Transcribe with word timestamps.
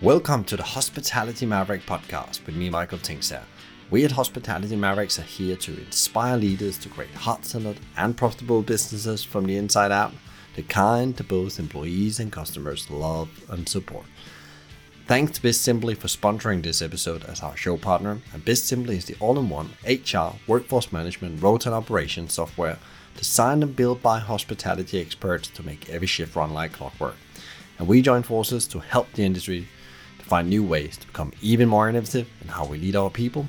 Welcome 0.00 0.44
to 0.44 0.56
the 0.56 0.62
Hospitality 0.62 1.44
Maverick 1.44 1.84
podcast 1.84 2.46
with 2.46 2.54
me, 2.54 2.70
Michael 2.70 2.98
Tingsager. 2.98 3.42
We 3.90 4.04
at 4.04 4.12
Hospitality 4.12 4.76
Mavericks 4.76 5.18
are 5.18 5.22
here 5.22 5.56
to 5.56 5.76
inspire 5.76 6.36
leaders 6.36 6.78
to 6.78 6.88
create 6.88 7.10
heart-centered 7.10 7.80
and 7.96 8.16
profitable 8.16 8.62
businesses 8.62 9.24
from 9.24 9.44
the 9.44 9.56
inside 9.56 9.90
out, 9.90 10.12
the 10.54 10.62
kind 10.62 11.16
that 11.16 11.26
both 11.26 11.58
employees 11.58 12.20
and 12.20 12.30
customers 12.30 12.88
love 12.88 13.28
and 13.50 13.68
support. 13.68 14.04
Thanks 15.08 15.32
to 15.32 15.40
BizSimply 15.40 15.96
for 15.96 16.06
sponsoring 16.06 16.62
this 16.62 16.80
episode 16.80 17.24
as 17.24 17.40
our 17.40 17.56
show 17.56 17.76
partner. 17.76 18.18
And 18.32 18.44
BizSimply 18.44 18.98
is 18.98 19.06
the 19.06 19.16
all-in-one 19.18 19.70
HR, 19.84 20.36
workforce 20.46 20.92
management, 20.92 21.42
rota 21.42 21.70
and 21.70 21.74
operations 21.74 22.34
software 22.34 22.78
designed 23.16 23.64
and 23.64 23.74
built 23.74 24.00
by 24.00 24.20
hospitality 24.20 25.00
experts 25.00 25.48
to 25.48 25.64
make 25.64 25.90
every 25.90 26.06
shift 26.06 26.36
run 26.36 26.54
like 26.54 26.74
clockwork. 26.74 27.16
And 27.80 27.88
we 27.88 28.00
join 28.00 28.22
forces 28.22 28.68
to 28.68 28.78
help 28.78 29.12
the 29.14 29.24
industry 29.24 29.66
find 30.28 30.48
new 30.48 30.62
ways 30.62 30.96
to 30.98 31.06
become 31.06 31.32
even 31.40 31.68
more 31.68 31.88
innovative 31.88 32.28
in 32.42 32.48
how 32.48 32.66
we 32.66 32.78
lead 32.78 32.94
our 32.96 33.10
people, 33.10 33.48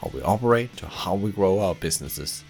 how 0.00 0.10
we 0.14 0.22
operate, 0.22 0.76
to 0.76 0.86
how 0.86 1.14
we 1.14 1.32
grow 1.32 1.58
our 1.58 1.74
businesses, 1.74 2.44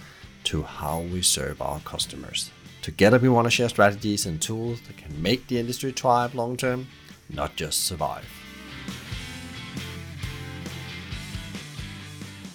to 0.45 0.63
how 0.63 1.01
we 1.01 1.23
serve 1.23 1.61
our 1.63 1.81
customers. 1.81 2.51
Together, 2.83 3.19
we 3.19 3.29
want 3.29 3.47
to 3.47 3.51
share 3.51 3.69
strategies 3.69 4.27
and 4.27 4.41
tools 4.41 4.81
that 4.83 4.97
can 4.97 5.23
make 5.23 5.47
the 5.47 5.59
industry 5.59 5.93
thrive 5.93 6.35
long 6.35 6.57
term, 6.57 6.89
not 7.29 7.57
just 7.57 7.85
survive. 7.85 8.40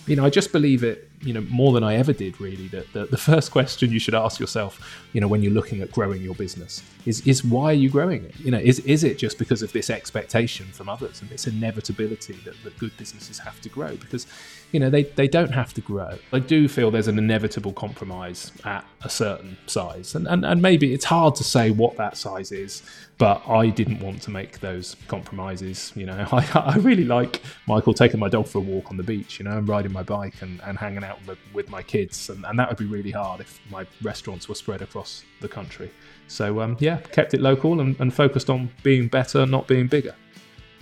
You 0.07 0.15
know, 0.15 0.25
I 0.25 0.29
just 0.29 0.51
believe 0.51 0.83
it 0.83 1.09
you 1.21 1.33
know 1.33 1.41
more 1.41 1.73
than 1.73 1.83
I 1.83 1.95
ever 1.95 2.13
did 2.13 2.39
really 2.39 2.67
that 2.69 2.93
the, 2.93 3.17
first 3.25 3.51
question 3.51 3.91
you 3.91 3.99
should 3.99 4.13
ask 4.13 4.39
yourself 4.39 5.03
you 5.13 5.19
know 5.19 5.27
when 5.27 5.41
you're 5.41 5.51
looking 5.51 5.81
at 5.81 5.91
growing 5.91 6.21
your 6.21 6.35
business 6.35 6.83
is 7.05 7.25
is 7.25 7.43
why 7.43 7.65
are 7.65 7.73
you 7.73 7.89
growing 7.89 8.23
it? 8.23 8.39
You 8.39 8.51
know 8.51 8.59
is 8.59 8.79
is 8.79 9.03
it 9.03 9.17
just 9.17 9.37
because 9.39 9.61
of 9.61 9.71
this 9.73 9.89
expectation 9.89 10.67
from 10.67 10.89
others 10.89 11.21
and 11.21 11.29
this 11.29 11.47
inevitability 11.47 12.33
that, 12.45 12.55
that 12.63 12.77
good 12.77 12.95
businesses 12.97 13.39
have 13.39 13.59
to 13.61 13.69
grow? 13.69 13.95
Because 13.95 14.27
you 14.71 14.79
know 14.79 14.89
they, 14.89 15.03
they 15.03 15.27
don't 15.27 15.51
have 15.51 15.73
to 15.73 15.81
grow 15.81 16.17
I 16.31 16.39
do 16.39 16.67
feel 16.67 16.91
there's 16.91 17.07
an 17.07 17.17
inevitable 17.17 17.73
compromise 17.73 18.51
at 18.63 18.85
a 19.03 19.09
certain 19.09 19.57
size 19.65 20.13
and, 20.15 20.27
and 20.27 20.45
and 20.45 20.61
maybe 20.61 20.93
it's 20.93 21.05
hard 21.05 21.35
to 21.35 21.43
say 21.43 21.71
what 21.71 21.97
that 21.97 22.17
size 22.17 22.51
is 22.51 22.83
but 23.17 23.41
I 23.47 23.69
didn't 23.69 24.01
want 24.01 24.21
to 24.23 24.31
make 24.31 24.59
those 24.59 24.95
compromises 25.07 25.91
you 25.95 26.05
know 26.05 26.27
I, 26.31 26.47
I 26.53 26.77
really 26.77 27.05
like 27.05 27.41
Michael 27.67 27.93
taking 27.93 28.19
my 28.19 28.29
dog 28.29 28.47
for 28.47 28.59
a 28.59 28.61
walk 28.61 28.91
on 28.91 28.97
the 28.97 29.03
beach 29.03 29.39
you 29.39 29.45
know 29.45 29.57
and 29.57 29.67
riding 29.67 29.91
my 29.91 30.03
bike 30.03 30.41
and, 30.41 30.61
and 30.61 30.77
hanging 30.77 31.03
out 31.03 31.15
out 31.15 31.37
with 31.53 31.69
my 31.69 31.81
kids, 31.81 32.29
and, 32.29 32.45
and, 32.45 32.57
that 32.59 32.69
would 32.69 32.77
be 32.77 32.85
really 32.85 33.11
hard 33.11 33.41
if 33.41 33.59
my 33.69 33.85
restaurants 34.01 34.47
were 34.47 34.55
spread 34.55 34.81
across 34.81 35.23
the 35.41 35.47
country. 35.47 35.91
So 36.27 36.61
um, 36.61 36.77
yeah, 36.79 36.97
kept 36.97 37.33
it 37.33 37.41
local 37.41 37.79
and, 37.81 37.99
and 37.99 38.13
focused 38.13 38.49
on 38.49 38.69
being 38.83 39.07
better, 39.07 39.45
not 39.45 39.67
being 39.67 39.87
bigger. 39.87 40.15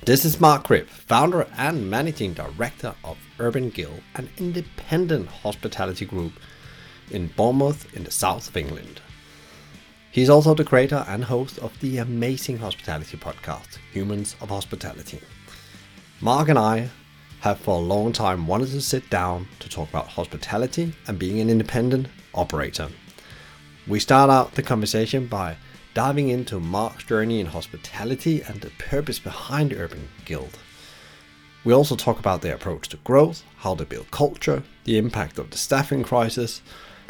This 0.06 0.26
is 0.26 0.39
Mark 0.39 0.66
Cribb, 0.66 0.88
founder 0.88 1.48
and 1.58 1.89
managing 1.89 2.34
director 2.34 2.94
of 3.04 3.17
Urban 3.39 3.70
Guild, 3.70 4.02
an 4.16 4.30
independent 4.38 5.28
hospitality 5.28 6.06
group 6.06 6.34
in 7.12 7.28
Bournemouth 7.28 7.94
in 7.95 8.03
the 8.03 8.12
south 8.12 8.50
of 8.50 8.58
England. 8.58 9.02
He's 10.12 10.30
also 10.30 10.53
the 10.53 10.64
creator 10.64 11.03
and 11.08 11.23
host 11.23 11.58
of 11.59 11.80
the 11.80 11.98
amazing 11.98 12.59
hospitality 12.59 13.17
podcast, 13.17 13.80
Humans 13.92 14.36
of 14.42 14.50
Hospitality. 14.50 15.20
Mark 16.22 16.50
and 16.50 16.59
I 16.59 16.89
have 17.39 17.59
for 17.59 17.78
a 17.78 17.81
long 17.81 18.11
time 18.14 18.48
wanted 18.48 18.70
to 18.70 18.81
sit 18.81 19.09
down 19.09 19.48
to 19.59 19.67
talk 19.67 19.89
about 19.89 20.08
hospitality 20.08 20.94
and 21.08 21.20
being 21.20 21.39
an 21.39 21.50
independent 21.50 22.08
operator. 22.34 22.89
We 23.88 24.00
start 24.00 24.30
out 24.30 24.54
the 24.54 24.64
conversation 24.64 25.28
by 25.28 25.58
diving 25.94 26.30
into 26.30 26.59
Mark's 26.59 27.04
journey 27.04 27.39
in 27.39 27.48
hospitality 27.48 28.42
and 28.42 28.61
the 28.61 28.70
purpose 28.78 29.20
behind 29.20 29.73
Urban 29.73 30.08
Guild. 30.26 30.58
We 31.66 31.73
also 31.73 31.95
talk 31.95 32.19
about 32.19 32.42
their 32.42 32.56
approach 32.56 32.89
to 32.89 32.97
growth, 32.97 33.44
how 33.58 33.75
they 33.75 33.86
build 33.86 34.11
culture, 34.11 34.64
the 34.83 34.97
impact 34.97 35.39
of 35.39 35.50
the 35.50 35.58
staffing 35.58 36.03
crisis, 36.03 36.61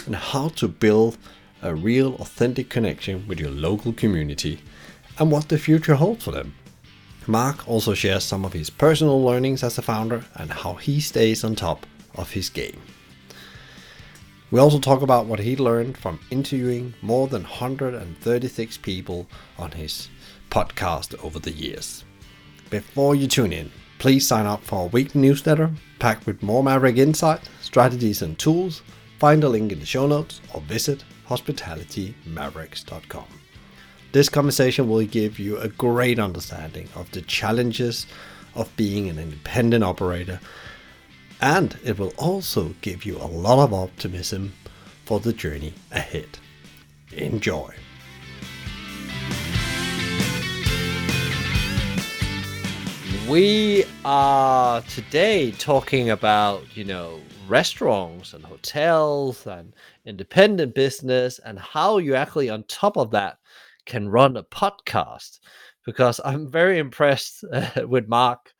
and 0.06 0.16
how 0.16 0.50
to 0.50 0.68
build 0.68 1.18
a 1.62 1.74
real 1.74 2.16
authentic 2.16 2.70
connection 2.70 3.28
with 3.28 3.40
your 3.40 3.50
local 3.50 3.94
community 3.94 4.60
and 5.18 5.32
what 5.32 5.50
the 5.50 5.58
future 5.58 5.96
holds 5.96 6.24
for 6.24 6.32
them. 6.32 6.54
Mark 7.26 7.68
also 7.68 7.94
shares 7.94 8.24
some 8.24 8.44
of 8.44 8.54
his 8.54 8.70
personal 8.70 9.24
learnings 9.24 9.64
as 9.64 9.78
a 9.78 9.82
founder 9.82 10.26
and 10.36 10.52
how 10.52 10.74
he 10.74 11.00
stays 11.00 11.44
on 11.44 11.56
top 11.56 11.86
of 12.16 12.32
his 12.32 12.50
game. 12.50 12.82
We 14.52 14.60
also 14.60 14.78
talk 14.78 15.02
about 15.02 15.26
what 15.26 15.40
he 15.40 15.56
learned 15.56 15.98
from 15.98 16.20
interviewing 16.30 16.94
more 17.02 17.28
than 17.28 17.44
136 17.44 18.78
people 18.78 19.26
on 19.58 19.72
his 19.72 20.10
podcast 20.52 21.16
over 21.24 21.40
the 21.40 21.52
years. 21.52 22.04
Before 22.70 23.16
you 23.16 23.28
tune 23.28 23.54
in, 23.54 23.72
please 24.04 24.28
sign 24.28 24.46
up 24.46 24.62
for 24.62 24.80
our 24.80 24.88
weekly 24.88 25.22
newsletter 25.22 25.72
packed 25.98 26.26
with 26.26 26.44
more 26.44 26.62
Maverick 26.62 26.98
insight, 26.98 27.40
strategies, 27.62 28.22
and 28.22 28.38
tools. 28.38 28.82
Find 29.18 29.42
a 29.46 29.48
link 29.48 29.72
in 29.72 29.80
the 29.80 29.86
show 29.86 30.08
notes 30.08 30.42
or 30.54 30.60
visit 30.60 31.06
hospitalitymavericks.com. 31.30 33.26
This 34.12 34.28
conversation 34.28 34.90
will 34.90 35.06
give 35.06 35.40
you 35.40 35.58
a 35.58 35.70
great 35.70 36.20
understanding 36.20 36.90
of 36.96 37.10
the 37.12 37.22
challenges 37.22 38.06
of 38.56 38.76
being 38.76 39.08
an 39.08 39.18
independent 39.18 39.86
operator, 39.86 40.42
and 41.40 41.80
it 41.82 41.98
will 41.98 42.12
also 42.18 42.76
give 42.82 43.06
you 43.06 43.16
a 43.16 43.24
lot 43.26 43.64
of 43.64 43.74
optimism 43.74 44.52
for 45.06 45.22
the 45.22 45.32
journey 45.32 45.76
ahead. 45.94 46.40
Enjoy. 47.14 47.74
We 53.30 53.86
are 54.04 54.82
today 54.82 55.52
talking 55.52 56.10
about, 56.10 56.76
you 56.76 56.84
know, 56.84 57.22
restaurants 57.48 58.34
and 58.34 58.44
hotels 58.44 59.48
and 59.48 59.74
independent 60.06 60.76
business 60.76 61.40
and 61.40 61.58
how 61.58 62.00
you 62.00 62.16
actually 62.16 62.50
on 62.50 62.64
top 62.64 62.98
of 62.98 63.12
that 63.12 63.38
can 63.86 64.10
run 64.10 64.36
a 64.36 64.44
podcast. 64.44 65.40
Because 65.86 66.20
I'm 66.26 66.52
very 66.52 66.80
impressed 66.80 67.46
uh, 67.54 67.88
with 67.88 68.10
Mark 68.10 68.52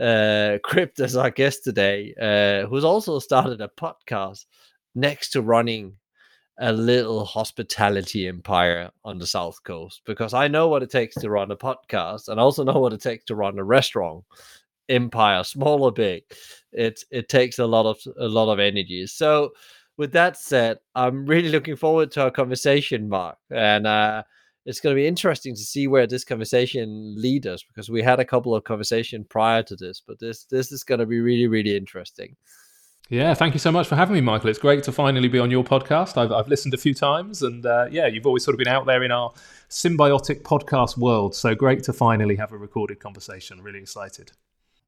uh, 0.00 0.58
Cribb 0.62 0.90
as 1.00 1.16
our 1.16 1.30
guest 1.30 1.64
today, 1.64 2.14
uh, 2.20 2.68
who's 2.68 2.84
also 2.84 3.18
started 3.18 3.60
a 3.60 3.68
podcast 3.68 4.44
next 4.94 5.30
to 5.30 5.42
running 5.42 5.96
a 6.58 6.72
little 6.72 7.24
hospitality 7.24 8.28
empire 8.28 8.90
on 9.04 9.18
the 9.18 9.26
South 9.26 9.62
Coast 9.64 10.02
because 10.06 10.34
I 10.34 10.48
know 10.48 10.68
what 10.68 10.82
it 10.82 10.90
takes 10.90 11.14
to 11.16 11.30
run 11.30 11.50
a 11.50 11.56
podcast 11.56 12.28
and 12.28 12.38
also 12.38 12.64
know 12.64 12.78
what 12.78 12.92
it 12.92 13.00
takes 13.00 13.24
to 13.26 13.34
run 13.34 13.58
a 13.58 13.64
restaurant 13.64 14.24
empire, 14.88 15.42
small 15.44 15.82
or 15.82 15.92
big. 15.92 16.22
It 16.72 17.02
it 17.10 17.28
takes 17.28 17.58
a 17.58 17.66
lot 17.66 17.86
of 17.86 17.98
a 18.18 18.28
lot 18.28 18.52
of 18.52 18.58
energy. 18.60 19.06
So 19.06 19.50
with 19.96 20.12
that 20.12 20.36
said, 20.36 20.78
I'm 20.94 21.26
really 21.26 21.50
looking 21.50 21.76
forward 21.76 22.10
to 22.12 22.22
our 22.22 22.30
conversation, 22.30 23.08
Mark. 23.08 23.38
And 23.50 23.86
uh, 23.86 24.24
it's 24.66 24.80
going 24.80 24.94
to 24.94 25.00
be 25.00 25.06
interesting 25.06 25.54
to 25.54 25.60
see 25.60 25.86
where 25.86 26.06
this 26.06 26.24
conversation 26.24 27.14
leads 27.16 27.46
us 27.46 27.62
because 27.62 27.90
we 27.90 28.02
had 28.02 28.18
a 28.18 28.24
couple 28.24 28.54
of 28.54 28.64
conversations 28.64 29.26
prior 29.28 29.62
to 29.62 29.76
this, 29.76 30.02
but 30.06 30.18
this 30.18 30.44
this 30.44 30.72
is 30.72 30.84
going 30.84 31.00
to 31.00 31.06
be 31.06 31.20
really 31.20 31.46
really 31.48 31.76
interesting. 31.76 32.36
Yeah, 33.10 33.34
thank 33.34 33.52
you 33.52 33.60
so 33.60 33.70
much 33.70 33.86
for 33.86 33.96
having 33.96 34.14
me, 34.14 34.22
Michael. 34.22 34.48
It's 34.48 34.58
great 34.58 34.82
to 34.84 34.92
finally 34.92 35.28
be 35.28 35.38
on 35.38 35.50
your 35.50 35.62
podcast. 35.62 36.16
I've, 36.16 36.32
I've 36.32 36.48
listened 36.48 36.72
a 36.72 36.78
few 36.78 36.94
times, 36.94 37.42
and 37.42 37.66
uh, 37.66 37.86
yeah, 37.90 38.06
you've 38.06 38.26
always 38.26 38.44
sort 38.44 38.54
of 38.54 38.58
been 38.58 38.68
out 38.68 38.86
there 38.86 39.02
in 39.02 39.10
our 39.10 39.32
symbiotic 39.68 40.40
podcast 40.42 40.96
world. 40.96 41.34
So 41.34 41.54
great 41.54 41.82
to 41.84 41.92
finally 41.92 42.34
have 42.36 42.52
a 42.52 42.56
recorded 42.56 43.00
conversation. 43.00 43.60
Really 43.62 43.80
excited. 43.80 44.32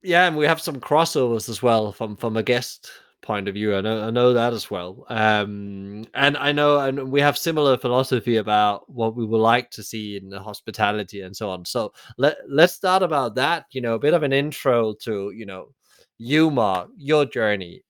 Yeah, 0.03 0.27
and 0.27 0.37
we 0.37 0.47
have 0.47 0.61
some 0.63 0.81
crossovers 0.81 1.49
as 1.49 1.63
well 1.63 1.93
from 1.93 2.17
from 2.17 2.37
a 2.39 2.43
guest 2.43 2.91
point 3.21 3.49
of 3.49 3.55
view. 3.55 3.77
I 3.77 3.83
know 3.83 4.07
I 4.07 4.11
know 4.11 4.33
that 4.33 4.55
as 4.55 4.71
well. 4.71 5.05
Um, 5.11 6.07
and 6.15 6.39
I 6.39 6.53
know 6.53 6.79
and 6.79 7.11
we 7.11 7.21
have 7.21 7.37
similar 7.37 7.77
philosophy 7.77 8.37
about 8.37 8.89
what 8.89 9.15
we 9.15 9.27
would 9.27 9.41
like 9.41 9.71
to 9.73 9.83
see 9.83 10.17
in 10.17 10.31
the 10.31 10.41
hospitality 10.41 11.21
and 11.21 11.37
so 11.37 11.51
on. 11.51 11.67
So 11.67 11.93
let 12.17 12.39
let's 12.49 12.73
start 12.73 13.03
about 13.03 13.35
that. 13.35 13.67
You 13.73 13.83
know, 13.83 13.95
a 13.95 13.99
bit 13.99 14.15
of 14.15 14.23
an 14.23 14.33
intro 14.33 14.95
to 15.03 15.33
you 15.33 15.45
know 15.45 15.75
you, 16.19 16.51
Mark, 16.51 16.89
your 16.97 17.27
journey, 17.27 17.83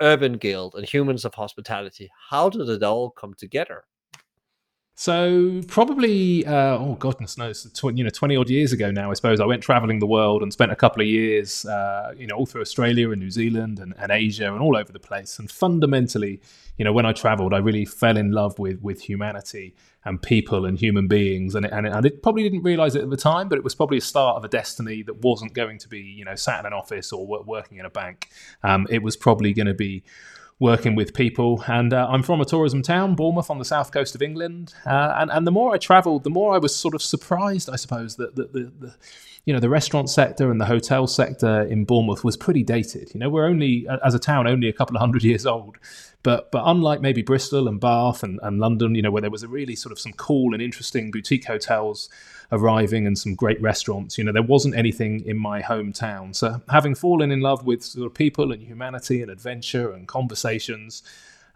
Urban 0.00 0.38
Guild, 0.38 0.74
and 0.74 0.86
Humans 0.88 1.24
of 1.24 1.34
Hospitality. 1.34 2.10
How 2.30 2.48
did 2.50 2.68
it 2.68 2.82
all 2.82 3.10
come 3.10 3.34
together? 3.34 3.84
So 5.00 5.62
probably, 5.66 6.44
uh, 6.44 6.76
oh 6.76 6.94
goodness 6.96 7.38
knows, 7.38 7.66
tw- 7.72 7.96
you 7.96 8.04
know, 8.04 8.10
twenty 8.10 8.36
odd 8.36 8.50
years 8.50 8.74
ago 8.74 8.90
now, 8.90 9.10
I 9.10 9.14
suppose 9.14 9.40
I 9.40 9.46
went 9.46 9.62
traveling 9.62 9.98
the 9.98 10.06
world 10.06 10.42
and 10.42 10.52
spent 10.52 10.72
a 10.72 10.76
couple 10.76 11.00
of 11.00 11.08
years, 11.08 11.64
uh, 11.64 12.12
you 12.18 12.26
know, 12.26 12.34
all 12.34 12.44
through 12.44 12.60
Australia 12.60 13.10
and 13.10 13.18
New 13.18 13.30
Zealand 13.30 13.78
and, 13.78 13.94
and, 13.96 14.12
Asia 14.12 14.52
and 14.52 14.60
all 14.60 14.76
over 14.76 14.92
the 14.92 15.00
place. 15.00 15.38
And 15.38 15.50
fundamentally, 15.50 16.42
you 16.76 16.84
know, 16.84 16.92
when 16.92 17.06
I 17.06 17.14
travelled, 17.14 17.54
I 17.54 17.58
really 17.60 17.86
fell 17.86 18.18
in 18.18 18.32
love 18.32 18.58
with 18.58 18.82
with 18.82 19.00
humanity 19.00 19.74
and 20.04 20.20
people 20.20 20.66
and 20.66 20.78
human 20.78 21.08
beings. 21.08 21.54
And 21.54 21.64
it, 21.64 21.72
and, 21.72 21.86
it, 21.86 21.94
and 21.94 22.04
it 22.04 22.22
probably 22.22 22.42
didn't 22.42 22.62
realise 22.62 22.94
it 22.94 23.02
at 23.02 23.08
the 23.08 23.16
time, 23.16 23.48
but 23.48 23.56
it 23.56 23.64
was 23.64 23.74
probably 23.74 23.96
a 23.96 24.02
start 24.02 24.36
of 24.36 24.44
a 24.44 24.48
destiny 24.48 25.02
that 25.04 25.22
wasn't 25.22 25.54
going 25.54 25.78
to 25.78 25.88
be, 25.88 26.00
you 26.00 26.26
know, 26.26 26.34
sat 26.34 26.60
in 26.60 26.66
an 26.66 26.74
office 26.74 27.10
or 27.10 27.26
working 27.26 27.78
in 27.78 27.86
a 27.86 27.90
bank. 27.90 28.28
Um, 28.62 28.86
it 28.90 29.02
was 29.02 29.16
probably 29.16 29.54
going 29.54 29.66
to 29.66 29.72
be 29.72 30.02
working 30.60 30.94
with 30.94 31.14
people. 31.14 31.64
And 31.66 31.92
uh, 31.92 32.06
I'm 32.08 32.22
from 32.22 32.40
a 32.40 32.44
tourism 32.44 32.82
town, 32.82 33.16
Bournemouth, 33.16 33.50
on 33.50 33.58
the 33.58 33.64
south 33.64 33.90
coast 33.90 34.14
of 34.14 34.22
England. 34.22 34.74
Uh, 34.86 35.16
and, 35.18 35.30
and 35.30 35.46
the 35.46 35.50
more 35.50 35.74
I 35.74 35.78
travelled, 35.78 36.22
the 36.22 36.30
more 36.30 36.54
I 36.54 36.58
was 36.58 36.76
sort 36.76 36.94
of 36.94 37.02
surprised, 37.02 37.68
I 37.68 37.76
suppose, 37.76 38.16
that 38.16 38.36
the, 38.36 38.44
the, 38.44 38.72
the, 38.78 38.94
you 39.46 39.54
know, 39.54 39.58
the 39.58 39.70
restaurant 39.70 40.10
sector 40.10 40.50
and 40.50 40.60
the 40.60 40.66
hotel 40.66 41.06
sector 41.06 41.62
in 41.62 41.86
Bournemouth 41.86 42.22
was 42.22 42.36
pretty 42.36 42.62
dated. 42.62 43.10
You 43.14 43.20
know, 43.20 43.30
we're 43.30 43.46
only, 43.46 43.88
as 44.04 44.14
a 44.14 44.18
town, 44.18 44.46
only 44.46 44.68
a 44.68 44.72
couple 44.72 44.94
of 44.94 45.00
hundred 45.00 45.24
years 45.24 45.46
old. 45.46 45.78
But 46.22 46.52
but 46.52 46.62
unlike 46.66 47.00
maybe 47.00 47.22
Bristol 47.22 47.66
and 47.66 47.80
Bath 47.80 48.22
and, 48.22 48.38
and 48.42 48.60
London, 48.60 48.94
you 48.94 49.00
know, 49.00 49.10
where 49.10 49.22
there 49.22 49.30
was 49.30 49.42
a 49.42 49.48
really 49.48 49.74
sort 49.74 49.92
of 49.92 49.98
some 49.98 50.12
cool 50.12 50.52
and 50.52 50.62
interesting 50.62 51.10
boutique 51.10 51.46
hotels 51.46 52.10
arriving 52.52 53.06
and 53.06 53.18
some 53.18 53.34
great 53.34 53.60
restaurants, 53.62 54.18
you 54.18 54.24
know, 54.24 54.32
there 54.32 54.42
wasn't 54.42 54.74
anything 54.74 55.24
in 55.24 55.38
my 55.38 55.62
hometown. 55.62 56.34
So 56.34 56.60
having 56.68 56.94
fallen 56.94 57.30
in 57.30 57.40
love 57.40 57.64
with 57.64 57.84
sort 57.84 58.06
of 58.06 58.14
people 58.14 58.52
and 58.52 58.62
humanity 58.62 59.22
and 59.22 59.30
adventure 59.30 59.92
and 59.92 60.08
conversations, 60.08 61.02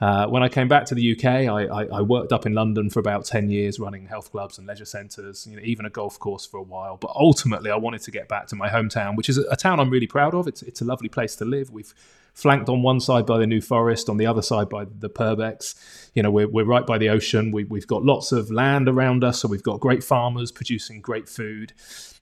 uh, 0.01 0.27
when 0.27 0.43
I 0.43 0.49
came 0.49 0.69
back 0.69 0.87
to 0.87 0.95
the 0.95 1.13
UK, 1.13 1.25
I, 1.25 1.67
I, 1.67 1.85
I, 1.87 2.01
worked 2.03 2.33
up 2.33 2.47
in 2.47 2.53
London 2.53 2.91
for 2.91 2.99
about 2.99 3.25
10 3.25 3.49
years 3.49 3.79
running 3.79 4.07
health 4.07 4.33
clubs 4.33 4.59
and 4.59 4.67
leisure 4.67 4.85
centres, 4.85 5.47
you 5.49 5.57
know, 5.57 5.63
even 5.65 5.87
a 5.87 5.91
golf 5.91 6.19
course 6.19 6.45
for 6.45 6.59
a 6.59 6.63
while. 6.63 6.97
But 6.97 7.13
ultimately, 7.15 7.71
I 7.71 7.77
wanted 7.77 8.03
to 8.03 8.11
get 8.11 8.29
back 8.29 8.49
to 8.49 8.57
my 8.57 8.69
hometown, 8.69 9.17
which 9.17 9.29
is 9.29 9.39
a, 9.39 9.43
a 9.51 9.57
town 9.57 9.79
I'm 9.79 9.91
really 9.91 10.09
proud 10.09 10.35
of. 10.35 10.49
It's, 10.49 10.63
it's 10.63 10.81
a 10.81 10.85
lovely 10.85 11.09
place 11.09 11.37
to 11.37 11.45
live. 11.45 11.71
We've 11.71 11.95
flanked 12.35 12.69
on 12.69 12.83
one 12.83 13.01
side 13.01 13.25
by 13.25 13.39
the 13.39 13.47
New 13.47 13.61
Forest, 13.61 14.09
on 14.09 14.17
the 14.17 14.27
other 14.27 14.43
side 14.43 14.69
by 14.69 14.85
the 14.85 15.09
Purbecks. 15.09 15.75
You 16.15 16.23
know, 16.23 16.31
we're, 16.31 16.49
we're 16.49 16.65
right 16.65 16.87
by 16.87 16.99
the 16.99 17.09
ocean. 17.09 17.51
We, 17.53 17.65
we've 17.65 17.87
got 17.87 18.05
lots 18.05 18.33
of 18.33 18.51
land 18.51 18.89
around 18.89 19.25
us, 19.25 19.41
so 19.41 19.49
we've 19.49 19.63
got 19.63 19.81
great 19.81 20.05
farmers 20.05 20.53
producing 20.53 21.01
great 21.01 21.29
food 21.29 21.73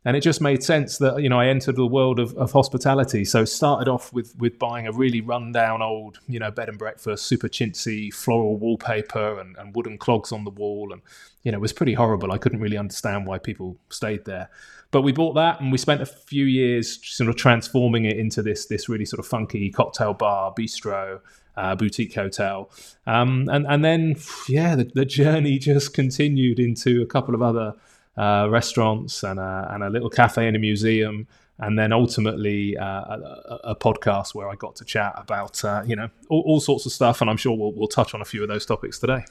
and 0.04 0.16
it 0.16 0.20
just 0.20 0.40
made 0.40 0.64
sense 0.64 0.98
that 0.98 1.22
you 1.22 1.28
know 1.28 1.38
I 1.38 1.46
entered 1.46 1.76
the 1.76 1.86
world 1.86 2.18
of, 2.18 2.34
of 2.34 2.52
hospitality. 2.52 3.24
So 3.24 3.44
started 3.44 3.88
off 3.88 4.12
with 4.12 4.34
with 4.38 4.58
buying 4.58 4.86
a 4.86 4.92
really 4.92 5.20
rundown 5.20 5.80
old 5.80 6.18
you 6.26 6.38
know 6.38 6.50
bed 6.50 6.68
and 6.68 6.78
breakfast, 6.78 7.26
super 7.26 7.48
chintzy 7.48 8.12
floral 8.12 8.56
wallpaper 8.56 9.38
and, 9.38 9.56
and 9.56 9.74
wooden 9.74 9.98
clogs 9.98 10.32
on 10.32 10.44
the 10.44 10.50
wall, 10.50 10.92
and 10.92 11.02
you 11.44 11.52
know 11.52 11.58
it 11.58 11.60
was 11.60 11.72
pretty 11.72 11.94
horrible. 11.94 12.32
I 12.32 12.38
couldn't 12.38 12.60
really 12.60 12.76
understand 12.76 13.26
why 13.26 13.38
people 13.38 13.76
stayed 13.90 14.24
there. 14.24 14.50
But 14.92 15.02
we 15.02 15.10
bought 15.10 15.32
that 15.34 15.60
and 15.60 15.72
we 15.72 15.78
spent 15.78 16.02
a 16.02 16.06
few 16.06 16.44
years 16.44 17.00
sort 17.02 17.28
of 17.28 17.36
transforming 17.36 18.04
it 18.04 18.18
into 18.18 18.42
this 18.42 18.66
this 18.66 18.88
really 18.88 19.06
sort 19.06 19.18
of 19.18 19.26
funky 19.26 19.70
cocktail 19.70 20.14
bar, 20.14 20.54
bistro, 20.56 21.20
uh, 21.56 21.74
boutique 21.74 22.14
hotel. 22.14 22.70
Um, 23.06 23.48
and, 23.50 23.66
and 23.66 23.84
then, 23.84 24.16
yeah, 24.48 24.76
the, 24.76 24.84
the, 24.94 25.04
journey 25.04 25.58
just 25.58 25.92
continued 25.94 26.60
into 26.60 27.02
a 27.02 27.06
couple 27.06 27.34
of 27.34 27.42
other 27.42 27.74
uh, 28.16 28.48
restaurants 28.50 29.22
and 29.22 29.40
a, 29.40 29.68
and 29.70 29.82
a 29.82 29.90
little 29.90 30.10
cafe 30.10 30.46
and 30.46 30.56
a 30.56 30.58
museum 30.58 31.26
and 31.58 31.78
then 31.78 31.92
ultimately 31.92 32.76
uh, 32.76 32.84
a, 32.84 33.60
a, 33.64 33.76
podcast 33.76 34.34
where 34.34 34.48
I 34.48 34.56
got 34.56 34.76
to 34.76 34.84
chat 34.84 35.14
about 35.16 35.64
uh, 35.64 35.82
you 35.86 35.96
know 35.96 36.08
all, 36.28 36.42
all, 36.46 36.60
sorts 36.60 36.86
of 36.86 36.92
stuff, 36.92 37.20
and 37.20 37.30
I'm 37.30 37.36
sure 37.36 37.56
we'll 37.56 37.72
we'll 37.72 37.88
touch 37.88 38.14
on 38.14 38.20
a 38.20 38.24
few 38.24 38.42
of 38.42 38.48
those 38.48 38.66
topics 38.66 38.98
today. 38.98 39.24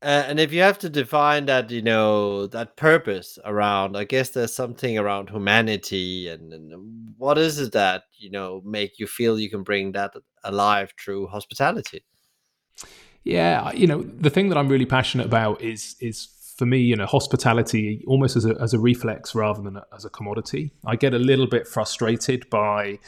Uh, 0.00 0.24
and 0.28 0.38
if 0.38 0.52
you 0.52 0.60
have 0.60 0.78
to 0.78 0.88
define 0.88 1.46
that, 1.46 1.70
you 1.72 1.82
know, 1.82 2.46
that 2.46 2.76
purpose 2.76 3.36
around, 3.44 3.96
I 3.96 4.04
guess 4.04 4.30
there's 4.30 4.54
something 4.54 4.96
around 4.96 5.28
humanity, 5.30 6.28
and, 6.28 6.52
and 6.52 7.14
what 7.16 7.36
is 7.36 7.58
it 7.58 7.72
that 7.72 8.04
you 8.16 8.30
know 8.30 8.62
make 8.64 9.00
you 9.00 9.08
feel 9.08 9.40
you 9.40 9.50
can 9.50 9.64
bring 9.64 9.92
that 9.92 10.12
alive 10.44 10.92
through 11.02 11.26
hospitality? 11.26 12.04
Yeah, 13.24 13.72
you 13.72 13.88
know, 13.88 14.02
the 14.02 14.30
thing 14.30 14.50
that 14.50 14.58
I'm 14.58 14.68
really 14.68 14.86
passionate 14.86 15.26
about 15.26 15.60
is 15.60 15.96
is 16.00 16.28
for 16.56 16.66
me, 16.66 16.78
you 16.78 16.94
know, 16.96 17.06
hospitality 17.06 18.04
almost 18.06 18.36
as 18.36 18.44
a, 18.44 18.56
as 18.60 18.74
a 18.74 18.78
reflex 18.78 19.34
rather 19.34 19.62
than 19.62 19.76
a, 19.76 19.86
as 19.94 20.04
a 20.04 20.10
commodity. 20.10 20.72
I 20.84 20.94
get 20.96 21.14
a 21.14 21.18
little 21.18 21.46
bit 21.46 21.66
frustrated 21.68 22.48
by 22.50 22.98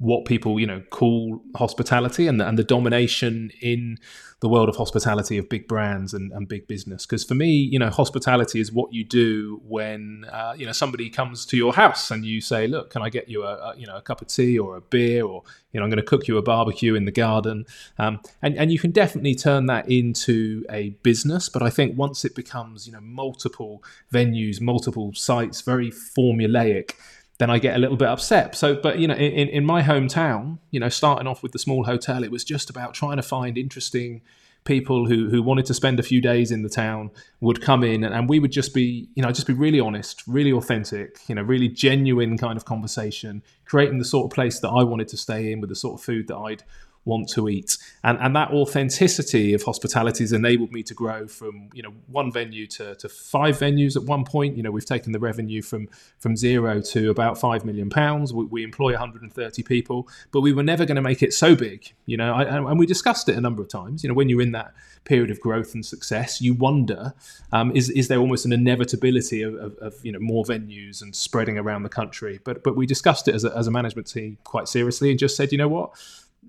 what 0.00 0.24
people 0.24 0.58
you 0.58 0.66
know 0.66 0.82
call 0.88 1.42
hospitality 1.54 2.26
and 2.26 2.40
the, 2.40 2.48
and 2.48 2.58
the 2.58 2.64
domination 2.64 3.50
in 3.60 3.98
the 4.40 4.48
world 4.48 4.70
of 4.70 4.76
hospitality 4.76 5.36
of 5.36 5.46
big 5.50 5.68
brands 5.68 6.14
and, 6.14 6.32
and 6.32 6.48
big 6.48 6.66
business. 6.66 7.04
Because 7.04 7.22
for 7.22 7.34
me 7.34 7.50
you 7.50 7.78
know 7.78 7.90
hospitality 7.90 8.60
is 8.60 8.72
what 8.72 8.94
you 8.94 9.04
do 9.04 9.60
when 9.68 10.24
uh, 10.32 10.54
you 10.56 10.64
know 10.64 10.72
somebody 10.72 11.10
comes 11.10 11.44
to 11.46 11.56
your 11.58 11.74
house 11.74 12.10
and 12.10 12.24
you 12.24 12.40
say 12.40 12.66
look 12.66 12.88
can 12.90 13.02
i 13.02 13.10
get 13.10 13.28
you 13.28 13.44
a, 13.44 13.54
a, 13.56 13.74
you 13.76 13.86
know 13.86 13.96
a 13.96 14.00
cup 14.00 14.22
of 14.22 14.28
tea 14.28 14.58
or 14.58 14.76
a 14.76 14.80
beer 14.80 15.22
or 15.22 15.42
you 15.72 15.78
know 15.78 15.84
i'm 15.84 15.90
going 15.90 16.02
to 16.02 16.02
cook 16.02 16.26
you 16.26 16.38
a 16.38 16.42
barbecue 16.42 16.94
in 16.94 17.04
the 17.04 17.12
garden. 17.12 17.66
Um, 17.98 18.20
and 18.40 18.56
and 18.56 18.72
you 18.72 18.78
can 18.78 18.92
definitely 18.92 19.34
turn 19.34 19.66
that 19.66 19.90
into 19.90 20.64
a 20.70 20.90
business 21.02 21.50
but 21.50 21.62
i 21.62 21.68
think 21.68 21.98
once 21.98 22.24
it 22.24 22.34
becomes 22.34 22.86
you 22.86 22.92
know 22.94 23.02
multiple 23.02 23.84
venues 24.10 24.62
multiple 24.62 25.12
sites 25.12 25.60
very 25.60 25.90
formulaic 25.90 26.94
then 27.40 27.48
I 27.48 27.58
get 27.58 27.74
a 27.74 27.78
little 27.78 27.96
bit 27.96 28.06
upset. 28.06 28.54
So, 28.54 28.74
but 28.74 28.98
you 28.98 29.08
know, 29.08 29.14
in, 29.14 29.48
in 29.48 29.64
my 29.64 29.82
hometown, 29.82 30.58
you 30.70 30.78
know, 30.78 30.90
starting 30.90 31.26
off 31.26 31.42
with 31.42 31.52
the 31.52 31.58
small 31.58 31.84
hotel, 31.84 32.22
it 32.22 32.30
was 32.30 32.44
just 32.44 32.68
about 32.68 32.92
trying 32.92 33.16
to 33.16 33.22
find 33.22 33.56
interesting 33.56 34.20
people 34.64 35.06
who 35.06 35.30
who 35.30 35.42
wanted 35.42 35.64
to 35.64 35.72
spend 35.72 35.98
a 35.98 36.02
few 36.02 36.20
days 36.20 36.50
in 36.50 36.62
the 36.62 36.68
town 36.68 37.10
would 37.40 37.62
come 37.62 37.82
in 37.82 38.04
and, 38.04 38.14
and 38.14 38.28
we 38.28 38.38
would 38.38 38.52
just 38.52 38.74
be 38.74 39.08
you 39.14 39.22
know 39.22 39.32
just 39.32 39.46
be 39.46 39.54
really 39.54 39.80
honest 39.80 40.22
really 40.26 40.52
authentic 40.52 41.18
you 41.28 41.34
know 41.34 41.40
really 41.40 41.66
genuine 41.66 42.36
kind 42.36 42.58
of 42.58 42.66
conversation 42.66 43.42
creating 43.64 43.96
the 43.96 44.04
sort 44.04 44.26
of 44.26 44.30
place 44.34 44.60
that 44.60 44.68
i 44.68 44.84
wanted 44.84 45.08
to 45.08 45.16
stay 45.16 45.50
in 45.50 45.62
with 45.62 45.70
the 45.70 45.74
sort 45.74 45.98
of 45.98 46.04
food 46.04 46.28
that 46.28 46.36
i'd 46.36 46.62
want 47.04 47.28
to 47.30 47.48
eat. 47.48 47.76
And, 48.04 48.18
and 48.18 48.36
that 48.36 48.50
authenticity 48.50 49.54
of 49.54 49.62
hospitality 49.62 50.24
has 50.24 50.32
enabled 50.32 50.72
me 50.72 50.82
to 50.84 50.94
grow 50.94 51.26
from, 51.26 51.70
you 51.72 51.82
know, 51.82 51.92
one 52.06 52.30
venue 52.30 52.66
to, 52.68 52.94
to 52.96 53.08
five 53.08 53.58
venues 53.58 53.96
at 53.96 54.04
one 54.04 54.24
point. 54.24 54.56
You 54.56 54.62
know, 54.62 54.70
we've 54.70 54.84
taken 54.84 55.12
the 55.12 55.18
revenue 55.18 55.62
from, 55.62 55.88
from 56.18 56.36
zero 56.36 56.80
to 56.82 57.10
about 57.10 57.38
five 57.38 57.64
million 57.64 57.90
pounds. 57.90 58.32
We, 58.32 58.44
we 58.44 58.64
employ 58.64 58.92
130 58.92 59.62
people, 59.62 60.08
but 60.30 60.42
we 60.42 60.52
were 60.52 60.62
never 60.62 60.84
going 60.84 60.96
to 60.96 61.02
make 61.02 61.22
it 61.22 61.32
so 61.32 61.54
big, 61.54 61.92
you 62.06 62.16
know, 62.16 62.34
I, 62.34 62.42
and 62.42 62.78
we 62.78 62.86
discussed 62.86 63.28
it 63.28 63.36
a 63.36 63.40
number 63.40 63.62
of 63.62 63.68
times. 63.68 64.02
You 64.02 64.08
know, 64.08 64.14
when 64.14 64.28
you're 64.28 64.42
in 64.42 64.52
that 64.52 64.74
period 65.04 65.30
of 65.30 65.40
growth 65.40 65.74
and 65.74 65.84
success, 65.84 66.40
you 66.40 66.54
wonder, 66.54 67.14
um, 67.52 67.74
is, 67.74 67.90
is 67.90 68.08
there 68.08 68.18
almost 68.18 68.44
an 68.44 68.52
inevitability 68.52 69.42
of, 69.42 69.54
of, 69.54 69.76
of, 69.78 69.94
you 70.02 70.12
know, 70.12 70.18
more 70.20 70.44
venues 70.44 71.02
and 71.02 71.14
spreading 71.14 71.58
around 71.58 71.82
the 71.82 71.88
country? 71.88 72.40
But, 72.44 72.62
but 72.62 72.76
we 72.76 72.86
discussed 72.86 73.28
it 73.28 73.34
as 73.34 73.44
a, 73.44 73.56
as 73.56 73.66
a 73.66 73.70
management 73.70 74.06
team 74.06 74.38
quite 74.44 74.68
seriously 74.68 75.10
and 75.10 75.18
just 75.18 75.36
said, 75.36 75.52
you 75.52 75.58
know 75.58 75.68
what, 75.68 75.92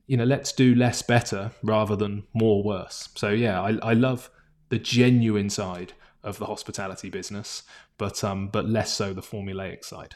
you 0.08 0.18
know, 0.18 0.24
let's 0.26 0.52
do 0.52 0.76
less 0.76 1.02
better 1.02 1.52
rather 1.64 1.96
than 1.96 2.24
more 2.34 2.64
worse. 2.64 3.10
So 3.16 3.30
yeah, 3.30 3.62
I, 3.62 3.78
I 3.82 3.94
love 3.94 4.30
the 4.70 4.80
genuine 4.80 5.50
side 5.50 5.94
of 6.24 6.38
the 6.38 6.46
hospitality 6.46 7.10
business, 7.10 7.64
but 7.98 8.24
um, 8.24 8.48
but 8.50 8.68
less 8.68 8.94
so 8.94 9.14
the 9.14 9.22
formulaic 9.22 9.84
side. 9.84 10.16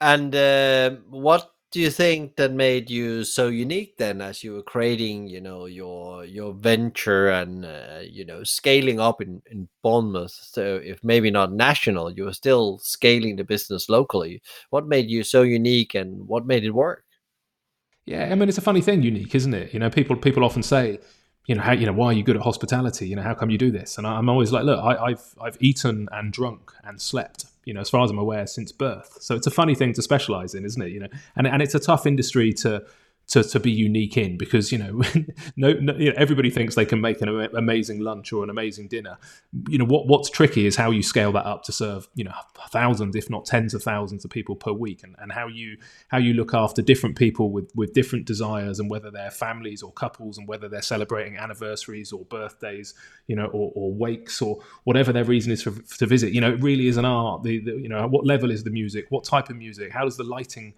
And 0.00 0.34
uh, 0.34 0.90
what 1.08 1.52
do 1.70 1.80
you 1.80 1.90
think 1.90 2.36
that 2.36 2.52
made 2.52 2.90
you 2.90 3.24
so 3.24 3.48
unique 3.48 3.96
then, 3.96 4.20
as 4.20 4.44
you 4.44 4.52
were 4.52 4.62
creating, 4.62 5.26
you 5.26 5.40
know, 5.40 5.66
your 5.66 6.24
your 6.24 6.52
venture 6.52 7.30
and 7.30 7.64
uh, 7.64 8.00
you 8.02 8.24
know 8.24 8.44
scaling 8.44 9.00
up 9.00 9.20
in 9.20 9.42
in 9.50 9.68
Bournemouth? 9.82 10.32
So 10.32 10.80
if 10.84 11.02
maybe 11.02 11.30
not 11.30 11.52
national, 11.52 12.12
you 12.12 12.24
were 12.24 12.32
still 12.32 12.78
scaling 12.78 13.36
the 13.36 13.44
business 13.44 13.88
locally. 13.88 14.42
What 14.70 14.86
made 14.86 15.10
you 15.10 15.24
so 15.24 15.42
unique, 15.42 15.94
and 15.94 16.26
what 16.28 16.46
made 16.46 16.64
it 16.64 16.72
work? 16.72 17.05
Yeah, 18.06 18.28
I 18.30 18.34
mean 18.36 18.48
it's 18.48 18.58
a 18.58 18.62
funny 18.62 18.80
thing, 18.80 19.02
unique, 19.02 19.34
isn't 19.34 19.52
it? 19.52 19.74
You 19.74 19.80
know, 19.80 19.90
people 19.90 20.16
people 20.16 20.44
often 20.44 20.62
say, 20.62 21.00
you 21.46 21.54
know, 21.56 21.62
how 21.62 21.72
you 21.72 21.86
know 21.86 21.92
why 21.92 22.06
are 22.06 22.12
you 22.12 22.22
good 22.22 22.36
at 22.36 22.42
hospitality? 22.42 23.08
You 23.08 23.16
know, 23.16 23.22
how 23.22 23.34
come 23.34 23.50
you 23.50 23.58
do 23.58 23.70
this? 23.70 23.98
And 23.98 24.06
I'm 24.06 24.28
always 24.28 24.52
like, 24.52 24.64
look, 24.64 24.78
I, 24.82 25.10
have 25.10 25.24
I've 25.40 25.56
eaten 25.60 26.08
and 26.12 26.32
drunk 26.32 26.72
and 26.84 27.00
slept, 27.00 27.46
you 27.64 27.74
know, 27.74 27.80
as 27.80 27.90
far 27.90 28.04
as 28.04 28.10
I'm 28.10 28.18
aware, 28.18 28.46
since 28.46 28.70
birth. 28.70 29.18
So 29.20 29.34
it's 29.34 29.48
a 29.48 29.50
funny 29.50 29.74
thing 29.74 29.92
to 29.94 30.02
specialize 30.02 30.54
in, 30.54 30.64
isn't 30.64 30.80
it? 30.80 30.92
You 30.92 31.00
know, 31.00 31.08
and 31.34 31.48
and 31.48 31.60
it's 31.60 31.74
a 31.74 31.80
tough 31.80 32.06
industry 32.06 32.52
to 32.54 32.84
to, 33.28 33.42
to 33.42 33.58
be 33.58 33.72
unique 33.72 34.16
in 34.16 34.36
because 34.36 34.70
you 34.70 34.78
know, 34.78 35.02
no, 35.56 35.72
no, 35.74 35.94
you 35.94 36.10
know 36.10 36.14
everybody 36.16 36.48
thinks 36.48 36.74
they 36.74 36.84
can 36.84 37.00
make 37.00 37.20
an 37.20 37.28
amazing 37.56 38.00
lunch 38.00 38.32
or 38.32 38.44
an 38.44 38.50
amazing 38.50 38.86
dinner. 38.86 39.18
You 39.68 39.78
know 39.78 39.84
what 39.84 40.06
what's 40.06 40.30
tricky 40.30 40.66
is 40.66 40.76
how 40.76 40.90
you 40.92 41.02
scale 41.02 41.32
that 41.32 41.44
up 41.44 41.64
to 41.64 41.72
serve 41.72 42.08
you 42.14 42.24
know 42.24 42.32
thousands, 42.70 43.16
if 43.16 43.28
not 43.28 43.44
tens 43.44 43.74
of 43.74 43.82
thousands 43.82 44.24
of 44.24 44.30
people 44.30 44.54
per 44.54 44.72
week, 44.72 45.02
and, 45.02 45.16
and 45.18 45.32
how 45.32 45.48
you 45.48 45.76
how 46.08 46.18
you 46.18 46.34
look 46.34 46.54
after 46.54 46.82
different 46.82 47.16
people 47.16 47.50
with 47.50 47.70
with 47.74 47.92
different 47.92 48.26
desires 48.26 48.78
and 48.78 48.88
whether 48.88 49.10
they're 49.10 49.30
families 49.30 49.82
or 49.82 49.92
couples 49.92 50.38
and 50.38 50.46
whether 50.46 50.68
they're 50.68 50.82
celebrating 50.82 51.36
anniversaries 51.36 52.12
or 52.12 52.24
birthdays, 52.26 52.94
you 53.26 53.34
know, 53.34 53.46
or, 53.46 53.72
or 53.74 53.92
wakes 53.92 54.40
or 54.40 54.58
whatever 54.84 55.12
their 55.12 55.24
reason 55.24 55.50
is 55.50 55.62
for, 55.62 55.72
to 55.98 56.06
visit. 56.06 56.32
You 56.32 56.40
know, 56.40 56.52
it 56.52 56.62
really 56.62 56.86
is 56.86 56.96
an 56.96 57.04
art. 57.04 57.42
The, 57.42 57.58
the 57.58 57.72
you 57.72 57.88
know 57.88 58.06
what 58.06 58.24
level 58.24 58.52
is 58.52 58.62
the 58.62 58.70
music? 58.70 59.06
What 59.08 59.24
type 59.24 59.50
of 59.50 59.56
music? 59.56 59.90
How 59.90 60.04
does 60.04 60.16
the 60.16 60.24
lighting 60.24 60.74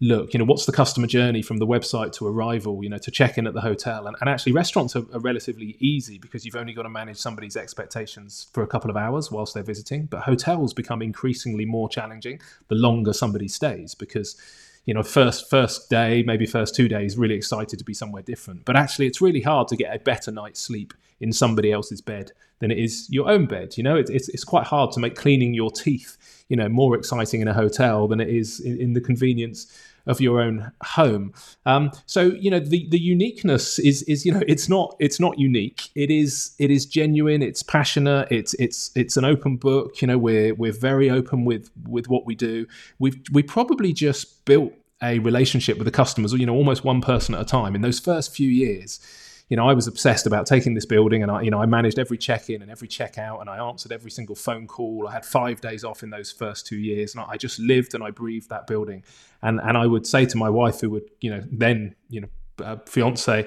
look 0.00 0.34
you 0.34 0.38
know 0.38 0.44
what's 0.44 0.66
the 0.66 0.72
customer 0.72 1.06
journey 1.06 1.40
from 1.40 1.56
the 1.56 1.66
website 1.66 2.12
to 2.12 2.26
arrival 2.26 2.82
you 2.82 2.90
know 2.90 2.98
to 2.98 3.10
check 3.10 3.38
in 3.38 3.46
at 3.46 3.54
the 3.54 3.60
hotel? 3.60 4.06
And, 4.06 4.16
and 4.20 4.28
actually 4.28 4.52
restaurants 4.52 4.94
are, 4.94 5.04
are, 5.12 5.20
relatively 5.20 5.76
easy 5.80 6.18
because 6.18 6.44
you've 6.44 6.56
only 6.56 6.72
got 6.72 6.82
to 6.82 6.90
manage 6.90 7.16
somebody's 7.16 7.56
expectations 7.56 8.48
for 8.52 8.62
a 8.62 8.66
couple 8.66 8.90
of 8.90 8.96
hours 8.96 9.30
whilst 9.30 9.54
they're 9.54 9.62
visiting. 9.62 10.06
But 10.06 10.22
hotels 10.22 10.74
become 10.74 11.02
increasingly 11.02 11.64
more 11.64 11.88
challenging 11.88 12.40
the 12.68 12.74
longer 12.74 13.12
somebody 13.12 13.48
stays 13.48 13.94
because 13.94 14.36
you 14.84 14.94
know 14.94 15.02
first 15.02 15.48
first 15.48 15.88
day 15.88 16.22
maybe 16.22 16.46
first 16.46 16.74
two 16.74 16.88
days 16.88 17.16
really 17.16 17.34
excited 17.34 17.78
to 17.78 17.84
be 17.84 17.94
somewhere 17.94 18.22
different. 18.22 18.64
But 18.64 18.76
actually 18.76 19.06
it's 19.06 19.20
really 19.20 19.40
hard 19.40 19.68
to 19.68 19.76
get 19.76 19.94
a 19.94 19.98
better 19.98 20.30
night's 20.30 20.60
sleep 20.60 20.92
in 21.20 21.32
somebody 21.32 21.72
else's 21.72 22.02
bed 22.02 22.32
than 22.58 22.70
it 22.70 22.78
is 22.78 23.08
your 23.10 23.30
own 23.30 23.46
bed 23.46 23.76
you 23.78 23.82
know? 23.82 23.96
It's, 23.96 24.10
it's, 24.10 24.28
it's 24.28 24.44
quite 24.44 24.66
hard 24.66 24.92
to 24.92 25.00
make 25.00 25.16
cleaning 25.16 25.54
your 25.54 25.70
teeth 25.70 26.18
you 26.48 26.56
know 26.56 26.68
more 26.68 26.96
exciting 26.96 27.40
in 27.40 27.48
a 27.48 27.54
hotel 27.54 28.08
than 28.08 28.20
it 28.20 28.28
is 28.28 28.60
in, 28.60 28.80
in 28.80 28.92
the 28.92 29.00
convenience 29.00 29.72
of 30.06 30.20
your 30.20 30.40
own 30.40 30.70
home. 30.82 31.32
Um, 31.64 31.90
so 32.06 32.22
you 32.22 32.50
know 32.50 32.60
the 32.60 32.86
the 32.90 32.98
uniqueness 32.98 33.78
is 33.78 34.02
is 34.04 34.24
you 34.24 34.32
know 34.32 34.42
it's 34.46 34.68
not 34.68 34.96
it's 34.98 35.18
not 35.18 35.38
unique. 35.38 35.90
It 35.94 36.10
is 36.10 36.54
it 36.58 36.70
is 36.70 36.86
genuine. 36.86 37.42
It's 37.42 37.62
passionate. 37.62 38.28
It's 38.30 38.54
it's 38.54 38.90
it's 38.94 39.16
an 39.16 39.24
open 39.24 39.56
book. 39.56 40.00
You 40.00 40.08
know 40.08 40.18
we're 40.18 40.54
we're 40.54 40.72
very 40.72 41.10
open 41.10 41.44
with 41.44 41.70
with 41.88 42.08
what 42.08 42.26
we 42.26 42.34
do. 42.34 42.66
We've 42.98 43.20
we 43.32 43.42
probably 43.42 43.92
just 43.92 44.44
built 44.44 44.72
a 45.02 45.18
relationship 45.18 45.76
with 45.76 45.84
the 45.84 45.90
customers. 45.90 46.32
You 46.32 46.46
know 46.46 46.54
almost 46.54 46.84
one 46.84 47.00
person 47.00 47.34
at 47.34 47.40
a 47.40 47.44
time 47.44 47.74
in 47.74 47.80
those 47.80 48.00
first 48.00 48.34
few 48.34 48.48
years 48.48 49.00
you 49.48 49.56
know, 49.56 49.68
I 49.68 49.74
was 49.74 49.86
obsessed 49.86 50.26
about 50.26 50.46
taking 50.46 50.74
this 50.74 50.86
building, 50.86 51.22
and 51.22 51.30
I, 51.30 51.42
you 51.42 51.50
know, 51.50 51.62
I 51.62 51.66
managed 51.66 51.98
every 51.98 52.18
check-in 52.18 52.62
and 52.62 52.70
every 52.70 52.88
check-out, 52.88 53.40
and 53.40 53.48
I 53.48 53.58
answered 53.58 53.92
every 53.92 54.10
single 54.10 54.34
phone 54.34 54.66
call. 54.66 55.06
I 55.08 55.12
had 55.12 55.24
five 55.24 55.60
days 55.60 55.84
off 55.84 56.02
in 56.02 56.10
those 56.10 56.32
first 56.32 56.66
two 56.66 56.78
years, 56.78 57.14
and 57.14 57.24
I 57.28 57.36
just 57.36 57.58
lived 57.60 57.94
and 57.94 58.02
I 58.02 58.10
breathed 58.10 58.48
that 58.50 58.66
building. 58.66 59.04
And 59.42 59.60
and 59.60 59.76
I 59.76 59.86
would 59.86 60.06
say 60.06 60.26
to 60.26 60.36
my 60.36 60.50
wife, 60.50 60.80
who 60.80 60.90
would, 60.90 61.04
you 61.20 61.30
know, 61.30 61.42
then 61.50 61.94
you 62.08 62.22
know, 62.22 62.28
uh, 62.64 62.76
fiance, 62.86 63.46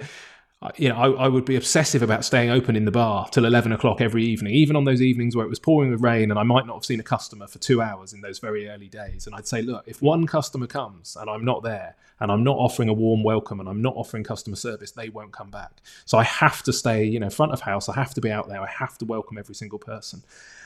you 0.76 0.90
know, 0.90 0.96
I, 0.96 1.26
I, 1.26 1.28
would 1.30 1.46
be 1.46 1.56
obsessive 1.56 2.02
about 2.02 2.26
staying 2.26 2.50
open 2.50 2.76
in 2.76 2.84
the 2.84 2.92
bar 2.92 3.30
till 3.30 3.46
11 3.46 3.72
o'clock 3.72 4.02
every 4.02 4.26
evening, 4.26 4.54
even 4.54 4.76
on 4.76 4.84
those 4.84 5.02
evenings 5.02 5.34
where 5.34 5.46
it 5.46 5.50
was 5.50 5.60
pouring 5.60 5.90
with 5.90 6.02
rain 6.02 6.32
and 6.32 6.40
I 6.40 6.44
might 6.44 6.68
not 6.68 6.74
have 6.74 6.86
seen 6.86 7.00
a 7.00 7.04
customer 7.04 7.48
for 7.48 7.60
two 7.60 7.82
hours 7.82 8.12
in 8.12 8.20
those 8.20 8.40
very 8.40 8.68
early 8.68 8.90
days. 8.90 9.26
And 9.26 9.34
I'd 9.34 9.48
say, 9.48 9.62
look, 9.62 9.86
if 9.88 10.02
one 10.02 10.28
customer 10.28 10.68
comes 10.68 11.16
and 11.16 11.30
I'm 11.30 11.46
not 11.46 11.64
there 11.64 11.96
and 12.20 12.30
I'm 12.30 12.44
not 12.44 12.58
offering 12.58 12.90
a 12.90 12.94
warm 12.94 13.24
welcome 13.24 13.62
and 13.62 13.70
I'm 13.70 13.82
not 13.82 13.96
offering 13.96 14.26
customer 14.26 14.58
service, 14.58 14.92
they 14.92 15.08
won't 15.08 15.32
come 15.32 15.50
back. 15.50 15.72
So 16.04 16.18
I 16.18 16.26
have 16.26 16.62
to 16.64 16.74
stay, 16.74 17.06
you 17.06 17.22
know, 17.22 17.30
front 17.30 17.54
of 17.54 17.62
house. 17.62 17.88
I 17.88 17.96
have 17.96 18.14
to 18.16 18.22
be 18.22 18.30
out 18.30 18.50
there. 18.50 18.62
I 18.62 18.70
have 18.70 18.98
to 18.98 19.06
welcome 19.06 19.38
every 19.38 19.56
single 19.56 19.80
person. 19.80 20.24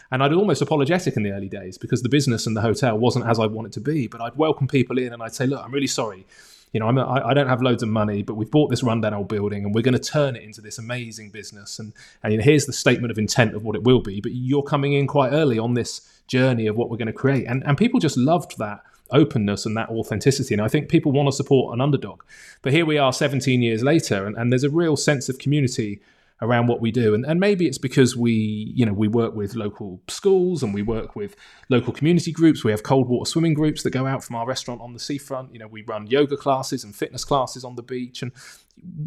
And 0.10 0.24
I'd 0.24 0.34
almost 0.34 0.64
apologetic 0.64 1.18
in 1.18 1.24
the 1.24 1.32
early 1.32 1.50
days 1.50 1.78
because 1.78 2.02
the 2.02 2.10
business 2.10 2.48
and 2.48 2.58
the 2.58 2.62
hotel 2.62 2.98
wasn't 2.98 3.28
as 3.28 3.40
I 3.40 3.46
wanted 3.46 3.74
to 3.74 3.80
be. 3.80 4.08
But 4.08 4.22
I'd 4.22 4.38
welcome 4.38 4.68
people 4.68 4.98
in 4.98 5.14
and 5.14 5.22
I'd 5.22 5.36
say, 5.36 5.46
look, 5.46 5.64
I'm 5.64 5.72
really 5.72 5.86
sorry 5.86 6.26
you 6.74 6.80
know, 6.80 6.88
I'm 6.88 6.98
a, 6.98 7.06
I 7.06 7.34
don't 7.36 7.48
have 7.48 7.62
loads 7.62 7.84
of 7.84 7.89
money, 7.89 8.24
but 8.24 8.34
we've 8.34 8.50
bought 8.50 8.72
this 8.72 8.82
rundown 8.82 9.13
old 9.13 9.27
building 9.27 9.63
and 9.63 9.75
we're 9.75 9.84
going 9.84 9.94
to 9.94 10.00
turn 10.00 10.36
it 10.36 10.42
into 10.42 10.60
this 10.60 10.80
amazing 10.80 11.30
business. 11.30 11.77
And, 11.77 11.94
and 12.24 12.42
here's 12.42 12.65
the 12.65 12.74
statement 12.74 13.12
of 13.12 13.20
intent 13.20 13.56
of 13.56 13.63
what 13.63 13.75
it 13.75 13.84
will 13.84 14.01
be. 14.01 14.20
But 14.20 14.32
you're 14.34 14.63
coming 14.63 14.94
in 14.94 15.06
quite 15.06 15.32
early 15.32 15.60
on 15.60 15.75
this 15.75 16.01
journey 16.27 16.65
of 16.65 16.75
what 16.75 16.89
we're 16.89 16.98
going 16.98 17.08
to 17.08 17.13
create. 17.13 17.46
And, 17.46 17.63
and 17.65 17.77
people 17.77 18.00
just 18.00 18.18
loved 18.18 18.58
that 18.58 18.82
openness 19.12 19.68
and 19.68 19.77
that 19.77 19.89
authenticity. 19.89 20.56
And 20.56 20.62
I 20.63 20.68
think 20.68 20.89
people 20.89 21.12
want 21.12 21.27
to 21.27 21.32
support 21.32 21.75
an 21.75 21.82
underdog. 21.82 22.24
But 22.63 22.74
here 22.74 22.88
we 22.88 22.98
are 22.98 23.13
17 23.13 23.62
years 23.62 23.84
later, 23.84 24.25
and, 24.25 24.36
and 24.36 24.51
there's 24.51 24.63
a 24.63 24.70
real 24.70 24.98
sense 24.98 25.30
of 25.30 25.38
community 25.38 26.01
around 26.44 26.68
what 26.68 26.82
we 26.82 26.92
do. 26.92 27.16
And, 27.16 27.26
and 27.26 27.40
maybe 27.40 27.66
it's 27.66 27.78
because 27.78 28.16
we, 28.16 28.34
you 28.76 28.86
know, 28.86 28.94
we 28.94 29.08
work 29.08 29.34
with 29.34 29.56
local 29.56 30.02
schools 30.10 30.62
and 30.62 30.74
we 30.74 30.82
work 30.82 31.16
with 31.16 31.36
local 31.70 31.94
community 31.94 32.32
groups. 32.32 32.64
We 32.64 32.72
have 32.72 32.84
cold 32.84 33.08
water 33.08 33.30
swimming 33.30 33.54
groups 33.54 33.82
that 33.84 33.92
go 33.92 34.06
out 34.06 34.24
from 34.24 34.36
our 34.36 34.46
restaurant 34.46 34.82
on 34.82 34.94
the 34.94 35.00
seafront. 35.00 35.54
You 35.54 35.60
know, 35.60 35.68
we 35.68 35.82
run 35.84 36.06
yoga 36.08 36.36
classes 36.36 36.84
and 36.84 36.94
fitness 36.94 37.24
classes 37.24 37.64
on 37.64 37.76
the 37.76 37.82
beach. 37.82 38.22
And 38.22 38.34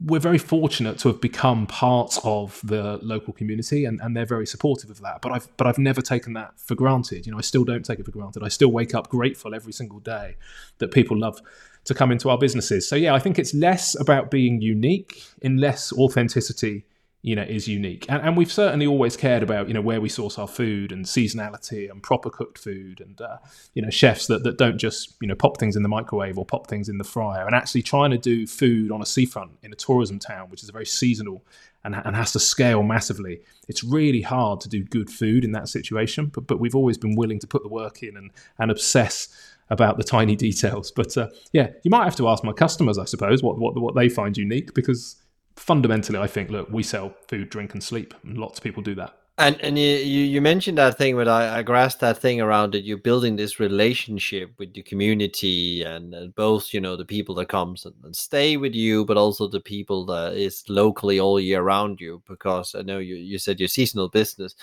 we're 0.06 0.20
very 0.20 0.38
fortunate 0.38 0.98
to 1.00 1.08
have 1.08 1.20
become 1.20 1.66
part 1.66 2.18
of 2.24 2.60
the 2.64 2.98
local 3.02 3.32
community 3.32 3.84
and, 3.84 4.00
and 4.00 4.16
they're 4.16 4.24
very 4.24 4.46
supportive 4.46 4.90
of 4.90 5.00
that. 5.02 5.20
But 5.20 5.32
I've 5.32 5.56
but 5.56 5.66
I've 5.66 5.78
never 5.78 6.00
taken 6.00 6.32
that 6.34 6.58
for 6.58 6.74
granted. 6.74 7.26
You 7.26 7.32
know, 7.32 7.38
I 7.38 7.42
still 7.42 7.64
don't 7.64 7.84
take 7.84 7.98
it 7.98 8.06
for 8.06 8.12
granted. 8.12 8.42
I 8.42 8.48
still 8.48 8.70
wake 8.70 8.94
up 8.94 9.10
grateful 9.10 9.54
every 9.54 9.72
single 9.72 9.98
day 10.00 10.36
that 10.78 10.90
people 10.92 11.18
love 11.18 11.42
to 11.84 11.94
come 11.94 12.10
into 12.10 12.30
our 12.30 12.38
businesses. 12.38 12.88
So 12.88 12.96
yeah, 12.96 13.14
I 13.14 13.18
think 13.18 13.38
it's 13.38 13.54
less 13.54 13.98
about 13.98 14.30
being 14.30 14.60
unique 14.60 15.22
in 15.42 15.58
less 15.58 15.92
authenticity 15.92 16.84
you 17.26 17.34
know 17.34 17.42
is 17.42 17.66
unique. 17.66 18.06
And, 18.08 18.22
and 18.22 18.36
we've 18.36 18.52
certainly 18.52 18.86
always 18.86 19.16
cared 19.16 19.42
about 19.42 19.66
you 19.66 19.74
know 19.74 19.80
where 19.80 20.00
we 20.00 20.08
source 20.08 20.38
our 20.38 20.46
food 20.46 20.92
and 20.92 21.04
seasonality 21.04 21.90
and 21.90 22.00
proper 22.00 22.30
cooked 22.30 22.56
food 22.56 23.00
and 23.00 23.20
uh, 23.20 23.38
you 23.74 23.82
know 23.82 23.90
chefs 23.90 24.28
that, 24.28 24.44
that 24.44 24.58
don't 24.58 24.78
just 24.78 25.16
you 25.20 25.26
know 25.26 25.34
pop 25.34 25.58
things 25.58 25.74
in 25.74 25.82
the 25.82 25.88
microwave 25.88 26.38
or 26.38 26.46
pop 26.46 26.68
things 26.68 26.88
in 26.88 26.98
the 26.98 27.04
fryer 27.04 27.44
and 27.44 27.54
actually 27.54 27.82
trying 27.82 28.12
to 28.12 28.16
do 28.16 28.46
food 28.46 28.92
on 28.92 29.02
a 29.02 29.06
seafront 29.06 29.50
in 29.64 29.72
a 29.72 29.74
tourism 29.76 30.20
town 30.20 30.48
which 30.50 30.62
is 30.62 30.68
a 30.68 30.72
very 30.72 30.86
seasonal 30.86 31.44
and, 31.82 31.96
and 31.96 32.14
has 32.14 32.32
to 32.32 32.38
scale 32.40 32.82
massively. 32.84 33.40
It's 33.68 33.82
really 33.82 34.22
hard 34.22 34.60
to 34.60 34.68
do 34.68 34.84
good 34.84 35.10
food 35.10 35.44
in 35.44 35.50
that 35.50 35.68
situation 35.68 36.26
but, 36.26 36.46
but 36.46 36.60
we've 36.60 36.76
always 36.76 36.96
been 36.96 37.16
willing 37.16 37.40
to 37.40 37.48
put 37.48 37.64
the 37.64 37.68
work 37.68 38.04
in 38.04 38.16
and, 38.16 38.30
and 38.60 38.70
obsess 38.70 39.28
about 39.68 39.98
the 39.98 40.04
tiny 40.04 40.36
details. 40.46 40.92
But 40.92 41.16
uh, 41.16 41.30
yeah 41.50 41.70
you 41.82 41.90
might 41.90 42.04
have 42.04 42.16
to 42.16 42.28
ask 42.28 42.44
my 42.44 42.52
customers 42.52 42.98
i 42.98 43.04
suppose 43.04 43.42
what, 43.42 43.58
what, 43.58 43.76
what 43.76 43.96
they 43.96 44.08
find 44.08 44.36
unique 44.36 44.74
because 44.74 45.16
fundamentally, 45.56 46.18
I 46.18 46.26
think, 46.26 46.50
look, 46.50 46.68
we 46.70 46.82
sell 46.82 47.14
food, 47.28 47.50
drink, 47.50 47.72
and 47.72 47.82
sleep, 47.82 48.14
and 48.22 48.38
lots 48.38 48.58
of 48.58 48.64
people 48.64 48.82
do 48.82 48.94
that. 48.94 49.16
And 49.38 49.60
and 49.60 49.78
you 49.78 49.84
you 49.84 50.40
mentioned 50.40 50.78
that 50.78 50.96
thing, 50.96 51.14
but 51.14 51.28
I, 51.28 51.58
I 51.58 51.62
grasped 51.62 52.00
that 52.00 52.16
thing 52.16 52.40
around 52.40 52.72
that 52.72 52.84
you're 52.84 52.96
building 52.96 53.36
this 53.36 53.60
relationship 53.60 54.52
with 54.58 54.72
the 54.72 54.82
community 54.82 55.82
and, 55.82 56.14
and 56.14 56.34
both 56.34 56.72
you 56.72 56.80
know 56.80 56.96
the 56.96 57.04
people 57.04 57.34
that 57.34 57.50
comes 57.50 57.84
and, 57.84 57.94
and, 58.02 58.16
stay 58.16 58.56
with 58.56 58.74
you, 58.74 59.04
but 59.04 59.18
also 59.18 59.46
the 59.46 59.60
people 59.60 60.06
that 60.06 60.32
is 60.38 60.64
locally 60.70 61.20
all 61.20 61.38
year 61.38 61.60
around 61.60 62.00
you. 62.00 62.22
Because 62.26 62.74
I 62.74 62.80
know 62.80 62.98
you 62.98 63.16
you 63.16 63.38
said 63.38 63.60
your 63.60 63.68
seasonal 63.68 64.08
business, 64.08 64.54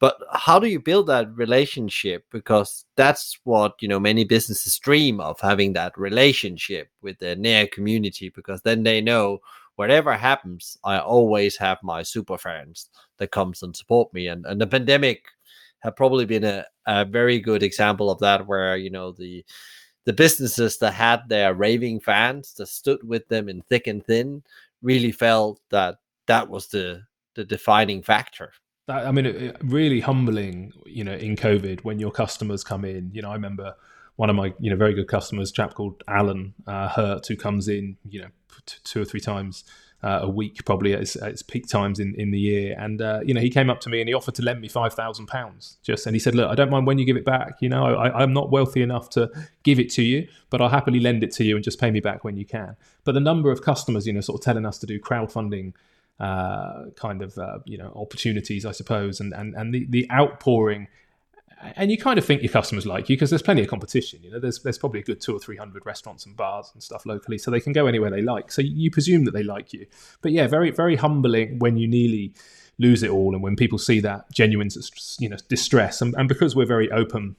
but 0.00 0.16
how 0.32 0.58
do 0.58 0.66
you 0.66 0.80
build 0.80 1.06
that 1.06 1.32
relationship? 1.36 2.24
Because 2.32 2.84
that's 2.96 3.38
what 3.44 3.74
you 3.80 3.86
know 3.86 4.00
many 4.00 4.24
businesses 4.24 4.76
dream 4.76 5.20
of 5.20 5.38
having 5.38 5.74
that 5.74 5.96
relationship 5.96 6.90
with 7.00 7.20
their 7.20 7.36
near 7.36 7.68
community, 7.68 8.30
because 8.30 8.62
then 8.62 8.82
they 8.82 9.00
know 9.00 9.38
whatever 9.76 10.14
happens, 10.14 10.76
I 10.84 10.98
always 10.98 11.56
have 11.58 11.78
my 11.82 12.02
super 12.02 12.36
fans 12.36 12.88
that 13.18 13.30
comes 13.30 13.62
and 13.62 13.76
support 13.76 14.12
me. 14.12 14.26
And 14.26 14.44
and 14.46 14.60
the 14.60 14.66
pandemic 14.66 15.24
have 15.80 15.96
probably 15.96 16.24
been 16.24 16.44
a, 16.44 16.64
a 16.86 17.04
very 17.04 17.38
good 17.38 17.62
example 17.62 18.10
of 18.10 18.18
that, 18.20 18.46
where 18.46 18.76
you 18.76 18.90
know 18.90 19.12
the 19.12 19.44
the 20.04 20.12
businesses 20.12 20.78
that 20.78 20.92
had 20.92 21.28
their 21.28 21.54
raving 21.54 22.00
fans 22.00 22.54
that 22.54 22.68
stood 22.68 23.00
with 23.06 23.28
them 23.28 23.48
in 23.48 23.62
thick 23.62 23.86
and 23.86 24.04
thin 24.04 24.42
really 24.82 25.12
felt 25.12 25.60
that 25.70 25.96
that 26.26 26.48
was 26.48 26.68
the 26.68 27.02
the 27.34 27.44
defining 27.44 28.02
factor. 28.02 28.52
That, 28.86 29.06
I 29.06 29.12
mean, 29.12 29.26
it, 29.26 29.56
really 29.62 30.00
humbling, 30.00 30.72
you 30.86 31.04
know, 31.04 31.14
in 31.14 31.36
COVID 31.36 31.80
when 31.80 31.98
your 31.98 32.12
customers 32.12 32.64
come 32.64 32.84
in. 32.84 33.10
You 33.12 33.22
know, 33.22 33.30
I 33.30 33.34
remember 33.34 33.74
one 34.16 34.30
of 34.30 34.36
my 34.36 34.54
you 34.58 34.70
know 34.70 34.76
very 34.76 34.94
good 34.94 35.08
customers, 35.08 35.52
chap 35.52 35.74
called 35.74 36.02
Alan 36.08 36.54
uh, 36.66 36.88
Hurt, 36.88 37.26
who 37.26 37.36
comes 37.36 37.68
in 37.68 37.96
you 38.08 38.22
know 38.22 38.28
two 38.84 39.00
or 39.02 39.04
three 39.04 39.20
times 39.20 39.64
uh, 40.02 40.20
a 40.22 40.28
week, 40.28 40.64
probably 40.64 40.92
at 40.92 41.00
its, 41.00 41.16
at 41.16 41.30
its, 41.30 41.42
peak 41.42 41.66
times 41.66 41.98
in, 41.98 42.14
in 42.16 42.30
the 42.30 42.38
year. 42.38 42.76
And 42.78 43.00
uh, 43.00 43.20
you 43.24 43.34
know, 43.34 43.40
he 43.40 43.50
came 43.50 43.70
up 43.70 43.80
to 43.80 43.88
me 43.88 44.00
and 44.00 44.08
he 44.08 44.14
offered 44.14 44.34
to 44.36 44.42
lend 44.42 44.60
me 44.60 44.68
five 44.68 44.94
thousand 44.94 45.26
pounds. 45.26 45.78
Just 45.82 46.06
and 46.06 46.14
he 46.14 46.20
said, 46.20 46.34
"Look, 46.34 46.50
I 46.50 46.54
don't 46.54 46.70
mind 46.70 46.86
when 46.86 46.98
you 46.98 47.04
give 47.04 47.16
it 47.16 47.24
back. 47.24 47.56
You 47.60 47.68
know, 47.68 47.84
I, 47.96 48.22
I'm 48.22 48.32
not 48.32 48.50
wealthy 48.50 48.82
enough 48.82 49.10
to 49.10 49.30
give 49.62 49.80
it 49.80 49.90
to 49.92 50.02
you, 50.02 50.28
but 50.50 50.60
I'll 50.60 50.68
happily 50.68 51.00
lend 51.00 51.24
it 51.24 51.32
to 51.32 51.44
you 51.44 51.56
and 51.56 51.64
just 51.64 51.80
pay 51.80 51.90
me 51.90 52.00
back 52.00 52.24
when 52.24 52.36
you 52.36 52.44
can." 52.44 52.76
But 53.04 53.12
the 53.12 53.20
number 53.20 53.50
of 53.50 53.62
customers, 53.62 54.06
you 54.06 54.12
know, 54.12 54.20
sort 54.20 54.40
of 54.40 54.44
telling 54.44 54.66
us 54.66 54.78
to 54.78 54.86
do 54.86 55.00
crowdfunding 55.00 55.72
uh, 56.20 56.90
kind 56.96 57.22
of 57.22 57.36
uh, 57.38 57.58
you 57.64 57.78
know 57.78 57.92
opportunities, 57.96 58.64
I 58.64 58.72
suppose, 58.72 59.20
and 59.20 59.32
and 59.32 59.54
and 59.54 59.74
the 59.74 59.86
the 59.88 60.10
outpouring 60.10 60.88
and 61.76 61.90
you 61.90 61.98
kind 61.98 62.18
of 62.18 62.24
think 62.24 62.42
your 62.42 62.52
customers 62.52 62.86
like 62.86 63.08
you 63.08 63.16
because 63.16 63.30
there's 63.30 63.42
plenty 63.42 63.62
of 63.62 63.68
competition. 63.68 64.20
You 64.22 64.30
know, 64.30 64.38
there's 64.38 64.60
there's 64.62 64.78
probably 64.78 65.00
a 65.00 65.04
good 65.04 65.20
two 65.20 65.34
or 65.34 65.38
three 65.38 65.56
hundred 65.56 65.86
restaurants 65.86 66.26
and 66.26 66.36
bars 66.36 66.70
and 66.74 66.82
stuff 66.82 67.06
locally, 67.06 67.38
so 67.38 67.50
they 67.50 67.60
can 67.60 67.72
go 67.72 67.86
anywhere 67.86 68.10
they 68.10 68.22
like. 68.22 68.52
So 68.52 68.62
you 68.62 68.90
presume 68.90 69.24
that 69.24 69.32
they 69.32 69.42
like 69.42 69.72
you. 69.72 69.86
But 70.20 70.32
yeah, 70.32 70.46
very 70.46 70.70
very 70.70 70.96
humbling 70.96 71.58
when 71.58 71.76
you 71.76 71.88
nearly 71.88 72.34
lose 72.78 73.02
it 73.02 73.10
all, 73.10 73.34
and 73.34 73.42
when 73.42 73.56
people 73.56 73.78
see 73.78 74.00
that 74.00 74.30
genuine, 74.30 74.68
you 75.18 75.28
know, 75.28 75.36
distress. 75.48 76.02
And, 76.02 76.14
and 76.16 76.28
because 76.28 76.54
we're 76.54 76.66
very 76.66 76.90
open 76.90 77.36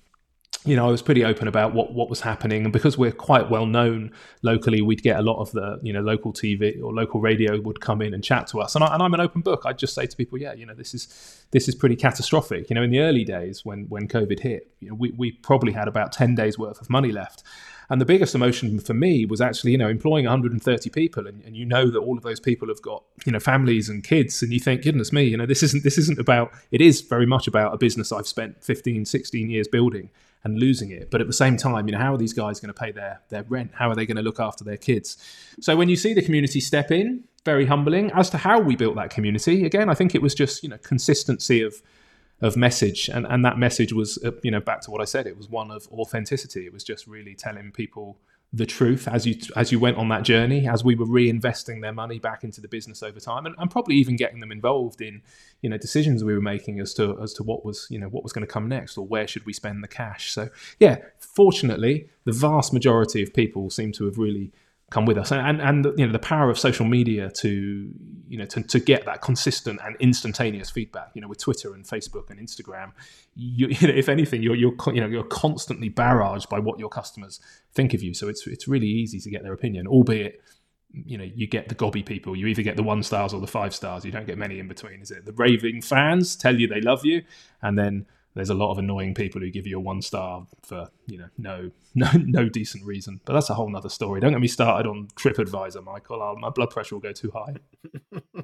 you 0.68 0.76
know, 0.76 0.86
I 0.86 0.92
was 0.92 1.02
pretty 1.02 1.24
open 1.24 1.48
about 1.48 1.74
what, 1.74 1.94
what 1.94 2.10
was 2.10 2.20
happening, 2.20 2.66
and 2.66 2.74
because 2.74 2.98
we're 2.98 3.14
quite 3.14 3.50
well 3.50 3.66
known 3.66 4.12
locally, 4.42 4.82
we'd 4.82 5.02
get 5.02 5.18
a 5.18 5.22
lot 5.22 5.40
of 5.40 5.52
the 5.52 5.80
you 5.82 5.94
know 5.94 6.02
local 6.02 6.34
TV 6.34 6.82
or 6.84 6.94
local 6.94 7.22
radio 7.22 7.60
would 7.62 7.80
come 7.80 8.02
in 8.02 8.14
and 8.14 8.24
chat 8.24 8.48
to 8.48 8.60
us, 8.60 8.76
and, 8.76 8.84
I, 8.84 8.94
and 8.94 9.02
I'm 9.02 9.14
an 9.14 9.22
open 9.22 9.42
book. 9.42 9.64
I'd 9.66 9.78
just 9.78 9.96
say 9.96 10.06
to 10.06 10.18
people, 10.18 10.38
yeah, 10.38 10.54
you 10.54 10.66
know, 10.66 10.74
this 10.74 10.94
is 10.94 11.46
this 11.52 11.70
is 11.70 11.76
pretty 11.76 11.96
catastrophic. 11.96 12.70
You 12.70 12.76
know, 12.76 12.84
in 12.84 12.92
the 12.92 13.00
early 13.00 13.24
days 13.24 13.64
when 13.64 13.86
when 13.86 14.08
COVID 14.10 14.42
hit, 14.42 14.70
you 14.82 14.90
know, 14.90 14.96
we 14.96 15.12
we 15.12 15.32
probably 15.32 15.72
had 15.72 15.88
about 15.88 16.12
ten 16.12 16.36
days 16.36 16.60
worth 16.60 16.82
of 16.82 16.90
money 16.90 17.14
left, 17.14 17.44
and 17.90 18.02
the 18.02 18.06
biggest 18.06 18.36
emotion 18.36 18.78
for 18.80 18.94
me 18.94 19.26
was 19.26 19.40
actually 19.40 19.72
you 19.72 19.78
know 19.78 19.88
employing 19.88 20.26
130 20.26 20.90
people, 20.90 21.28
and, 21.28 21.42
and 21.44 21.56
you 21.56 21.66
know 21.66 21.90
that 21.90 22.00
all 22.00 22.18
of 22.18 22.24
those 22.24 22.42
people 22.42 22.68
have 22.68 22.82
got 22.82 23.04
you 23.26 23.32
know 23.32 23.40
families 23.40 23.88
and 23.88 24.04
kids, 24.04 24.44
and 24.44 24.52
you 24.52 24.60
think, 24.60 24.84
goodness 24.84 25.14
me, 25.14 25.24
you 25.24 25.38
know, 25.38 25.46
this 25.46 25.64
isn't 25.64 25.84
this 25.84 25.98
isn't 25.98 26.20
about. 26.20 26.52
It 26.72 26.82
is 26.82 27.00
very 27.00 27.26
much 27.26 27.48
about 27.48 27.74
a 27.74 27.78
business 27.78 28.12
I've 28.12 28.28
spent 28.28 28.62
15, 28.64 29.06
16 29.06 29.50
years 29.50 29.70
building 29.70 30.10
and 30.48 30.58
losing 30.58 30.92
it. 30.92 31.12
But 31.12 31.20
at 31.20 31.28
the 31.28 31.34
same 31.34 31.58
time, 31.58 31.88
you 31.88 31.92
know, 31.92 32.00
how 32.00 32.14
are 32.14 32.18
these 32.18 32.34
guys 32.34 32.60
going 32.60 32.74
to 32.74 32.80
pay 32.80 32.92
their 32.92 33.22
their 33.30 33.44
rent? 33.44 33.72
How 33.76 33.90
are 33.90 33.96
they 33.96 34.06
going 34.06 34.18
to 34.18 34.24
look 34.24 34.40
after 34.40 34.64
their 34.64 34.78
kids? 34.78 35.18
So 35.60 35.76
when 35.76 35.90
you 35.90 35.98
see 35.98 36.14
the 36.14 36.22
community 36.22 36.62
step 36.62 36.90
in, 36.90 37.24
very 37.46 37.66
humbling. 37.66 38.12
As 38.12 38.30
to 38.32 38.38
how 38.38 38.60
we 38.60 38.76
built 38.76 38.96
that 38.96 39.10
community, 39.10 39.66
again, 39.66 39.90
I 39.90 39.94
think 39.94 40.16
it 40.16 40.22
was 40.22 40.34
just 40.34 40.64
you 40.64 40.70
know 40.70 40.78
consistency 40.80 41.62
of 41.62 41.82
of 42.42 42.56
message, 42.56 43.10
and 43.10 43.26
and 43.28 43.44
that 43.46 43.58
message 43.58 43.92
was 43.94 44.18
uh, 44.24 44.32
you 44.44 44.52
know 44.52 44.60
back 44.62 44.82
to 44.82 44.92
what 44.92 45.02
I 45.02 45.06
said. 45.06 45.28
It 45.28 45.38
was 45.38 45.50
one 45.50 45.70
of 45.72 45.88
authenticity. 45.92 46.66
It 46.66 46.74
was 46.74 46.84
just 46.84 47.08
really 47.08 47.36
telling 47.36 47.72
people 47.72 48.18
the 48.54 48.66
truth 48.66 49.10
as 49.10 49.26
you 49.26 49.36
as 49.58 49.74
you 49.74 49.80
went 49.80 49.98
on 49.98 50.08
that 50.08 50.24
journey 50.24 50.68
as 50.70 50.82
we 50.82 50.96
were 50.96 51.06
reinvesting 51.06 51.82
their 51.82 51.92
money 51.92 52.18
back 52.18 52.46
into 52.46 52.62
the 52.62 52.68
business 52.68 53.04
over 53.04 53.20
time 53.20 53.46
and, 53.46 53.54
and 53.58 53.70
probably 53.70 53.96
even 53.96 54.16
getting 54.16 54.40
them 54.40 54.54
involved 54.54 55.02
in 55.02 55.22
you 55.62 55.70
know 55.70 55.78
decisions 55.78 56.24
we 56.24 56.34
were 56.34 56.42
making 56.42 56.80
as 56.80 56.94
to 56.94 57.20
as 57.22 57.34
to 57.34 57.44
what 57.44 57.66
was 57.66 57.88
you 57.90 58.00
know 58.00 58.08
what 58.08 58.24
was 58.24 58.32
going 58.32 58.46
to 58.46 58.52
come 58.52 58.70
next 58.70 58.98
or 58.98 59.06
where 59.06 59.28
should 59.28 59.46
we 59.46 59.52
spend 59.52 59.84
the 59.84 59.88
cash. 59.88 60.32
So 60.32 60.50
yeah 60.80 60.98
fortunately 61.20 62.08
the 62.24 62.32
vast 62.32 62.72
majority 62.72 63.22
of 63.22 63.34
people 63.34 63.70
seem 63.70 63.92
to 63.94 64.06
have 64.06 64.18
really 64.18 64.54
come 64.90 65.06
with 65.06 65.18
us. 65.18 65.32
And, 65.32 65.62
and 65.62 65.86
and 65.86 66.00
you 66.00 66.06
know 66.06 66.12
the 66.12 66.20
power 66.20 66.50
of 66.50 66.58
social 66.58 66.86
media 66.86 67.30
to 67.38 67.50
you 68.28 68.38
know 68.38 68.46
to, 68.46 68.64
to 68.64 68.80
get 68.80 69.06
that 69.06 69.22
consistent 69.22 69.80
and 69.84 69.96
instantaneous 70.00 70.70
feedback 70.70 71.12
you 71.14 71.22
know 71.22 71.30
with 71.30 71.38
twitter 71.38 71.74
and 71.74 71.86
facebook 71.86 72.30
and 72.30 72.40
instagram 72.40 72.92
you, 73.36 73.68
you 73.80 73.88
know 73.88 73.94
if 73.94 74.10
anything 74.10 74.44
you're 74.44 74.56
you're 74.56 74.76
you 74.94 75.02
know 75.02 75.08
you're 75.08 75.24
constantly 75.24 75.90
barraged 75.90 76.50
by 76.50 76.60
what 76.60 76.80
your 76.80 76.90
customers 76.90 77.40
think 77.74 77.94
of 77.94 78.02
you. 78.02 78.14
So 78.14 78.28
it's 78.28 78.46
it's 78.48 78.68
really 78.68 78.88
easy 78.88 79.20
to 79.20 79.30
get 79.30 79.44
their 79.44 79.54
opinion 79.54 79.88
albeit 79.88 80.42
you 80.94 81.18
know 81.18 81.26
you 81.26 81.48
get 81.48 81.68
the 81.68 81.76
gobby 81.76 82.04
people. 82.04 82.36
You 82.36 82.48
either 82.48 82.64
get 82.64 82.78
the 82.78 82.84
one 82.84 83.04
stars 83.04 83.34
or 83.34 83.42
the 83.42 83.48
five 83.48 83.76
stars. 83.76 84.06
You 84.06 84.12
don't 84.12 84.26
get 84.26 84.38
many 84.38 84.60
in 84.60 84.68
between 84.68 85.02
is 85.02 85.12
it? 85.12 85.26
The 85.26 85.34
raving 85.34 85.82
fans 85.82 86.36
tell 86.36 86.58
you 86.58 86.68
they 86.68 86.82
love 86.82 87.06
you 87.06 87.24
and 87.62 87.78
then 87.78 88.06
there's 88.36 88.50
a 88.50 88.54
lot 88.54 88.72
of 88.72 88.78
annoying 88.78 89.16
people 89.16 89.42
who 89.42 89.50
give 89.50 89.68
you 89.68 89.78
a 89.78 89.82
one 89.82 90.02
star 90.02 90.46
for 90.64 90.90
you 91.08 91.18
know 91.18 91.30
no 91.38 91.72
no 91.96 92.12
no 92.14 92.50
decent 92.50 92.86
reason. 92.86 93.20
But 93.26 93.34
that's 93.34 93.50
a 93.50 93.54
whole 93.54 93.70
nother 93.70 93.90
story. 93.90 94.20
Don't 94.20 94.32
get 94.32 94.42
me 94.42 94.48
started 94.48 94.88
on 94.88 95.08
TripAdvisor, 95.16 95.84
Michael. 95.84 96.22
I'll, 96.22 96.36
my 96.36 96.50
blood 96.50 96.70
pressure 96.70 96.96
will 96.96 97.02
go 97.02 97.14
too 97.14 97.32
high. 97.34 97.56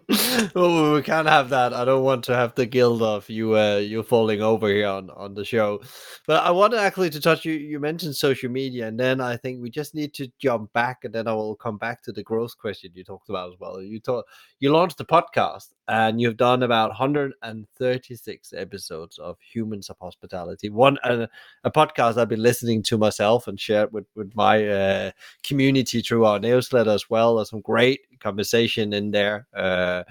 well, 0.56 0.94
we 0.94 1.02
can't 1.04 1.28
have 1.28 1.50
that. 1.50 1.74
I 1.74 1.86
don't 1.86 2.04
want 2.04 2.24
to 2.26 2.36
have 2.36 2.56
the 2.56 2.66
guilt 2.66 3.02
of 3.02 3.30
you 3.30 3.56
uh, 3.56 3.78
you 3.78 4.02
falling 4.02 4.42
over 4.42 4.68
here 4.70 4.88
on, 4.88 5.10
on 5.12 5.36
the 5.36 5.46
show. 5.46 5.82
But 6.26 6.44
I 6.44 6.52
wanted 6.52 6.80
actually 6.80 7.12
to 7.12 7.22
touch 7.22 7.46
you. 7.46 7.54
You 7.54 7.80
mentioned 7.80 8.16
social 8.16 8.50
media, 8.50 8.88
and 8.88 9.00
then 9.00 9.22
I 9.22 9.38
think 9.38 9.62
we 9.62 9.70
just 9.70 9.94
need 9.94 10.14
to 10.16 10.32
jump 10.40 10.74
back, 10.74 11.04
and 11.04 11.14
then 11.14 11.28
I 11.28 11.34
will 11.34 11.56
come 11.56 11.78
back 11.78 12.02
to 12.04 12.12
the 12.12 12.24
growth 12.24 12.58
question 12.58 12.92
you 12.96 13.04
talked 13.04 13.30
about 13.30 13.52
as 13.52 13.60
well. 13.60 13.82
You 13.82 14.00
talk, 14.00 14.26
you 14.60 14.72
launched 14.72 14.98
the 14.98 15.06
podcast, 15.06 15.74
and 15.88 16.20
you've 16.20 16.38
done 16.38 16.64
about 16.64 16.90
136 16.90 18.54
episodes 18.54 19.20
of 19.20 19.38
Humans 19.54 19.90
of 19.90 19.98
Hospitality. 20.00 20.70
One 20.70 20.98
uh, 21.04 21.28
a 21.64 21.72
podcast 21.72 22.18
I've 22.18 22.30
been 22.30 22.42
listening 22.42 22.53
to 22.62 22.98
myself 22.98 23.48
and 23.48 23.60
shared 23.60 23.92
with 23.92 24.06
with 24.16 24.36
my 24.36 24.68
uh, 24.68 25.12
community 25.44 26.02
through 26.02 26.26
our 26.26 26.40
newsletter 26.40 26.92
as 26.92 27.10
well. 27.10 27.36
There's 27.36 27.50
some 27.50 27.62
great 27.62 28.02
conversation 28.20 28.94
in 28.94 29.12
there. 29.12 29.48
Uh, 29.56 30.04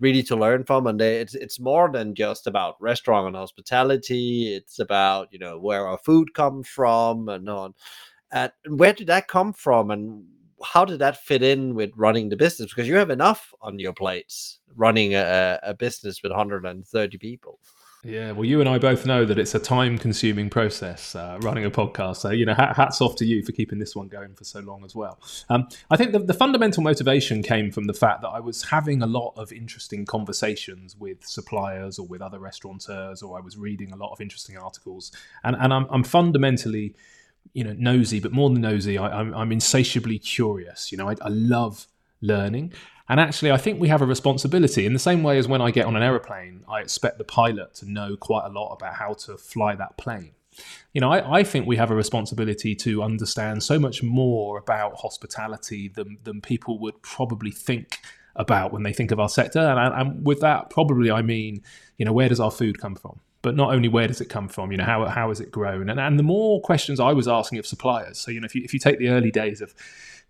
really 0.00 0.22
to 0.24 0.36
learn 0.36 0.64
from 0.64 0.86
and 0.88 1.00
they, 1.00 1.18
it's 1.18 1.34
it's 1.34 1.60
more 1.60 1.90
than 1.90 2.14
just 2.14 2.48
about 2.48 2.80
restaurant 2.80 3.28
and 3.28 3.36
hospitality 3.36 4.52
it's 4.52 4.80
about 4.80 5.28
you 5.30 5.38
know 5.38 5.58
where 5.58 5.86
our 5.86 5.98
food 5.98 6.34
comes 6.34 6.66
from 6.66 7.28
and 7.28 7.48
on 7.48 7.72
and 8.32 8.50
where 8.68 8.92
did 8.92 9.06
that 9.06 9.28
come 9.28 9.52
from 9.52 9.92
and 9.92 10.24
how 10.64 10.84
did 10.84 10.98
that 10.98 11.22
fit 11.22 11.42
in 11.42 11.74
with 11.74 11.90
running 11.94 12.28
the 12.28 12.36
business 12.36 12.68
because 12.70 12.88
you 12.88 12.96
have 12.96 13.10
enough 13.10 13.54
on 13.60 13.78
your 13.78 13.92
plates 13.92 14.58
running 14.74 15.14
a, 15.14 15.58
a 15.62 15.72
business 15.72 16.20
with 16.20 16.32
130 16.32 17.18
people 17.18 17.60
yeah, 18.04 18.32
well, 18.32 18.44
you 18.44 18.58
and 18.58 18.68
I 18.68 18.78
both 18.78 19.06
know 19.06 19.24
that 19.24 19.38
it's 19.38 19.54
a 19.54 19.60
time-consuming 19.60 20.50
process 20.50 21.14
uh, 21.14 21.38
running 21.40 21.64
a 21.64 21.70
podcast. 21.70 22.16
So, 22.16 22.30
you 22.30 22.44
know, 22.44 22.54
hats 22.54 23.00
off 23.00 23.14
to 23.16 23.24
you 23.24 23.44
for 23.44 23.52
keeping 23.52 23.78
this 23.78 23.94
one 23.94 24.08
going 24.08 24.34
for 24.34 24.42
so 24.42 24.58
long 24.58 24.84
as 24.84 24.96
well. 24.96 25.20
Um, 25.48 25.68
I 25.88 25.96
think 25.96 26.10
the, 26.10 26.18
the, 26.18 26.34
fundamental 26.34 26.82
motivation 26.82 27.44
came 27.44 27.70
from 27.70 27.84
the 27.84 27.94
fact 27.94 28.22
that 28.22 28.30
I 28.30 28.40
was 28.40 28.64
having 28.64 29.02
a 29.02 29.06
lot 29.06 29.34
of 29.36 29.52
interesting 29.52 30.04
conversations 30.04 30.96
with 30.96 31.24
suppliers 31.24 32.00
or 32.00 32.06
with 32.08 32.22
other 32.22 32.40
restaurateurs, 32.40 33.22
or 33.22 33.38
I 33.38 33.40
was 33.40 33.56
reading 33.56 33.92
a 33.92 33.96
lot 33.96 34.10
of 34.10 34.20
interesting 34.20 34.58
articles, 34.58 35.12
and 35.44 35.54
and 35.54 35.72
I'm, 35.72 35.86
I'm 35.88 36.02
fundamentally, 36.02 36.96
you 37.52 37.62
know, 37.62 37.76
nosy, 37.78 38.18
but 38.18 38.32
more 38.32 38.50
than 38.50 38.62
nosy, 38.62 38.98
I, 38.98 39.20
am 39.20 39.52
insatiably 39.52 40.18
curious. 40.18 40.90
You 40.90 40.98
know, 40.98 41.08
I, 41.08 41.14
I 41.22 41.28
love 41.28 41.86
learning. 42.20 42.72
And 43.08 43.20
actually, 43.20 43.50
I 43.50 43.56
think 43.56 43.80
we 43.80 43.88
have 43.88 44.02
a 44.02 44.06
responsibility 44.06 44.86
in 44.86 44.92
the 44.92 44.98
same 44.98 45.22
way 45.22 45.38
as 45.38 45.48
when 45.48 45.60
I 45.60 45.70
get 45.70 45.86
on 45.86 45.96
an 45.96 46.02
aeroplane, 46.02 46.64
I 46.68 46.80
expect 46.80 47.18
the 47.18 47.24
pilot 47.24 47.74
to 47.76 47.90
know 47.90 48.16
quite 48.16 48.44
a 48.46 48.48
lot 48.48 48.72
about 48.72 48.94
how 48.94 49.14
to 49.14 49.36
fly 49.36 49.74
that 49.74 49.96
plane. 49.96 50.32
You 50.92 51.00
know, 51.00 51.10
I, 51.10 51.40
I 51.40 51.44
think 51.44 51.66
we 51.66 51.76
have 51.76 51.90
a 51.90 51.94
responsibility 51.94 52.74
to 52.76 53.02
understand 53.02 53.62
so 53.62 53.78
much 53.78 54.02
more 54.02 54.58
about 54.58 54.98
hospitality 54.98 55.88
than, 55.88 56.18
than 56.24 56.40
people 56.40 56.78
would 56.80 57.00
probably 57.02 57.50
think 57.50 57.98
about 58.36 58.72
when 58.72 58.82
they 58.82 58.92
think 58.92 59.10
of 59.10 59.18
our 59.18 59.28
sector. 59.28 59.60
And, 59.60 59.94
and 59.94 60.26
with 60.26 60.40
that, 60.40 60.70
probably 60.70 61.10
I 61.10 61.22
mean, 61.22 61.62
you 61.96 62.04
know, 62.04 62.12
where 62.12 62.28
does 62.28 62.40
our 62.40 62.50
food 62.50 62.78
come 62.78 62.94
from? 62.94 63.20
but 63.42 63.56
not 63.56 63.74
only 63.74 63.88
where 63.88 64.06
does 64.06 64.20
it 64.20 64.28
come 64.28 64.48
from, 64.48 64.70
you 64.70 64.78
know, 64.78 64.84
how, 64.84 65.04
how 65.06 65.28
has 65.28 65.40
it 65.40 65.50
grown? 65.50 65.90
And, 65.90 65.98
and 65.98 66.18
the 66.18 66.22
more 66.22 66.60
questions 66.62 67.00
I 67.00 67.12
was 67.12 67.26
asking 67.26 67.58
of 67.58 67.66
suppliers. 67.66 68.18
So, 68.18 68.30
you 68.30 68.40
know, 68.40 68.44
if 68.44 68.54
you, 68.54 68.62
if 68.62 68.72
you 68.72 68.78
take 68.78 68.98
the 68.98 69.08
early 69.08 69.32
days 69.32 69.60
of 69.60 69.74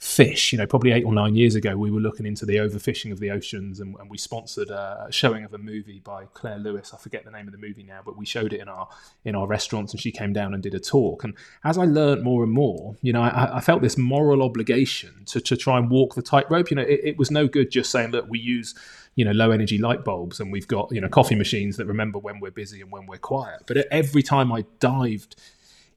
fish. 0.03 0.51
You 0.53 0.59
know, 0.59 0.67
probably 0.67 0.91
eight 0.91 1.05
or 1.05 1.13
nine 1.13 1.37
years 1.37 1.55
ago, 1.55 1.77
we 1.77 1.89
were 1.89 2.01
looking 2.01 2.27
into 2.27 2.45
the 2.45 2.57
overfishing 2.57 3.13
of 3.13 3.21
the 3.21 3.31
oceans, 3.31 3.79
and, 3.79 3.95
and, 4.01 4.11
we 4.11 4.19
sponsored 4.19 4.69
a 4.69 5.07
showing 5.11 5.45
of 5.45 5.55
a 5.55 5.59
movie 5.59 6.01
by 6.01 6.25
Claire 6.35 6.59
Lewis. 6.59 6.93
I 6.93 6.97
forget 6.97 7.25
the 7.25 7.31
name 7.31 7.47
of 7.47 7.53
the 7.53 7.59
movie 7.59 7.85
now, 7.85 8.01
but 8.05 8.17
we 8.17 8.27
showed 8.27 8.53
it 8.53 8.61
in 8.61 8.69
our 8.69 8.89
in 9.25 9.37
our 9.37 9.47
restaurants, 9.47 9.93
and 9.93 10.01
she 10.01 10.11
came 10.11 10.33
down 10.33 10.55
and 10.55 10.63
did 10.63 10.75
a 10.75 10.81
talk. 10.81 11.23
And 11.23 11.35
as 11.63 11.79
I 11.79 11.85
learned 11.85 12.25
more 12.25 12.43
and 12.43 12.53
more, 12.53 12.97
you 13.01 13.13
know, 13.13 13.23
I, 13.23 13.59
I 13.59 13.61
felt 13.61 13.81
this 13.81 13.97
moral 13.97 14.43
obligation 14.43 15.25
to 15.27 15.41
to 15.41 15.57
try 15.57 15.79
and 15.79 15.89
walk 15.89 16.17
the 16.17 16.23
tightrope. 16.23 16.71
You 16.71 16.77
know, 16.77 16.83
it, 16.83 17.01
it 17.05 17.17
was 17.17 17.31
no 17.31 17.47
good 17.47 17.71
just 17.71 17.93
saying, 17.93 18.11
look, 18.11 18.27
we 18.29 18.41
use 18.41 18.75
you 19.15 19.25
know 19.25 19.33
low 19.33 19.53
energy 19.53 19.79
light 19.79 20.05
bulbs 20.05 20.41
and 20.41 20.51
we've 20.51 20.67
got 20.67 20.91
you 20.91 21.01
know 21.01 21.09
coffee 21.09 21.37
machines 21.37 21.77
that 21.77 21.87
remember 21.87 22.19
when 22.19 22.41
we're 22.41 22.51
busy 22.51 22.81
and 22.81 22.91
when 22.91 23.07
we're 23.07 23.19
quiet 23.19 23.63
but 23.67 23.77
every 23.91 24.23
time 24.23 24.51
i 24.51 24.65
dived 24.81 25.37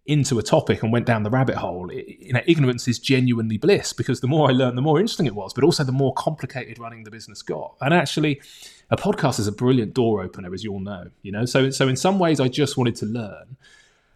into 0.05 0.37
a 0.37 0.43
topic 0.43 0.83
and 0.83 0.91
went 0.91 1.05
down 1.05 1.23
the 1.23 1.29
rabbit 1.29 1.55
hole, 1.55 1.89
it, 1.89 2.05
you 2.19 2.33
know, 2.33 2.41
ignorance 2.45 2.87
is 2.87 2.99
genuinely 2.99 3.57
bliss 3.57 3.91
because 3.91 4.21
the 4.21 4.27
more 4.27 4.49
I 4.49 4.53
learned, 4.53 4.77
the 4.77 4.81
more 4.81 4.99
interesting 4.99 5.25
it 5.25 5.35
was, 5.35 5.53
but 5.53 5.63
also 5.63 5.83
the 5.83 5.91
more 5.91 6.13
complicated 6.13 6.77
running 6.77 7.03
the 7.03 7.11
business 7.11 7.41
got. 7.41 7.75
And 7.81 7.93
actually, 7.93 8.41
a 8.89 8.97
podcast 8.97 9.39
is 9.39 9.47
a 9.47 9.51
brilliant 9.51 9.93
door 9.93 10.21
opener, 10.21 10.53
as 10.53 10.63
you 10.63 10.71
all 10.71 10.79
know. 10.79 11.09
You 11.23 11.31
know, 11.31 11.45
so 11.45 11.69
so 11.71 11.87
in 11.87 11.95
some 11.95 12.19
ways, 12.19 12.39
I 12.39 12.47
just 12.47 12.77
wanted 12.77 12.95
to 12.97 13.05
learn 13.05 13.57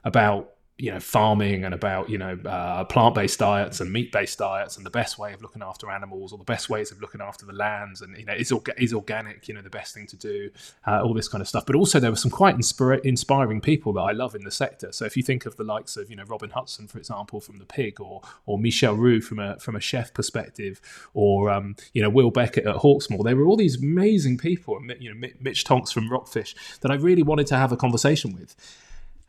about 0.04 0.54
you 0.80 0.92
know 0.92 1.00
farming 1.00 1.66
and 1.66 1.74
about 1.74 2.10
you 2.10 2.18
know 2.18 2.38
uh, 2.46 2.86
plant-based 2.86 3.38
diets 3.38 3.82
and 3.82 3.92
meat-based 3.92 4.40
diets 4.40 4.78
and 4.78 4.86
the 4.86 4.90
best 4.90 5.20
way 5.20 5.34
of 5.34 5.42
looking 5.42 5.62
after 5.62 5.92
animals 5.92 6.32
or 6.32 6.38
the 6.38 6.46
best 6.46 6.70
ways 6.70 6.90
of 6.90 7.02
looking 7.02 7.20
after 7.20 7.46
the 7.46 7.54
lands 7.54 8.02
and 8.02 8.18
you 8.18 8.26
know 8.26 8.34
is, 8.34 8.50
orga- 8.50 8.78
is 8.78 8.94
organic 8.94 9.48
you 9.48 9.54
know 9.54 9.62
the 9.62 9.70
best 9.70 9.94
thing 9.94 10.08
to 10.08 10.16
do 10.16 10.50
uh, 10.88 11.02
all 11.04 11.14
this 11.14 11.28
kind 11.28 11.42
of 11.42 11.48
stuff. 11.48 11.66
But 11.66 11.76
also 11.76 12.00
there 12.00 12.10
were 12.10 12.16
some 12.16 12.32
quite 12.32 12.56
inspiring 12.56 13.62
people 13.62 13.94
that 13.94 14.02
I 14.02 14.12
love 14.12 14.36
in 14.36 14.44
the 14.44 14.52
sector. 14.52 14.92
So 14.94 15.06
if 15.06 15.18
you 15.18 15.24
think 15.24 15.46
of 15.46 15.58
the 15.58 15.64
likes 15.66 15.98
of 15.98 16.10
you 16.10 16.16
know 16.16 16.24
Robin 16.24 16.50
Hutson 16.50 16.90
for 16.90 16.98
example 16.98 17.42
from 17.42 17.58
the 17.58 17.66
pig 17.66 18.00
or 18.00 18.22
or 18.46 18.58
Michel 18.58 18.96
Roux 18.96 19.20
from 19.22 19.40
a 19.40 19.60
from 19.60 19.76
a 19.76 19.82
chef 19.82 20.14
perspective 20.14 20.80
or 21.14 21.50
um, 21.50 21.76
you 21.94 22.02
know 22.02 22.10
Will 22.10 22.32
Beckett 22.32 22.66
at 22.66 22.78
Hawksmoor 22.78 23.24
there 23.24 23.36
were 23.36 23.46
all 23.46 23.58
these 23.58 23.82
amazing 23.82 24.38
people 24.38 24.80
you 25.00 25.14
know 25.14 25.28
Mitch 25.42 25.66
Tonks 25.66 25.92
from 25.92 26.10
Rockfish 26.10 26.56
that 26.80 26.90
I 26.90 26.96
really 26.96 27.24
wanted 27.24 27.48
to 27.48 27.58
have 27.58 27.74
a 27.74 27.78
conversation 27.78 28.34
with 28.34 28.56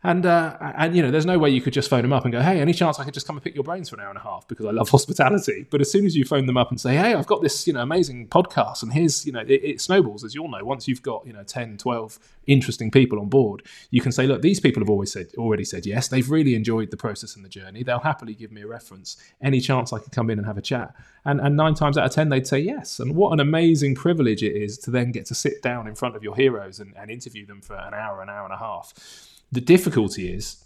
and 0.03 0.25
uh, 0.25 0.57
and 0.59 0.95
you 0.95 1.03
know, 1.03 1.11
there's 1.11 1.27
no 1.27 1.37
way 1.37 1.51
you 1.51 1.61
could 1.61 1.73
just 1.73 1.87
phone 1.87 2.01
them 2.01 2.11
up 2.11 2.25
and 2.25 2.31
go, 2.31 2.41
"Hey, 2.41 2.59
any 2.59 2.73
chance 2.73 2.99
I 2.99 3.03
could 3.03 3.13
just 3.13 3.27
come 3.27 3.35
and 3.35 3.43
pick 3.43 3.53
your 3.53 3.63
brains 3.63 3.89
for 3.89 3.97
an 3.97 4.01
hour 4.01 4.09
and 4.09 4.17
a 4.17 4.21
half 4.21 4.47
because 4.47 4.65
I 4.65 4.71
love 4.71 4.89
hospitality." 4.97 5.67
But 5.69 5.79
as 5.79 5.91
soon 5.91 6.07
as 6.07 6.15
you 6.15 6.25
phone 6.25 6.47
them 6.47 6.57
up 6.57 6.71
and 6.71 6.81
say, 6.81 6.95
"Hey, 6.95 7.13
I've 7.13 7.27
got 7.27 7.43
this 7.43 7.67
you 7.67 7.73
know 7.73 7.81
amazing 7.81 8.27
podcast," 8.27 8.81
and 8.81 8.91
here's 8.93 9.27
you 9.27 9.31
know 9.31 9.41
it, 9.41 9.63
it, 9.63 9.81
snowballs 9.81 10.23
as 10.23 10.33
you 10.33 10.41
all 10.41 10.49
know. 10.49 10.65
Once 10.65 10.87
you've 10.87 11.03
got 11.03 11.25
you 11.27 11.33
know 11.33 11.43
10, 11.43 11.77
12 11.77 12.17
interesting 12.47 12.89
people 12.89 13.19
on 13.19 13.29
board, 13.29 13.61
you 13.91 14.01
can 14.01 14.11
say, 14.11 14.25
"Look, 14.25 14.41
these 14.41 14.59
people 14.59 14.81
have 14.81 14.89
always 14.89 15.11
said 15.11 15.27
already 15.37 15.63
said 15.65 15.85
yes. 15.85 16.07
They've 16.07 16.29
really 16.29 16.55
enjoyed 16.55 16.89
the 16.89 16.97
process 16.97 17.35
and 17.35 17.45
the 17.45 17.49
journey. 17.49 17.83
They'll 17.83 17.99
happily 17.99 18.33
give 18.33 18.51
me 18.51 18.63
a 18.63 18.67
reference. 18.67 19.17
Any 19.39 19.61
chance 19.61 19.93
I 19.93 19.99
could 19.99 20.11
come 20.11 20.31
in 20.31 20.39
and 20.39 20.47
have 20.47 20.57
a 20.57 20.63
chat?" 20.63 20.95
And 21.25 21.39
and 21.39 21.55
nine 21.55 21.75
times 21.75 21.99
out 21.99 22.07
of 22.07 22.11
ten, 22.11 22.29
they'd 22.29 22.47
say 22.47 22.57
yes. 22.57 22.99
And 22.99 23.15
what 23.15 23.33
an 23.33 23.39
amazing 23.39 23.93
privilege 23.93 24.41
it 24.41 24.55
is 24.55 24.79
to 24.79 24.89
then 24.89 25.11
get 25.11 25.27
to 25.27 25.35
sit 25.35 25.61
down 25.61 25.85
in 25.85 25.93
front 25.93 26.15
of 26.15 26.23
your 26.23 26.35
heroes 26.35 26.79
and, 26.79 26.95
and 26.97 27.11
interview 27.11 27.45
them 27.45 27.61
for 27.61 27.75
an 27.75 27.93
hour, 27.93 28.23
an 28.23 28.29
hour 28.29 28.45
and 28.45 28.53
a 28.53 28.57
half 28.57 28.95
the 29.51 29.61
difficulty 29.61 30.33
is 30.33 30.61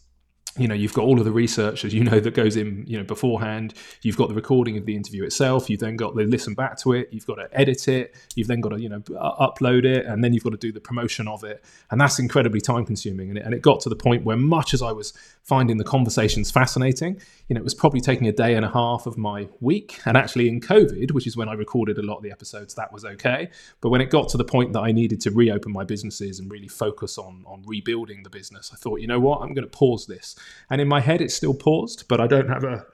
you 0.57 0.69
know 0.69 0.75
you've 0.75 0.93
got 0.93 1.03
all 1.03 1.19
of 1.19 1.25
the 1.25 1.31
research 1.31 1.83
as 1.83 1.93
you 1.93 2.03
know 2.03 2.19
that 2.19 2.33
goes 2.33 2.55
in 2.55 2.85
you 2.87 2.97
know 2.97 3.03
beforehand. 3.03 3.73
You've 4.03 4.17
got 4.17 4.29
the 4.29 4.35
recording 4.35 4.77
of 4.77 4.85
the 4.85 4.95
interview 4.95 5.23
itself. 5.23 5.69
You've 5.69 5.81
then 5.81 5.97
got 5.97 6.15
to 6.15 6.23
listen 6.23 6.53
back 6.53 6.77
to 6.79 6.93
it. 6.93 7.09
You've 7.11 7.25
got 7.25 7.35
to 7.35 7.49
edit 7.51 7.87
it. 7.87 8.15
You've 8.35 8.47
then 8.47 8.61
got 8.61 8.69
to 8.69 8.79
you 8.79 8.89
know 8.89 9.01
upload 9.01 9.83
it. 9.83 10.05
And 10.05 10.23
then 10.23 10.33
you've 10.33 10.43
got 10.43 10.51
to 10.51 10.57
do 10.57 10.71
the 10.71 10.79
promotion 10.79 11.27
of 11.27 11.43
it. 11.43 11.63
And 11.91 11.99
that's 11.99 12.19
incredibly 12.19 12.61
time 12.61 12.85
consuming. 12.85 13.29
And 13.29 13.37
it, 13.37 13.45
and 13.45 13.53
it 13.53 13.61
got 13.61 13.81
to 13.81 13.89
the 13.89 13.95
point 13.95 14.23
where 14.23 14.37
much 14.37 14.73
as 14.73 14.81
i 14.81 14.91
was 14.91 15.13
finding 15.45 15.77
the 15.77 15.84
conversations 15.84 16.51
fascinating. 16.51 17.21
You 17.47 17.53
know 17.53 17.62
it 17.62 17.63
was 17.63 17.73
probably 17.73 18.01
taking 18.01 18.27
a 18.27 18.31
day 18.31 18.55
and 18.55 18.65
a 18.65 18.69
half 18.69 19.05
of 19.05 19.17
my 19.17 19.47
week. 19.62 19.99
And 20.05 20.17
actually 20.17 20.49
in 20.49 20.60
covid 20.60 21.12
which 21.12 21.27
is 21.27 21.38
when 21.38 21.47
i 21.47 21.53
recorded 21.53 21.97
a 21.97 22.01
lot 22.01 22.17
of 22.17 22.23
the 22.23 22.31
episodes 22.31 22.73
that 22.75 22.91
was 22.91 23.05
okay. 23.05 23.49
But 23.79 23.89
when 23.89 24.01
it 24.01 24.10
got 24.10 24.27
to 24.29 24.38
the 24.38 24.43
point 24.43 24.73
that 24.73 24.81
i 24.81 24.91
needed 24.91 25.21
to 25.21 25.31
reopen 25.31 25.71
my 25.71 25.86
businesses 25.86 26.39
and 26.39 26.51
really 26.51 26.67
focus 26.67 27.17
on 27.17 27.43
on 27.45 27.63
rebuilding 27.65 28.23
the 28.23 28.29
business 28.29 28.71
i 28.73 28.75
thought 28.75 28.99
you 28.99 29.08
know 29.08 29.19
what? 29.19 29.41
I'm 29.41 29.53
going 29.53 29.67
to 29.67 29.77
pause 29.77 30.08
this. 30.08 30.36
And 30.69 30.81
in 30.81 30.88
my 30.88 30.99
head, 30.99 31.21
it's 31.21 31.36
still 31.36 31.53
paused, 31.53 32.08
but 32.08 32.19
I 32.19 32.27
don't 32.27 32.49
have 32.49 32.63
a 32.63 32.86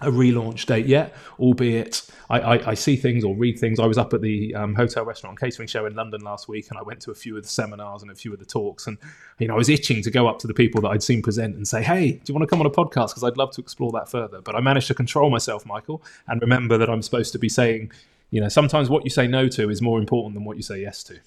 a 0.00 0.10
relaunch 0.10 0.66
date 0.66 0.86
yet, 0.86 1.14
albeit 1.38 2.02
I, 2.28 2.40
I, 2.40 2.70
I, 2.70 2.74
see 2.74 2.96
things 2.96 3.24
or 3.24 3.36
read 3.36 3.58
things. 3.58 3.78
I 3.78 3.86
was 3.86 3.98
up 3.98 4.12
at 4.14 4.20
the 4.20 4.54
um, 4.54 4.74
hotel 4.74 5.04
restaurant 5.04 5.38
catering 5.38 5.68
show 5.68 5.86
in 5.86 5.94
London 5.94 6.22
last 6.22 6.48
week, 6.48 6.68
and 6.70 6.78
I 6.78 6.82
went 6.82 7.00
to 7.02 7.10
a 7.10 7.14
few 7.14 7.36
of 7.36 7.42
the 7.42 7.48
seminars 7.48 8.02
and 8.02 8.10
a 8.10 8.14
few 8.14 8.32
of 8.32 8.38
the 8.38 8.44
talks, 8.44 8.86
and 8.86 8.98
you 9.38 9.48
know 9.48 9.54
I 9.54 9.56
was 9.58 9.68
itching 9.68 10.02
to 10.02 10.10
go 10.10 10.26
up 10.28 10.38
to 10.40 10.46
the 10.46 10.54
people 10.54 10.80
that 10.82 10.88
I'd 10.88 11.02
seen 11.02 11.22
present 11.22 11.56
and 11.56 11.68
say, 11.68 11.82
"Hey, 11.82 12.12
do 12.12 12.20
you 12.26 12.34
want 12.34 12.42
to 12.42 12.46
come 12.48 12.60
on 12.60 12.66
a 12.66 12.70
podcast?" 12.70 13.10
Because 13.10 13.24
I'd 13.24 13.36
love 13.36 13.52
to 13.52 13.60
explore 13.60 13.92
that 13.92 14.08
further. 14.08 14.40
But 14.40 14.56
I 14.56 14.60
managed 14.60 14.88
to 14.88 14.94
control 14.94 15.30
myself, 15.30 15.64
Michael, 15.66 16.02
and 16.26 16.40
remember 16.40 16.78
that 16.78 16.90
I'm 16.90 17.02
supposed 17.02 17.32
to 17.32 17.38
be 17.38 17.48
saying, 17.48 17.92
you 18.30 18.40
know, 18.40 18.48
sometimes 18.48 18.88
what 18.88 19.04
you 19.04 19.10
say 19.10 19.26
no 19.26 19.46
to 19.48 19.70
is 19.70 19.82
more 19.82 19.98
important 19.98 20.34
than 20.34 20.44
what 20.44 20.56
you 20.56 20.62
say 20.62 20.80
yes 20.80 21.02
to. 21.04 21.20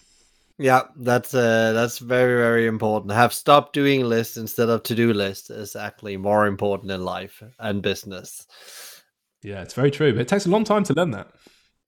Yeah, 0.58 0.84
that's 0.96 1.34
uh, 1.34 1.74
that's 1.74 2.00
very 2.00 2.42
very 2.42 2.66
important. 2.68 3.12
Have 3.12 3.34
stopped 3.34 3.74
doing 3.74 4.06
lists 4.06 4.38
instead 4.38 4.70
of 4.70 4.84
to 4.84 4.96
do 4.96 5.14
lists 5.14 5.50
is 5.50 5.76
actually 5.76 6.16
more 6.16 6.48
important 6.48 6.92
in 6.92 7.04
life 7.04 7.44
and 7.60 7.82
business. 7.82 8.48
Yeah, 9.44 9.62
it's 9.62 9.74
very 9.74 9.92
true. 9.92 10.14
But 10.14 10.22
it 10.22 10.28
takes 10.28 10.46
a 10.46 10.50
long 10.50 10.64
time 10.64 10.84
to 10.86 10.94
learn 10.94 11.12
that. 11.12 11.28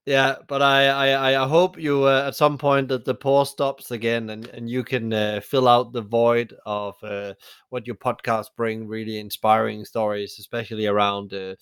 Yeah, 0.04 0.36
but 0.46 0.60
I 0.60 0.88
I, 0.88 1.42
I 1.42 1.48
hope 1.48 1.78
you 1.78 2.04
uh, 2.04 2.24
at 2.26 2.36
some 2.36 2.58
point 2.58 2.88
that 2.88 3.06
the 3.06 3.14
pause 3.14 3.50
stops 3.50 3.90
again 3.90 4.30
and 4.30 4.46
and 4.48 4.68
you 4.68 4.84
can 4.84 5.12
uh, 5.14 5.40
fill 5.42 5.66
out 5.66 5.92
the 5.92 6.02
void 6.02 6.54
of 6.66 6.94
uh, 7.02 7.34
what 7.70 7.86
your 7.86 7.96
podcast 7.96 8.48
bring. 8.54 8.86
Really 8.86 9.18
inspiring 9.18 9.86
stories, 9.86 10.38
especially 10.38 10.86
around 10.86 11.32
uh, 11.32 11.54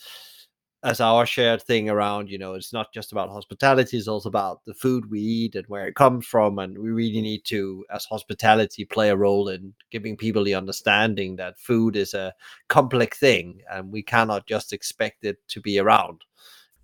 as 0.84 1.00
our 1.00 1.24
shared 1.26 1.62
thing 1.62 1.88
around 1.88 2.28
you 2.28 2.38
know 2.38 2.54
it's 2.54 2.72
not 2.72 2.92
just 2.92 3.12
about 3.12 3.30
hospitality 3.30 3.96
it's 3.96 4.08
also 4.08 4.28
about 4.28 4.64
the 4.66 4.74
food 4.74 5.10
we 5.10 5.20
eat 5.20 5.54
and 5.54 5.66
where 5.68 5.86
it 5.86 5.94
comes 5.94 6.26
from 6.26 6.58
and 6.58 6.78
we 6.78 6.90
really 6.90 7.20
need 7.20 7.44
to 7.44 7.84
as 7.90 8.04
hospitality 8.04 8.84
play 8.84 9.08
a 9.08 9.16
role 9.16 9.48
in 9.48 9.72
giving 9.90 10.16
people 10.16 10.44
the 10.44 10.54
understanding 10.54 11.36
that 11.36 11.58
food 11.58 11.96
is 11.96 12.14
a 12.14 12.32
complex 12.68 13.18
thing 13.18 13.60
and 13.70 13.90
we 13.90 14.02
cannot 14.02 14.46
just 14.46 14.72
expect 14.72 15.24
it 15.24 15.38
to 15.48 15.60
be 15.60 15.78
around 15.78 16.22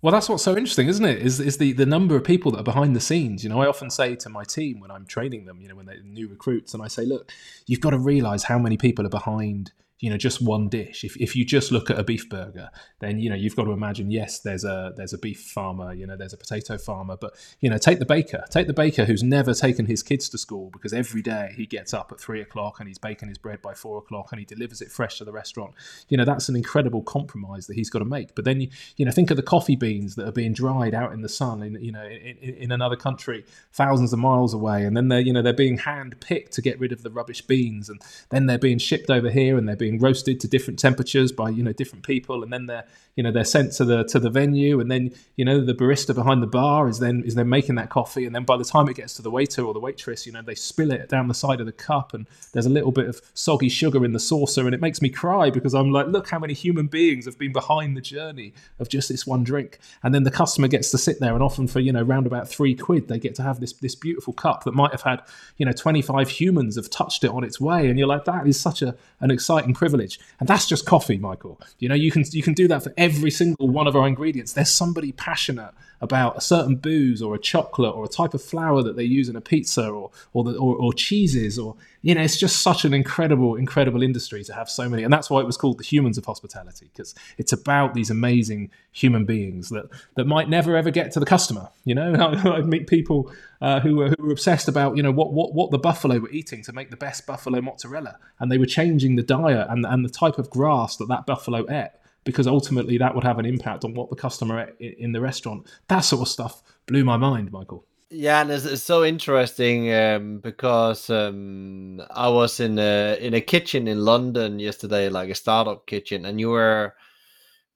well, 0.03 0.11
that's 0.11 0.27
what's 0.27 0.43
so 0.43 0.57
interesting, 0.57 0.89
isn't 0.89 1.05
it? 1.05 1.19
Is 1.19 1.39
is 1.39 1.59
the, 1.59 1.71
the 1.71 1.85
number 1.85 2.17
of 2.17 2.25
people 2.25 2.51
that 2.51 2.59
are 2.59 2.63
behind 2.63 2.93
the 2.93 2.99
scenes? 2.99 3.41
You 3.41 3.49
know, 3.49 3.61
I 3.61 3.67
often 3.67 3.89
say 3.89 4.17
to 4.17 4.27
my 4.27 4.43
team 4.43 4.81
when 4.81 4.91
I'm 4.91 5.05
training 5.05 5.45
them, 5.45 5.61
you 5.61 5.69
know, 5.69 5.75
when 5.75 5.85
they're 5.85 6.03
new 6.03 6.27
recruits, 6.27 6.73
and 6.73 6.83
I 6.83 6.89
say, 6.89 7.05
look, 7.05 7.31
you've 7.67 7.79
got 7.79 7.91
to 7.91 7.97
realize 7.97 8.43
how 8.43 8.59
many 8.59 8.75
people 8.75 9.05
are 9.05 9.09
behind 9.09 9.71
you 10.03 10.09
know 10.09 10.17
just 10.17 10.41
one 10.41 10.67
dish. 10.67 11.05
If, 11.05 11.15
if 11.15 11.33
you 11.33 11.45
just 11.45 11.71
look 11.71 11.89
at 11.89 11.97
a 11.97 12.03
beef 12.03 12.27
burger 12.27 12.69
then 12.99 13.19
you 13.19 13.29
know 13.29 13.37
you've 13.37 13.55
got 13.55 13.63
to 13.63 13.71
imagine 13.71 14.11
yes 14.11 14.39
there's 14.39 14.65
a 14.65 14.91
there's 14.97 15.13
a 15.13 15.17
beef 15.17 15.39
farmer 15.39 15.93
you 15.93 16.05
know 16.05 16.17
there's 16.17 16.33
a 16.33 16.37
potato 16.37 16.77
farmer 16.77 17.15
but 17.15 17.33
you 17.61 17.69
know 17.69 17.77
take 17.77 17.99
the 17.99 18.05
baker. 18.05 18.43
Take 18.49 18.67
the 18.67 18.73
baker 18.73 19.05
who's 19.05 19.23
never 19.23 19.53
taken 19.53 19.85
his 19.85 20.03
kids 20.03 20.27
to 20.29 20.37
school 20.37 20.69
because 20.71 20.91
every 20.91 21.21
day 21.21 21.53
he 21.55 21.65
gets 21.65 21.93
up 21.93 22.11
at 22.11 22.19
three 22.19 22.41
o'clock 22.41 22.79
and 22.79 22.87
he's 22.89 22.97
baking 22.97 23.29
his 23.29 23.37
bread 23.37 23.61
by 23.61 23.73
four 23.73 23.97
o'clock 23.97 24.31
and 24.31 24.39
he 24.39 24.45
delivers 24.45 24.81
it 24.81 24.91
fresh 24.91 25.19
to 25.19 25.25
the 25.25 25.31
restaurant. 25.31 25.73
You 26.09 26.17
know 26.17 26.25
that's 26.25 26.49
an 26.49 26.57
incredible 26.57 27.01
compromise 27.01 27.67
that 27.67 27.75
he's 27.75 27.89
got 27.89 27.99
to 27.99 28.05
make. 28.05 28.35
But 28.35 28.43
then 28.43 28.59
you 28.59 28.69
you 28.97 29.05
know 29.05 29.11
think 29.11 29.31
of 29.31 29.37
the 29.37 29.43
coffee 29.43 29.77
beans 29.77 30.15
that 30.15 30.27
are 30.27 30.33
being 30.33 30.53
dried 30.53 30.93
out 30.93 31.13
in 31.13 31.21
the 31.21 31.29
sun 31.29 31.63
in 31.63 31.81
you 31.81 31.93
know 31.93 32.03
in, 32.03 32.37
in 32.37 32.71
another 32.73 32.97
country 32.97 33.45
thousands 33.71 34.11
of 34.11 34.19
miles 34.19 34.53
away. 34.53 34.83
And 34.83 34.97
then 34.97 35.07
they're 35.07 35.21
you 35.21 35.31
know 35.31 35.41
they're 35.41 35.53
being 35.53 35.77
hand 35.77 36.19
picked 36.19 36.51
to 36.53 36.61
get 36.61 36.77
rid 36.79 36.91
of 36.91 37.03
the 37.03 37.11
rubbish 37.11 37.41
beans. 37.41 37.87
And 37.87 38.01
then 38.31 38.47
they're 38.47 38.57
being 38.57 38.79
shipped 38.79 39.09
over 39.09 39.29
here 39.29 39.57
and 39.57 39.65
they're 39.65 39.75
being 39.77 39.92
being 39.93 40.03
roasted 40.03 40.39
to 40.39 40.47
different 40.47 40.79
temperatures 40.79 41.31
by 41.31 41.49
you 41.49 41.63
know 41.63 41.73
different 41.73 42.05
people, 42.05 42.43
and 42.43 42.51
then 42.51 42.65
they're 42.65 42.85
you 43.15 43.23
know 43.23 43.31
they're 43.31 43.45
sent 43.45 43.71
to 43.73 43.85
the 43.85 44.03
to 44.05 44.19
the 44.19 44.29
venue, 44.29 44.79
and 44.79 44.89
then 44.89 45.11
you 45.35 45.45
know 45.45 45.63
the 45.63 45.73
barista 45.73 46.13
behind 46.13 46.41
the 46.41 46.47
bar 46.47 46.87
is 46.87 46.99
then 46.99 47.23
is 47.25 47.35
then 47.35 47.49
making 47.49 47.75
that 47.75 47.89
coffee, 47.89 48.25
and 48.25 48.35
then 48.35 48.43
by 48.43 48.57
the 48.57 48.63
time 48.63 48.87
it 48.89 48.95
gets 48.95 49.13
to 49.15 49.21
the 49.21 49.31
waiter 49.31 49.63
or 49.63 49.73
the 49.73 49.79
waitress, 49.79 50.25
you 50.25 50.31
know 50.31 50.41
they 50.41 50.55
spill 50.55 50.91
it 50.91 51.09
down 51.09 51.27
the 51.27 51.33
side 51.33 51.59
of 51.59 51.65
the 51.65 51.71
cup, 51.71 52.13
and 52.13 52.27
there's 52.53 52.65
a 52.65 52.69
little 52.69 52.91
bit 52.91 53.07
of 53.07 53.21
soggy 53.33 53.69
sugar 53.69 54.03
in 54.03 54.13
the 54.13 54.19
saucer, 54.19 54.65
and 54.65 54.73
it 54.73 54.81
makes 54.81 55.01
me 55.01 55.09
cry 55.09 55.49
because 55.49 55.73
I'm 55.73 55.91
like, 55.91 56.07
look 56.07 56.29
how 56.29 56.39
many 56.39 56.53
human 56.53 56.87
beings 56.87 57.25
have 57.25 57.37
been 57.37 57.53
behind 57.53 57.95
the 57.95 58.01
journey 58.01 58.53
of 58.79 58.89
just 58.89 59.09
this 59.09 59.27
one 59.27 59.43
drink, 59.43 59.79
and 60.01 60.13
then 60.13 60.23
the 60.23 60.31
customer 60.31 60.67
gets 60.67 60.91
to 60.91 60.97
sit 60.97 61.19
there, 61.19 61.33
and 61.33 61.43
often 61.43 61.67
for 61.67 61.79
you 61.79 61.91
know 61.91 62.01
round 62.01 62.25
about 62.25 62.47
three 62.49 62.75
quid, 62.75 63.07
they 63.07 63.19
get 63.19 63.35
to 63.35 63.43
have 63.43 63.59
this 63.59 63.73
this 63.73 63.95
beautiful 63.95 64.33
cup 64.33 64.63
that 64.63 64.73
might 64.73 64.91
have 64.91 65.03
had 65.03 65.21
you 65.57 65.65
know 65.65 65.71
25 65.71 66.29
humans 66.29 66.75
have 66.75 66.89
touched 66.89 67.23
it 67.23 67.29
on 67.29 67.43
its 67.43 67.61
way, 67.61 67.87
and 67.89 67.99
you're 67.99 68.07
like, 68.07 68.25
that 68.25 68.47
is 68.47 68.59
such 68.59 68.81
a 68.81 68.95
an 69.19 69.31
exciting 69.31 69.72
privilege. 69.73 70.19
And 70.39 70.47
that's 70.47 70.67
just 70.67 70.85
coffee, 70.85 71.17
Michael. 71.17 71.59
You 71.79 71.89
know, 71.89 71.95
you 71.95 72.11
can 72.11 72.23
you 72.31 72.43
can 72.43 72.53
do 72.53 72.67
that 72.67 72.83
for 72.83 72.93
every 72.97 73.31
single 73.31 73.69
one 73.69 73.87
of 73.87 73.95
our 73.95 74.07
ingredients. 74.07 74.53
There's 74.53 74.69
somebody 74.69 75.11
passionate 75.11 75.71
about 76.03 76.37
a 76.37 76.41
certain 76.41 76.75
booze 76.75 77.21
or 77.21 77.33
a 77.33 77.39
chocolate 77.39 77.95
or 77.95 78.03
a 78.03 78.07
type 78.07 78.33
of 78.33 78.41
flour 78.41 78.83
that 78.83 78.95
they 78.95 79.03
use 79.03 79.29
in 79.29 79.35
a 79.35 79.41
pizza 79.41 79.87
or 79.89 80.11
or, 80.33 80.43
the, 80.43 80.51
or, 80.57 80.75
or 80.75 80.93
cheeses 80.93 81.57
or 81.57 81.75
you 82.01 82.13
know 82.13 82.21
it's 82.21 82.37
just 82.37 82.61
such 82.61 82.83
an 82.85 82.93
incredible 82.93 83.55
incredible 83.55 84.03
industry 84.03 84.43
to 84.43 84.53
have 84.53 84.69
so 84.69 84.87
many. 84.87 85.03
And 85.03 85.11
that's 85.11 85.29
why 85.29 85.39
it 85.39 85.45
was 85.45 85.57
called 85.57 85.79
the 85.79 85.83
humans 85.83 86.17
of 86.17 86.25
hospitality 86.25 86.89
because 86.93 87.15
it's 87.37 87.53
about 87.53 87.93
these 87.93 88.09
amazing 88.09 88.69
human 88.91 89.25
beings 89.25 89.69
that 89.69 89.85
that 90.15 90.27
might 90.27 90.49
never 90.49 90.75
ever 90.75 90.91
get 90.91 91.11
to 91.13 91.19
the 91.19 91.25
customer 91.25 91.69
you 91.85 91.95
know? 91.95 92.13
I, 92.43 92.57
would 92.57 92.67
meet 92.67 92.87
people 92.87 93.31
uh, 93.61 93.79
who, 93.79 93.95
were, 93.95 94.09
who 94.09 94.25
were 94.25 94.31
obsessed 94.31 94.67
about 94.67 94.97
you 94.97 95.03
know 95.03 95.11
what, 95.11 95.33
what 95.33 95.53
what 95.53 95.71
the 95.71 95.77
buffalo 95.77 96.19
were 96.19 96.29
eating 96.29 96.61
to 96.63 96.73
make 96.73 96.89
the 96.89 96.97
best 96.97 97.25
buffalo 97.25 97.61
mozzarella. 97.61 98.17
And 98.39 98.51
they 98.51 98.57
were 98.57 98.65
changing 98.65 99.15
the 99.15 99.23
diet 99.23 99.67
and 99.69 99.85
and 99.85 100.03
the 100.03 100.09
type 100.09 100.37
of 100.37 100.49
grass 100.49 100.97
that 100.97 101.07
that 101.07 101.25
buffalo 101.25 101.65
ate 101.69 101.91
because 102.23 102.47
ultimately 102.47 102.97
that 102.97 103.13
would 103.13 103.23
have 103.23 103.39
an 103.39 103.45
impact 103.45 103.83
on 103.83 103.93
what 103.93 104.09
the 104.09 104.15
customer 104.15 104.71
in 104.79 105.11
the 105.11 105.21
restaurant. 105.21 105.67
That 105.87 106.01
sort 106.01 106.21
of 106.21 106.27
stuff 106.27 106.63
blew 106.85 107.03
my 107.03 107.17
mind, 107.17 107.51
Michael. 107.51 107.85
Yeah, 108.09 108.41
and 108.41 108.51
it's, 108.51 108.65
it's 108.65 108.83
so 108.83 109.03
interesting 109.03 109.91
um, 109.91 110.37
because 110.37 111.09
um, 111.09 111.99
I 112.11 112.29
was 112.29 112.59
in 112.59 112.77
a 112.77 113.17
in 113.19 113.33
a 113.33 113.41
kitchen 113.41 113.87
in 113.87 114.05
London 114.05 114.59
yesterday, 114.59 115.09
like 115.09 115.29
a 115.29 115.35
startup 115.35 115.87
kitchen, 115.87 116.25
and 116.25 116.39
you 116.39 116.49
were 116.49 116.93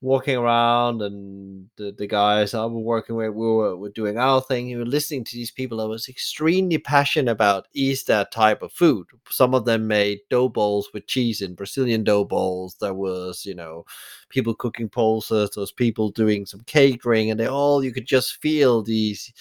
walking 0.02 0.36
around 0.36 1.02
and 1.02 1.70
the, 1.78 1.92
the 1.98 2.06
guys 2.06 2.54
I 2.54 2.64
was 2.66 2.84
working 2.84 3.16
with, 3.16 3.34
we 3.34 3.48
were, 3.48 3.76
were 3.76 3.90
doing 3.90 4.18
our 4.18 4.42
thing. 4.42 4.68
You 4.68 4.80
were 4.80 4.86
listening 4.86 5.24
to 5.24 5.36
these 5.36 5.50
people 5.50 5.80
that 5.80 5.88
was 5.88 6.08
extremely 6.08 6.78
passionate 6.78 7.32
about 7.32 7.68
eat 7.74 8.04
that 8.08 8.32
type 8.32 8.62
of 8.62 8.72
food. 8.72 9.08
Some 9.30 9.56
of 9.56 9.66
them 9.66 9.88
made 9.88 10.20
dough 10.30 10.50
balls 10.50 10.90
with 10.94 11.08
cheese 11.08 11.42
in 11.42 11.56
Brazilian 11.56 12.04
dough 12.04 12.26
balls. 12.26 12.76
There 12.80 12.94
was, 12.94 13.46
you 13.46 13.56
know, 13.56 13.86
people 14.30 14.54
cooking 14.54 14.90
pulses. 14.90 15.52
There 15.52 15.62
was 15.62 15.72
people 15.72 16.10
doing 16.10 16.46
some 16.46 16.62
catering, 16.68 17.32
and 17.32 17.40
they 17.40 17.48
all 17.48 17.84
you 17.84 17.92
could 17.92 18.06
just 18.06 18.40
feel 18.42 18.84
these 18.84 19.34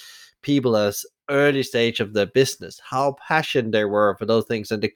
people 0.43 0.77
as 0.77 1.05
early 1.29 1.63
stage 1.63 2.01
of 2.01 2.13
their 2.13 2.27
business, 2.27 2.81
how 2.89 3.17
passionate 3.27 3.73
they 3.73 3.85
were 3.85 4.17
for 4.17 4.27
those 4.27 4.45
things 4.47 4.71
and 4.71 4.83
the 4.83 4.89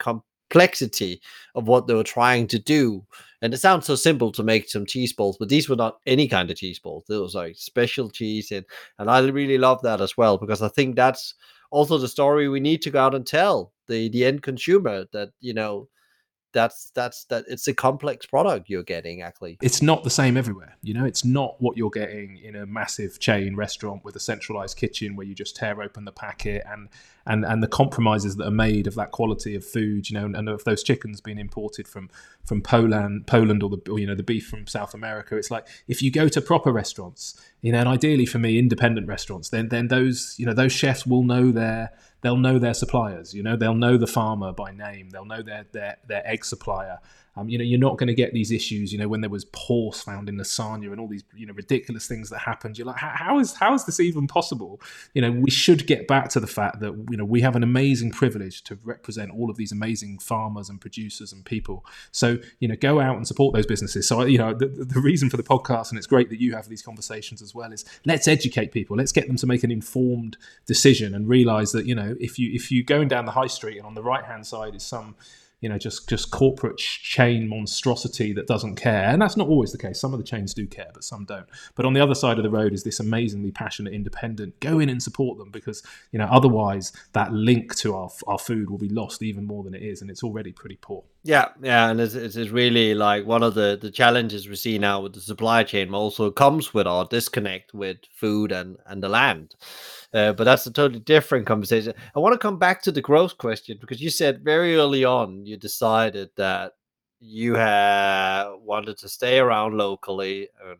complexity 0.51 1.21
of 1.55 1.67
what 1.67 1.87
they 1.87 1.93
were 1.93 2.03
trying 2.03 2.47
to 2.47 2.59
do. 2.59 3.05
And 3.41 3.53
it 3.53 3.57
sounds 3.57 3.85
so 3.85 3.95
simple 3.95 4.31
to 4.33 4.43
make 4.43 4.69
some 4.69 4.85
cheese 4.85 5.13
balls, 5.13 5.37
but 5.39 5.49
these 5.49 5.67
were 5.67 5.75
not 5.75 5.97
any 6.05 6.27
kind 6.27 6.51
of 6.51 6.57
cheese 6.57 6.79
balls. 6.79 7.05
It 7.09 7.15
was 7.15 7.33
like 7.33 7.55
special 7.57 8.09
cheese, 8.09 8.51
and 8.51 8.65
and 8.99 9.09
I 9.09 9.19
really 9.21 9.57
love 9.57 9.81
that 9.81 10.01
as 10.01 10.15
well 10.15 10.37
because 10.37 10.61
I 10.61 10.67
think 10.67 10.95
that's 10.95 11.33
also 11.71 11.97
the 11.97 12.07
story 12.07 12.47
we 12.47 12.59
need 12.59 12.81
to 12.83 12.91
go 12.91 12.99
out 13.01 13.15
and 13.15 13.25
tell 13.25 13.73
the 13.87 14.09
the 14.09 14.25
end 14.25 14.43
consumer 14.43 15.05
that 15.13 15.29
you 15.39 15.53
know 15.55 15.87
that's 16.53 16.91
that's 16.93 17.25
that 17.25 17.45
it's 17.47 17.67
a 17.67 17.73
complex 17.73 18.27
product 18.27 18.69
you're 18.69 18.83
getting 18.83 19.23
actually. 19.23 19.57
It's 19.61 19.81
not 19.81 20.03
the 20.03 20.11
same 20.11 20.37
everywhere 20.37 20.71
you 20.83 20.93
know? 20.93 21.05
It's 21.05 21.23
not 21.23 21.55
what 21.59 21.77
you're 21.77 21.89
getting 21.89 22.37
in 22.37 22.55
a 22.55 22.65
massive 22.65 23.19
chain 23.19 23.55
restaurant 23.55 24.03
with 24.03 24.15
a 24.15 24.19
centralized 24.19 24.77
kitchen 24.77 25.15
where 25.15 25.25
you 25.25 25.35
just 25.35 25.55
tear 25.55 25.81
open 25.81 26.05
the 26.05 26.11
packet 26.11 26.63
and 26.67 26.89
and 27.25 27.45
and 27.45 27.61
the 27.61 27.67
compromises 27.67 28.35
that 28.37 28.47
are 28.47 28.51
made 28.51 28.87
of 28.87 28.95
that 28.95 29.11
quality 29.11 29.55
of 29.55 29.65
food 29.65 30.09
you 30.09 30.17
know 30.17 30.25
and, 30.25 30.35
and 30.35 30.49
of 30.49 30.63
those 30.63 30.83
chickens 30.83 31.21
being 31.21 31.37
imported 31.37 31.87
from 31.87 32.09
from 32.45 32.61
Poland 32.61 33.27
Poland 33.27 33.63
or 33.63 33.69
the 33.69 33.91
or, 33.91 33.99
you 33.99 34.07
know 34.07 34.15
the 34.15 34.23
beef 34.23 34.47
from 34.47 34.67
South 34.67 34.93
America 34.93 35.35
it's 35.37 35.51
like 35.51 35.67
if 35.87 36.01
you 36.01 36.11
go 36.11 36.27
to 36.27 36.41
proper 36.41 36.71
restaurants 36.71 37.39
you 37.61 37.71
know 37.71 37.79
and 37.79 37.89
ideally 37.89 38.25
for 38.25 38.39
me 38.39 38.57
independent 38.57 39.07
restaurants 39.07 39.49
then 39.49 39.69
then 39.69 39.87
those 39.87 40.35
you 40.37 40.45
know 40.45 40.53
those 40.53 40.71
chefs 40.71 41.05
will 41.05 41.23
know 41.23 41.51
their 41.51 41.91
they'll 42.21 42.37
know 42.37 42.57
their 42.57 42.73
suppliers. 42.73 43.33
You 43.33 43.43
know, 43.43 43.55
they'll 43.55 43.73
know 43.73 43.97
the 43.97 44.07
farmer 44.07 44.53
by 44.53 44.71
name. 44.71 45.09
They'll 45.09 45.25
know 45.25 45.41
their 45.41 45.65
their, 45.71 45.97
their 46.07 46.27
egg 46.27 46.45
supplier. 46.45 46.99
Um, 47.37 47.47
you 47.47 47.57
know, 47.57 47.63
you're 47.63 47.79
not 47.79 47.97
going 47.97 48.07
to 48.07 48.13
get 48.13 48.33
these 48.33 48.51
issues. 48.51 48.91
You 48.91 48.99
know, 48.99 49.07
when 49.07 49.21
there 49.21 49.29
was 49.29 49.45
horse 49.55 50.01
found 50.01 50.27
in 50.27 50.35
lasagna 50.35 50.91
and 50.91 50.99
all 50.99 51.07
these 51.07 51.23
you 51.33 51.45
know 51.45 51.53
ridiculous 51.53 52.07
things 52.07 52.29
that 52.29 52.39
happened. 52.39 52.77
You're 52.77 52.87
like, 52.87 52.97
how 52.97 53.39
is 53.39 53.53
how 53.53 53.73
is 53.73 53.85
this 53.85 53.99
even 53.99 54.27
possible? 54.27 54.81
You 55.13 55.21
know, 55.21 55.31
we 55.31 55.49
should 55.49 55.87
get 55.87 56.07
back 56.07 56.29
to 56.29 56.39
the 56.39 56.47
fact 56.47 56.79
that 56.81 56.93
you 57.09 57.17
know 57.17 57.25
we 57.25 57.41
have 57.41 57.55
an 57.55 57.63
amazing 57.63 58.11
privilege 58.11 58.63
to 58.65 58.77
represent 58.83 59.31
all 59.31 59.49
of 59.49 59.55
these 59.55 59.71
amazing 59.71 60.19
farmers 60.19 60.69
and 60.69 60.81
producers 60.81 61.31
and 61.31 61.45
people. 61.45 61.85
So 62.11 62.37
you 62.59 62.67
know, 62.67 62.75
go 62.75 62.99
out 62.99 63.15
and 63.15 63.27
support 63.27 63.53
those 63.53 63.65
businesses. 63.65 64.07
So 64.07 64.23
you 64.25 64.37
know, 64.37 64.53
the, 64.53 64.67
the 64.67 64.99
reason 64.99 65.29
for 65.29 65.37
the 65.37 65.43
podcast, 65.43 65.89
and 65.89 65.97
it's 65.97 66.07
great 66.07 66.29
that 66.29 66.41
you 66.41 66.53
have 66.53 66.67
these 66.67 66.81
conversations 66.81 67.41
as 67.41 67.55
well, 67.55 67.71
is 67.71 67.85
let's 68.05 68.27
educate 68.27 68.71
people. 68.71 68.97
Let's 68.97 69.11
get 69.11 69.27
them 69.27 69.37
to 69.37 69.47
make 69.47 69.63
an 69.63 69.71
informed 69.71 70.37
decision 70.65 71.15
and 71.15 71.27
realize 71.27 71.71
that 71.71 71.85
you 71.85 71.95
know 71.95 72.15
if 72.19 72.37
you 72.37 72.51
if 72.53 72.71
you 72.71 72.83
going 72.83 73.07
down 73.07 73.25
the 73.25 73.31
high 73.31 73.47
street 73.47 73.77
and 73.77 73.85
on 73.85 73.93
the 73.93 74.03
right 74.03 74.25
hand 74.25 74.45
side 74.45 74.75
is 74.75 74.83
some 74.83 75.15
you 75.61 75.69
know 75.69 75.77
just 75.77 76.09
just 76.09 76.31
corporate 76.31 76.77
chain 76.77 77.47
monstrosity 77.47 78.33
that 78.33 78.47
doesn't 78.47 78.75
care. 78.75 79.05
And 79.05 79.21
that's 79.21 79.37
not 79.37 79.47
always 79.47 79.71
the 79.71 79.77
case. 79.77 79.99
Some 79.99 80.13
of 80.13 80.19
the 80.19 80.25
chains 80.25 80.53
do 80.53 80.67
care 80.67 80.89
but 80.93 81.03
some 81.03 81.23
don't. 81.25 81.47
But 81.75 81.85
on 81.85 81.93
the 81.93 82.01
other 82.01 82.15
side 82.15 82.37
of 82.37 82.43
the 82.43 82.49
road 82.49 82.73
is 82.73 82.83
this 82.83 82.99
amazingly 82.99 83.51
passionate 83.51 83.93
independent 83.93 84.59
go 84.59 84.79
in 84.79 84.89
and 84.89 85.01
support 85.01 85.37
them 85.37 85.51
because 85.51 85.83
you 86.11 86.19
know 86.19 86.25
otherwise 86.25 86.91
that 87.13 87.31
link 87.31 87.75
to 87.75 87.95
our, 87.95 88.09
our 88.27 88.39
food 88.39 88.69
will 88.69 88.79
be 88.79 88.89
lost 88.89 89.21
even 89.21 89.45
more 89.45 89.63
than 89.63 89.75
it 89.75 89.83
is 89.83 90.01
and 90.01 90.09
it's 90.09 90.23
already 90.23 90.51
pretty 90.51 90.77
poor. 90.81 91.03
Yeah, 91.23 91.49
yeah, 91.61 91.91
and 91.91 92.01
it's, 92.01 92.15
it's 92.15 92.37
really 92.49 92.95
like 92.95 93.27
one 93.27 93.43
of 93.43 93.53
the 93.53 93.77
the 93.79 93.91
challenges 93.91 94.49
we 94.49 94.55
see 94.55 94.79
now 94.79 95.01
with 95.01 95.13
the 95.13 95.21
supply 95.21 95.63
chain 95.63 95.93
also 95.93 96.31
comes 96.31 96.73
with 96.73 96.87
our 96.87 97.05
disconnect 97.05 97.73
with 97.73 97.97
food 98.11 98.51
and 98.51 98.77
and 98.87 99.03
the 99.03 99.09
land. 99.09 99.55
Uh, 100.13 100.33
but 100.33 100.43
that's 100.43 100.65
a 100.65 100.71
totally 100.71 100.99
different 100.99 101.45
conversation. 101.45 101.93
I 102.15 102.19
want 102.19 102.33
to 102.33 102.39
come 102.39 102.59
back 102.59 102.81
to 102.83 102.91
the 102.91 103.01
growth 103.01 103.37
question 103.37 103.77
because 103.79 104.01
you 104.01 104.09
said 104.09 104.43
very 104.43 104.75
early 104.75 105.05
on 105.05 105.45
you 105.45 105.55
decided 105.55 106.29
that 106.35 106.73
you 107.21 107.53
had 107.55 108.47
wanted 108.59 108.97
to 108.97 109.07
stay 109.07 109.39
around 109.39 109.77
locally 109.77 110.49
and, 110.65 110.79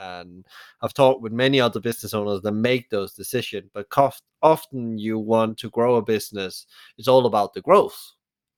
and 0.00 0.46
I've 0.80 0.94
talked 0.94 1.20
with 1.20 1.32
many 1.32 1.60
other 1.60 1.80
business 1.80 2.14
owners 2.14 2.40
that 2.42 2.52
make 2.52 2.90
those 2.90 3.12
decisions, 3.12 3.70
but 3.72 3.90
cost, 3.90 4.22
often 4.42 4.98
you 4.98 5.18
want 5.18 5.58
to 5.58 5.70
grow 5.70 5.96
a 5.96 6.02
business. 6.02 6.66
It's 6.98 7.08
all 7.08 7.26
about 7.26 7.52
the 7.52 7.60
growth 7.60 8.12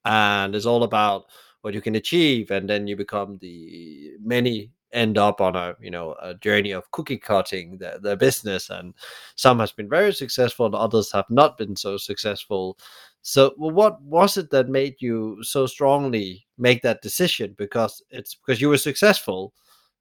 and 0.04 0.54
it's 0.54 0.66
all 0.66 0.84
about 0.84 1.24
what 1.62 1.74
you 1.74 1.80
can 1.80 1.96
achieve 1.96 2.50
and 2.50 2.68
then 2.68 2.86
you 2.86 2.96
become 2.96 3.38
the 3.40 4.12
many 4.22 4.70
end 4.94 5.18
up 5.18 5.40
on 5.40 5.56
a 5.56 5.74
you 5.80 5.90
know 5.90 6.14
a 6.22 6.34
journey 6.34 6.70
of 6.70 6.90
cookie 6.90 7.18
cutting 7.18 7.76
the, 7.78 7.98
the 8.00 8.16
business 8.16 8.70
and 8.70 8.94
some 9.34 9.58
has 9.58 9.72
been 9.72 9.88
very 9.88 10.12
successful 10.12 10.66
and 10.66 10.74
others 10.74 11.12
have 11.12 11.28
not 11.28 11.58
been 11.58 11.76
so 11.76 11.96
successful. 11.96 12.78
So 13.22 13.54
well, 13.56 13.70
what 13.70 14.00
was 14.02 14.36
it 14.36 14.50
that 14.50 14.68
made 14.68 14.96
you 15.00 15.38
so 15.42 15.66
strongly 15.66 16.46
make 16.58 16.82
that 16.82 17.02
decision? 17.02 17.54
Because 17.58 18.02
it's 18.10 18.34
because 18.34 18.60
you 18.60 18.68
were 18.68 18.78
successful 18.78 19.52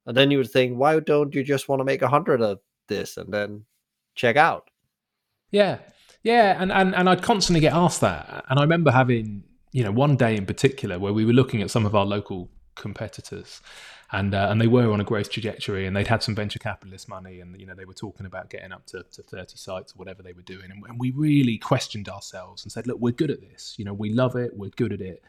and 0.06 0.16
then 0.16 0.30
you 0.30 0.38
would 0.38 0.50
think 0.50 0.76
why 0.78 0.98
don't 1.00 1.34
you 1.34 1.42
just 1.42 1.68
want 1.68 1.80
to 1.80 1.84
make 1.84 2.02
a 2.02 2.08
hundred 2.08 2.40
of 2.40 2.60
this 2.88 3.16
and 3.16 3.32
then 3.32 3.64
check 4.14 4.36
out? 4.36 4.70
Yeah. 5.50 5.78
Yeah 6.22 6.56
and, 6.58 6.72
and 6.72 6.94
and 6.94 7.06
i'd 7.10 7.22
constantly 7.22 7.60
get 7.60 7.74
asked 7.74 8.00
that 8.00 8.46
and 8.48 8.58
i 8.58 8.62
remember 8.62 8.90
having 8.90 9.44
you 9.74 9.82
know, 9.82 9.90
one 9.90 10.16
day 10.16 10.36
in 10.36 10.46
particular 10.46 11.00
where 11.00 11.12
we 11.12 11.24
were 11.24 11.32
looking 11.32 11.60
at 11.60 11.70
some 11.70 11.84
of 11.84 11.96
our 11.96 12.06
local 12.06 12.48
competitors, 12.74 13.60
and 14.12 14.34
uh, 14.34 14.48
and 14.50 14.60
they 14.60 14.66
were 14.66 14.90
on 14.92 15.00
a 15.00 15.04
growth 15.04 15.30
trajectory, 15.30 15.86
and 15.86 15.96
they'd 15.96 16.06
had 16.06 16.22
some 16.22 16.34
venture 16.34 16.58
capitalist 16.58 17.08
money, 17.08 17.40
and 17.40 17.58
you 17.60 17.66
know 17.66 17.74
they 17.74 17.84
were 17.84 17.94
talking 17.94 18.26
about 18.26 18.50
getting 18.50 18.72
up 18.72 18.86
to, 18.86 19.04
to 19.12 19.22
thirty 19.22 19.56
sites 19.56 19.92
or 19.92 19.96
whatever 19.96 20.22
they 20.22 20.32
were 20.32 20.42
doing, 20.42 20.70
and, 20.70 20.82
and 20.88 20.98
we 20.98 21.10
really 21.12 21.58
questioned 21.58 22.08
ourselves 22.08 22.64
and 22.64 22.72
said, 22.72 22.86
look, 22.86 22.98
we're 23.00 23.12
good 23.12 23.30
at 23.30 23.40
this, 23.40 23.74
you 23.78 23.84
know, 23.84 23.94
we 23.94 24.10
love 24.10 24.36
it, 24.36 24.56
we're 24.56 24.70
good 24.70 24.92
at 24.92 25.00
it 25.00 25.22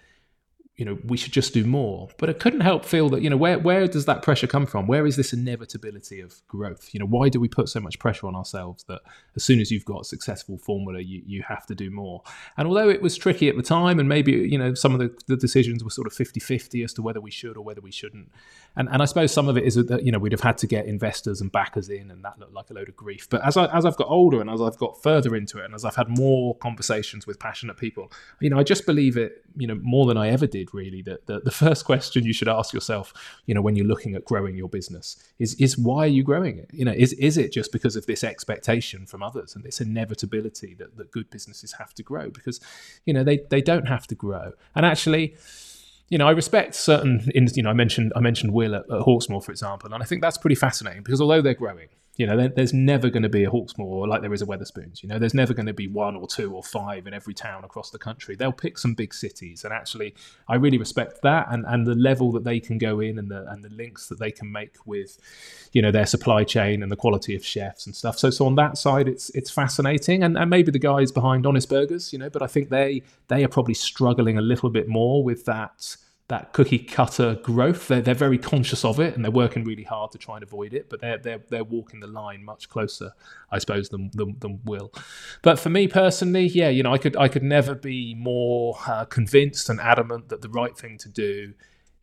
you 0.77 0.83
know 0.83 0.97
we 1.05 1.15
should 1.15 1.31
just 1.31 1.53
do 1.53 1.63
more. 1.63 2.09
But 2.17 2.29
i 2.29 2.33
couldn't 2.33 2.61
help 2.61 2.83
feel 2.85 3.09
that 3.09 3.21
you 3.21 3.29
know 3.29 3.38
where 3.38 3.57
where 3.57 3.88
does 3.88 4.05
that 4.05 4.21
pressure 4.21 4.47
come 4.47 4.65
from? 4.65 4.88
Where 4.88 5.05
is 5.05 5.15
this 5.15 5.31
inevitability 5.31 6.19
of 6.19 6.45
growth? 6.47 6.89
You 6.93 6.99
know 6.99 7.05
why 7.05 7.29
do 7.29 7.39
we 7.39 7.47
put 7.47 7.69
so 7.69 7.79
much 7.79 7.97
pressure 7.99 8.27
on 8.27 8.35
ourselves 8.35 8.83
that 8.85 9.01
as 9.35 9.43
soon 9.43 9.59
as 9.59 9.71
you've 9.71 9.85
got 9.85 10.01
a 10.01 10.05
successful 10.05 10.57
formula 10.57 10.99
you, 10.99 11.21
you 11.25 11.43
have 11.47 11.65
to 11.67 11.75
do 11.75 11.89
more? 11.89 12.23
And 12.57 12.67
although 12.67 12.89
it 12.89 13.01
was 13.01 13.15
tricky 13.15 13.47
at 13.47 13.55
the 13.55 13.63
time 13.63 13.99
and 13.99 14.09
maybe 14.09 14.33
you 14.33 14.57
know 14.57 14.73
some 14.73 14.93
of 14.93 14.99
the, 14.99 15.15
the 15.27 15.38
decisions 15.38 15.83
were 15.83 15.89
sort 15.89 16.07
of 16.07 16.13
50-50 16.13 16.83
as 16.83 16.93
to 16.93 17.01
whether 17.01 17.21
we 17.21 17.31
should 17.31 17.55
or 17.55 17.61
whether 17.63 17.81
we 17.81 17.91
shouldn't 17.91 18.31
and 18.75 18.89
and 18.91 19.01
i 19.01 19.05
suppose 19.05 19.31
some 19.31 19.47
of 19.47 19.57
it 19.57 19.63
is 19.63 19.75
that 19.75 20.03
you 20.03 20.11
know 20.11 20.19
we'd 20.19 20.31
have 20.31 20.41
had 20.41 20.57
to 20.57 20.67
get 20.67 20.85
investors 20.85 21.41
and 21.41 21.51
backers 21.51 21.89
in 21.89 22.11
and 22.11 22.23
that 22.23 22.39
looked 22.39 22.53
like 22.53 22.69
a 22.69 22.73
load 22.73 22.89
of 22.89 22.95
grief. 22.95 23.27
But 23.29 23.45
as 23.45 23.57
I, 23.57 23.65
as 23.75 23.85
i've 23.85 23.97
got 23.97 24.07
older 24.09 24.41
and 24.41 24.49
as 24.49 24.61
i've 24.61 24.77
got 24.77 25.01
further 25.01 25.35
into 25.35 25.59
it 25.59 25.65
and 25.65 25.73
as 25.73 25.85
i've 25.85 25.95
had 25.95 26.09
more 26.09 26.55
conversations 26.55 27.27
with 27.27 27.39
passionate 27.39 27.77
people 27.77 28.11
you 28.39 28.49
know 28.49 28.59
i 28.59 28.63
just 28.63 28.85
believe 28.85 29.17
it 29.17 29.43
you 29.55 29.67
know 29.67 29.79
more 29.81 30.05
than 30.05 30.17
i 30.17 30.29
ever 30.29 30.47
did 30.47 30.73
really 30.73 31.01
that 31.01 31.25
the, 31.27 31.39
the 31.41 31.51
first 31.65 31.85
question 31.85 32.23
you 32.23 32.33
should 32.33 32.47
ask 32.47 32.73
yourself 32.73 33.13
you 33.45 33.53
know 33.53 33.61
when 33.61 33.75
you're 33.75 33.85
looking 33.85 34.15
at 34.15 34.25
growing 34.25 34.55
your 34.55 34.69
business 34.69 35.17
is 35.39 35.55
is 35.55 35.77
why 35.77 36.05
are 36.05 36.07
you 36.07 36.23
growing 36.23 36.57
it? 36.57 36.69
You 36.73 36.85
know 36.85 36.93
is 36.95 37.13
is 37.13 37.38
it 37.38 37.51
just 37.51 37.71
because 37.71 37.95
of 37.95 38.05
this 38.05 38.23
expectation 38.23 39.05
from 39.05 39.21
others 39.23 39.55
and 39.55 39.63
this 39.63 39.81
inevitability 39.81 40.75
that, 40.75 40.97
that 40.97 41.11
good 41.11 41.29
businesses 41.29 41.73
have 41.73 41.93
to 41.95 42.03
grow? 42.03 42.29
Because 42.29 42.59
you 43.05 43.13
know 43.13 43.23
they 43.23 43.41
they 43.49 43.61
don't 43.61 43.88
have 43.88 44.07
to 44.07 44.15
grow. 44.15 44.53
And 44.75 44.85
actually 44.85 45.35
you 46.09 46.17
know, 46.17 46.27
I 46.27 46.31
respect 46.31 46.75
certain. 46.75 47.21
You 47.33 47.63
know, 47.63 47.69
I 47.69 47.73
mentioned 47.73 48.13
I 48.15 48.19
mentioned 48.19 48.53
Will 48.53 48.75
at, 48.75 48.83
at 48.91 49.01
for 49.41 49.51
example, 49.51 49.93
and 49.93 50.03
I 50.03 50.05
think 50.05 50.21
that's 50.21 50.37
pretty 50.37 50.55
fascinating 50.55 51.03
because 51.03 51.21
although 51.21 51.41
they're 51.41 51.53
growing, 51.53 51.89
you 52.17 52.25
know, 52.25 52.38
there, 52.38 52.47
there's 52.47 52.73
never 52.73 53.10
going 53.10 53.23
to 53.23 53.30
be 53.30 53.43
a 53.43 53.49
Hawksmoor 53.49 54.08
like 54.08 54.21
there 54.21 54.34
is 54.34 54.41
a 54.41 54.45
Wetherspoons. 54.45 55.04
You 55.04 55.10
know, 55.10 55.19
there's 55.19 55.34
never 55.34 55.54
going 55.54 55.65
to 55.65 55.73
be 55.73 55.88
one 55.88 56.15
or 56.15 56.28
two 56.28 56.54
or 56.54 56.63
five 56.63 57.08
in 57.08 57.13
every 57.13 57.34
town 57.34 57.63
across 57.63 57.89
the 57.89 57.97
country. 57.97 58.36
They'll 58.36 58.54
pick 58.54 58.78
some 58.78 58.93
big 58.93 59.13
cities, 59.13 59.63
and 59.63 59.73
actually, 59.73 60.15
I 60.47 60.56
really 60.56 60.78
respect 60.78 61.21
that 61.23 61.47
and, 61.51 61.65
and 61.67 61.86
the 61.86 61.95
level 61.95 62.32
that 62.34 62.43
they 62.43 62.60
can 62.60 62.78
go 62.78 62.99
in 62.99 63.19
and 63.19 63.30
the 63.30 63.45
and 63.49 63.63
the 63.63 63.69
links 63.69 64.08
that 64.08 64.19
they 64.19 64.32
can 64.32 64.51
make 64.51 64.75
with, 64.86 65.17
you 65.73 65.82
know, 65.82 65.91
their 65.91 66.06
supply 66.06 66.43
chain 66.43 66.82
and 66.84 66.91
the 66.91 66.95
quality 66.95 67.36
of 67.36 67.45
chefs 67.45 67.86
and 67.86 67.95
stuff. 67.95 68.17
So, 68.17 68.30
so 68.30 68.45
on 68.45 68.56
that 68.56 68.78
side, 68.78 69.08
it's 69.08 69.30
it's 69.32 69.51
fascinating, 69.51 70.23
and, 70.23 70.38
and 70.38 70.49
maybe 70.49 70.71
the 70.71 70.80
guys 70.80 71.12
behind 71.12 71.45
Honest 71.45 71.69
Burgers, 71.69 72.13
you 72.13 72.19
know, 72.19 72.30
but 72.30 72.41
I 72.41 72.47
think 72.47 72.69
they 72.69 73.04
they 73.28 73.43
are 73.43 73.49
probably 73.49 73.73
struggling 73.73 74.38
a 74.38 74.41
little 74.41 74.69
bit 74.69 74.88
more 74.88 75.23
with 75.23 75.45
that 75.45 75.97
that 76.27 76.53
cookie 76.53 76.79
cutter 76.79 77.35
growth. 77.35 77.88
They're, 77.88 78.01
they're 78.01 78.15
very 78.15 78.39
conscious 78.39 78.83
of 78.83 78.99
it 78.99 79.15
and 79.15 79.23
they're 79.23 79.31
working 79.31 79.63
really 79.63 79.83
hard 79.83 80.11
to 80.11 80.17
try 80.17 80.35
and 80.35 80.43
avoid 80.43 80.73
it, 80.73 80.89
but 80.89 80.99
they're, 80.99 81.19
they're, 81.19 81.43
they're 81.49 81.63
walking 81.63 81.99
the 81.99 82.07
line 82.07 82.43
much 82.43 82.67
closer, 82.67 83.11
I 83.51 83.59
suppose, 83.59 83.89
than, 83.89 84.09
than, 84.13 84.35
than 84.39 84.61
Will. 84.65 84.91
But 85.43 85.59
for 85.59 85.69
me 85.69 85.88
personally, 85.88 86.47
yeah, 86.47 86.69
you 86.69 86.81
know, 86.81 86.93
I 86.93 86.97
could, 86.97 87.15
I 87.15 87.27
could 87.27 87.43
never 87.43 87.75
be 87.75 88.15
more 88.15 88.75
uh, 88.88 89.05
convinced 89.05 89.69
and 89.69 89.79
adamant 89.79 90.29
that 90.29 90.41
the 90.41 90.49
right 90.49 90.75
thing 90.75 90.97
to 90.99 91.09
do 91.09 91.53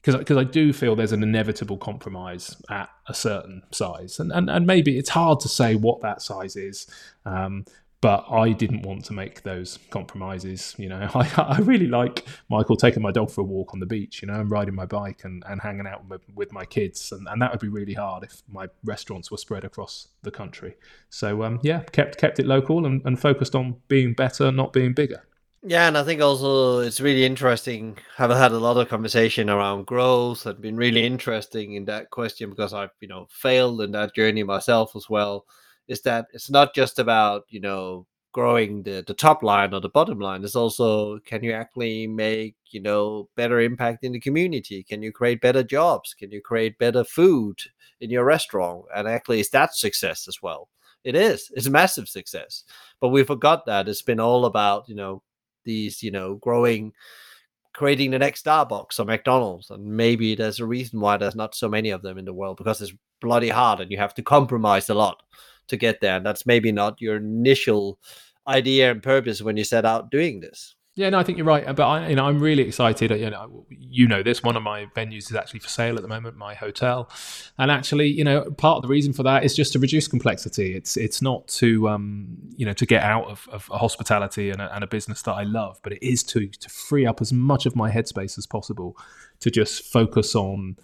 because 0.02 0.36
I 0.36 0.42
do 0.42 0.72
feel 0.72 0.96
there's 0.96 1.12
an 1.12 1.22
inevitable 1.22 1.78
compromise 1.78 2.56
at 2.68 2.90
a 3.06 3.14
certain 3.14 3.62
size, 3.70 4.18
and, 4.18 4.32
and 4.32 4.50
and 4.50 4.66
maybe 4.66 4.98
it's 4.98 5.10
hard 5.10 5.38
to 5.40 5.48
say 5.48 5.76
what 5.76 6.00
that 6.00 6.20
size 6.20 6.56
is. 6.56 6.88
Um, 7.24 7.64
but 8.02 8.26
I 8.28 8.50
didn't 8.50 8.82
want 8.82 9.04
to 9.06 9.12
make 9.12 9.44
those 9.44 9.78
compromises. 9.90 10.74
You 10.76 10.88
know, 10.88 11.08
I, 11.14 11.30
I 11.38 11.58
really 11.60 11.86
like 11.86 12.26
Michael 12.50 12.76
taking 12.76 13.00
my 13.00 13.12
dog 13.12 13.30
for 13.30 13.40
a 13.40 13.44
walk 13.44 13.72
on 13.72 13.80
the 13.80 13.86
beach, 13.86 14.20
you 14.20 14.28
know, 14.28 14.34
and 14.34 14.50
riding 14.50 14.74
my 14.74 14.84
bike 14.84 15.24
and, 15.24 15.42
and 15.48 15.62
hanging 15.62 15.86
out 15.86 16.06
with, 16.08 16.20
with 16.34 16.52
my 16.52 16.64
kids. 16.64 17.12
And, 17.12 17.26
and 17.28 17.40
that 17.40 17.52
would 17.52 17.60
be 17.60 17.68
really 17.68 17.94
hard 17.94 18.24
if 18.24 18.42
my 18.50 18.66
restaurants 18.84 19.30
were 19.30 19.38
spread 19.38 19.64
across 19.64 20.08
the 20.22 20.32
country. 20.32 20.74
So, 21.10 21.44
um, 21.44 21.60
yeah, 21.62 21.84
kept 21.92 22.18
kept 22.18 22.40
it 22.40 22.46
local 22.46 22.84
and, 22.84 23.00
and 23.06 23.18
focused 23.18 23.54
on 23.54 23.76
being 23.86 24.14
better, 24.14 24.50
not 24.50 24.72
being 24.72 24.92
bigger. 24.92 25.22
Yeah, 25.64 25.86
and 25.86 25.96
I 25.96 26.02
think 26.02 26.20
also 26.20 26.80
it's 26.80 27.00
really 27.00 27.24
interesting. 27.24 27.96
I've 28.18 28.30
had 28.30 28.50
a 28.50 28.58
lot 28.58 28.78
of 28.78 28.88
conversation 28.88 29.48
around 29.48 29.86
growth 29.86 30.44
and 30.44 30.60
been 30.60 30.76
really 30.76 31.06
interesting 31.06 31.74
in 31.74 31.84
that 31.84 32.10
question 32.10 32.50
because 32.50 32.74
I've, 32.74 32.90
you 33.00 33.06
know, 33.06 33.28
failed 33.30 33.80
in 33.80 33.92
that 33.92 34.12
journey 34.12 34.42
myself 34.42 34.96
as 34.96 35.08
well 35.08 35.46
is 35.88 36.02
that 36.02 36.26
it's 36.32 36.50
not 36.50 36.74
just 36.74 36.98
about 36.98 37.44
you 37.48 37.60
know 37.60 38.06
growing 38.32 38.82
the, 38.82 39.04
the 39.06 39.14
top 39.14 39.42
line 39.42 39.74
or 39.74 39.80
the 39.80 39.90
bottom 39.90 40.18
line 40.18 40.42
it's 40.42 40.56
also 40.56 41.18
can 41.18 41.44
you 41.44 41.52
actually 41.52 42.06
make 42.06 42.56
you 42.72 42.80
know 42.80 43.28
better 43.36 43.60
impact 43.60 44.04
in 44.04 44.12
the 44.12 44.20
community? 44.20 44.82
Can 44.82 45.02
you 45.02 45.12
create 45.12 45.40
better 45.40 45.62
jobs? 45.62 46.14
Can 46.14 46.30
you 46.30 46.40
create 46.40 46.78
better 46.78 47.04
food 47.04 47.58
in 48.00 48.10
your 48.10 48.24
restaurant? 48.24 48.84
And 48.94 49.06
actually 49.06 49.40
is 49.40 49.50
that 49.50 49.74
success 49.74 50.26
as 50.28 50.42
well. 50.42 50.68
It 51.04 51.14
is 51.14 51.50
it's 51.54 51.66
a 51.66 51.70
massive 51.70 52.08
success. 52.08 52.64
But 53.00 53.08
we 53.08 53.24
forgot 53.24 53.66
that 53.66 53.88
it's 53.88 54.02
been 54.02 54.20
all 54.20 54.46
about 54.46 54.88
you 54.88 54.94
know 54.94 55.22
these 55.64 56.02
you 56.02 56.10
know 56.10 56.36
growing 56.36 56.92
creating 57.74 58.10
the 58.10 58.18
next 58.18 58.44
starbucks 58.44 59.00
or 59.00 59.04
mcdonald's 59.06 59.70
and 59.70 59.86
maybe 59.86 60.34
there's 60.34 60.60
a 60.60 60.66
reason 60.66 61.00
why 61.00 61.16
there's 61.16 61.34
not 61.34 61.54
so 61.54 61.68
many 61.68 61.88
of 61.88 62.02
them 62.02 62.18
in 62.18 62.24
the 62.26 62.32
world 62.32 62.58
because 62.58 62.82
it's 62.82 62.92
bloody 63.20 63.48
hard 63.48 63.80
and 63.80 63.90
you 63.90 63.96
have 63.96 64.12
to 64.12 64.22
compromise 64.22 64.90
a 64.90 64.94
lot 64.94 65.22
to 65.68 65.76
get 65.76 66.00
there. 66.00 66.16
And 66.16 66.26
that's 66.26 66.46
maybe 66.46 66.72
not 66.72 67.00
your 67.00 67.16
initial 67.16 67.98
idea 68.46 68.90
and 68.90 69.02
purpose 69.02 69.42
when 69.42 69.56
you 69.56 69.64
set 69.64 69.84
out 69.84 70.10
doing 70.10 70.40
this. 70.40 70.74
Yeah, 70.94 71.08
no, 71.08 71.18
I 71.18 71.22
think 71.22 71.38
you're 71.38 71.46
right. 71.46 71.64
But 71.74 71.84
I, 71.84 72.08
you 72.08 72.16
know, 72.16 72.26
I'm 72.26 72.38
really 72.38 72.64
excited. 72.64 73.10
You 73.12 73.30
know, 73.30 73.64
you 73.70 74.06
know 74.06 74.22
this. 74.22 74.42
One 74.42 74.56
of 74.58 74.62
my 74.62 74.86
venues 74.94 75.30
is 75.30 75.34
actually 75.34 75.60
for 75.60 75.70
sale 75.70 75.96
at 75.96 76.02
the 76.02 76.08
moment, 76.08 76.36
my 76.36 76.52
hotel, 76.52 77.10
and 77.56 77.70
actually, 77.70 78.08
you 78.08 78.24
know, 78.24 78.50
part 78.50 78.76
of 78.76 78.82
the 78.82 78.88
reason 78.88 79.14
for 79.14 79.22
that 79.22 79.42
is 79.42 79.56
just 79.56 79.72
to 79.72 79.78
reduce 79.78 80.06
complexity. 80.06 80.76
It's 80.76 80.98
it's 80.98 81.22
not 81.22 81.48
to 81.48 81.88
um, 81.88 82.36
you 82.56 82.66
know 82.66 82.74
to 82.74 82.84
get 82.84 83.02
out 83.02 83.24
of, 83.24 83.48
of 83.50 83.68
hospitality 83.68 84.50
and 84.50 84.60
a, 84.60 84.74
and 84.74 84.84
a 84.84 84.86
business 84.86 85.22
that 85.22 85.32
I 85.32 85.44
love, 85.44 85.80
but 85.82 85.94
it 85.94 86.06
is 86.06 86.22
to 86.24 86.46
to 86.46 86.68
free 86.68 87.06
up 87.06 87.22
as 87.22 87.32
much 87.32 87.64
of 87.64 87.74
my 87.74 87.90
headspace 87.90 88.36
as 88.36 88.46
possible 88.46 88.94
to 89.40 89.50
just 89.50 89.84
focus 89.84 90.34
on 90.34 90.76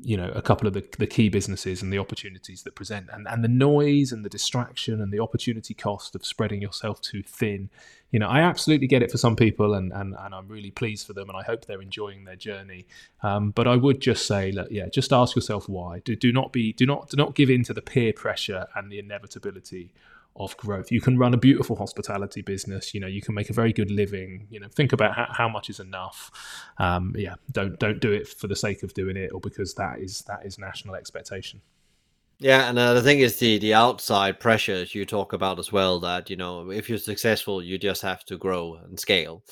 you 0.00 0.16
know 0.16 0.30
a 0.34 0.40
couple 0.40 0.66
of 0.66 0.72
the, 0.72 0.86
the 0.98 1.06
key 1.06 1.28
businesses 1.28 1.82
and 1.82 1.92
the 1.92 1.98
opportunities 1.98 2.62
that 2.62 2.74
present. 2.74 3.08
And, 3.12 3.26
and 3.28 3.44
the 3.44 3.48
noise 3.48 4.10
and 4.12 4.24
the 4.24 4.30
distraction 4.30 5.00
and 5.00 5.12
the 5.12 5.20
opportunity 5.20 5.74
cost 5.74 6.14
of 6.14 6.24
spreading 6.24 6.62
yourself 6.62 7.00
too 7.00 7.22
thin. 7.22 7.68
You 8.10 8.18
know 8.18 8.28
i 8.28 8.40
absolutely 8.40 8.86
get 8.86 9.02
it 9.02 9.10
for 9.10 9.18
some 9.18 9.36
people 9.36 9.72
and 9.74 9.92
and, 9.92 10.14
and 10.18 10.34
i'm 10.34 10.46
really 10.46 10.70
pleased 10.70 11.06
for 11.06 11.14
them 11.14 11.30
and 11.30 11.38
i 11.38 11.42
hope 11.42 11.64
they're 11.64 11.82
enjoying 11.82 12.24
their 12.24 12.36
journey. 12.36 12.86
Um, 13.22 13.50
but 13.50 13.66
i 13.66 13.76
would 13.76 14.00
just 14.00 14.26
say 14.26 14.50
that 14.52 14.72
yeah 14.72 14.88
just 14.88 15.12
ask 15.12 15.36
yourself 15.36 15.68
why. 15.68 16.00
Do, 16.00 16.16
do 16.16 16.32
not 16.32 16.52
be 16.52 16.72
do 16.72 16.86
not 16.86 17.10
do 17.10 17.16
not 17.16 17.34
give 17.34 17.50
in 17.50 17.62
to 17.64 17.74
the 17.74 17.82
peer 17.82 18.12
pressure 18.12 18.66
and 18.74 18.90
the 18.90 18.98
inevitability 18.98 19.92
of 20.36 20.56
growth. 20.56 20.90
You 20.90 21.00
can 21.00 21.18
run 21.18 21.34
a 21.34 21.36
beautiful 21.36 21.76
hospitality 21.76 22.42
business. 22.42 22.94
You 22.94 23.00
know, 23.00 23.06
you 23.06 23.20
can 23.20 23.34
make 23.34 23.50
a 23.50 23.52
very 23.52 23.72
good 23.72 23.90
living. 23.90 24.46
You 24.50 24.60
know, 24.60 24.68
think 24.68 24.92
about 24.92 25.14
how, 25.14 25.28
how 25.30 25.48
much 25.48 25.68
is 25.68 25.80
enough. 25.80 26.30
Um, 26.78 27.14
yeah, 27.16 27.34
don't 27.50 27.78
don't 27.78 28.00
do 28.00 28.12
it 28.12 28.28
for 28.28 28.46
the 28.46 28.56
sake 28.56 28.82
of 28.82 28.94
doing 28.94 29.16
it 29.16 29.30
or 29.32 29.40
because 29.40 29.74
that 29.74 29.98
is 29.98 30.22
that 30.22 30.44
is 30.44 30.58
national 30.58 30.94
expectation. 30.94 31.60
Yeah, 32.38 32.68
and 32.68 32.78
uh, 32.78 32.94
the 32.94 33.02
thing 33.02 33.20
is 33.20 33.38
the 33.38 33.58
the 33.58 33.74
outside 33.74 34.40
pressures 34.40 34.94
you 34.94 35.04
talk 35.06 35.32
about 35.32 35.58
as 35.58 35.70
well. 35.70 36.00
That 36.00 36.30
you 36.30 36.36
know, 36.36 36.70
if 36.70 36.88
you're 36.88 36.98
successful, 36.98 37.62
you 37.62 37.78
just 37.78 38.02
have 38.02 38.24
to 38.24 38.36
grow 38.36 38.80
and 38.84 38.98
scale. 38.98 39.44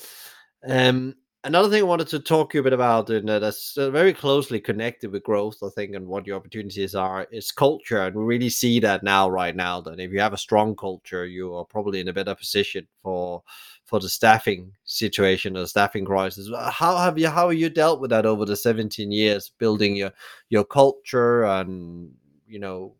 Um, 0.67 1.15
Another 1.43 1.69
thing 1.69 1.79
I 1.79 1.87
wanted 1.87 2.07
to 2.09 2.19
talk 2.19 2.51
to 2.51 2.57
you 2.57 2.59
a 2.59 2.63
bit 2.63 2.73
about, 2.73 3.09
and 3.09 3.27
uh, 3.27 3.39
that's 3.39 3.75
uh, 3.75 3.89
very 3.89 4.13
closely 4.13 4.59
connected 4.59 5.11
with 5.11 5.23
growth, 5.23 5.57
I 5.63 5.69
think, 5.69 5.95
and 5.95 6.05
what 6.05 6.27
your 6.27 6.37
opportunities 6.37 6.93
are, 6.93 7.25
is 7.31 7.51
culture. 7.51 8.03
And 8.03 8.15
we 8.15 8.23
really 8.23 8.49
see 8.49 8.79
that 8.81 9.01
now, 9.01 9.27
right 9.27 9.55
now, 9.55 9.81
that 9.81 9.99
if 9.99 10.11
you 10.11 10.19
have 10.19 10.33
a 10.33 10.37
strong 10.37 10.75
culture, 10.75 11.25
you 11.25 11.55
are 11.55 11.65
probably 11.65 11.99
in 11.99 12.09
a 12.09 12.13
better 12.13 12.35
position 12.35 12.87
for 13.01 13.41
for 13.85 13.99
the 13.99 14.07
staffing 14.07 14.71
situation 14.83 15.57
or 15.57 15.65
staffing 15.65 16.05
crisis. 16.05 16.47
How 16.69 16.95
have 16.97 17.17
you 17.17 17.27
how 17.27 17.49
have 17.49 17.57
you 17.57 17.71
dealt 17.71 18.01
with 18.01 18.11
that 18.11 18.27
over 18.27 18.45
the 18.45 18.55
17 18.55 19.11
years, 19.11 19.51
building 19.57 19.95
your 19.95 20.11
your 20.49 20.63
culture 20.63 21.45
and 21.45 22.13
you 22.45 22.59
know 22.59 22.93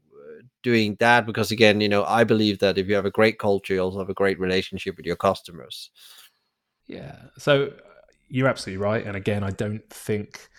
doing 0.63 0.95
that? 0.99 1.27
Because 1.27 1.51
again, 1.51 1.79
you 1.79 1.89
know, 1.89 2.05
I 2.05 2.23
believe 2.23 2.57
that 2.59 2.79
if 2.79 2.87
you 2.87 2.95
have 2.95 3.05
a 3.05 3.11
great 3.11 3.37
culture, 3.37 3.75
you 3.75 3.81
also 3.81 3.99
have 3.99 4.09
a 4.09 4.15
great 4.15 4.39
relationship 4.39 4.97
with 4.97 5.05
your 5.05 5.15
customers. 5.15 5.91
Yeah. 6.87 7.17
So 7.37 7.71
you're 8.31 8.47
absolutely 8.47 8.83
right. 8.83 9.05
And 9.05 9.15
again, 9.15 9.43
I 9.43 9.51
don't 9.51 9.87
think 9.89 10.49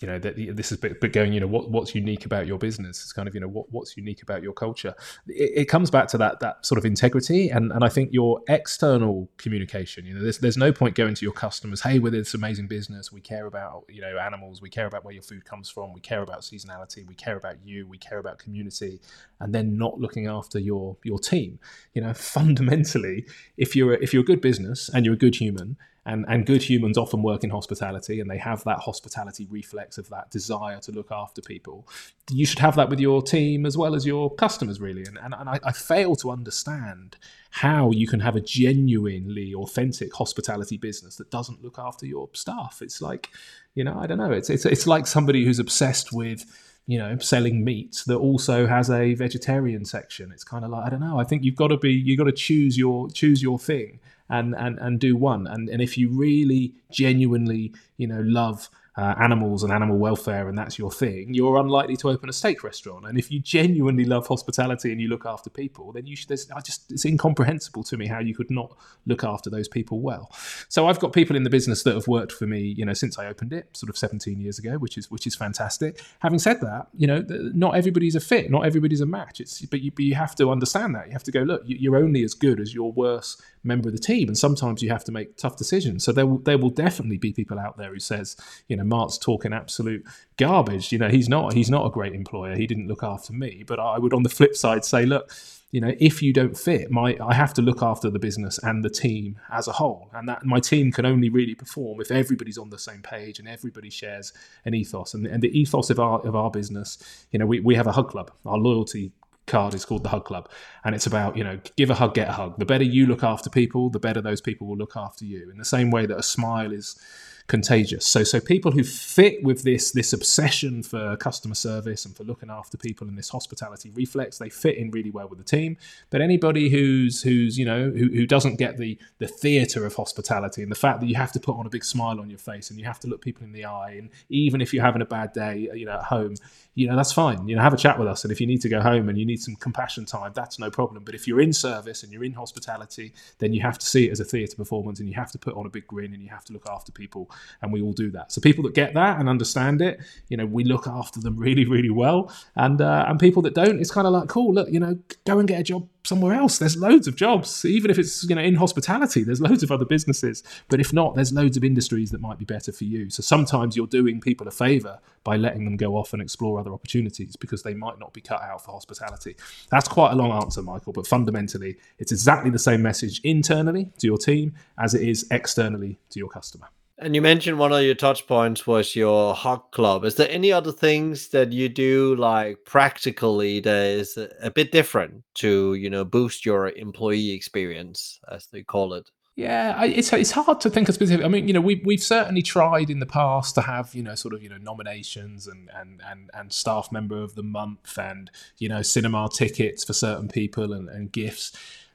you 0.00 0.08
know 0.08 0.18
that 0.18 0.34
this 0.56 0.72
is 0.72 0.78
but 0.78 1.12
going 1.12 1.32
you 1.32 1.40
know 1.40 1.46
what 1.46 1.70
what's 1.70 1.94
unique 1.94 2.26
about 2.26 2.46
your 2.46 2.58
business? 2.58 3.00
It's 3.02 3.12
kind 3.12 3.28
of 3.28 3.34
you 3.34 3.40
know 3.40 3.48
what 3.48 3.66
what's 3.70 3.96
unique 3.96 4.22
about 4.22 4.42
your 4.42 4.52
culture? 4.52 4.94
It, 5.28 5.52
it, 5.62 5.64
comes 5.66 5.90
back 5.90 6.08
to 6.08 6.18
that 6.18 6.40
that 6.40 6.66
sort 6.66 6.78
of 6.78 6.84
integrity 6.84 7.48
and 7.48 7.72
and 7.72 7.82
i 7.84 7.88
think 7.88 8.10
your 8.12 8.40
external 8.48 9.30
communication 9.38 10.04
you 10.04 10.14
know 10.14 10.22
there's 10.22 10.38
there's 10.38 10.56
no 10.56 10.72
point 10.72 10.94
going 10.94 11.14
to 11.14 11.24
your 11.24 11.32
customers 11.32 11.80
hey 11.80 11.98
we're 11.98 12.10
this 12.10 12.34
amazing 12.34 12.66
business. 12.66 13.12
We 13.12 13.20
care 13.20 13.46
about 13.46 13.84
you 13.88 14.00
know 14.00 14.18
animals. 14.18 14.60
We 14.60 14.68
care 14.68 14.86
about 14.86 15.04
where 15.04 15.14
your 15.14 15.22
food 15.22 15.44
comes 15.44 15.70
from. 15.70 15.92
We 15.92 16.00
care 16.00 16.22
about 16.22 16.40
seasonality. 16.40 17.06
We 17.06 17.14
care 17.14 17.36
about 17.36 17.56
you. 17.64 17.86
We 17.88 17.98
care 17.98 18.18
about 18.18 18.38
community. 18.38 19.00
And 19.40 19.54
then 19.54 19.78
not 19.78 19.98
looking 19.98 20.26
after 20.26 20.58
your 20.58 20.96
your 21.02 21.18
team. 21.18 21.58
You 21.94 22.02
know 22.02 22.14
fundamentally 22.36 23.26
if 23.56 23.74
you're 23.74 23.94
a, 23.94 23.98
if 24.02 24.12
you're 24.12 24.22
a 24.22 24.26
good 24.26 24.40
business 24.40 24.90
and 24.92 25.04
you're 25.04 25.14
a 25.14 25.18
good 25.18 25.36
human 25.36 25.76
and 26.06 26.24
and 26.28 26.44
good 26.44 26.62
humans 26.62 26.98
often 26.98 27.22
work 27.22 27.44
in 27.44 27.50
hospitality 27.50 28.20
and 28.20 28.30
they 28.30 28.36
have 28.36 28.62
that 28.64 28.78
hospitality 28.78 29.46
reflex 29.50 29.96
of 29.96 30.08
that 30.10 30.30
desire 30.30 30.78
to 30.80 30.92
look 30.92 31.10
after 31.10 31.40
people. 31.40 31.88
You 32.30 32.44
should 32.46 32.58
have 32.58 32.76
that 32.76 32.90
with 32.90 33.00
your 33.00 33.22
team 33.22 33.64
as 33.64 33.76
well 33.76 33.94
as 33.94 34.04
your 34.04 34.34
customers 34.34 34.80
really. 34.80 35.04
And, 35.04 35.18
and, 35.18 35.34
and 35.34 35.48
I, 35.48 35.60
I 35.64 35.72
fail 35.72 36.14
to 36.16 36.30
understand 36.30 37.16
how 37.50 37.90
you 37.90 38.06
can 38.06 38.20
have 38.20 38.36
a 38.36 38.40
genuinely 38.40 39.54
authentic 39.54 40.14
hospitality 40.14 40.76
business 40.76 41.16
that 41.16 41.30
doesn't 41.30 41.62
look 41.62 41.78
after 41.78 42.04
your 42.04 42.28
staff. 42.32 42.80
It's 42.82 43.00
like 43.00 43.30
you 43.74 43.84
know 43.84 43.98
i 43.98 44.06
don't 44.06 44.18
know. 44.18 44.32
It's 44.32 44.50
it's, 44.50 44.66
it's 44.66 44.86
like 44.86 45.06
somebody 45.06 45.44
who's 45.44 45.58
obsessed 45.58 46.12
with 46.12 46.44
you 46.86 46.98
know 46.98 47.16
selling 47.16 47.64
meat 47.64 48.02
that 48.06 48.16
also 48.16 48.66
has 48.66 48.90
a 48.90 49.14
vegetarian 49.14 49.86
section. 49.86 50.32
It's 50.32 50.44
kind 50.44 50.66
of 50.66 50.70
like 50.70 50.86
i 50.86 50.90
don't 50.90 51.00
know. 51.00 51.18
I 51.18 51.24
think 51.24 51.44
you've 51.44 51.56
got 51.56 51.68
to 51.68 51.78
be 51.78 51.92
you've 51.92 52.18
got 52.18 52.24
to 52.24 52.32
choose 52.32 52.76
your 52.76 53.08
choose 53.08 53.42
your 53.42 53.58
thing 53.58 54.00
and 54.28 54.54
and 54.54 54.78
and 54.78 54.98
do 54.98 55.16
one. 55.16 55.46
And 55.46 55.68
and 55.68 55.82
if 55.82 55.98
you 55.98 56.10
really 56.10 56.74
genuinely, 56.90 57.72
you 57.96 58.06
know, 58.06 58.20
love 58.20 58.70
uh, 58.96 59.14
animals 59.20 59.64
and 59.64 59.72
animal 59.72 59.98
welfare 59.98 60.48
and 60.48 60.56
that's 60.56 60.78
your 60.78 60.90
thing, 60.90 61.34
you're 61.34 61.56
unlikely 61.56 61.96
to 61.96 62.08
open 62.08 62.28
a 62.28 62.32
steak 62.32 62.62
restaurant. 62.62 63.06
And 63.06 63.18
if 63.18 63.30
you 63.30 63.40
genuinely 63.40 64.04
love 64.04 64.28
hospitality 64.28 64.92
and 64.92 65.00
you 65.00 65.08
look 65.08 65.26
after 65.26 65.50
people, 65.50 65.90
then 65.92 66.06
you 66.06 66.14
should. 66.14 66.30
I 66.54 66.60
just 66.60 66.92
it's 66.92 67.04
incomprehensible 67.04 67.82
to 67.84 67.96
me 67.96 68.06
how 68.06 68.20
you 68.20 68.34
could 68.34 68.50
not 68.50 68.76
look 69.04 69.24
after 69.24 69.50
those 69.50 69.66
people 69.66 70.00
well. 70.00 70.30
So 70.68 70.86
I've 70.86 71.00
got 71.00 71.12
people 71.12 71.34
in 71.34 71.42
the 71.42 71.50
business 71.50 71.82
that 71.82 71.94
have 71.94 72.06
worked 72.06 72.30
for 72.30 72.46
me, 72.46 72.60
you 72.60 72.84
know, 72.84 72.92
since 72.92 73.18
I 73.18 73.26
opened 73.26 73.52
it, 73.52 73.76
sort 73.76 73.90
of 73.90 73.98
17 73.98 74.40
years 74.40 74.60
ago, 74.60 74.74
which 74.78 74.96
is 74.96 75.10
which 75.10 75.26
is 75.26 75.34
fantastic. 75.34 76.00
Having 76.20 76.38
said 76.38 76.60
that, 76.60 76.86
you 76.96 77.08
know, 77.08 77.24
not 77.28 77.76
everybody's 77.76 78.14
a 78.14 78.20
fit, 78.20 78.48
not 78.48 78.64
everybody's 78.64 79.00
a 79.00 79.06
match. 79.06 79.40
It's 79.40 79.60
but 79.62 79.80
you, 79.80 79.90
but 79.90 80.04
you 80.04 80.14
have 80.14 80.36
to 80.36 80.50
understand 80.50 80.94
that. 80.94 81.06
You 81.06 81.12
have 81.14 81.24
to 81.24 81.32
go 81.32 81.40
look. 81.40 81.62
You're 81.66 81.96
only 81.96 82.22
as 82.22 82.34
good 82.34 82.60
as 82.60 82.72
your 82.72 82.92
worst 82.92 83.42
member 83.64 83.88
of 83.88 83.94
the 83.94 84.00
team, 84.00 84.28
and 84.28 84.38
sometimes 84.38 84.82
you 84.82 84.90
have 84.90 85.04
to 85.04 85.12
make 85.12 85.36
tough 85.36 85.56
decisions. 85.56 86.04
So 86.04 86.12
there 86.12 86.26
will 86.26 86.38
there 86.38 86.58
will 86.58 86.70
definitely 86.70 87.18
be 87.18 87.32
people 87.32 87.58
out 87.58 87.76
there 87.76 87.92
who 87.92 87.98
says, 87.98 88.36
you 88.68 88.76
know 88.76 88.83
know, 88.84 88.96
Mark's 88.96 89.18
talking 89.18 89.52
absolute 89.52 90.04
garbage. 90.36 90.92
You 90.92 90.98
know, 90.98 91.08
he's 91.08 91.28
not 91.28 91.52
he's 91.52 91.70
not 91.70 91.86
a 91.86 91.90
great 91.90 92.14
employer. 92.14 92.56
He 92.56 92.66
didn't 92.66 92.88
look 92.88 93.02
after 93.02 93.32
me. 93.32 93.64
But 93.66 93.78
I 93.78 93.98
would, 93.98 94.12
on 94.12 94.22
the 94.22 94.28
flip 94.28 94.56
side, 94.56 94.84
say, 94.84 95.06
look, 95.06 95.30
you 95.70 95.80
know, 95.80 95.92
if 95.98 96.22
you 96.22 96.32
don't 96.32 96.56
fit, 96.56 96.90
my 96.90 97.16
I 97.20 97.34
have 97.34 97.52
to 97.54 97.62
look 97.62 97.82
after 97.82 98.08
the 98.08 98.18
business 98.18 98.58
and 98.58 98.84
the 98.84 98.90
team 98.90 99.40
as 99.50 99.66
a 99.66 99.72
whole, 99.72 100.08
and 100.12 100.28
that 100.28 100.44
my 100.44 100.60
team 100.60 100.92
can 100.92 101.04
only 101.04 101.28
really 101.28 101.54
perform 101.54 102.00
if 102.00 102.10
everybody's 102.10 102.58
on 102.58 102.70
the 102.70 102.78
same 102.78 103.02
page 103.02 103.38
and 103.38 103.48
everybody 103.48 103.90
shares 103.90 104.32
an 104.64 104.74
ethos. 104.74 105.14
And, 105.14 105.26
and 105.26 105.42
the 105.42 105.58
ethos 105.58 105.90
of 105.90 105.98
our 105.98 106.20
of 106.20 106.36
our 106.36 106.50
business, 106.50 107.26
you 107.32 107.38
know, 107.38 107.46
we, 107.46 107.60
we 107.60 107.74
have 107.74 107.86
a 107.86 107.92
hug 107.92 108.08
club. 108.08 108.30
Our 108.46 108.58
loyalty 108.58 109.12
card 109.46 109.74
is 109.74 109.84
called 109.84 110.02
the 110.02 110.08
hug 110.08 110.24
club 110.24 110.48
and 110.84 110.94
it's 110.94 111.06
about 111.06 111.36
you 111.36 111.44
know 111.44 111.58
give 111.76 111.90
a 111.90 111.94
hug 111.94 112.14
get 112.14 112.28
a 112.28 112.32
hug 112.32 112.58
the 112.58 112.64
better 112.64 112.84
you 112.84 113.06
look 113.06 113.22
after 113.22 113.50
people 113.50 113.90
the 113.90 113.98
better 113.98 114.22
those 114.22 114.40
people 114.40 114.66
will 114.66 114.76
look 114.76 114.96
after 114.96 115.24
you 115.24 115.50
in 115.50 115.58
the 115.58 115.64
same 115.64 115.90
way 115.90 116.06
that 116.06 116.16
a 116.16 116.22
smile 116.22 116.72
is 116.72 116.98
contagious. 117.46 118.06
So 118.06 118.24
so 118.24 118.40
people 118.40 118.72
who 118.72 118.82
fit 118.82 119.42
with 119.42 119.62
this 119.64 119.92
this 119.92 120.12
obsession 120.12 120.82
for 120.82 121.16
customer 121.16 121.54
service 121.54 122.04
and 122.06 122.16
for 122.16 122.24
looking 122.24 122.50
after 122.50 122.78
people 122.78 123.06
and 123.06 123.18
this 123.18 123.28
hospitality 123.28 123.90
reflex, 123.90 124.38
they 124.38 124.48
fit 124.48 124.76
in 124.76 124.90
really 124.90 125.10
well 125.10 125.28
with 125.28 125.38
the 125.38 125.44
team. 125.44 125.76
But 126.10 126.22
anybody 126.22 126.70
who's 126.70 127.22
who's 127.22 127.58
you 127.58 127.64
know 127.64 127.90
who, 127.90 128.08
who 128.08 128.26
doesn't 128.26 128.56
get 128.56 128.78
the 128.78 128.98
the 129.18 129.28
theatre 129.28 129.84
of 129.84 129.94
hospitality 129.94 130.62
and 130.62 130.70
the 130.70 130.76
fact 130.76 131.00
that 131.00 131.06
you 131.06 131.16
have 131.16 131.32
to 131.32 131.40
put 131.40 131.56
on 131.56 131.66
a 131.66 131.70
big 131.70 131.84
smile 131.84 132.18
on 132.20 132.30
your 132.30 132.38
face 132.38 132.70
and 132.70 132.78
you 132.78 132.84
have 132.86 133.00
to 133.00 133.08
look 133.08 133.20
people 133.20 133.44
in 133.44 133.52
the 133.52 133.64
eye 133.64 133.92
and 133.98 134.10
even 134.28 134.60
if 134.60 134.72
you're 134.72 134.84
having 134.84 135.02
a 135.02 135.06
bad 135.06 135.32
day 135.32 135.68
uh, 135.70 135.74
you 135.74 135.84
know 135.84 135.92
at 135.92 136.04
home 136.04 136.34
you 136.74 136.86
know 136.86 136.96
that's 136.96 137.12
fine 137.12 137.46
you 137.46 137.54
know 137.54 137.62
have 137.62 137.74
a 137.74 137.76
chat 137.76 137.98
with 137.98 138.08
us 138.08 138.24
and 138.24 138.32
if 138.32 138.40
you 138.40 138.46
need 138.46 138.60
to 138.60 138.68
go 138.68 138.80
home 138.80 139.08
and 139.08 139.18
you 139.18 139.26
need 139.26 139.40
some 139.40 139.54
compassion 139.56 140.04
time 140.04 140.32
that's 140.34 140.58
no 140.58 140.70
problem 140.70 141.04
but 141.04 141.14
if 141.14 141.26
you're 141.26 141.40
in 141.40 141.52
service 141.52 142.02
and 142.02 142.12
you're 142.12 142.24
in 142.24 142.32
hospitality 142.32 143.12
then 143.38 143.52
you 143.52 143.60
have 143.60 143.78
to 143.78 143.86
see 143.86 144.06
it 144.06 144.10
as 144.10 144.20
a 144.20 144.24
theatre 144.24 144.56
performance 144.56 144.98
and 145.00 145.08
you 145.08 145.14
have 145.14 145.30
to 145.30 145.38
put 145.38 145.54
on 145.54 145.66
a 145.66 145.70
big 145.70 145.86
grin 145.86 146.12
and 146.14 146.22
you 146.22 146.28
have 146.28 146.44
to 146.44 146.52
look 146.52 146.66
after 146.68 146.90
people 146.92 147.30
and 147.62 147.72
we 147.72 147.82
all 147.82 147.92
do 147.92 148.10
that. 148.12 148.32
So 148.32 148.40
people 148.40 148.64
that 148.64 148.74
get 148.74 148.94
that 148.94 149.18
and 149.18 149.28
understand 149.28 149.80
it, 149.80 150.00
you 150.28 150.36
know, 150.36 150.46
we 150.46 150.64
look 150.64 150.86
after 150.86 151.20
them 151.20 151.36
really, 151.38 151.64
really 151.64 151.90
well. 151.90 152.32
And 152.56 152.80
uh, 152.80 153.04
and 153.08 153.18
people 153.18 153.42
that 153.42 153.54
don't, 153.54 153.80
it's 153.80 153.90
kind 153.90 154.06
of 154.06 154.12
like, 154.12 154.28
cool, 154.28 154.54
look, 154.54 154.68
you 154.70 154.80
know, 154.80 154.98
go 155.24 155.38
and 155.38 155.48
get 155.48 155.60
a 155.60 155.64
job 155.64 155.88
somewhere 156.04 156.34
else. 156.34 156.58
There's 156.58 156.76
loads 156.76 157.08
of 157.08 157.16
jobs, 157.16 157.64
even 157.64 157.90
if 157.90 157.98
it's 157.98 158.24
you 158.24 158.34
know 158.34 158.42
in 158.42 158.54
hospitality. 158.54 159.24
There's 159.24 159.40
loads 159.40 159.62
of 159.62 159.72
other 159.72 159.84
businesses, 159.84 160.42
but 160.68 160.80
if 160.80 160.92
not, 160.92 161.14
there's 161.14 161.32
loads 161.32 161.56
of 161.56 161.64
industries 161.64 162.10
that 162.10 162.20
might 162.20 162.38
be 162.38 162.44
better 162.44 162.72
for 162.72 162.84
you. 162.84 163.10
So 163.10 163.22
sometimes 163.22 163.76
you're 163.76 163.86
doing 163.86 164.20
people 164.20 164.46
a 164.46 164.50
favour 164.50 165.00
by 165.24 165.36
letting 165.36 165.64
them 165.64 165.76
go 165.76 165.96
off 165.96 166.12
and 166.12 166.20
explore 166.20 166.60
other 166.60 166.72
opportunities 166.72 167.36
because 167.36 167.62
they 167.62 167.74
might 167.74 167.98
not 167.98 168.12
be 168.12 168.20
cut 168.20 168.42
out 168.42 168.64
for 168.64 168.72
hospitality. 168.72 169.36
That's 169.70 169.88
quite 169.88 170.12
a 170.12 170.14
long 170.14 170.32
answer, 170.32 170.62
Michael, 170.62 170.92
but 170.92 171.06
fundamentally, 171.06 171.76
it's 171.98 172.12
exactly 172.12 172.50
the 172.50 172.58
same 172.58 172.82
message 172.82 173.20
internally 173.24 173.90
to 173.98 174.06
your 174.06 174.18
team 174.18 174.54
as 174.78 174.94
it 174.94 175.02
is 175.02 175.26
externally 175.30 175.98
to 176.10 176.18
your 176.18 176.28
customer. 176.28 176.68
And 177.04 177.14
you 177.14 177.20
mentioned 177.20 177.58
one 177.58 177.70
of 177.70 177.82
your 177.82 177.94
touch 177.94 178.26
points 178.26 178.66
was 178.66 178.96
your 178.96 179.34
hug 179.34 179.70
club. 179.72 180.06
Is 180.06 180.14
there 180.14 180.30
any 180.30 180.50
other 180.50 180.72
things 180.72 181.28
that 181.28 181.52
you 181.52 181.68
do 181.68 182.16
like 182.16 182.64
practically 182.64 183.60
that 183.60 183.84
is 183.84 184.16
a 184.16 184.50
bit 184.50 184.72
different 184.72 185.22
to, 185.34 185.74
you 185.74 185.90
know, 185.90 186.06
boost 186.06 186.46
your 186.46 186.70
employee 186.70 187.32
experience, 187.32 188.18
as 188.32 188.46
they 188.46 188.62
call 188.62 188.94
it? 188.94 189.10
Yeah, 189.36 189.84
it's 189.84 190.14
it's 190.14 190.30
hard 190.30 190.62
to 190.62 190.70
think 190.70 190.88
of 190.88 190.94
specific. 190.94 191.26
I 191.26 191.28
mean, 191.28 191.46
you 191.46 191.52
know, 191.52 191.60
we 191.60 191.82
we've 191.84 192.02
certainly 192.02 192.40
tried 192.40 192.88
in 192.88 193.00
the 193.00 193.06
past 193.06 193.54
to 193.56 193.60
have 193.60 193.94
you 193.94 194.02
know 194.02 194.14
sort 194.14 194.32
of 194.32 194.42
you 194.42 194.48
know 194.48 194.56
nominations 194.56 195.46
and 195.46 195.68
and 195.74 196.00
and, 196.08 196.30
and 196.32 196.52
staff 196.54 196.90
member 196.90 197.20
of 197.20 197.34
the 197.34 197.42
month 197.42 197.98
and 197.98 198.30
you 198.56 198.68
know 198.70 198.80
cinema 198.80 199.28
tickets 199.30 199.84
for 199.84 199.92
certain 199.92 200.28
people 200.28 200.72
and, 200.72 200.88
and 200.88 201.12
gifts. 201.12 201.52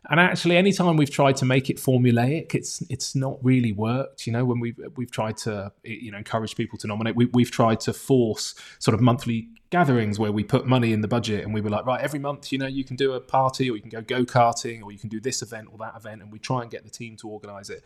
And 0.09 0.19
actually, 0.19 0.57
anytime 0.57 0.97
we've 0.97 1.11
tried 1.11 1.37
to 1.37 1.45
make 1.45 1.69
it 1.69 1.77
formulaic, 1.77 2.55
it's 2.55 2.81
it's 2.89 3.15
not 3.15 3.37
really 3.43 3.71
worked. 3.71 4.25
You 4.25 4.33
know, 4.33 4.43
when 4.43 4.59
we've 4.59 4.79
we've 4.95 5.11
tried 5.11 5.37
to 5.37 5.71
eh, 5.85 5.97
you 6.01 6.11
know 6.11 6.17
encourage 6.17 6.55
people 6.55 6.79
to 6.79 6.87
nominate, 6.87 7.15
we, 7.15 7.25
we've 7.25 7.51
tried 7.51 7.79
to 7.81 7.93
force 7.93 8.55
sort 8.79 8.95
of 8.95 9.01
monthly 9.01 9.49
gatherings 9.69 10.17
where 10.17 10.31
we 10.31 10.43
put 10.43 10.65
money 10.65 10.93
in 10.93 11.01
the 11.01 11.07
budget 11.07 11.43
and 11.43 11.53
we 11.53 11.61
were 11.61 11.69
like, 11.69 11.85
right, 11.85 12.01
every 12.01 12.17
month, 12.17 12.51
you 12.51 12.57
know, 12.57 12.65
you 12.65 12.83
can 12.83 12.95
do 12.95 13.13
a 13.13 13.21
party 13.21 13.69
or 13.69 13.75
you 13.75 13.81
can 13.81 13.91
go 13.91 14.01
go 14.01 14.25
karting 14.25 14.81
or 14.81 14.91
you 14.91 14.97
can 14.97 15.09
do 15.09 15.19
this 15.19 15.43
event 15.43 15.67
or 15.71 15.77
that 15.77 15.95
event, 15.95 16.23
and 16.23 16.31
we 16.31 16.39
try 16.39 16.63
and 16.63 16.71
get 16.71 16.83
the 16.83 16.89
team 16.89 17.15
to 17.17 17.29
organise 17.29 17.69
it. 17.69 17.83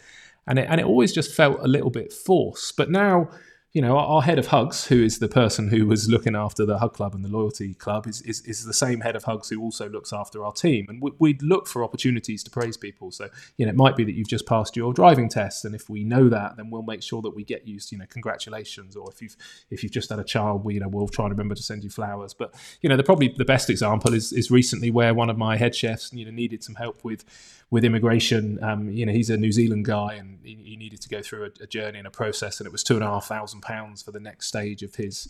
And 0.48 0.58
it 0.60 0.68
and 0.70 0.80
it 0.80 0.86
always 0.86 1.12
just 1.12 1.34
felt 1.36 1.60
a 1.60 1.68
little 1.68 1.90
bit 1.90 2.14
forced. 2.14 2.78
But 2.78 2.90
now 2.90 3.30
you 3.74 3.82
know, 3.82 3.98
our, 3.98 4.22
head 4.22 4.38
of 4.38 4.48
Hugs, 4.48 4.86
who 4.86 5.04
is 5.04 5.18
the 5.18 5.28
person 5.28 5.70
who 5.70 5.88
was 5.88 6.08
looking 6.08 6.36
after 6.36 6.64
the 6.64 6.78
Hug 6.78 6.94
Club 6.94 7.16
and 7.16 7.26
the 7.26 7.30
Loyalty 7.30 7.74
Club, 7.74 8.06
is, 8.06 8.22
is, 8.22 8.42
is 8.42 8.66
the 8.66 8.74
same 8.74 9.02
head 9.02 9.16
of 9.16 9.24
Hugs 9.24 9.50
who 9.50 9.60
also 9.60 9.90
looks 9.90 10.14
after 10.14 10.46
our 10.46 10.52
team. 10.52 10.86
And 10.90 11.02
we, 11.02 11.12
would 11.18 11.42
look 11.42 11.68
for 11.68 11.84
opportunities 11.84 12.44
to 12.44 12.52
praise 12.52 12.78
people. 12.78 13.10
So, 13.10 13.30
you 13.58 13.66
know, 13.66 13.72
it 13.72 13.76
might 13.76 13.96
be 13.96 14.04
that 14.04 14.14
you've 14.14 14.28
just 14.28 14.46
passed 14.46 14.76
your 14.76 14.94
driving 14.94 15.28
test, 15.28 15.66
and 15.66 15.74
if 15.74 15.90
we 15.90 16.04
know 16.04 16.30
that, 16.30 16.56
then 16.56 16.70
we'll 16.70 16.84
make 16.84 17.02
sure 17.02 17.24
that 17.24 17.32
we 17.32 17.44
get 17.44 17.68
you, 17.68 17.80
you 17.90 17.98
know, 17.98 18.06
congratulations. 18.08 18.96
Or 18.96 19.10
if 19.10 19.24
you've 19.24 19.36
if 19.72 19.82
you've 19.82 19.92
just 19.92 20.12
had 20.12 20.20
a 20.20 20.24
child, 20.24 20.64
we, 20.64 20.76
you 20.76 20.80
know, 20.80 20.88
we'll 20.88 21.08
try 21.08 21.26
and 21.26 21.32
remember 21.32 21.56
to 21.56 21.64
send 21.64 21.84
you 21.84 21.90
flowers. 21.90 22.36
But 22.36 22.54
you 22.82 22.90
know, 22.90 22.96
the 22.96 23.04
probably 23.04 23.34
the 23.36 23.46
best 23.46 23.72
example 23.72 24.14
is 24.14 24.32
is 24.32 24.52
recently 24.52 24.92
where 24.92 25.16
one 25.16 25.32
of 25.32 25.38
my 25.38 25.58
head 25.58 25.76
chefs, 25.76 26.14
you 26.14 26.26
know, 26.26 26.32
needed 26.32 26.64
some 26.64 26.76
help 26.76 27.04
with 27.04 27.26
with 27.72 27.84
immigration. 27.84 28.64
Um, 28.64 28.90
you 28.90 29.04
know, 29.04 29.12
he's 29.12 29.32
a 29.32 29.38
New 29.38 29.52
Zealand 29.52 29.86
guy, 29.86 30.14
and 30.14 30.38
he, 30.44 30.54
he 30.64 30.76
needed 30.76 31.02
to 31.02 31.10
go 31.10 31.24
through 31.24 31.46
a, 31.46 31.64
a, 31.64 31.66
journey 31.66 31.98
and 31.98 32.06
a 32.06 32.12
process, 32.12 32.60
and 32.60 32.68
it 32.68 32.72
was 32.72 32.84
two 32.84 32.94
and 32.94 33.04
a 33.04 33.08
half 33.08 33.26
thousand 33.26 33.62
pounds 33.64 34.02
for 34.02 34.12
the 34.12 34.20
next 34.20 34.48
stage 34.48 34.84
of 34.84 34.96
his 34.96 35.28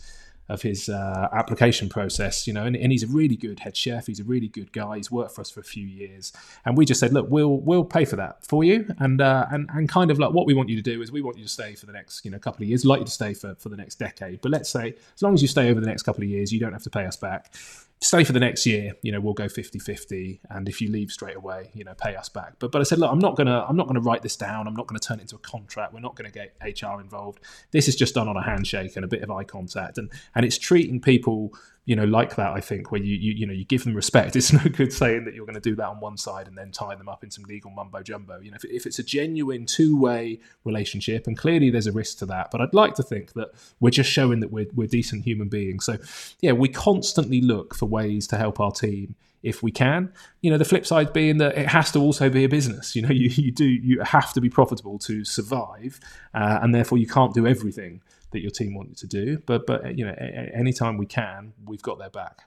of 0.48 0.60
his 0.60 0.90
uh, 0.90 1.28
application 1.32 1.88
process, 1.88 2.46
you 2.46 2.52
know, 2.52 2.64
and, 2.66 2.76
and, 2.76 2.92
he's 2.92 3.02
a 3.02 3.06
really 3.06 3.34
good 3.34 3.60
head 3.60 3.74
chef. 3.74 4.06
He's 4.06 4.20
a 4.20 4.24
really 4.24 4.48
good 4.48 4.72
guy. 4.72 4.96
He's 4.96 5.10
worked 5.10 5.34
for 5.34 5.40
us 5.40 5.50
for 5.50 5.60
a 5.60 5.64
few 5.64 5.86
years, 5.86 6.34
and 6.66 6.76
we 6.76 6.84
just 6.84 7.00
said, 7.00 7.14
look, 7.14 7.26
we'll 7.30 7.60
we'll 7.60 7.84
pay 7.84 8.04
for 8.04 8.16
that 8.16 8.44
for 8.44 8.62
you, 8.62 8.86
and 8.98 9.20
uh, 9.22 9.46
and 9.50 9.70
and 9.72 9.88
kind 9.88 10.10
of 10.10 10.18
like 10.18 10.32
what 10.32 10.46
we 10.46 10.52
want 10.52 10.68
you 10.68 10.76
to 10.76 10.82
do 10.82 11.00
is 11.00 11.10
we 11.10 11.22
want 11.22 11.38
you 11.38 11.44
to 11.44 11.50
stay 11.50 11.74
for 11.74 11.86
the 11.86 11.92
next 11.92 12.24
you 12.24 12.30
know 12.30 12.38
couple 12.38 12.62
of 12.62 12.68
years, 12.68 12.84
like 12.84 12.98
you 12.98 13.06
to 13.06 13.10
stay 13.10 13.32
for 13.32 13.54
for 13.54 13.70
the 13.70 13.76
next 13.76 13.94
decade. 13.94 14.42
But 14.42 14.50
let's 14.50 14.68
say 14.68 14.94
as 15.14 15.22
long 15.22 15.32
as 15.32 15.40
you 15.40 15.48
stay 15.48 15.70
over 15.70 15.80
the 15.80 15.86
next 15.86 16.02
couple 16.02 16.22
of 16.22 16.28
years, 16.28 16.52
you 16.52 16.60
don't 16.60 16.72
have 16.72 16.82
to 16.82 16.90
pay 16.90 17.06
us 17.06 17.16
back 17.16 17.54
stay 18.00 18.22
for 18.22 18.32
the 18.32 18.40
next 18.40 18.66
year 18.66 18.94
you 19.02 19.10
know 19.10 19.20
we'll 19.20 19.34
go 19.34 19.46
50-50 19.46 20.40
and 20.50 20.68
if 20.68 20.80
you 20.80 20.90
leave 20.90 21.10
straight 21.10 21.36
away 21.36 21.70
you 21.74 21.84
know 21.84 21.94
pay 21.94 22.14
us 22.16 22.28
back. 22.28 22.54
But 22.58 22.72
but 22.72 22.80
i 22.80 22.84
said 22.84 22.98
look 22.98 23.10
i'm 23.10 23.18
not 23.18 23.36
gonna 23.36 23.64
i'm 23.68 23.76
not 23.76 23.86
gonna 23.86 24.00
write 24.00 24.22
this 24.22 24.36
down. 24.36 24.66
I'm 24.66 24.74
not 24.74 24.86
gonna 24.86 24.98
turn 24.98 25.18
it 25.18 25.22
into 25.22 25.36
a 25.36 25.38
contract. 25.38 25.92
We're 25.92 26.00
not 26.00 26.16
gonna 26.16 26.30
get 26.30 26.54
hr 26.62 27.00
involved. 27.00 27.40
This 27.70 27.88
is 27.88 27.96
just 27.96 28.14
done 28.14 28.28
on 28.28 28.36
a 28.36 28.42
handshake 28.42 28.96
and 28.96 29.04
a 29.04 29.08
bit 29.08 29.22
of 29.22 29.30
eye 29.30 29.44
contact. 29.44 29.98
And 29.98 30.10
and 30.34 30.44
it's 30.44 30.58
treating 30.58 31.00
people 31.00 31.52
you 31.86 31.94
know 31.94 32.04
like 32.04 32.36
that 32.36 32.52
i 32.52 32.60
think 32.60 32.90
where 32.90 33.00
you, 33.00 33.14
you 33.14 33.32
you 33.32 33.46
know 33.46 33.52
you 33.52 33.64
give 33.64 33.84
them 33.84 33.94
respect 33.94 34.36
it's 34.36 34.52
no 34.52 34.62
good 34.70 34.92
saying 34.92 35.24
that 35.24 35.34
you're 35.34 35.46
going 35.46 35.54
to 35.54 35.60
do 35.60 35.74
that 35.74 35.86
on 35.86 36.00
one 36.00 36.16
side 36.16 36.46
and 36.46 36.56
then 36.56 36.70
tie 36.70 36.94
them 36.94 37.08
up 37.08 37.22
in 37.22 37.30
some 37.30 37.44
legal 37.44 37.70
mumbo 37.70 38.02
jumbo 38.02 38.38
you 38.40 38.50
know 38.50 38.56
if, 38.56 38.64
if 38.64 38.86
it's 38.86 38.98
a 38.98 39.02
genuine 39.02 39.66
two-way 39.66 40.38
relationship 40.64 41.26
and 41.26 41.36
clearly 41.36 41.70
there's 41.70 41.86
a 41.86 41.92
risk 41.92 42.18
to 42.18 42.26
that 42.26 42.50
but 42.50 42.60
i'd 42.60 42.74
like 42.74 42.94
to 42.94 43.02
think 43.02 43.32
that 43.34 43.48
we're 43.80 43.90
just 43.90 44.10
showing 44.10 44.40
that 44.40 44.50
we're, 44.50 44.66
we're 44.74 44.86
decent 44.86 45.24
human 45.24 45.48
beings 45.48 45.84
so 45.84 45.96
yeah 46.40 46.52
we 46.52 46.68
constantly 46.68 47.40
look 47.40 47.74
for 47.74 47.86
ways 47.86 48.26
to 48.26 48.36
help 48.36 48.60
our 48.60 48.72
team 48.72 49.14
if 49.44 49.62
we 49.62 49.70
can. 49.70 50.10
You 50.40 50.50
know, 50.50 50.58
the 50.58 50.64
flip 50.64 50.86
side 50.86 51.12
being 51.12 51.38
that 51.38 51.56
it 51.56 51.68
has 51.68 51.92
to 51.92 52.00
also 52.00 52.28
be 52.28 52.44
a 52.44 52.48
business. 52.48 52.96
You 52.96 53.02
know, 53.02 53.10
you, 53.12 53.28
you 53.28 53.52
do 53.52 53.66
you 53.66 54.00
have 54.00 54.32
to 54.32 54.40
be 54.40 54.50
profitable 54.50 54.98
to 55.00 55.24
survive, 55.24 56.00
uh, 56.32 56.58
and 56.62 56.74
therefore 56.74 56.98
you 56.98 57.06
can't 57.06 57.34
do 57.34 57.46
everything 57.46 58.00
that 58.34 58.42
your 58.42 58.50
team 58.50 58.74
wanted 58.74 58.98
to 58.98 59.06
do. 59.06 59.38
But 59.46 59.66
but 59.66 59.96
you 59.96 60.04
know, 60.04 60.14
anytime 60.54 60.98
we 60.98 61.06
can, 61.06 61.54
we've 61.64 61.82
got 61.82 61.98
their 61.98 62.10
back. 62.10 62.42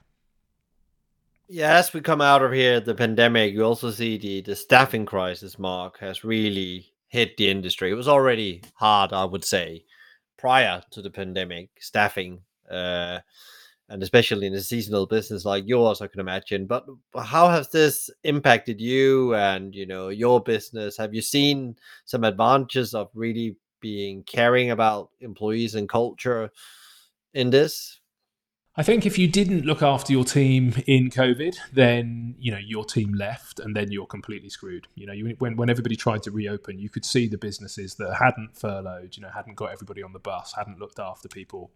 Yeah, 1.48 1.76
as 1.76 1.92
we 1.92 2.02
come 2.02 2.20
out 2.20 2.42
of 2.42 2.52
here, 2.52 2.78
the 2.78 2.94
pandemic, 2.94 3.54
you 3.54 3.64
also 3.64 3.90
see 3.90 4.18
the 4.18 4.42
the 4.42 4.54
staffing 4.54 5.06
crisis. 5.06 5.58
Mark 5.58 5.98
has 5.98 6.22
really 6.22 6.92
hit 7.08 7.36
the 7.36 7.50
industry. 7.50 7.90
It 7.90 7.94
was 7.94 8.08
already 8.08 8.62
hard, 8.74 9.12
I 9.12 9.24
would 9.24 9.44
say, 9.44 9.84
prior 10.36 10.82
to 10.90 11.02
the 11.02 11.10
pandemic. 11.10 11.70
Staffing, 11.80 12.42
uh, 12.70 13.20
and 13.88 14.02
especially 14.02 14.46
in 14.46 14.54
a 14.54 14.60
seasonal 14.60 15.06
business 15.06 15.46
like 15.46 15.64
yours, 15.66 16.02
I 16.02 16.06
can 16.08 16.20
imagine. 16.20 16.66
But 16.66 16.84
how 17.16 17.48
has 17.48 17.70
this 17.70 18.10
impacted 18.24 18.78
you 18.80 19.34
and 19.34 19.74
you 19.74 19.86
know 19.86 20.10
your 20.10 20.42
business? 20.42 20.98
Have 20.98 21.14
you 21.14 21.22
seen 21.22 21.76
some 22.04 22.24
advantages 22.24 22.94
of 22.94 23.08
really 23.14 23.56
being 23.80 24.22
caring 24.22 24.70
about 24.70 25.10
employees 25.20 25.74
and 25.74 25.88
culture 25.88 26.50
in 27.34 27.50
this? 27.50 28.00
I 28.76 28.84
think 28.84 29.04
if 29.04 29.18
you 29.18 29.26
didn't 29.26 29.64
look 29.64 29.82
after 29.82 30.12
your 30.12 30.24
team 30.24 30.72
in 30.86 31.10
COVID, 31.10 31.56
then 31.72 32.36
you 32.38 32.52
know 32.52 32.58
your 32.58 32.84
team 32.84 33.12
left, 33.12 33.58
and 33.58 33.74
then 33.74 33.90
you're 33.90 34.06
completely 34.06 34.48
screwed. 34.48 34.86
You 34.94 35.06
know, 35.06 35.12
you, 35.12 35.34
when 35.40 35.56
when 35.56 35.68
everybody 35.68 35.96
tried 35.96 36.22
to 36.22 36.30
reopen, 36.30 36.78
you 36.78 36.88
could 36.88 37.04
see 37.04 37.26
the 37.26 37.38
businesses 37.38 37.96
that 37.96 38.14
hadn't 38.14 38.56
furloughed, 38.56 39.16
you 39.16 39.22
know, 39.22 39.30
hadn't 39.34 39.56
got 39.56 39.72
everybody 39.72 40.02
on 40.04 40.12
the 40.12 40.20
bus, 40.20 40.54
hadn't 40.56 40.78
looked 40.78 41.00
after 41.00 41.28
people, 41.28 41.72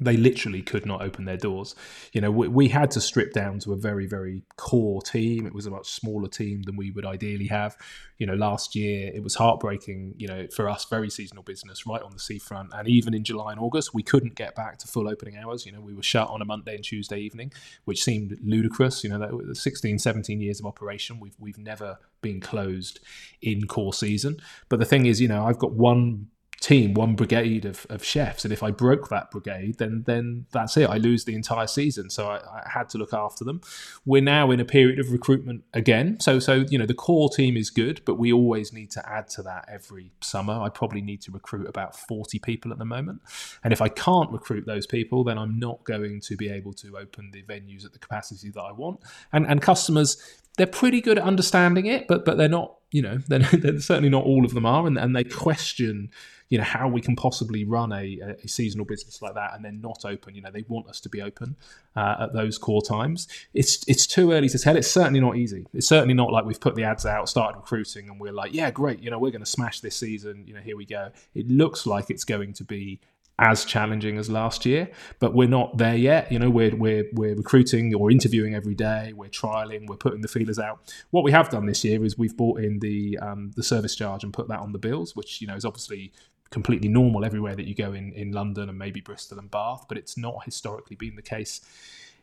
they 0.00 0.16
literally 0.16 0.62
could 0.62 0.86
not 0.86 1.02
open 1.02 1.26
their 1.26 1.36
doors. 1.36 1.74
You 2.12 2.22
know, 2.22 2.30
we, 2.30 2.48
we, 2.48 2.68
had 2.68 2.90
to 2.92 3.00
strip 3.00 3.32
down 3.32 3.58
to 3.60 3.72
a 3.72 3.76
very, 3.76 4.06
very 4.06 4.42
core 4.56 5.02
team. 5.02 5.46
It 5.46 5.54
was 5.54 5.66
a 5.66 5.70
much 5.70 5.90
smaller 5.90 6.28
team 6.28 6.62
than 6.62 6.76
we 6.76 6.90
would 6.90 7.04
ideally 7.04 7.46
have. 7.48 7.76
You 8.16 8.26
know, 8.26 8.34
last 8.34 8.74
year 8.74 9.12
it 9.14 9.22
was 9.22 9.34
heartbreaking, 9.34 10.14
you 10.16 10.28
know, 10.28 10.46
for 10.54 10.68
us, 10.68 10.86
very 10.86 11.10
seasonal 11.10 11.42
business 11.42 11.86
right 11.86 12.00
on 12.00 12.12
the 12.12 12.18
seafront. 12.18 12.70
And 12.72 12.88
even 12.88 13.12
in 13.12 13.22
July 13.22 13.52
and 13.52 13.60
August, 13.60 13.92
we 13.92 14.02
couldn't 14.02 14.34
get 14.34 14.54
back 14.54 14.78
to 14.78 14.88
full 14.88 15.08
opening 15.08 15.36
hours. 15.36 15.66
You 15.66 15.72
know, 15.72 15.80
we 15.80 15.94
were 15.94 16.02
shut 16.02 16.28
on 16.28 16.40
a 16.40 16.46
Monday 16.46 16.74
and 16.74 16.84
Tuesday 16.84 17.18
evening, 17.18 17.52
which 17.84 18.02
seemed 18.02 18.38
ludicrous. 18.42 19.04
You 19.04 19.10
know, 19.10 19.18
that 19.18 19.34
was 19.34 19.62
16, 19.62 19.98
17 19.98 20.40
years 20.40 20.58
of 20.58 20.66
operation. 20.66 21.20
We've, 21.20 21.36
we've 21.38 21.58
never 21.58 21.98
been 22.22 22.40
closed 22.40 23.00
in 23.42 23.66
core 23.66 23.92
season. 23.92 24.40
But 24.70 24.78
the 24.78 24.86
thing 24.86 25.04
is, 25.04 25.20
you 25.20 25.28
know, 25.28 25.44
I've 25.44 25.58
got 25.58 25.72
one 25.72 26.28
team, 26.62 26.94
one 26.94 27.16
brigade 27.16 27.64
of, 27.64 27.86
of 27.90 28.04
chefs, 28.04 28.44
and 28.44 28.52
if 28.52 28.62
I 28.62 28.70
broke 28.70 29.08
that 29.08 29.30
brigade, 29.30 29.78
then 29.78 30.04
then 30.06 30.46
that's 30.52 30.76
it. 30.76 30.88
I 30.88 30.96
lose 30.96 31.24
the 31.24 31.34
entire 31.34 31.66
season. 31.66 32.08
So 32.08 32.28
I, 32.28 32.36
I, 32.36 32.62
had 32.72 32.88
to 32.90 32.98
look 32.98 33.12
after 33.12 33.44
them. 33.44 33.60
We're 34.06 34.22
now 34.22 34.52
in 34.52 34.60
a 34.60 34.64
period 34.64 35.00
of 35.00 35.10
recruitment 35.10 35.64
again. 35.74 36.20
So 36.20 36.38
so 36.38 36.64
you 36.68 36.78
know 36.78 36.86
the 36.86 36.94
core 36.94 37.28
team 37.28 37.56
is 37.56 37.68
good, 37.68 38.00
but 38.04 38.14
we 38.14 38.32
always 38.32 38.72
need 38.72 38.92
to 38.92 39.06
add 39.08 39.28
to 39.30 39.42
that 39.42 39.68
every 39.68 40.12
summer. 40.20 40.54
I 40.54 40.68
probably 40.68 41.02
need 41.02 41.20
to 41.22 41.32
recruit 41.32 41.68
about 41.68 41.96
forty 41.96 42.38
people 42.38 42.70
at 42.70 42.78
the 42.78 42.84
moment, 42.84 43.22
and 43.64 43.72
if 43.72 43.82
I 43.82 43.88
can't 43.88 44.30
recruit 44.30 44.64
those 44.64 44.86
people, 44.86 45.24
then 45.24 45.38
I'm 45.38 45.58
not 45.58 45.82
going 45.82 46.20
to 46.20 46.36
be 46.36 46.48
able 46.48 46.72
to 46.74 46.96
open 46.96 47.32
the 47.32 47.42
venues 47.42 47.84
at 47.84 47.92
the 47.92 47.98
capacity 47.98 48.50
that 48.50 48.62
I 48.62 48.70
want. 48.70 49.00
And 49.32 49.46
and 49.46 49.60
customers 49.60 50.16
they're 50.56 50.66
pretty 50.66 51.00
good 51.00 51.18
at 51.18 51.24
understanding 51.24 51.86
it, 51.86 52.06
but 52.08 52.24
but 52.24 52.38
they're 52.38 52.48
not. 52.48 52.76
You 52.94 53.00
know, 53.00 53.16
they're, 53.28 53.38
they're 53.38 53.80
certainly 53.80 54.10
not 54.10 54.24
all 54.24 54.44
of 54.44 54.52
them 54.52 54.66
are, 54.66 54.86
and, 54.86 54.98
and 54.98 55.16
they 55.16 55.24
question 55.24 56.10
you 56.52 56.58
know 56.58 56.64
how 56.64 56.86
we 56.86 57.00
can 57.00 57.16
possibly 57.16 57.64
run 57.64 57.92
a, 57.92 58.36
a, 58.44 58.46
seasonal 58.46 58.84
business 58.84 59.22
like 59.22 59.32
that 59.36 59.54
and 59.54 59.64
then 59.64 59.80
not 59.80 60.04
open. 60.04 60.34
You 60.34 60.42
know, 60.42 60.50
they 60.50 60.66
want 60.68 60.86
us 60.86 61.00
to 61.00 61.08
be 61.08 61.22
open 61.22 61.56
uh, 61.96 62.16
at 62.24 62.34
those 62.34 62.58
core 62.58 62.82
times. 62.82 63.26
It's 63.54 63.82
it's 63.88 64.06
too 64.06 64.32
early 64.32 64.50
to 64.50 64.58
tell. 64.58 64.76
It's 64.76 64.90
certainly 64.90 65.18
not 65.20 65.38
easy. 65.38 65.66
It's 65.72 65.86
certainly 65.86 66.12
not 66.12 66.30
like 66.30 66.44
we've 66.44 66.60
put 66.60 66.74
the 66.74 66.84
ads 66.84 67.06
out, 67.06 67.30
started 67.30 67.56
recruiting, 67.56 68.10
and 68.10 68.20
we're 68.20 68.34
like, 68.34 68.52
yeah, 68.52 68.70
great. 68.70 69.00
You 69.00 69.10
know, 69.10 69.18
we're 69.18 69.30
going 69.30 69.40
to 69.40 69.50
smash 69.50 69.80
this 69.80 69.96
season. 69.96 70.44
You 70.46 70.52
know, 70.52 70.60
here 70.60 70.76
we 70.76 70.84
go. 70.84 71.10
It 71.34 71.48
looks 71.48 71.86
like 71.86 72.10
it's 72.10 72.24
going 72.24 72.52
to 72.52 72.64
be 72.64 73.00
as 73.38 73.64
challenging 73.64 74.18
as 74.18 74.30
last 74.30 74.64
year, 74.66 74.90
but 75.18 75.34
we're 75.34 75.48
not 75.48 75.78
there 75.78 75.96
yet. 75.96 76.30
You 76.30 76.38
know, 76.38 76.50
we're 76.50 76.76
we're 76.76 77.06
we're 77.12 77.34
recruiting 77.34 77.94
or 77.94 78.10
interviewing 78.10 78.54
every 78.54 78.74
day. 78.74 79.12
We're 79.14 79.30
trialing. 79.30 79.86
We're 79.86 79.96
putting 79.96 80.20
the 80.20 80.28
feelers 80.28 80.58
out. 80.58 80.94
What 81.10 81.24
we 81.24 81.32
have 81.32 81.48
done 81.48 81.66
this 81.66 81.84
year 81.84 82.04
is 82.04 82.18
we've 82.18 82.36
bought 82.36 82.60
in 82.60 82.78
the 82.80 83.18
um, 83.20 83.52
the 83.56 83.62
service 83.62 83.96
charge 83.96 84.22
and 84.22 84.32
put 84.32 84.48
that 84.48 84.60
on 84.60 84.72
the 84.72 84.78
bills, 84.78 85.16
which 85.16 85.40
you 85.40 85.46
know 85.46 85.56
is 85.56 85.64
obviously 85.64 86.12
completely 86.50 86.88
normal 86.88 87.24
everywhere 87.24 87.56
that 87.56 87.66
you 87.66 87.74
go 87.74 87.92
in 87.92 88.12
in 88.12 88.32
London 88.32 88.68
and 88.68 88.78
maybe 88.78 89.00
Bristol 89.00 89.38
and 89.38 89.50
Bath, 89.50 89.86
but 89.88 89.96
it's 89.96 90.16
not 90.16 90.44
historically 90.44 90.96
been 90.96 91.16
the 91.16 91.22
case 91.22 91.62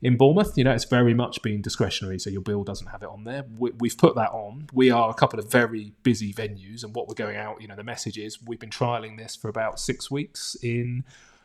in 0.01 0.17
Bournemouth. 0.17 0.57
You 0.57 0.63
know, 0.63 0.71
it's 0.71 0.85
very 0.85 1.13
much 1.13 1.41
been 1.41 1.61
discretionary, 1.61 2.19
so 2.19 2.29
your 2.29 2.41
bill 2.41 2.63
doesn't 2.63 2.87
have 2.87 3.03
it 3.03 3.09
on 3.09 3.23
there. 3.23 3.45
We, 3.57 3.89
have 3.89 3.97
put 3.97 4.15
that 4.15 4.31
on. 4.31 4.67
We 4.73 4.91
are 4.91 5.09
a 5.09 5.13
couple 5.13 5.39
of 5.39 5.51
very 5.51 5.93
busy 6.03 6.33
venues, 6.33 6.83
and 6.83 6.95
what 6.95 7.07
we're 7.07 7.15
going 7.15 7.37
out, 7.37 7.61
you 7.61 7.67
know, 7.67 7.75
the 7.75 7.83
message 7.83 8.17
is 8.17 8.41
we've 8.41 8.59
been 8.59 8.69
trialing 8.69 9.17
this 9.17 9.35
for 9.35 9.49
about 9.49 9.79
six 9.79 10.09
weeks 10.09 10.55
in 10.63 11.03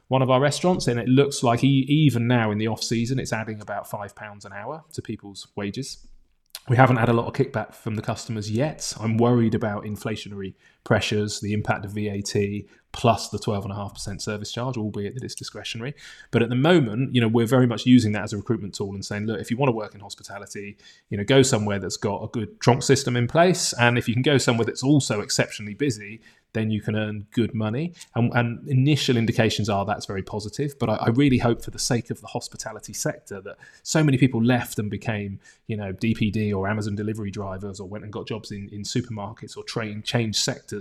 one 0.09 0.23
of 0.23 0.31
our 0.31 0.41
restaurants, 0.41 0.87
and 0.87 1.01
it 1.01 1.09
looks 1.09 1.43
like 1.43 1.65
even 1.65 2.27
now 2.27 2.51
in 2.51 2.59
the 2.59 2.69
off 2.69 2.83
season, 2.83 3.19
it's 3.19 3.33
adding 3.33 3.61
about 3.61 3.89
five 3.89 4.15
pounds 4.15 4.45
an 4.45 4.53
hour 4.53 4.85
to 4.93 5.03
people's 5.03 5.49
wages. 5.57 6.07
We 6.69 6.77
haven't 6.77 6.97
had 6.97 7.11
a 7.11 7.13
lot 7.13 7.27
of 7.27 7.35
kickback 7.35 7.75
from 7.75 7.95
the 7.95 8.03
customers 8.03 8.51
yet. 8.51 8.95
I'm 8.99 9.19
worried 9.19 9.55
about 9.55 9.85
inflationary 9.85 10.55
pressures, 10.85 11.41
the 11.41 11.53
impact 11.53 11.85
of 11.85 11.93
VAT, 11.93 12.35
plus 12.93 13.28
the 13.28 13.39
12.5% 13.39 14.20
service 14.20 14.53
charge, 14.53 14.76
albeit 14.76 15.14
that 15.14 15.24
it's 15.24 15.35
discretionary. 15.35 15.95
But 16.30 16.43
at 16.43 16.49
the 16.49 16.55
moment, 16.55 17.14
you 17.14 17.20
know, 17.20 17.28
we're 17.28 17.47
very 17.47 17.66
much 17.66 17.87
using 17.87 18.12
that 18.12 18.22
as 18.22 18.32
a 18.32 18.37
recruitment 18.37 18.74
tool 18.74 18.95
and 18.95 19.05
saying, 19.05 19.26
look, 19.26 19.41
if 19.41 19.51
you 19.51 19.57
want 19.57 19.68
to 19.68 19.74
work 19.74 19.95
in 19.95 20.01
hospitality, 20.01 20.76
you 21.09 21.18
know, 21.18 21.24
go 21.24 21.43
somewhere 21.43 21.80
that's 21.80 21.97
got 21.97 22.22
a 22.22 22.28
good 22.28 22.61
tronc 22.61 22.82
system 22.82 23.16
in 23.16 23.26
place. 23.26 23.72
And 23.80 23.99
if 23.99 24.07
you 24.07 24.14
can 24.14 24.22
go 24.22 24.39
somewhere 24.39 24.64
that's 24.64 24.85
also 24.85 25.20
exceptionally 25.20 25.74
busy, 25.74 26.20
then 26.55 26.70
you 26.70 26.80
can 26.80 26.97
earn 26.97 27.26
good 27.32 27.53
money. 27.53 27.93
And, 28.14 28.32
and 28.32 28.66
initial 28.68 29.16
indications 29.16 29.68
are 29.68 29.85
that's 29.85 30.07
very 30.07 30.22
positive. 30.22 30.78
But 30.78 30.89
I, 30.89 30.95
I, 30.95 31.09
really 31.09 31.39
hope, 31.39 31.62
for 31.62 31.70
the 31.70 31.78
sake 31.78 32.11
of 32.11 32.20
the 32.20 32.28
hospitality 32.28 32.93
sector, 32.93 33.41
that 33.43 33.57
so 33.82 34.03
many 34.03 34.16
people 34.16 34.43
left 34.43 34.78
and 34.78 34.89
became, 34.91 35.41
you 35.66 35.76
know, 35.76 35.93
DPD 35.93 36.55
or 36.55 36.68
Amazon 36.68 36.95
delivery 36.95 37.30
drivers, 37.30 37.80
or 37.80 37.89
went 37.89 38.05
and 38.05 38.12
got 38.12 38.26
jobs 38.26 38.53
in, 38.53 38.68
in 38.70 38.82
supermarkets 38.82 39.57
or 39.57 39.64
train 39.64 40.03
changed 40.03 40.39
sectors. 40.39 40.74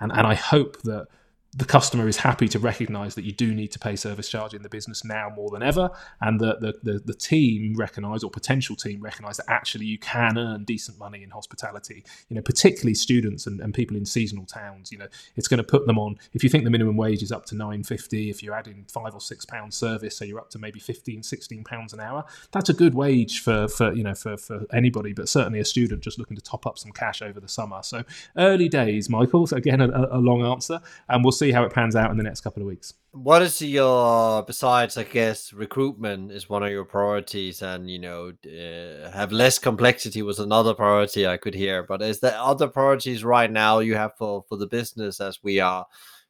And 0.00 0.12
and 0.12 0.26
I 0.26 0.34
hope 0.34 0.82
that 0.82 1.08
the 1.56 1.64
customer 1.64 2.06
is 2.06 2.18
happy 2.18 2.48
to 2.48 2.58
recognize 2.58 3.14
that 3.14 3.24
you 3.24 3.32
do 3.32 3.54
need 3.54 3.72
to 3.72 3.78
pay 3.78 3.96
service 3.96 4.28
charge 4.28 4.52
in 4.52 4.62
the 4.62 4.68
business 4.68 5.04
now 5.04 5.32
more 5.34 5.50
than 5.50 5.62
ever, 5.62 5.90
and 6.20 6.38
that 6.40 6.60
the, 6.60 6.74
the, 6.82 6.98
the 6.98 7.14
team 7.14 7.74
recognize 7.76 8.22
or 8.22 8.30
potential 8.30 8.76
team 8.76 9.00
recognize 9.00 9.38
that 9.38 9.46
actually 9.48 9.86
you 9.86 9.98
can 9.98 10.36
earn 10.36 10.64
decent 10.64 10.98
money 10.98 11.22
in 11.22 11.30
hospitality. 11.30 12.04
You 12.28 12.36
know, 12.36 12.42
particularly 12.42 12.94
students 12.94 13.46
and, 13.46 13.60
and 13.60 13.72
people 13.72 13.96
in 13.96 14.04
seasonal 14.04 14.44
towns. 14.44 14.92
You 14.92 14.98
know, 14.98 15.08
it's 15.36 15.48
going 15.48 15.58
to 15.58 15.64
put 15.64 15.86
them 15.86 15.98
on. 15.98 16.18
If 16.34 16.44
you 16.44 16.50
think 16.50 16.64
the 16.64 16.70
minimum 16.70 16.96
wage 16.96 17.22
is 17.22 17.32
up 17.32 17.46
to 17.46 17.54
nine 17.56 17.82
fifty, 17.82 18.28
if 18.28 18.42
you're 18.42 18.54
adding 18.54 18.84
five 18.92 19.14
or 19.14 19.20
six 19.20 19.46
pounds 19.46 19.76
service, 19.76 20.16
so 20.16 20.26
you're 20.26 20.40
up 20.40 20.50
to 20.50 20.58
maybe 20.58 20.78
15, 20.78 21.22
16 21.22 21.64
pounds 21.64 21.92
an 21.94 22.00
hour. 22.00 22.24
That's 22.52 22.68
a 22.68 22.74
good 22.74 22.94
wage 22.94 23.40
for 23.40 23.66
for 23.68 23.92
you 23.94 24.04
know 24.04 24.14
for 24.14 24.36
for 24.36 24.66
anybody, 24.72 25.14
but 25.14 25.28
certainly 25.28 25.60
a 25.60 25.64
student 25.64 26.02
just 26.02 26.18
looking 26.18 26.36
to 26.36 26.42
top 26.42 26.66
up 26.66 26.78
some 26.78 26.92
cash 26.92 27.22
over 27.22 27.40
the 27.40 27.48
summer. 27.48 27.82
So 27.82 28.04
early 28.36 28.68
days, 28.68 29.08
Michael. 29.08 29.46
So 29.46 29.56
again, 29.56 29.80
a, 29.80 30.08
a 30.10 30.18
long 30.18 30.44
answer, 30.44 30.80
and 31.08 31.24
we'll 31.24 31.32
see 31.32 31.45
see 31.46 31.52
how 31.52 31.64
it 31.64 31.72
pans 31.72 31.96
out 31.96 32.10
in 32.10 32.16
the 32.16 32.22
next 32.22 32.40
couple 32.40 32.62
of 32.62 32.66
weeks. 32.66 32.94
What 33.12 33.42
is 33.42 33.62
your 33.62 34.42
besides? 34.42 34.96
I 34.96 35.04
guess 35.04 35.52
recruitment 35.52 36.32
is 36.32 36.48
one 36.48 36.62
of 36.62 36.70
your 36.70 36.84
priorities, 36.84 37.62
and 37.62 37.90
you 37.90 37.98
know, 37.98 38.32
uh, 38.44 39.10
have 39.12 39.32
less 39.32 39.58
complexity 39.58 40.22
was 40.22 40.38
another 40.38 40.74
priority 40.74 41.26
I 41.26 41.36
could 41.36 41.54
hear. 41.54 41.82
But 41.82 42.02
is 42.02 42.20
there 42.20 42.36
other 42.36 42.68
priorities 42.68 43.24
right 43.24 43.50
now 43.50 43.78
you 43.78 43.94
have 43.94 44.16
for 44.18 44.44
for 44.48 44.56
the 44.56 44.66
business 44.66 45.20
as 45.20 45.42
we 45.42 45.60
are 45.60 45.86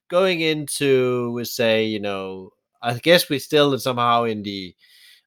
going 0.09 0.41
into, 0.41 1.33
we 1.33 1.45
say, 1.45 1.85
you 1.85 1.99
know, 2.01 2.51
I 2.81 2.95
guess 2.95 3.29
we're 3.29 3.41
still 3.41 3.77
somehow 3.79 4.25
in 4.25 4.43
the 4.43 4.75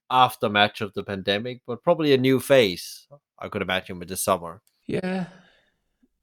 aftermath 0.10 0.82
of 0.82 0.94
the 0.94 1.04
pandemic, 1.04 1.62
but 1.68 1.84
probably 1.84 2.14
a 2.14 2.18
new 2.18 2.40
phase. 2.40 3.08
I 3.38 3.50
could 3.50 3.62
imagine 3.62 4.00
with 4.00 4.10
the 4.10 4.18
summer. 4.18 4.62
Yeah, 4.88 5.26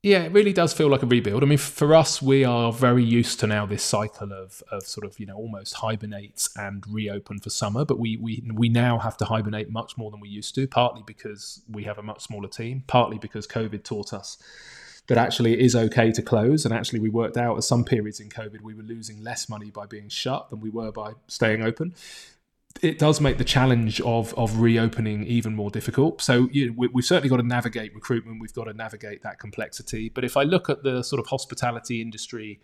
yeah, 0.03 0.23
it 0.23 0.33
really 0.33 0.53
does 0.53 0.73
feel 0.73 0.89
like 0.89 1.03
a 1.03 1.07
rebuild. 1.07 1.43
I 1.43 1.47
mean, 1.47 1.59
for 1.59 1.95
us, 1.95 2.23
we 2.23 2.45
are 2.45 2.73
very 2.73 3.03
used 3.03 3.41
to 3.41 3.47
now 3.47 3.67
this 3.67 3.83
cycle 3.83 4.33
of, 4.33 4.63
of 4.71 4.85
sort 4.85 5.05
of 5.05 5.19
you 5.19 5.27
know 5.27 5.37
almost 5.37 5.75
hibernate 5.75 6.47
and 6.57 6.85
reopen 6.89 7.41
for 7.41 7.51
summer, 7.51 7.85
but 7.85 7.99
we 7.99 8.17
we 8.17 8.43
we 8.55 8.69
now 8.69 8.99
have 8.99 9.17
to 9.19 9.25
hibernate 9.25 9.71
much 9.71 9.99
more 9.99 10.11
than 10.11 10.21
we 10.21 10.29
used 10.29 10.55
to. 10.55 10.69
Partly 10.69 11.03
because 11.07 11.63
we 11.69 11.85
have 11.85 11.99
a 11.99 12.03
much 12.03 12.23
smaller 12.23 12.49
team, 12.49 12.85
partly 12.87 13.19
because 13.19 13.47
COVID 13.47 13.83
taught 13.83 14.13
us 14.13 14.39
that 15.09 15.19
actually 15.19 15.55
it 15.55 15.61
is 15.61 15.75
okay 15.75 16.13
to 16.13 16.23
close. 16.23 16.65
And 16.65 16.75
actually, 16.75 17.01
we 17.01 17.09
worked 17.09 17.37
out 17.37 17.57
at 17.57 17.65
some 17.65 17.85
periods 17.85 18.21
in 18.21 18.29
COVID 18.29 18.61
we 18.61 18.75
were 18.75 18.83
losing 18.85 19.23
less 19.23 19.49
money 19.49 19.71
by 19.71 19.87
being 19.87 20.09
shut 20.09 20.51
than 20.51 20.61
we 20.61 20.71
were 20.71 20.93
by 20.93 21.15
staying 21.27 21.63
open 21.63 21.95
it 22.83 22.99
does 22.99 23.21
make 23.21 23.39
the 23.39 23.45
challenge 23.45 24.01
of 24.01 24.35
of 24.35 24.59
reopening 24.59 25.25
even 25.25 25.55
more 25.55 25.71
difficult. 25.71 26.23
So 26.23 26.49
you 26.53 26.69
know, 26.69 26.75
we, 26.77 26.89
have 26.95 27.05
certainly 27.05 27.29
got 27.29 27.39
to 27.39 27.47
navigate 27.47 27.95
recruitment. 27.95 28.41
We've 28.41 28.53
got 28.53 28.65
to 28.65 28.75
navigate 28.75 29.23
that 29.23 29.39
complexity. 29.39 30.09
But 30.09 30.25
if 30.25 30.37
I 30.37 30.43
look 30.43 30.69
at 30.69 30.83
the 30.83 31.03
sort 31.03 31.21
of 31.21 31.27
hospitality 31.27 32.01
industry 32.01 32.61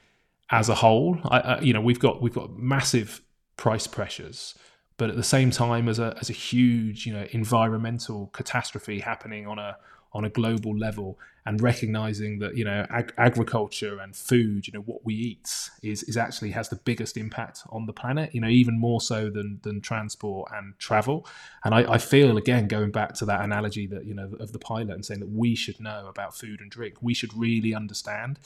as 0.50 0.68
a 0.68 0.74
whole, 0.76 1.18
I, 1.24 1.40
I, 1.40 1.60
you 1.60 1.72
know, 1.72 1.80
we've 1.80 2.00
got 2.00 2.22
we've 2.22 2.34
got 2.34 2.56
massive 2.56 3.22
price 3.56 3.86
pressures, 3.86 4.54
but 4.96 5.10
at 5.10 5.16
the 5.16 5.22
same 5.22 5.50
time, 5.50 5.88
as 5.88 5.98
a 5.98 6.16
as 6.20 6.30
a 6.30 6.34
huge 6.34 7.06
you 7.06 7.12
know 7.12 7.26
environmental 7.30 8.28
catastrophe 8.32 9.00
happening 9.00 9.46
on 9.46 9.58
a 9.58 9.76
on 10.12 10.24
a 10.24 10.30
global 10.30 10.76
level 10.76 11.18
and 11.44 11.60
recognizing 11.60 12.38
that 12.38 12.56
you 12.56 12.64
know 12.64 12.86
ag- 12.90 13.14
agriculture 13.18 13.98
and 14.00 14.14
food 14.14 14.66
you 14.66 14.72
know 14.72 14.80
what 14.80 15.04
we 15.04 15.14
eat 15.14 15.70
is 15.82 16.02
is 16.04 16.16
actually 16.16 16.50
has 16.50 16.68
the 16.68 16.76
biggest 16.76 17.16
impact 17.16 17.62
on 17.70 17.86
the 17.86 17.92
planet 17.92 18.34
you 18.34 18.40
know 18.40 18.48
even 18.48 18.78
more 18.78 19.00
so 19.00 19.30
than 19.30 19.60
than 19.62 19.80
transport 19.80 20.50
and 20.54 20.78
travel. 20.78 21.26
And 21.64 21.74
I, 21.74 21.94
I 21.94 21.98
feel 21.98 22.36
again 22.36 22.68
going 22.68 22.90
back 22.90 23.14
to 23.14 23.24
that 23.26 23.42
analogy 23.42 23.86
that 23.88 24.04
you 24.04 24.14
know 24.14 24.30
of 24.40 24.52
the 24.52 24.58
pilot 24.58 24.90
and 24.90 25.04
saying 25.04 25.20
that 25.20 25.30
we 25.30 25.54
should 25.54 25.80
know 25.80 26.06
about 26.08 26.36
food 26.36 26.60
and 26.60 26.70
drink 26.70 26.96
we 27.00 27.14
should 27.14 27.34
really 27.36 27.74
understand 27.74 28.38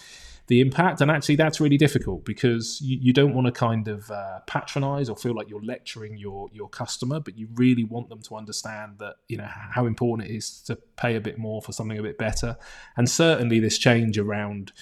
the 0.48 0.60
impact. 0.60 1.00
And 1.00 1.10
actually 1.10 1.36
that's 1.36 1.60
really 1.60 1.76
difficult 1.76 2.24
because 2.24 2.80
you, 2.80 2.98
you 3.00 3.12
don't 3.12 3.34
want 3.34 3.46
to 3.46 3.52
kind 3.52 3.88
of 3.88 4.10
uh, 4.10 4.40
patronize 4.46 5.08
or 5.08 5.16
feel 5.16 5.34
like 5.34 5.48
you're 5.48 5.62
lecturing 5.62 6.16
your 6.16 6.48
your 6.52 6.68
customer 6.68 7.20
but 7.20 7.36
you 7.36 7.48
really 7.54 7.84
want 7.84 8.08
them 8.08 8.22
to 8.22 8.36
understand 8.36 8.98
that 8.98 9.16
you 9.28 9.36
know 9.36 9.48
how 9.48 9.86
important 9.86 10.28
it 10.28 10.34
is 10.34 10.60
to 10.62 10.76
pay 10.96 11.16
a 11.16 11.20
bit 11.20 11.38
more 11.38 11.60
for 11.60 11.72
something 11.72 11.98
a 11.98 12.02
bit 12.02 12.18
better 12.18 12.56
and 12.96 13.08
certainly 13.08 13.60
this 13.60 13.78
change 13.78 14.18
around 14.18 14.72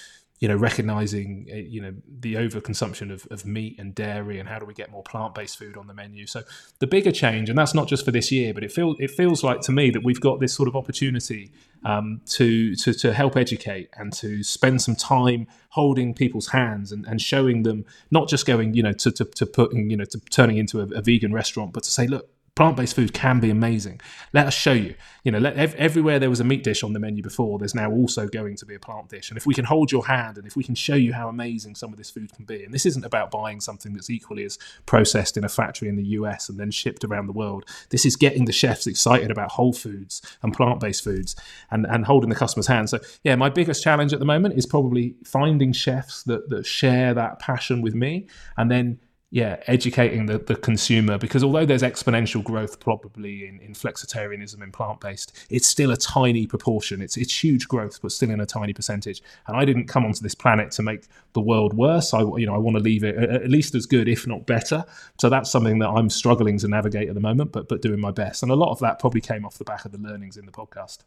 you 0.45 0.49
know 0.49 0.57
recognizing 0.57 1.47
eh, 1.51 1.63
you 1.67 1.81
know 1.81 1.95
the 2.21 2.35
overconsumption 2.35 3.11
of, 3.11 3.27
of 3.31 3.47
meat 3.47 3.77
and 3.79 3.95
dairy 3.95 4.39
and 4.39 4.47
how 4.47 4.59
do 4.59 4.67
we 4.67 4.75
get 4.75 4.91
more 4.91 5.03
plant-based 5.03 5.57
food 5.57 5.77
on 5.77 5.87
the 5.87 5.95
menu. 5.95 6.27
So 6.27 6.43
the 6.81 6.87
bigger 6.87 7.13
change 7.13 7.49
and 7.49 7.57
that's 7.57 7.73
not 7.73 7.89
just 7.89 8.05
for 8.05 8.11
this 8.11 8.31
year 8.31 8.53
but 8.53 8.63
it 8.63 8.71
feels 8.71 8.97
it 9.01 9.11
feels 9.11 9.43
like 9.43 9.61
to 9.63 9.73
me 9.73 9.89
that 9.91 10.05
we've 10.05 10.21
got 10.21 10.41
this 10.41 10.53
sort 10.53 10.69
of 10.69 10.77
opportunity 10.77 11.51
um, 11.85 12.21
to, 12.27 12.75
to 12.77 12.93
to 12.93 13.15
help 13.15 13.37
educate 13.37 13.89
and 13.97 14.13
to 14.15 14.43
spend 14.43 14.83
some 14.83 14.97
time 14.97 15.47
holding 15.71 16.13
people's 16.13 16.49
hands 16.49 16.93
and, 16.93 17.07
and 17.07 17.23
showing 17.23 17.63
them 17.63 17.87
not 18.11 18.29
just 18.29 18.45
going 18.45 18.75
you 18.75 18.83
know 18.83 18.93
to, 18.93 19.11
to, 19.13 19.25
to 19.25 19.47
putting 19.47 19.89
you 19.89 19.97
know 19.97 20.05
to 20.05 20.19
turning 20.31 20.59
into 20.59 20.81
a, 20.81 20.85
a 20.99 21.01
vegan 21.01 21.33
restaurant 21.33 21.73
but 21.73 21.85
to 21.85 21.91
say 21.91 22.07
look 22.07 22.29
plant-based 22.57 22.95
food 22.95 23.13
can 23.13 23.41
be 23.41 23.51
amazing. 23.51 24.01
Let 24.33 24.47
us 24.47 24.55
show 24.55 24.73
you. 24.73 24.95
You 25.25 25.33
know, 25.33 25.39
let, 25.39 25.57
ev- 25.57 25.75
everywhere 25.75 26.21
there 26.21 26.31
was 26.31 26.39
a 26.39 26.45
meat 26.45 26.63
dish 26.63 26.85
on 26.85 26.93
the 26.93 27.01
menu 27.01 27.23
before, 27.23 27.59
there's 27.59 27.75
now 27.75 27.91
also 27.91 28.29
going 28.29 28.57
to 28.57 28.67
be 28.67 28.77
a 28.77 28.79
plant 28.79 29.09
dish. 29.09 29.31
And 29.31 29.37
if 29.37 29.45
we 29.45 29.55
can 29.55 29.65
hold 29.65 29.91
your 29.91 30.07
hand 30.07 30.39
and 30.39 30.47
if 30.47 30.55
we 30.55 30.63
can 30.63 30.77
show 30.77 30.95
you 30.95 31.13
how 31.13 31.29
amazing 31.29 31.75
some 31.75 31.93
of 31.93 31.99
this 31.99 32.11
food 32.11 32.33
can 32.33 32.45
be, 32.45 32.63
and 32.63 32.73
this 32.73 32.87
isn't 32.87 33.05
about 33.05 33.33
buying 33.33 33.61
something 33.61 33.93
that's 33.93 34.09
equally 34.09 34.45
as 34.45 34.59
processed 34.87 35.37
in 35.37 35.45
a 35.45 35.49
factory 35.49 35.89
in 35.89 35.97
the 35.97 36.05
US 36.05 36.49
and 36.49 36.61
then 36.61 36.71
shipped 36.71 37.03
around 37.03 37.27
the 37.27 37.33
world. 37.33 37.65
This 37.91 38.07
is 38.07 38.15
getting 38.15 38.45
the 38.45 38.53
chefs 38.53 38.87
excited 38.87 39.33
about 39.33 39.53
whole 39.53 39.73
foods 39.73 40.23
and 40.43 40.55
plant-based 40.55 41.03
foods 41.03 41.35
and, 41.73 41.87
and 41.87 42.05
holding 42.05 42.31
the 42.31 42.37
customer's 42.37 42.69
hand. 42.69 42.89
So 42.89 43.01
yeah, 43.25 43.35
my 43.35 43.49
biggest 43.49 43.83
challenge 43.83 44.13
at 44.13 44.21
the 44.21 44.25
moment 44.25 44.57
is 44.57 44.67
probably 44.67 45.17
finding 45.25 45.73
chefs 45.73 46.23
that, 46.25 46.51
that 46.51 46.67
share 46.67 47.15
that 47.15 47.41
passion 47.41 47.83
with 47.83 47.95
me 47.95 48.29
and 48.57 48.71
then 48.71 49.01
yeah, 49.35 49.57
educating 49.67 50.27
the, 50.27 50.39
the 50.39 50.55
consumer 50.55 51.19
because 51.19 51.43
although 51.43 51.67
there's 51.67 51.83
exponential 51.83 52.43
growth 52.45 52.79
probably 52.79 53.49
in, 53.49 53.59
in 53.59 53.73
flexitarianism 53.73 54.63
and 54.63 54.73
plant 54.73 55.01
based, 55.01 55.37
it's 55.51 55.67
still 55.67 55.91
a 55.91 55.97
tiny 55.97 56.47
proportion. 56.47 57.03
It's 57.03 57.17
it's 57.17 57.43
huge 57.43 57.67
growth, 57.67 58.01
but 58.01 58.13
still 58.13 58.31
in 58.31 58.39
a 58.39 58.47
tiny 58.47 58.73
percentage. 58.73 59.25
And 59.49 59.57
I 59.57 59.65
didn't 59.65 59.89
come 59.89 60.05
onto 60.05 60.21
this 60.21 60.37
planet 60.37 60.71
to 60.73 60.83
make 60.83 61.09
the 61.33 61.41
world 61.41 61.75
worse. 61.75 62.15
I 62.15 62.21
you 62.21 62.47
know 62.47 62.55
I 62.55 62.59
want 62.59 62.77
to 62.77 62.83
leave 62.83 63.03
it 63.03 63.17
at 63.17 63.51
least 63.51 63.75
as 63.75 63.87
good, 63.87 64.07
if 64.07 64.25
not 64.25 64.47
better. 64.47 64.85
So 65.21 65.29
that's 65.29 65.51
something 65.51 65.81
that 65.81 65.89
I'm 65.89 66.11
struggling 66.11 66.57
to 66.59 66.69
navigate 66.69 67.09
at 67.09 67.17
the 67.17 67.21
moment, 67.21 67.51
but 67.51 67.69
but 67.69 67.83
doing 67.83 67.99
my 67.99 68.13
best. 68.13 68.45
And 68.45 68.53
a 68.53 68.55
lot 68.55 68.71
of 68.71 68.79
that 68.79 69.01
probably 69.01 69.21
came 69.21 69.45
off 69.45 69.59
the 69.59 69.65
back 69.65 69.85
of 69.85 69.91
the 69.91 69.99
learnings 69.99 70.37
in 70.37 70.47
the 70.47 70.53
podcast. 70.53 70.99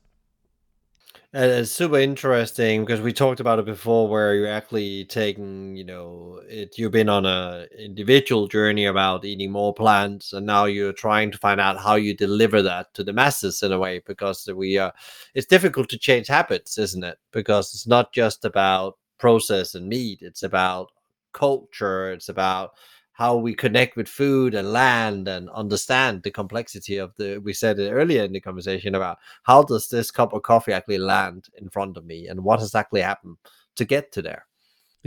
And 1.34 1.52
it's 1.52 1.72
super 1.72 2.00
interesting 2.00 2.86
because 2.86 3.02
we 3.02 3.12
talked 3.12 3.40
about 3.42 3.60
it 3.60 3.66
before, 3.66 4.08
where 4.08 4.34
you're 4.34 4.48
actually 4.48 5.06
taking, 5.06 5.76
you 5.76 5.84
know, 5.84 6.40
it, 6.48 6.78
you've 6.78 6.94
been 6.94 7.10
on 7.10 7.26
a 7.26 7.68
individual 7.78 8.48
journey 8.48 8.86
about 8.86 9.26
eating 9.26 9.52
more 9.52 9.74
plants, 9.74 10.32
and 10.34 10.46
now 10.46 10.66
you're 10.66 10.94
trying 10.94 11.32
to 11.32 11.38
find 11.38 11.60
out 11.60 11.80
how 11.80 11.96
you 11.96 12.16
deliver 12.16 12.62
that 12.62 12.94
to 12.94 13.04
the 13.04 13.14
masses 13.14 13.62
in 13.62 13.72
a 13.74 13.80
way. 13.80 14.02
Because 14.06 14.50
we 14.56 14.78
are, 14.78 14.94
it's 15.34 15.48
difficult 15.48 15.90
to 15.90 15.98
change 15.98 16.28
habits, 16.28 16.78
isn't 16.78 17.04
it? 17.04 17.18
Because 17.32 17.74
it's 17.74 17.88
not 17.88 18.14
just 18.14 18.46
about 18.46 18.98
process 19.18 19.76
and 19.76 19.88
meat; 19.90 20.20
it's 20.22 20.44
about 20.44 20.92
culture. 21.34 22.12
It's 22.14 22.30
about 22.30 22.72
how 23.18 23.36
we 23.36 23.56
connect 23.56 23.98
with 23.98 24.08
food 24.08 24.54
and 24.54 24.72
land 24.72 25.28
and 25.28 25.50
understand 25.50 26.22
the 26.22 26.30
complexity 26.30 26.98
of 26.98 27.16
the 27.16 27.40
we 27.44 27.52
said 27.52 27.80
it 27.80 27.90
earlier 27.90 28.24
in 28.24 28.32
the 28.32 28.40
conversation 28.40 28.94
about 28.94 29.18
how 29.44 29.64
does 29.64 29.90
this 29.90 30.12
cup 30.12 30.34
of 30.34 30.44
coffee 30.44 30.72
actually 30.72 31.00
land 31.00 31.46
in 31.60 31.68
front 31.68 31.98
of 31.98 32.06
me 32.06 32.28
and 32.28 32.44
what 32.44 32.62
exactly 32.62 33.02
happened 33.02 33.38
to 33.76 33.86
get 33.86 34.12
to 34.12 34.22
there 34.22 34.46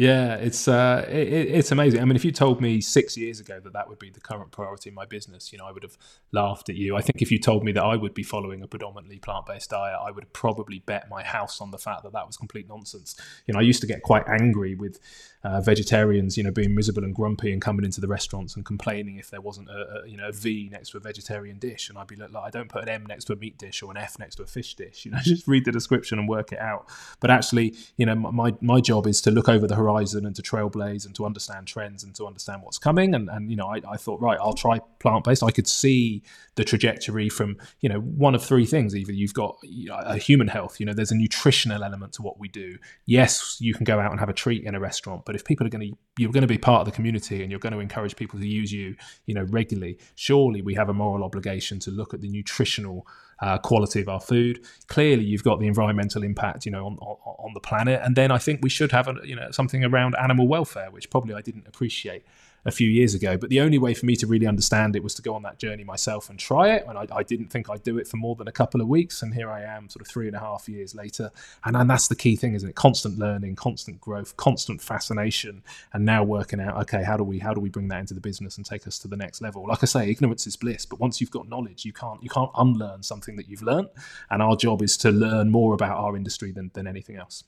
yeah, 0.00 0.36
it's 0.36 0.66
uh, 0.66 1.04
it, 1.10 1.28
it's 1.28 1.72
amazing. 1.72 2.00
I 2.00 2.06
mean, 2.06 2.16
if 2.16 2.24
you 2.24 2.32
told 2.32 2.60
me 2.60 2.80
six 2.80 3.18
years 3.18 3.38
ago 3.38 3.60
that 3.62 3.74
that 3.74 3.86
would 3.86 3.98
be 3.98 4.08
the 4.08 4.18
current 4.20 4.50
priority 4.50 4.88
in 4.88 4.94
my 4.94 5.04
business, 5.04 5.52
you 5.52 5.58
know, 5.58 5.66
I 5.66 5.72
would 5.72 5.82
have 5.82 5.98
laughed 6.32 6.70
at 6.70 6.76
you. 6.76 6.96
I 6.96 7.02
think 7.02 7.20
if 7.20 7.30
you 7.30 7.38
told 7.38 7.64
me 7.64 7.72
that 7.72 7.84
I 7.84 7.96
would 7.96 8.14
be 8.14 8.22
following 8.22 8.62
a 8.62 8.66
predominantly 8.66 9.18
plant-based 9.18 9.68
diet, 9.68 9.98
I 10.02 10.10
would 10.10 10.32
probably 10.32 10.78
bet 10.78 11.10
my 11.10 11.22
house 11.22 11.60
on 11.60 11.70
the 11.70 11.76
fact 11.76 12.04
that 12.04 12.14
that 12.14 12.26
was 12.26 12.38
complete 12.38 12.66
nonsense. 12.66 13.14
You 13.46 13.52
know, 13.52 13.60
I 13.60 13.62
used 13.62 13.82
to 13.82 13.86
get 13.86 14.02
quite 14.02 14.26
angry 14.26 14.74
with 14.74 15.00
uh, 15.42 15.60
vegetarians, 15.60 16.36
you 16.36 16.42
know, 16.42 16.50
being 16.50 16.74
miserable 16.74 17.04
and 17.04 17.14
grumpy 17.14 17.52
and 17.52 17.62
coming 17.62 17.84
into 17.84 18.00
the 18.00 18.08
restaurants 18.08 18.56
and 18.56 18.64
complaining 18.64 19.16
if 19.16 19.30
there 19.30 19.40
wasn't 19.40 19.68
a, 19.70 20.02
a 20.02 20.08
you 20.08 20.16
know 20.16 20.28
a 20.28 20.32
V 20.32 20.68
next 20.70 20.90
to 20.90 20.98
a 20.98 21.00
vegetarian 21.00 21.58
dish, 21.58 21.88
and 21.88 21.98
I'd 21.98 22.06
be 22.06 22.16
like, 22.16 22.30
I 22.34 22.50
don't 22.50 22.68
put 22.68 22.82
an 22.82 22.88
M 22.88 23.06
next 23.06 23.24
to 23.24 23.32
a 23.32 23.36
meat 23.36 23.56
dish 23.56 23.82
or 23.82 23.90
an 23.90 23.96
F 23.96 24.18
next 24.18 24.36
to 24.36 24.42
a 24.42 24.46
fish 24.46 24.74
dish. 24.74 25.04
You 25.10 25.12
know, 25.12 25.18
just 25.22 25.48
read 25.48 25.64
the 25.64 25.72
description 25.72 26.18
and 26.18 26.28
work 26.28 26.52
it 26.52 26.58
out. 26.58 26.86
But 27.20 27.30
actually, 27.30 27.74
you 27.96 28.06
know, 28.06 28.14
my 28.14 28.54
my 28.60 28.80
job 28.80 29.06
is 29.06 29.20
to 29.22 29.30
look 29.30 29.48
over 29.48 29.66
the 29.66 29.74
horizon 29.74 30.26
and 30.26 30.36
to 30.36 30.42
trailblaze 30.42 31.06
and 31.06 31.14
to 31.14 31.24
understand 31.24 31.66
trends 31.66 32.04
and 32.04 32.14
to 32.16 32.26
understand 32.26 32.62
what's 32.62 32.78
coming. 32.78 33.14
And, 33.14 33.28
and 33.30 33.50
you 33.50 33.56
know, 33.56 33.66
I, 33.66 33.80
I 33.88 33.96
thought, 33.96 34.20
right, 34.20 34.38
I'll 34.40 34.52
try 34.52 34.78
plant 34.98 35.24
based. 35.24 35.42
I 35.42 35.50
could 35.50 35.66
see 35.66 36.22
the 36.56 36.64
trajectory 36.64 37.28
from, 37.28 37.56
you 37.80 37.88
know, 37.88 38.00
one 38.00 38.34
of 38.34 38.44
three 38.44 38.66
things. 38.66 38.94
Either 38.94 39.12
you've 39.12 39.34
got 39.34 39.56
a 39.88 40.18
human 40.18 40.48
health, 40.48 40.78
you 40.78 40.86
know, 40.86 40.92
there's 40.92 41.10
a 41.10 41.16
nutritional 41.16 41.82
element 41.82 42.12
to 42.14 42.22
what 42.22 42.38
we 42.38 42.48
do. 42.48 42.76
Yes, 43.06 43.56
you 43.60 43.74
can 43.74 43.84
go 43.84 43.98
out 43.98 44.10
and 44.10 44.20
have 44.20 44.28
a 44.28 44.34
treat 44.34 44.64
in 44.64 44.74
a 44.74 44.80
restaurant, 44.80 45.24
but 45.30 45.36
if 45.36 45.44
people 45.44 45.64
are 45.64 45.70
going 45.70 45.92
to, 45.92 45.96
you're 46.18 46.32
going 46.32 46.40
to 46.40 46.48
be 46.48 46.58
part 46.58 46.80
of 46.80 46.86
the 46.86 46.90
community 46.90 47.40
and 47.40 47.52
you're 47.52 47.60
going 47.60 47.72
to 47.72 47.78
encourage 47.78 48.16
people 48.16 48.40
to 48.40 48.48
use 48.48 48.72
you, 48.72 48.96
you 49.26 49.32
know, 49.32 49.44
regularly, 49.44 49.96
surely 50.16 50.60
we 50.60 50.74
have 50.74 50.88
a 50.88 50.92
moral 50.92 51.22
obligation 51.22 51.78
to 51.78 51.92
look 51.92 52.12
at 52.12 52.20
the 52.20 52.28
nutritional 52.28 53.06
uh, 53.40 53.56
quality 53.56 54.00
of 54.00 54.08
our 54.08 54.20
food. 54.20 54.58
Clearly, 54.88 55.22
you've 55.22 55.44
got 55.44 55.60
the 55.60 55.68
environmental 55.68 56.24
impact, 56.24 56.66
you 56.66 56.72
know, 56.72 56.84
on, 56.84 56.96
on, 56.96 57.16
on 57.46 57.54
the 57.54 57.60
planet, 57.60 58.00
and 58.02 58.16
then 58.16 58.32
I 58.32 58.38
think 58.38 58.58
we 58.60 58.70
should 58.70 58.90
have, 58.90 59.06
a, 59.06 59.14
you 59.22 59.36
know, 59.36 59.52
something 59.52 59.84
around 59.84 60.16
animal 60.20 60.48
welfare, 60.48 60.90
which 60.90 61.08
probably 61.10 61.34
I 61.34 61.42
didn't 61.42 61.68
appreciate 61.68 62.24
a 62.64 62.70
few 62.70 62.88
years 62.88 63.14
ago. 63.14 63.36
But 63.36 63.50
the 63.50 63.60
only 63.60 63.78
way 63.78 63.94
for 63.94 64.06
me 64.06 64.16
to 64.16 64.26
really 64.26 64.46
understand 64.46 64.96
it 64.96 65.02
was 65.02 65.14
to 65.14 65.22
go 65.22 65.34
on 65.34 65.42
that 65.42 65.58
journey 65.58 65.84
myself 65.84 66.28
and 66.28 66.38
try 66.38 66.74
it. 66.74 66.84
And 66.88 66.98
I, 66.98 67.06
I, 67.12 67.22
didn't 67.22 67.48
think 67.48 67.70
I'd 67.70 67.82
do 67.82 67.98
it 67.98 68.06
for 68.06 68.16
more 68.16 68.34
than 68.34 68.48
a 68.48 68.52
couple 68.52 68.80
of 68.80 68.88
weeks. 68.88 69.22
And 69.22 69.34
here 69.34 69.50
I 69.50 69.62
am, 69.62 69.88
sort 69.88 70.02
of 70.02 70.08
three 70.08 70.26
and 70.26 70.36
a 70.36 70.40
half 70.40 70.68
years 70.68 70.94
later. 70.94 71.30
And, 71.64 71.76
and 71.76 71.88
that's 71.88 72.08
the 72.08 72.16
key 72.16 72.36
thing, 72.36 72.54
isn't 72.54 72.68
it? 72.68 72.74
Constant 72.74 73.18
learning, 73.18 73.56
constant 73.56 74.00
growth, 74.00 74.36
constant 74.36 74.82
fascination, 74.82 75.62
and 75.92 76.04
now 76.04 76.22
working 76.22 76.60
out, 76.60 76.76
okay, 76.82 77.02
how 77.02 77.16
do 77.16 77.24
we 77.24 77.38
how 77.38 77.54
do 77.54 77.60
we 77.60 77.68
bring 77.68 77.88
that 77.88 78.00
into 78.00 78.14
the 78.14 78.20
business 78.20 78.56
and 78.56 78.66
take 78.66 78.86
us 78.86 78.98
to 79.00 79.08
the 79.08 79.16
next 79.16 79.40
level? 79.40 79.66
Like 79.66 79.82
I 79.82 79.86
say, 79.86 80.10
ignorance 80.10 80.46
is 80.46 80.56
bliss. 80.56 80.84
But 80.84 81.00
once 81.00 81.20
you've 81.20 81.30
got 81.30 81.48
knowledge, 81.48 81.84
you 81.84 81.92
can't 81.92 82.22
you 82.22 82.30
can't 82.30 82.50
unlearn 82.56 83.02
something 83.02 83.36
that 83.36 83.48
you've 83.48 83.62
learned. 83.62 83.88
And 84.30 84.42
our 84.42 84.56
job 84.56 84.82
is 84.82 84.96
to 84.98 85.10
learn 85.10 85.50
more 85.50 85.74
about 85.74 85.98
our 85.98 86.16
industry 86.16 86.52
than, 86.52 86.70
than 86.74 86.86
anything 86.86 87.16
else. 87.16 87.44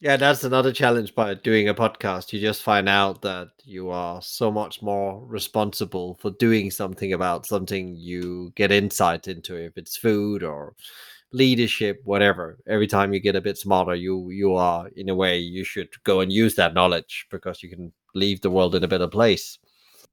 Yeah, 0.00 0.16
that's 0.18 0.44
another 0.44 0.72
challenge 0.72 1.14
by 1.14 1.34
doing 1.34 1.68
a 1.68 1.74
podcast. 1.74 2.32
You 2.32 2.40
just 2.40 2.62
find 2.62 2.88
out 2.88 3.22
that 3.22 3.48
you 3.64 3.88
are 3.90 4.20
so 4.20 4.50
much 4.50 4.82
more 4.82 5.24
responsible 5.26 6.16
for 6.20 6.30
doing 6.32 6.70
something 6.70 7.12
about 7.14 7.46
something 7.46 7.96
you 7.96 8.52
get 8.56 8.70
insight 8.72 9.26
into, 9.26 9.56
if 9.56 9.72
it's 9.78 9.96
food 9.96 10.42
or 10.42 10.74
leadership, 11.32 12.00
whatever. 12.04 12.58
Every 12.66 12.86
time 12.88 13.14
you 13.14 13.20
get 13.20 13.36
a 13.36 13.40
bit 13.42 13.58
smarter, 13.58 13.94
you 13.94 14.30
you 14.30 14.54
are 14.54 14.88
in 14.96 15.08
a 15.10 15.14
way 15.14 15.38
you 15.38 15.64
should 15.64 15.90
go 16.04 16.20
and 16.20 16.32
use 16.32 16.56
that 16.56 16.74
knowledge 16.74 17.26
because 17.30 17.62
you 17.62 17.70
can 17.70 17.92
leave 18.14 18.42
the 18.42 18.50
world 18.50 18.74
in 18.74 18.84
a 18.84 18.88
better 18.88 19.08
place. 19.08 19.58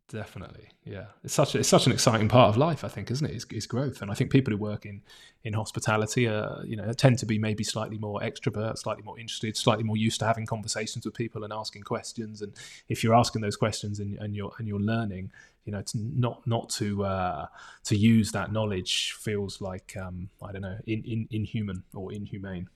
Definitely, 0.10 0.68
yeah. 0.84 1.06
It's 1.24 1.34
such 1.34 1.56
a, 1.56 1.60
it's 1.60 1.70
such 1.70 1.86
an 1.86 1.92
exciting 1.92 2.28
part 2.28 2.50
of 2.50 2.58
life, 2.58 2.84
I 2.84 2.88
think, 2.88 3.10
isn't 3.10 3.26
it? 3.26 3.46
Is 3.52 3.66
growth, 3.66 4.02
and 4.02 4.12
I 4.12 4.14
think 4.14 4.32
people 4.32 4.52
who 4.52 4.58
work 4.58 4.86
in 4.86 5.02
in 5.44 5.54
hospitality, 5.54 6.28
uh, 6.28 6.62
you 6.64 6.76
know, 6.76 6.92
tend 6.94 7.20
to 7.20 7.26
be 7.26 7.40
maybe 7.40 7.64
slightly 7.64 7.98
more 7.98 8.20
extrovert, 8.20 8.78
slightly 8.78 9.04
more 9.04 9.18
interested, 9.18 9.56
slightly 9.58 9.84
more 9.84 9.98
used 9.98 10.20
to 10.20 10.26
having 10.26 10.46
conversations 10.46 11.06
with 11.06 11.16
people 11.16 11.44
and 11.44 11.52
asking 11.54 11.84
questions. 11.84 12.42
And 12.42 12.54
if 12.90 13.04
you're 13.04 13.16
asking 13.16 13.42
those 13.42 13.56
questions 13.56 14.00
and, 14.00 14.18
and 14.20 14.36
you're 14.36 14.52
and 14.60 14.68
you're 14.68 14.80
learning, 14.80 15.32
you 15.66 15.72
know, 15.72 15.82
to 15.82 15.98
not 15.98 16.46
not 16.46 16.70
to 16.72 17.06
uh, 17.06 17.48
to 17.86 17.96
use 17.96 18.34
that 18.34 18.52
knowledge 18.52 19.14
feels 19.14 19.62
like 19.62 19.96
um, 19.98 20.30
I 20.42 20.52
don't 20.52 20.62
know, 20.62 20.78
in, 20.86 21.04
in, 21.06 21.28
inhuman 21.32 21.84
or 21.94 22.12
inhumane. 22.12 22.68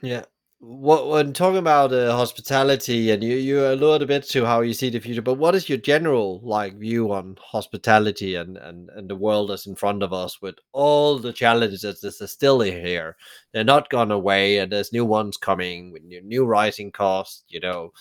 Yeah, 0.00 0.24
what 0.58 1.08
when 1.08 1.34
talking 1.34 1.58
about 1.58 1.92
uh, 1.92 2.16
hospitality 2.16 3.10
and 3.10 3.22
you 3.22 3.36
you 3.36 3.66
alluded 3.66 4.02
a 4.02 4.06
bit 4.06 4.22
to 4.22 4.46
how 4.46 4.62
you 4.62 4.72
see 4.72 4.88
the 4.88 4.98
future 4.98 5.20
but 5.20 5.34
what 5.34 5.54
is 5.54 5.68
your 5.68 5.76
general 5.76 6.40
like 6.42 6.74
view 6.78 7.12
on 7.12 7.36
hospitality 7.38 8.36
and 8.36 8.56
and 8.56 8.88
and 8.96 9.10
the 9.10 9.14
world 9.16 9.50
that's 9.50 9.66
in 9.66 9.74
front 9.74 10.02
of 10.02 10.14
us 10.14 10.40
with 10.40 10.54
all 10.72 11.18
the 11.18 11.32
challenges 11.32 11.82
that 11.82 12.22
are 12.22 12.26
still 12.26 12.60
here? 12.60 13.16
They're 13.52 13.64
not 13.64 13.90
gone 13.90 14.10
away 14.10 14.56
and 14.58 14.72
there's 14.72 14.94
new 14.94 15.04
ones 15.04 15.36
coming 15.36 15.92
with 15.92 16.02
new, 16.04 16.22
new 16.22 16.44
rising 16.46 16.90
costs 16.90 17.44
you 17.48 17.60
know. 17.60 17.92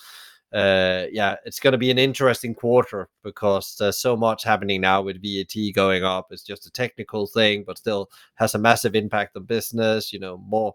Uh 0.54 1.08
yeah 1.12 1.36
it's 1.44 1.60
going 1.60 1.74
to 1.74 1.78
be 1.78 1.92
an 1.92 2.00
interesting 2.00 2.56
quarter 2.56 3.10
because 3.24 3.76
there's 3.78 3.98
so 3.98 4.16
much 4.16 4.44
happening 4.46 4.80
now 4.80 5.02
with 5.02 5.22
vat 5.22 5.74
going 5.74 6.04
up. 6.06 6.28
It's 6.32 6.44
just 6.44 6.68
a 6.68 6.72
technical 6.72 7.28
thing 7.28 7.66
but 7.68 7.80
still 7.80 8.10
has 8.36 8.56
a 8.56 8.60
massive 8.60 8.96
impact 8.96 9.36
on 9.36 9.44
business 9.44 10.14
you 10.14 10.20
know 10.20 10.38
more 10.38 10.74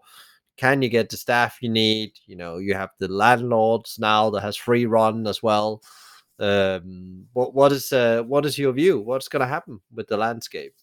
can 0.57 0.81
you 0.81 0.89
get 0.89 1.09
the 1.09 1.17
staff 1.17 1.57
you 1.61 1.69
need? 1.69 2.13
You 2.25 2.35
know, 2.35 2.57
you 2.57 2.73
have 2.73 2.89
the 2.99 3.07
landlords 3.07 3.97
now 3.99 4.29
that 4.31 4.41
has 4.41 4.55
free 4.55 4.85
run 4.85 5.27
as 5.27 5.41
well. 5.41 5.81
Um, 6.39 7.25
what 7.33 7.53
what 7.53 7.71
is 7.71 7.93
uh, 7.93 8.23
what 8.23 8.45
is 8.45 8.57
your 8.57 8.73
view? 8.73 8.99
What's 8.99 9.27
going 9.27 9.41
to 9.41 9.47
happen 9.47 9.79
with 9.93 10.07
the 10.07 10.17
landscape? 10.17 10.73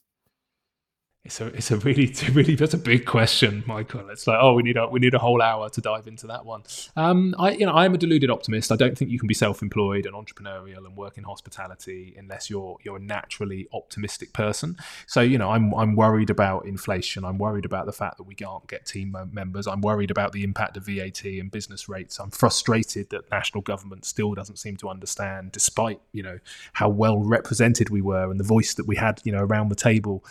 It's 1.29 1.43
a 1.43 1.47
it's 1.49 1.71
a 1.71 1.77
really 1.77 2.15
really 2.33 2.55
that's 2.55 2.73
a 2.73 2.79
big 2.79 3.05
question, 3.05 3.63
Michael. 3.67 4.09
It's 4.09 4.27
like 4.27 4.39
oh 4.41 4.55
we 4.55 4.63
need 4.63 4.79
a 4.79 4.89
we 4.89 4.99
need 4.99 5.13
a 5.13 5.19
whole 5.19 5.43
hour 5.43 5.69
to 5.69 5.81
dive 5.83 6.07
into 6.07 6.27
that 6.29 6.47
one. 6.47 6.63
Um, 6.97 7.35
I 7.39 7.51
you 7.51 7.67
know 7.67 7.73
I'm 7.73 7.93
a 7.93 7.99
deluded 7.99 8.31
optimist. 8.31 8.73
I 8.73 8.77
don't 8.77 8.97
think 8.97 9.11
you 9.11 9.19
can 9.19 9.27
be 9.27 9.35
self-employed 9.35 10.07
and 10.07 10.15
entrepreneurial 10.15 10.87
and 10.87 10.97
work 10.97 11.19
in 11.19 11.25
hospitality 11.25 12.15
unless 12.19 12.49
you're 12.49 12.79
you're 12.83 12.97
a 12.97 13.01
naturally 13.01 13.69
optimistic 13.75 14.33
person. 14.33 14.79
So 15.07 15.21
you 15.21 15.37
know 15.37 15.51
I'm 15.51 15.75
I'm 15.75 15.97
worried 15.97 16.31
about 16.31 16.65
inflation. 16.65 17.27
I'm 17.27 17.37
worried 17.37 17.67
about 17.67 17.85
the 17.85 17.93
fact 17.93 18.17
that 18.17 18.23
we 18.23 18.35
can't 18.35 18.67
get 18.67 18.87
team 18.87 19.15
members. 19.31 19.67
I'm 19.67 19.83
worried 19.83 20.11
about 20.11 20.33
the 20.33 20.45
impact 20.45 20.79
of 20.79 20.87
VAT 20.87 21.27
and 21.27 21.51
business 21.51 21.91
rates. 21.91 22.19
I'm 22.19 22.31
frustrated 22.31 23.11
that 23.11 23.31
national 23.31 23.61
government 23.61 24.07
still 24.07 24.33
doesn't 24.33 24.57
seem 24.57 24.79
to 24.79 24.89
understand, 24.89 25.53
despite 25.53 26.01
you 26.11 26.23
know 26.23 26.39
how 26.73 26.89
well 26.89 27.19
represented 27.19 27.91
we 27.91 28.01
were 28.01 28.31
and 28.31 28.41
the 28.41 28.45
voice 28.45 28.73
that 28.73 28.87
we 28.87 28.97
had 28.97 29.21
you 29.25 29.33
know 29.33 29.43
around 29.43 29.69
the 29.69 29.77
table 29.77 30.25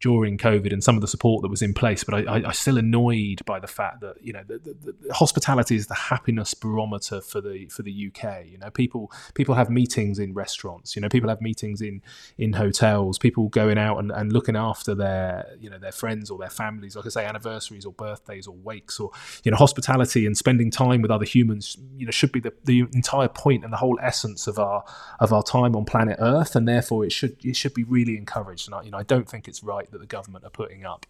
during 0.00 0.38
COVID 0.40 0.72
and 0.72 0.82
some 0.82 0.96
of 0.96 1.02
the 1.02 1.08
support 1.08 1.42
that 1.42 1.48
was 1.48 1.62
in 1.62 1.74
place. 1.74 2.02
But 2.02 2.28
I, 2.28 2.48
I, 2.48 2.52
still 2.52 2.78
annoyed 2.78 3.44
by 3.44 3.60
the 3.60 3.66
fact 3.66 4.00
that 4.00 4.16
you 4.20 4.32
know 4.32 4.42
the, 4.46 4.58
the, 4.58 4.94
the 5.02 5.14
hospitality 5.14 5.76
is 5.76 5.86
the 5.86 5.94
happiness 5.94 6.54
barometer 6.54 7.20
for 7.20 7.40
the 7.40 7.66
for 7.66 7.82
the 7.82 7.92
UK. 8.08 8.46
You 8.46 8.58
know, 8.58 8.70
people 8.70 9.12
people 9.34 9.54
have 9.54 9.70
meetings 9.70 10.18
in 10.18 10.34
restaurants. 10.34 10.96
You 10.96 11.02
know, 11.02 11.08
people 11.08 11.28
have 11.28 11.40
meetings 11.40 11.80
in 11.82 12.02
in 12.38 12.54
hotels. 12.54 13.18
People 13.18 13.48
going 13.48 13.78
out 13.78 13.98
and, 13.98 14.10
and 14.10 14.32
looking 14.32 14.56
after 14.56 14.94
their 14.94 15.54
you 15.60 15.70
know 15.70 15.78
their 15.78 15.92
friends 15.92 16.30
or 16.30 16.38
their 16.38 16.50
families. 16.50 16.96
Like 16.96 17.06
I 17.06 17.10
say, 17.10 17.26
anniversaries 17.26 17.84
or 17.84 17.92
birthdays 17.92 18.46
or 18.46 18.54
wakes 18.56 18.98
or 18.98 19.10
you 19.44 19.50
know 19.50 19.56
hospitality 19.56 20.26
and 20.26 20.36
spending 20.36 20.70
time 20.70 21.02
with 21.02 21.10
other 21.10 21.26
humans. 21.26 21.76
You 21.96 22.06
know, 22.06 22.10
should 22.10 22.32
be 22.32 22.40
the, 22.40 22.52
the 22.64 22.80
entire 22.94 23.28
point 23.28 23.64
and 23.64 23.72
the 23.72 23.76
whole 23.76 23.98
essence 24.02 24.46
of 24.46 24.58
our 24.58 24.84
of 25.20 25.32
our 25.32 25.42
time 25.42 25.76
on 25.76 25.84
planet 25.84 26.16
Earth, 26.18 26.56
and 26.56 26.66
therefore 26.66 27.04
it 27.04 27.12
should 27.12 27.36
it 27.44 27.56
should 27.56 27.74
be 27.74 27.84
really 27.84 28.16
encouraged. 28.16 28.68
And 28.68 28.74
I, 28.74 28.82
you 28.82 28.90
know, 28.90 28.98
I 28.98 29.02
don't 29.02 29.28
think 29.28 29.46
it's 29.46 29.62
right 29.62 29.90
that 29.90 29.98
the 29.98 30.06
government 30.06 30.29
are 30.36 30.50
putting 30.50 30.84
up 30.84 31.06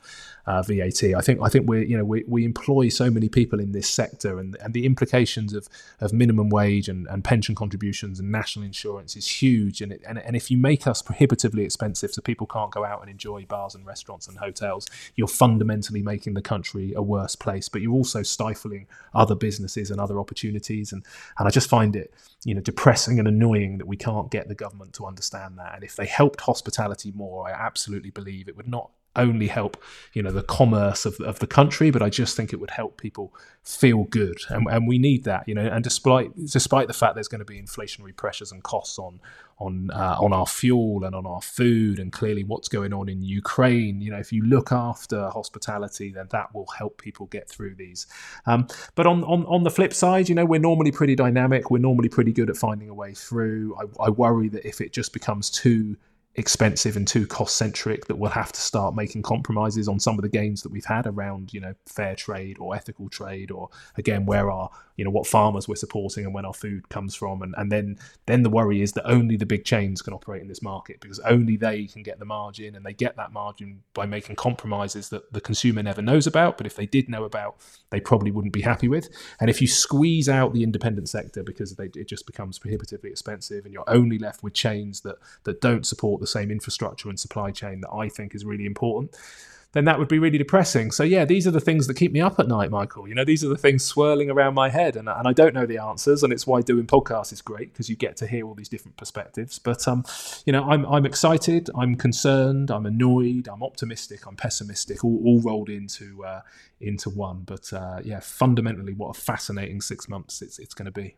uh, 0.47 0.63
VAT. 0.63 1.03
I 1.17 1.21
think 1.21 1.41
I 1.43 1.49
think 1.49 1.69
we 1.69 1.87
you 1.87 1.97
know 1.97 2.05
we, 2.05 2.25
we 2.27 2.45
employ 2.45 2.89
so 2.89 3.11
many 3.11 3.29
people 3.29 3.61
in 3.61 3.73
this 3.73 3.89
sector, 3.89 4.39
and, 4.39 4.57
and 4.63 4.75
the 4.75 4.87
implications 4.87 5.55
of, 5.55 5.69
of 6.01 6.13
minimum 6.13 6.49
wage 6.49 6.89
and, 6.89 7.07
and 7.09 7.23
pension 7.25 7.55
contributions 7.55 8.21
and 8.21 8.31
national 8.31 8.65
insurance 8.65 9.17
is 9.17 9.27
huge. 9.27 9.81
And, 9.81 9.93
it, 9.93 10.03
and 10.07 10.19
and 10.19 10.37
if 10.37 10.51
you 10.51 10.57
make 10.57 10.87
us 10.87 11.03
prohibitively 11.03 11.65
expensive, 11.65 12.13
so 12.13 12.23
people 12.23 12.47
can't 12.47 12.71
go 12.71 12.85
out 12.85 13.01
and 13.01 13.11
enjoy 13.11 13.45
bars 13.47 13.75
and 13.75 13.87
restaurants 13.87 14.29
and 14.29 14.39
hotels, 14.39 14.87
you're 15.17 15.29
fundamentally 15.29 16.03
making 16.03 16.35
the 16.35 16.43
country 16.43 16.93
a 16.95 17.03
worse 17.03 17.37
place. 17.37 17.69
But 17.69 17.83
you're 17.83 17.93
also 17.93 18.23
stifling 18.23 18.87
other 19.15 19.35
businesses 19.35 19.91
and 19.91 20.01
other 20.01 20.19
opportunities. 20.19 20.93
And 20.93 21.05
and 21.39 21.47
I 21.47 21.51
just 21.51 21.69
find 21.69 21.97
it 21.97 22.13
you 22.45 22.55
know 22.55 22.61
depressing 22.61 23.19
and 23.19 23.29
annoying 23.29 23.79
that 23.79 23.87
we 23.87 23.97
can't 23.97 24.31
get 24.31 24.49
the 24.49 24.55
government 24.55 24.95
to 24.95 25.07
understand 25.07 25.59
that. 25.59 25.75
And 25.75 25.85
if 25.85 25.97
they 25.97 26.07
helped 26.07 26.41
hospitality 26.43 27.13
more, 27.13 27.49
I 27.49 27.53
absolutely 27.53 28.11
believe 28.11 28.49
it 28.49 28.57
would 28.57 28.69
not 28.69 28.91
only 29.17 29.49
help 29.49 29.77
you 30.13 30.23
know 30.23 30.31
the 30.31 30.43
commerce 30.43 31.05
of, 31.05 31.19
of 31.21 31.41
the 31.41 31.47
country 31.47 31.91
but 31.91 32.01
i 32.03 32.09
just 32.09 32.37
think 32.37 32.53
it 32.53 32.61
would 32.61 32.71
help 32.71 32.97
people 32.97 33.33
feel 33.63 34.05
good. 34.05 34.39
And, 34.49 34.67
and 34.69 34.89
we 34.89 34.99
need 34.99 35.25
that 35.25 35.47
you 35.47 35.55
know 35.55 35.67
and 35.67 35.85
despite 35.85 36.31
despite 36.47 36.89
the 36.89 36.95
fact 36.95 37.15
there's 37.15 37.29
going 37.29 37.41
to 37.41 37.45
be 37.45 37.61
inflationary 37.61 38.17
pressures 38.17 38.53
and 38.53 38.63
costs 38.63 38.99
on 38.99 39.21
on 39.59 39.91
uh, 39.91 40.17
on 40.19 40.33
our 40.33 40.47
fuel 40.47 41.05
and 41.05 41.15
on 41.15 41.27
our 41.27 41.43
food 41.43 41.99
and 41.99 42.11
clearly 42.11 42.43
what's 42.43 42.69
going 42.69 42.95
on 42.95 43.09
in 43.09 43.23
Ukraine 43.23 44.01
you 44.01 44.11
know 44.11 44.19
if 44.19 44.33
you 44.33 44.43
look 44.43 44.73
after 44.73 45.29
hospitality 45.29 46.11
then 46.11 46.27
that 46.31 46.55
will 46.55 46.69
help 46.79 47.01
people 47.01 47.27
get 47.27 47.49
through 47.49 47.75
these. 47.75 48.07
Um, 48.47 48.67
but 48.95 49.07
on, 49.07 49.23
on 49.25 49.45
on 49.45 49.63
the 49.63 49.71
flip 49.71 49.93
side 49.93 50.29
you 50.31 50.35
know 50.35 50.47
we're 50.47 50.61
normally 50.61 50.91
pretty 50.91 51.15
dynamic. 51.15 51.71
We're 51.71 51.79
normally 51.79 52.09
pretty 52.09 52.33
good 52.33 52.49
at 52.49 52.57
finding 52.57 52.89
a 52.89 52.95
way 52.95 53.13
through. 53.13 53.77
I, 53.77 54.07
I 54.07 54.09
worry 54.11 54.49
that 54.49 54.67
if 54.67 54.81
it 54.81 54.93
just 54.93 55.13
becomes 55.13 55.51
too 55.51 55.99
expensive 56.41 56.97
and 56.97 57.07
too 57.07 57.27
cost 57.27 57.57
centric 57.57 58.07
that 58.07 58.17
we'll 58.17 58.31
have 58.31 58.51
to 58.51 58.61
start 58.61 58.97
making 58.97 59.23
compromises 59.23 59.87
on 59.87 60.01
some 60.01 60.17
of 60.17 60.23
the 60.23 60.29
gains 60.29 60.63
that 60.63 60.73
we've 60.73 60.85
had 60.85 61.07
around 61.07 61.53
you 61.53 61.61
know 61.61 61.75
fair 61.87 62.17
trade 62.17 62.57
or 62.59 62.75
ethical 62.75 63.09
trade 63.09 63.51
or 63.53 63.69
again 63.97 64.27
where 64.27 64.51
our 64.51 64.71
you 65.01 65.05
know 65.05 65.11
what 65.11 65.27
farmers 65.27 65.67
we're 65.67 65.77
supporting 65.77 66.27
and 66.27 66.35
when 66.35 66.45
our 66.45 66.53
food 66.53 66.91
comes 66.91 67.15
from. 67.15 67.41
And, 67.41 67.55
and 67.57 67.73
then 67.73 67.99
then 68.27 68.43
the 68.43 68.51
worry 68.51 68.83
is 68.83 68.93
that 68.93 69.11
only 69.11 69.35
the 69.35 69.47
big 69.47 69.65
chains 69.65 70.03
can 70.03 70.13
operate 70.13 70.43
in 70.43 70.49
this 70.49 70.61
market 70.61 71.01
because 71.01 71.19
only 71.21 71.57
they 71.57 71.87
can 71.87 72.03
get 72.03 72.19
the 72.19 72.27
margin 72.27 72.77
and 72.77 72.85
they 72.85 72.93
get 72.93 73.17
that 73.17 73.33
margin 73.33 73.83
by 73.95 74.05
making 74.05 74.37
compromises 74.37 75.09
that 75.09 75.33
the 75.33 75.41
consumer 75.41 75.83
never 75.83 76.03
knows 76.03 76.27
about 76.27 76.59
but 76.59 76.67
if 76.67 76.77
they 76.77 76.85
did 76.85 77.09
know 77.09 77.25
about 77.25 77.57
they 77.89 77.99
probably 77.99 78.31
wouldn't 78.31 78.53
be 78.53 78.61
happy 78.61 78.89
with. 78.89 79.09
And 79.41 79.49
if 79.49 79.63
you 79.63 79.67
squeeze 79.67 80.29
out 80.29 80.53
the 80.53 80.63
independent 80.63 81.09
sector 81.09 81.43
because 81.43 81.77
they, 81.77 81.87
it 81.95 82.07
just 82.07 82.27
becomes 82.27 82.59
prohibitively 82.59 83.09
expensive 83.09 83.65
and 83.65 83.73
you're 83.73 83.89
only 83.89 84.19
left 84.19 84.43
with 84.43 84.53
chains 84.53 85.01
that 85.01 85.17
that 85.45 85.63
don't 85.63 85.87
support 85.87 86.21
the 86.21 86.27
same 86.31 86.51
infrastructure 86.51 87.09
and 87.09 87.19
supply 87.19 87.51
chain 87.51 87.81
that 87.83 87.91
I 87.91 88.09
think 88.09 88.35
is 88.35 88.45
really 88.45 88.67
important 88.67 89.15
then 89.73 89.85
that 89.85 89.99
would 89.99 90.09
be 90.09 90.19
really 90.19 90.39
depressing. 90.39 90.91
So 90.91 91.05
yeah, 91.05 91.25
these 91.25 91.47
are 91.47 91.53
the 91.53 91.61
things 91.61 91.87
that 91.87 91.95
keep 91.95 92.11
me 92.13 92.21
up 92.21 92.41
at 92.41 92.49
night, 92.49 92.71
Michael. 92.71 93.07
You 93.07 93.15
know, 93.15 93.25
these 93.25 93.45
are 93.45 93.49
the 93.49 93.57
things 93.57 93.85
swirling 93.85 94.29
around 94.29 94.55
my 94.55 94.69
head, 94.69 94.97
and, 94.97 95.09
and 95.09 95.29
I 95.29 95.33
don't 95.33 95.55
know 95.55 95.67
the 95.67 95.79
answers, 95.79 96.23
and 96.25 96.33
it's 96.33 96.47
why 96.47 96.61
doing 96.61 96.87
podcasts 96.87 97.33
is 97.33 97.41
great 97.41 97.73
because 97.73 97.89
you 97.89 97.95
get 97.95 98.17
to 98.19 98.27
hear 98.27 98.47
all 98.47 98.55
these 98.55 98.69
different 98.69 98.97
perspectives. 98.97 99.59
But 99.59 99.87
um, 99.87 100.05
you 100.45 100.53
know, 100.53 100.69
I'm 100.69 100.85
I'm 100.87 101.07
excited, 101.07 101.71
I'm 101.77 101.95
concerned, 101.95 102.71
I'm 102.71 102.87
annoyed, 102.87 103.49
I'm 103.49 103.63
optimistic, 103.63 104.27
I'm 104.27 104.37
pessimistic, 104.37 105.05
all, 105.05 105.21
all 105.25 105.41
rolled 105.41 105.69
into 105.69 106.25
uh, 106.25 106.41
into 106.81 107.09
one. 107.09 107.43
But 107.47 107.73
uh, 107.73 108.01
yeah, 108.03 108.21
fundamentally, 108.21 108.93
what 108.93 109.17
a 109.17 109.21
fascinating 109.21 109.81
six 109.81 110.09
months 110.09 110.43
it's 110.43 110.59
it's 110.59 110.75
going 110.75 110.87
to 110.87 110.93
be. 110.93 111.15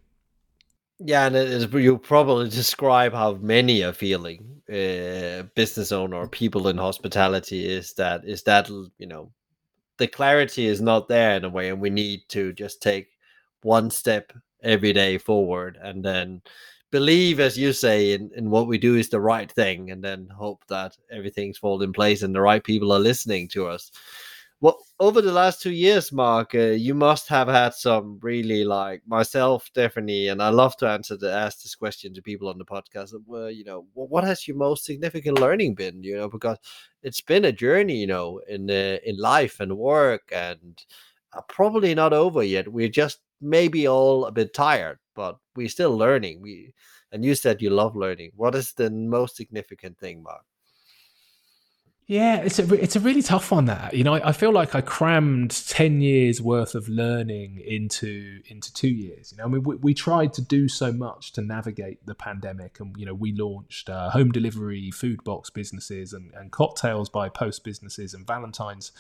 Yeah, 1.05 1.27
and 1.27 1.37
it 1.37 1.49
is, 1.49 1.73
you 1.73 1.99
probably 1.99 2.49
describe 2.49 3.13
how 3.13 3.35
many 3.35 3.83
are 3.83 3.93
feeling. 3.93 4.63
Uh, 4.69 5.43
business 5.55 5.93
owner 5.93 6.27
people 6.29 6.69
in 6.69 6.79
hospitality 6.79 7.69
is 7.69 7.93
that 7.95 8.25
is 8.25 8.43
that 8.45 8.71
you 8.71 9.07
know 9.07 9.31
the 9.99 10.07
clarity 10.07 10.67
is 10.67 10.81
not 10.81 11.09
there 11.09 11.37
in 11.37 11.45
a 11.45 11.49
way, 11.51 11.71
and 11.71 11.81
we 11.81 11.91
need 11.91 12.23
to 12.29 12.53
just 12.55 12.83
take 12.83 13.09
one 13.63 13.91
step 13.91 14.33
every 14.63 14.93
day 14.93 15.19
forward, 15.19 15.79
and 15.83 16.05
then 16.05 16.43
believe, 16.91 17.41
as 17.41 17.59
you 17.59 17.73
say, 17.73 18.13
in, 18.13 18.31
in 18.37 18.51
what 18.51 18.69
we 18.69 18.79
do 18.79 18.97
is 18.97 19.09
the 19.11 19.21
right 19.21 19.51
thing, 19.53 19.91
and 19.91 20.05
then 20.05 20.29
hope 20.29 20.65
that 20.69 20.97
everything's 21.11 21.59
falling 21.59 21.89
in 21.89 21.93
place 21.93 22.23
and 22.23 22.35
the 22.35 22.41
right 22.41 22.65
people 22.65 22.93
are 22.93 23.01
listening 23.01 23.49
to 23.49 23.67
us 23.67 23.91
well 24.63 24.79
over 25.01 25.21
the 25.21 25.33
last 25.33 25.61
two 25.61 25.73
years 25.73 26.13
mark 26.13 26.55
uh, 26.55 26.59
you 26.59 26.95
must 26.95 27.27
have 27.29 27.49
had 27.49 27.75
some 27.75 28.19
really 28.23 28.65
like 28.65 29.03
myself 29.07 29.69
definitely 29.75 30.29
and 30.29 30.41
i 30.41 30.49
love 30.49 30.77
to 30.77 30.89
answer 30.89 31.17
the 31.17 31.31
ask 31.31 31.63
this 31.63 31.75
question 31.75 32.15
to 32.15 32.23
people 32.23 32.49
on 32.49 32.57
the 32.59 32.65
podcast 32.65 33.13
well 33.27 33.51
you 33.51 33.65
know 33.65 33.85
what 33.95 34.23
has 34.25 34.47
your 34.47 34.57
most 34.57 34.85
significant 34.85 35.39
learning 35.41 35.75
been? 35.75 36.03
You 36.03 36.17
know 36.17 36.29
because 36.29 36.59
it's 37.03 37.21
been 37.21 37.45
a 37.45 37.53
journey 37.53 37.97
you 37.97 38.07
know 38.07 38.41
in 38.49 38.71
uh, 38.71 38.99
in 39.05 39.17
life 39.19 39.59
and 39.61 39.77
work 39.77 40.23
and 40.33 40.81
uh, 41.35 41.41
probably 41.49 41.95
not 41.95 42.13
over 42.13 42.43
yet. 42.43 42.71
We're 42.73 42.89
just 42.89 43.19
maybe 43.41 43.89
all 43.89 44.27
a 44.27 44.33
bit 44.33 44.55
tired 44.55 44.99
but 45.15 45.39
we're 45.57 45.69
still 45.69 45.97
learning. 45.97 46.41
We 46.41 46.73
and 47.11 47.25
you 47.25 47.35
said 47.35 47.61
you 47.61 47.71
love 47.71 47.97
learning. 47.97 48.31
What 48.37 48.55
is 48.55 48.73
the 48.73 48.91
most 48.91 49.37
significant 49.37 49.99
thing 49.99 50.23
mark 50.23 50.45
Yeah, 52.07 52.39
it's 52.39 52.59
a 52.59 52.75
it's 52.75 52.97
a 52.97 53.01
really 53.01 53.23
tough 53.23 53.53
one. 53.53 53.67
That 53.67 53.95
you 53.95 54.03
know, 54.03 54.15
I, 54.15 54.31
I, 54.31 54.33
feel 54.33 54.53
like 54.53 54.75
I 54.75 54.81
crammed 54.81 55.51
ten 55.69 56.01
years 56.01 56.43
worth 56.43 56.75
of 56.75 56.89
learning 56.89 57.63
into 57.65 58.41
into 58.47 58.73
two 58.75 58.89
years. 58.89 59.33
You 59.33 59.39
know, 59.39 59.45
I 59.45 59.47
mean, 59.47 59.63
we, 59.63 59.77
we 59.77 59.95
tried 59.95 60.33
to 60.35 60.43
do 60.43 60.69
so 60.69 60.93
much 60.93 61.33
to 61.33 61.41
navigate 61.41 62.05
the 62.05 62.15
pandemic, 62.17 62.81
and 62.81 62.95
you 62.99 63.07
know, 63.07 63.15
we 63.15 63.33
launched 63.33 63.89
uh, 63.89 64.11
home 64.11 64.33
delivery, 64.33 64.91
food 64.91 65.23
box 65.23 65.49
businesses, 65.49 66.13
and, 66.13 66.33
and 66.35 66.51
cocktails 66.51 67.09
by 67.09 67.29
post 67.29 67.63
businesses, 67.63 68.15
and 68.15 68.27
Valentine's 68.27 68.91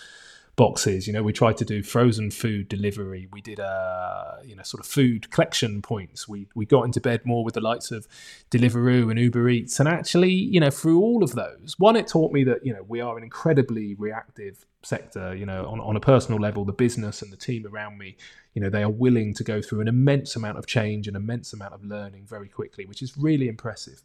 boxes. 0.56 1.06
You 1.06 1.12
know, 1.12 1.22
we 1.22 1.32
tried 1.32 1.56
to 1.58 1.64
do 1.64 1.82
frozen 1.82 2.30
food 2.30 2.68
delivery. 2.68 3.28
We 3.32 3.40
did 3.40 3.60
uh, 3.60 4.36
you 4.44 4.54
know 4.54 4.62
sort 4.62 4.80
of 4.80 4.86
food 4.86 5.30
collection 5.30 5.82
points. 5.82 6.28
We 6.28 6.46
we 6.54 6.66
got 6.66 6.84
into 6.84 7.00
bed 7.00 7.24
more 7.24 7.44
with 7.44 7.54
the 7.54 7.60
likes 7.60 7.90
of 7.90 8.06
Deliveroo 8.50 9.10
and 9.10 9.18
Uber 9.18 9.48
Eats. 9.48 9.80
And 9.80 9.88
actually, 9.88 10.32
you 10.32 10.60
know, 10.60 10.70
through 10.70 11.00
all 11.00 11.22
of 11.22 11.34
those, 11.34 11.76
one, 11.78 11.96
it 11.96 12.06
taught 12.06 12.32
me 12.32 12.44
that 12.44 12.64
you 12.64 12.72
know 12.72 12.84
we 12.86 13.00
are 13.00 13.16
an 13.16 13.24
incredibly 13.24 13.94
reactive 13.94 14.66
sector. 14.82 15.34
You 15.34 15.46
know, 15.46 15.66
on 15.66 15.80
on 15.80 15.96
a 15.96 16.00
personal 16.00 16.40
level, 16.40 16.64
the 16.64 16.72
business 16.72 17.22
and 17.22 17.32
the 17.32 17.36
team 17.36 17.66
around 17.66 17.98
me. 17.98 18.16
You 18.54 18.60
know, 18.60 18.68
they 18.68 18.82
are 18.82 18.90
willing 18.90 19.32
to 19.34 19.44
go 19.44 19.62
through 19.62 19.80
an 19.80 19.88
immense 19.88 20.36
amount 20.36 20.58
of 20.58 20.66
change, 20.66 21.08
and 21.08 21.16
an 21.16 21.22
immense 21.22 21.54
amount 21.54 21.72
of 21.72 21.82
learning 21.82 22.26
very 22.26 22.48
quickly, 22.48 22.84
which 22.84 23.00
is 23.00 23.16
really 23.16 23.48
impressive. 23.48 24.02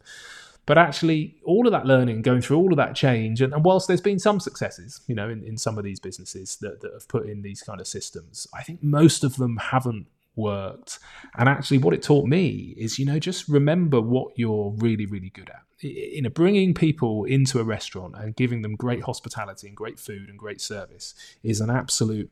But 0.68 0.76
actually, 0.76 1.34
all 1.46 1.66
of 1.66 1.72
that 1.72 1.86
learning, 1.86 2.20
going 2.20 2.42
through 2.42 2.58
all 2.58 2.74
of 2.74 2.76
that 2.76 2.94
change, 2.94 3.40
and, 3.40 3.54
and 3.54 3.64
whilst 3.64 3.88
there's 3.88 4.02
been 4.02 4.18
some 4.18 4.38
successes, 4.38 5.00
you 5.06 5.14
know, 5.14 5.26
in, 5.30 5.42
in 5.42 5.56
some 5.56 5.78
of 5.78 5.84
these 5.84 5.98
businesses 5.98 6.58
that, 6.60 6.82
that 6.82 6.92
have 6.92 7.08
put 7.08 7.26
in 7.26 7.40
these 7.40 7.62
kind 7.62 7.80
of 7.80 7.86
systems, 7.86 8.46
I 8.52 8.62
think 8.62 8.82
most 8.82 9.24
of 9.24 9.38
them 9.38 9.56
haven't 9.56 10.08
worked. 10.36 10.98
And 11.38 11.48
actually, 11.48 11.78
what 11.78 11.94
it 11.94 12.02
taught 12.02 12.26
me 12.26 12.74
is, 12.76 12.98
you 12.98 13.06
know, 13.06 13.18
just 13.18 13.48
remember 13.48 13.98
what 14.02 14.38
you're 14.38 14.74
really, 14.76 15.06
really 15.06 15.30
good 15.30 15.48
at. 15.48 15.62
You 15.80 16.20
know, 16.20 16.28
bringing 16.28 16.74
people 16.74 17.24
into 17.24 17.60
a 17.60 17.64
restaurant 17.64 18.16
and 18.18 18.36
giving 18.36 18.60
them 18.60 18.76
great 18.76 19.04
hospitality 19.04 19.68
and 19.68 19.76
great 19.76 19.98
food 19.98 20.28
and 20.28 20.38
great 20.38 20.60
service 20.60 21.14
is 21.42 21.62
an 21.62 21.70
absolute 21.70 22.30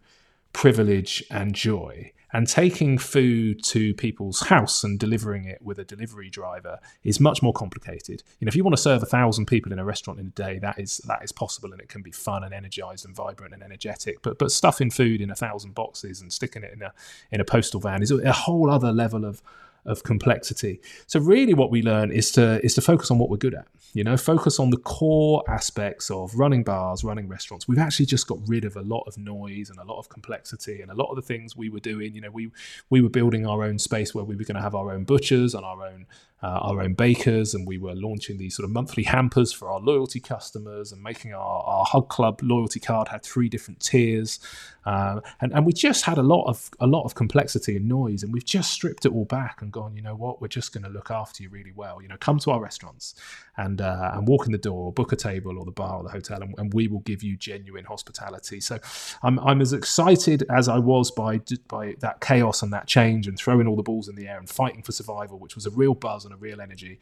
privilege 0.56 1.22
and 1.30 1.54
joy. 1.54 2.10
And 2.32 2.48
taking 2.48 2.96
food 2.96 3.62
to 3.64 3.92
people's 3.94 4.40
house 4.40 4.82
and 4.82 4.98
delivering 4.98 5.44
it 5.44 5.60
with 5.62 5.78
a 5.78 5.84
delivery 5.84 6.30
driver 6.30 6.80
is 7.04 7.20
much 7.20 7.42
more 7.42 7.52
complicated. 7.52 8.22
You 8.40 8.46
know, 8.46 8.48
if 8.48 8.56
you 8.56 8.64
want 8.64 8.74
to 8.74 8.82
serve 8.82 9.02
a 9.02 9.06
thousand 9.06 9.46
people 9.46 9.70
in 9.70 9.78
a 9.78 9.84
restaurant 9.84 10.18
in 10.18 10.28
a 10.28 10.30
day, 10.30 10.58
that 10.60 10.78
is 10.78 10.98
that 11.06 11.22
is 11.22 11.30
possible, 11.30 11.72
and 11.72 11.80
it 11.80 11.88
can 11.88 12.02
be 12.02 12.10
fun 12.10 12.42
and 12.42 12.52
energized 12.54 13.04
and 13.04 13.14
vibrant 13.14 13.54
and 13.54 13.62
energetic. 13.62 14.22
But 14.22 14.38
but 14.38 14.50
stuffing 14.50 14.90
food 14.90 15.20
in 15.20 15.30
a 15.30 15.34
thousand 15.36 15.74
boxes 15.74 16.20
and 16.20 16.32
sticking 16.32 16.62
it 16.62 16.72
in 16.72 16.82
a 16.82 16.92
in 17.30 17.40
a 17.40 17.44
postal 17.44 17.80
van 17.80 18.02
is 18.02 18.10
a 18.10 18.32
whole 18.32 18.70
other 18.70 18.92
level 18.92 19.24
of 19.24 19.42
of 19.86 20.02
complexity. 20.02 20.80
So 21.06 21.20
really 21.20 21.54
what 21.54 21.70
we 21.70 21.82
learn 21.82 22.10
is 22.10 22.30
to 22.32 22.64
is 22.64 22.74
to 22.74 22.80
focus 22.80 23.10
on 23.10 23.18
what 23.18 23.30
we're 23.30 23.36
good 23.36 23.54
at. 23.54 23.66
You 23.92 24.04
know, 24.04 24.16
focus 24.16 24.58
on 24.58 24.70
the 24.70 24.76
core 24.76 25.42
aspects 25.48 26.10
of 26.10 26.34
running 26.34 26.62
bars, 26.62 27.02
running 27.02 27.28
restaurants. 27.28 27.66
We've 27.66 27.78
actually 27.78 28.06
just 28.06 28.26
got 28.26 28.38
rid 28.46 28.64
of 28.64 28.76
a 28.76 28.82
lot 28.82 29.04
of 29.06 29.16
noise 29.16 29.70
and 29.70 29.78
a 29.78 29.84
lot 29.84 29.98
of 29.98 30.08
complexity 30.10 30.82
and 30.82 30.90
a 30.90 30.94
lot 30.94 31.06
of 31.06 31.16
the 31.16 31.22
things 31.22 31.56
we 31.56 31.70
were 31.70 31.80
doing. 31.80 32.14
You 32.14 32.20
know, 32.20 32.30
we 32.30 32.50
we 32.90 33.00
were 33.00 33.08
building 33.08 33.46
our 33.46 33.62
own 33.62 33.78
space 33.78 34.14
where 34.14 34.24
we 34.24 34.36
were 34.36 34.44
going 34.44 34.56
to 34.56 34.62
have 34.62 34.74
our 34.74 34.92
own 34.92 35.04
butchers 35.04 35.54
and 35.54 35.64
our 35.64 35.86
own 35.86 36.06
uh, 36.42 36.58
our 36.62 36.82
own 36.82 36.94
bakers, 36.94 37.54
and 37.54 37.66
we 37.66 37.78
were 37.78 37.94
launching 37.94 38.36
these 38.36 38.54
sort 38.54 38.64
of 38.64 38.70
monthly 38.70 39.04
hampers 39.04 39.52
for 39.52 39.70
our 39.70 39.80
loyalty 39.80 40.20
customers 40.20 40.92
and 40.92 41.02
making 41.02 41.32
our, 41.32 41.62
our 41.64 41.84
Hug 41.84 42.08
Club 42.08 42.40
loyalty 42.42 42.78
card 42.78 43.08
had 43.08 43.22
three 43.22 43.48
different 43.48 43.80
tiers. 43.80 44.38
Uh, 44.84 45.20
and, 45.40 45.52
and 45.52 45.66
we 45.66 45.72
just 45.72 46.04
had 46.04 46.16
a 46.16 46.22
lot 46.22 46.44
of 46.44 46.70
a 46.78 46.86
lot 46.86 47.02
of 47.04 47.14
complexity 47.14 47.76
and 47.76 47.88
noise, 47.88 48.22
and 48.22 48.32
we've 48.32 48.44
just 48.44 48.70
stripped 48.70 49.04
it 49.04 49.12
all 49.12 49.24
back 49.24 49.60
and 49.60 49.72
gone, 49.72 49.96
you 49.96 50.02
know 50.02 50.14
what, 50.14 50.40
we're 50.40 50.46
just 50.46 50.72
going 50.72 50.84
to 50.84 50.90
look 50.90 51.10
after 51.10 51.42
you 51.42 51.48
really 51.48 51.72
well. 51.74 52.00
You 52.00 52.08
know, 52.08 52.16
come 52.18 52.38
to 52.40 52.50
our 52.52 52.60
restaurants 52.60 53.14
and 53.56 53.80
uh, 53.80 54.12
and 54.14 54.28
walk 54.28 54.46
in 54.46 54.52
the 54.52 54.58
door, 54.58 54.92
book 54.92 55.12
a 55.12 55.16
table 55.16 55.58
or 55.58 55.64
the 55.64 55.72
bar 55.72 55.96
or 55.96 56.02
the 56.04 56.10
hotel, 56.10 56.42
and, 56.42 56.54
and 56.58 56.72
we 56.72 56.86
will 56.86 57.00
give 57.00 57.22
you 57.22 57.36
genuine 57.36 57.84
hospitality. 57.84 58.60
So 58.60 58.78
I'm, 59.22 59.40
I'm 59.40 59.60
as 59.60 59.72
excited 59.72 60.44
as 60.50 60.68
I 60.68 60.78
was 60.78 61.10
by 61.10 61.40
by 61.66 61.96
that 62.00 62.20
chaos 62.20 62.62
and 62.62 62.72
that 62.72 62.86
change 62.86 63.26
and 63.26 63.36
throwing 63.36 63.66
all 63.66 63.76
the 63.76 63.82
balls 63.82 64.08
in 64.08 64.14
the 64.14 64.28
air 64.28 64.38
and 64.38 64.48
fighting 64.48 64.82
for 64.82 64.92
survival, 64.92 65.38
which 65.38 65.54
was 65.56 65.66
a 65.66 65.70
real 65.70 65.94
buzz 65.94 66.25
and 66.26 66.34
a 66.34 66.38
real 66.38 66.60
energy. 66.60 66.98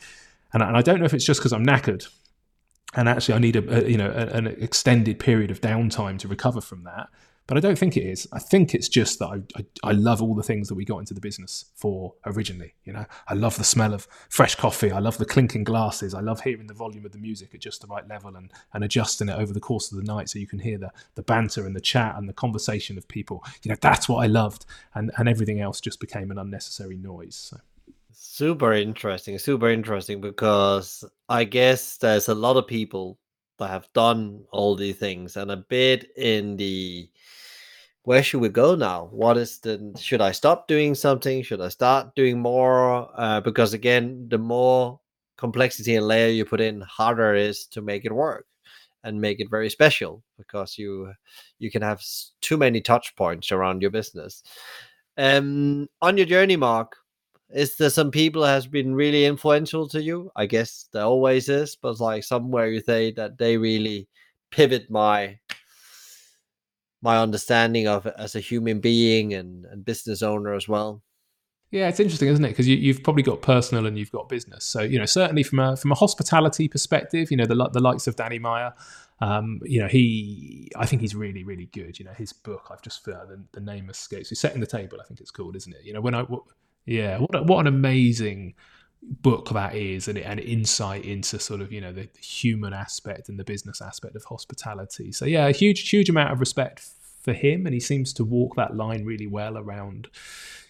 And, 0.53 0.63
and 0.63 0.77
I 0.77 0.83
don't 0.83 1.01
know 1.01 1.07
if 1.07 1.15
it's 1.15 1.25
just 1.25 1.41
because 1.41 1.53
I'm 1.53 1.67
knackered 1.67 2.09
and 2.97 3.09
actually 3.09 3.35
I 3.35 3.39
need 3.39 3.57
a, 3.57 3.85
a 3.85 3.89
you 3.89 3.97
know 3.97 4.11
a, 4.11 4.27
an 4.37 4.47
extended 4.47 5.19
period 5.19 5.51
of 5.51 5.61
downtime 5.61 6.19
to 6.21 6.29
recover 6.29 6.61
from 6.61 6.85
that. 6.85 7.09
But 7.47 7.59
I 7.59 7.61
don't 7.61 7.79
think 7.79 7.95
it 7.99 8.05
is. 8.05 8.27
I 8.33 8.39
think 8.39 8.75
it's 8.75 8.89
just 8.89 9.19
that 9.19 9.27
I, 9.27 9.43
I, 9.59 9.91
I, 9.91 9.93
love 9.93 10.23
all 10.23 10.35
the 10.35 10.43
things 10.43 10.69
that 10.69 10.77
we 10.77 10.87
got 10.87 11.01
into 11.01 11.13
the 11.13 11.21
business 11.21 11.67
for 11.75 12.15
originally. 12.25 12.73
You 12.85 12.95
know, 12.95 13.05
I 13.29 13.35
love 13.35 13.59
the 13.59 13.65
smell 13.65 13.93
of 13.93 14.09
fresh 14.31 14.55
coffee. 14.55 14.91
I 14.91 14.99
love 14.99 15.19
the 15.19 15.27
clinking 15.27 15.63
glasses. 15.63 16.15
I 16.15 16.21
love 16.21 16.41
hearing 16.41 16.69
the 16.69 16.73
volume 16.73 17.05
of 17.05 17.13
the 17.13 17.19
music 17.19 17.51
at 17.53 17.61
just 17.61 17.83
the 17.83 17.87
right 17.87 18.09
level 18.09 18.35
and, 18.35 18.51
and 18.73 18.83
adjusting 18.83 19.29
it 19.29 19.39
over 19.39 19.53
the 19.53 19.61
course 19.61 19.93
of 19.93 19.99
the 19.99 20.05
night 20.05 20.31
so 20.31 20.39
you 20.39 20.47
can 20.47 20.61
hear 20.61 20.79
the, 20.79 20.91
the 21.17 21.23
banter 21.23 21.67
and 21.67 21.77
the 21.77 21.83
chat 21.83 22.15
and 22.17 22.27
the 22.27 22.33
conversation 22.33 22.97
of 22.97 23.07
people. 23.09 23.45
You 23.63 23.69
know, 23.69 23.77
that's 23.79 24.09
what 24.09 24.25
I 24.25 24.27
loved. 24.27 24.65
And, 24.95 25.11
and 25.19 25.29
everything 25.29 25.61
else 25.61 25.83
just 25.83 26.01
became 26.01 26.31
an 26.31 26.39
unnecessary 26.39 26.97
noise. 26.97 27.37
So. 27.37 27.59
Super 28.17 28.73
interesting, 28.75 29.39
super 29.39 29.69
interesting 29.69 30.21
because 30.21 31.05
I 31.29 31.43
guess 31.43 31.97
there's 31.97 32.29
a 32.29 32.35
lot 32.35 32.57
of 32.57 32.67
people 32.67 33.19
that 33.59 33.69
have 33.69 33.93
done 33.93 34.45
all 34.53 34.77
these 34.77 34.97
things 34.97 35.37
and 35.37 35.51
a 35.51 35.57
bit 35.57 36.11
in 36.17 36.57
the 36.57 37.11
where 38.05 38.23
should 38.23 38.41
we 38.41 38.51
go 38.51 38.77
now? 38.77 39.09
What 39.11 39.37
is 39.37 39.59
the 39.59 39.95
should 39.99 40.21
I 40.21 40.31
stop 40.31 40.69
doing 40.69 40.95
something? 40.95 41.43
Should 41.43 41.61
I 41.61 41.69
start 41.69 42.15
doing 42.15 42.39
more? 42.41 43.09
Uh, 43.19 43.41
because 43.41 43.73
again, 43.75 44.29
the 44.29 44.39
more 44.39 45.01
complexity 45.37 45.97
and 45.97 46.07
layer 46.07 46.29
you 46.29 46.45
put 46.45 46.61
in, 46.61 46.83
harder 46.83 47.35
it 47.35 47.43
is 47.43 47.67
to 47.69 47.83
make 47.83 48.05
it 48.05 48.13
work 48.13 48.47
and 49.03 49.21
make 49.21 49.41
it 49.41 49.51
very 49.51 49.71
special 49.71 50.23
because 50.39 50.79
you 50.79 51.13
you 51.59 51.71
can 51.71 51.83
have 51.83 52.01
too 52.41 52.57
many 52.57 52.81
touch 52.81 53.17
points 53.17 53.51
around 53.51 53.83
your 53.83 53.91
business. 53.91 54.45
Um, 55.17 55.89
on 56.03 56.17
your 56.17 56.27
journey, 56.27 56.57
Mark, 56.57 56.97
is 57.51 57.77
there 57.77 57.91
some 57.91 58.11
people 58.11 58.45
has 58.45 58.67
been 58.67 58.95
really 58.95 59.27
influential 59.27 59.89
to 59.89 60.03
you? 60.03 60.31
I 60.35 60.47
guess 60.47 60.89
there 60.93 61.05
always 61.05 61.49
is, 61.49 61.77
but 61.77 62.01
like 62.01 62.25
somewhere 62.25 62.69
you 62.69 62.81
say 62.81 63.13
that 63.13 63.39
they 63.39 63.57
really 63.57 64.09
pivot 64.51 64.91
my 64.91 65.39
my 67.03 67.19
understanding 67.19 67.87
of 67.87 68.07
as 68.07 68.35
a 68.35 68.41
human 68.41 68.81
being 68.81 69.35
and, 69.35 69.67
and 69.67 69.85
business 69.85 70.23
owner 70.23 70.55
as 70.55 70.67
well. 70.67 71.03
Yeah, 71.71 71.89
it's 71.89 72.01
interesting, 72.01 72.29
isn't 72.29 72.45
it? 72.45 72.49
Because 72.49 72.69
you, 72.69 72.93
have 72.95 73.03
probably 73.03 73.25
got 73.25 73.43
personal 73.43 73.87
and 73.87 73.99
you've 73.99 74.13
got 74.13 74.29
business. 74.29 74.65
So 74.65 74.81
you 74.83 74.99
know, 74.99 75.07
certainly 75.07 75.43
from 75.43 75.59
a 75.59 75.77
from 75.77 75.93
a 75.93 75.97
hospitality 75.97 76.69
perspective, 76.69 77.31
you 77.31 77.37
know, 77.37 77.47
the 77.47 77.69
the 77.73 77.81
likes 77.81 78.07
of 78.07 78.17
Danny 78.17 78.39
Meyer, 78.39 78.73
um, 79.21 79.61
you 79.65 79.81
know, 79.81 79.89
he 79.89 80.71
I 80.77 80.87
think 80.87 81.03
he's 81.03 81.15
really 81.15 81.45
really 81.45 81.67
good. 81.67 81.99
You 81.99 82.05
know, 82.05 82.13
his 82.13 82.33
book 82.33 82.69
I've 82.71 82.81
just 82.81 83.07
uh, 83.09 83.25
the, 83.25 83.43
the 83.53 83.61
name 83.61 83.91
escapes. 83.91 84.29
He's 84.29 84.41
setting 84.41 84.61
the 84.61 84.67
table. 84.67 84.99
I 85.01 85.05
think 85.05 85.21
it's 85.21 85.31
called, 85.31 85.57
isn't 85.57 85.75
it? 85.75 85.85
You 85.85 85.93
know, 85.95 86.01
when 86.01 86.15
I 86.15 86.25
yeah, 86.87 87.19
what 87.19 87.35
a, 87.35 87.43
what 87.43 87.61
an 87.61 87.67
amazing 87.67 88.55
book 89.03 89.51
that 89.51 89.75
is, 89.75 90.09
and 90.09 90.19
an 90.19 90.39
insight 90.39 91.05
into 91.05 91.39
sort 91.39 91.61
of 91.61 91.73
you 91.73 91.81
know 91.81 91.93
the 91.93 92.09
human 92.21 92.73
aspect 92.73 93.29
and 93.29 93.39
the 93.39 93.45
business 93.45 93.81
aspect 93.81 94.17
of 94.17 94.25
hospitality. 94.25 95.13
So 95.13 95.25
yeah, 95.25 95.47
a 95.47 95.53
huge 95.53 95.89
huge 95.89 96.09
amount 96.09 96.33
of 96.33 96.41
respect 96.41 96.87
for 97.21 97.33
him, 97.33 97.67
and 97.67 97.75
he 97.75 97.81
seems 97.81 98.13
to 98.15 98.25
walk 98.25 98.57
that 98.57 98.77
line 98.77 99.05
really 99.05 99.27
well 99.27 99.57
around 99.57 100.09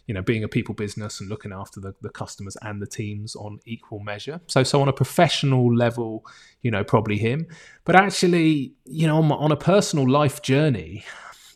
you 0.07 0.15
know 0.15 0.23
being 0.23 0.45
a 0.45 0.49
people 0.49 0.75
business 0.75 1.21
and 1.21 1.29
looking 1.29 1.53
after 1.53 1.81
the, 1.81 1.95
the 2.03 2.11
customers 2.11 2.57
and 2.62 2.81
the 2.81 2.87
teams 2.87 3.35
on 3.37 3.59
equal 3.65 4.01
measure 4.01 4.41
so 4.47 4.62
so 4.62 4.81
on 4.83 4.89
a 4.89 4.93
professional 4.93 5.75
level 5.75 6.25
you 6.62 6.71
know 6.71 6.85
probably 6.85 7.17
him 7.17 7.47
but 7.85 7.97
actually 7.97 8.75
you 8.85 9.07
know 9.07 9.17
on, 9.17 9.33
on 9.33 9.51
a 9.51 9.57
personal 9.57 10.09
life 10.09 10.43
journey 10.43 11.05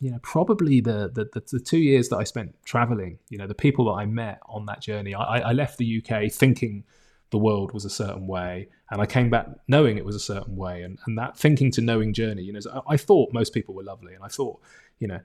you 0.00 0.10
know, 0.10 0.18
probably 0.22 0.80
the, 0.80 1.10
the, 1.12 1.42
the, 1.50 1.60
two 1.60 1.78
years 1.78 2.08
that 2.08 2.16
I 2.16 2.24
spent 2.24 2.54
traveling, 2.64 3.18
you 3.28 3.38
know, 3.38 3.46
the 3.46 3.54
people 3.54 3.86
that 3.86 3.92
I 3.92 4.06
met 4.06 4.40
on 4.48 4.66
that 4.66 4.80
journey, 4.80 5.14
I, 5.14 5.40
I 5.40 5.52
left 5.52 5.78
the 5.78 6.02
UK 6.02 6.30
thinking 6.30 6.84
the 7.30 7.38
world 7.38 7.72
was 7.72 7.84
a 7.84 7.90
certain 7.90 8.26
way 8.26 8.68
and 8.90 9.00
I 9.00 9.06
came 9.06 9.28
back 9.28 9.48
knowing 9.66 9.98
it 9.98 10.04
was 10.04 10.16
a 10.16 10.20
certain 10.20 10.56
way. 10.56 10.82
And, 10.82 10.98
and 11.06 11.18
that 11.18 11.36
thinking 11.36 11.70
to 11.72 11.80
knowing 11.80 12.12
journey, 12.12 12.42
you 12.42 12.52
know, 12.52 12.60
I 12.88 12.96
thought 12.96 13.32
most 13.32 13.52
people 13.52 13.74
were 13.74 13.82
lovely 13.82 14.14
and 14.14 14.24
I 14.24 14.28
thought, 14.28 14.60
you 14.98 15.08
know, 15.08 15.20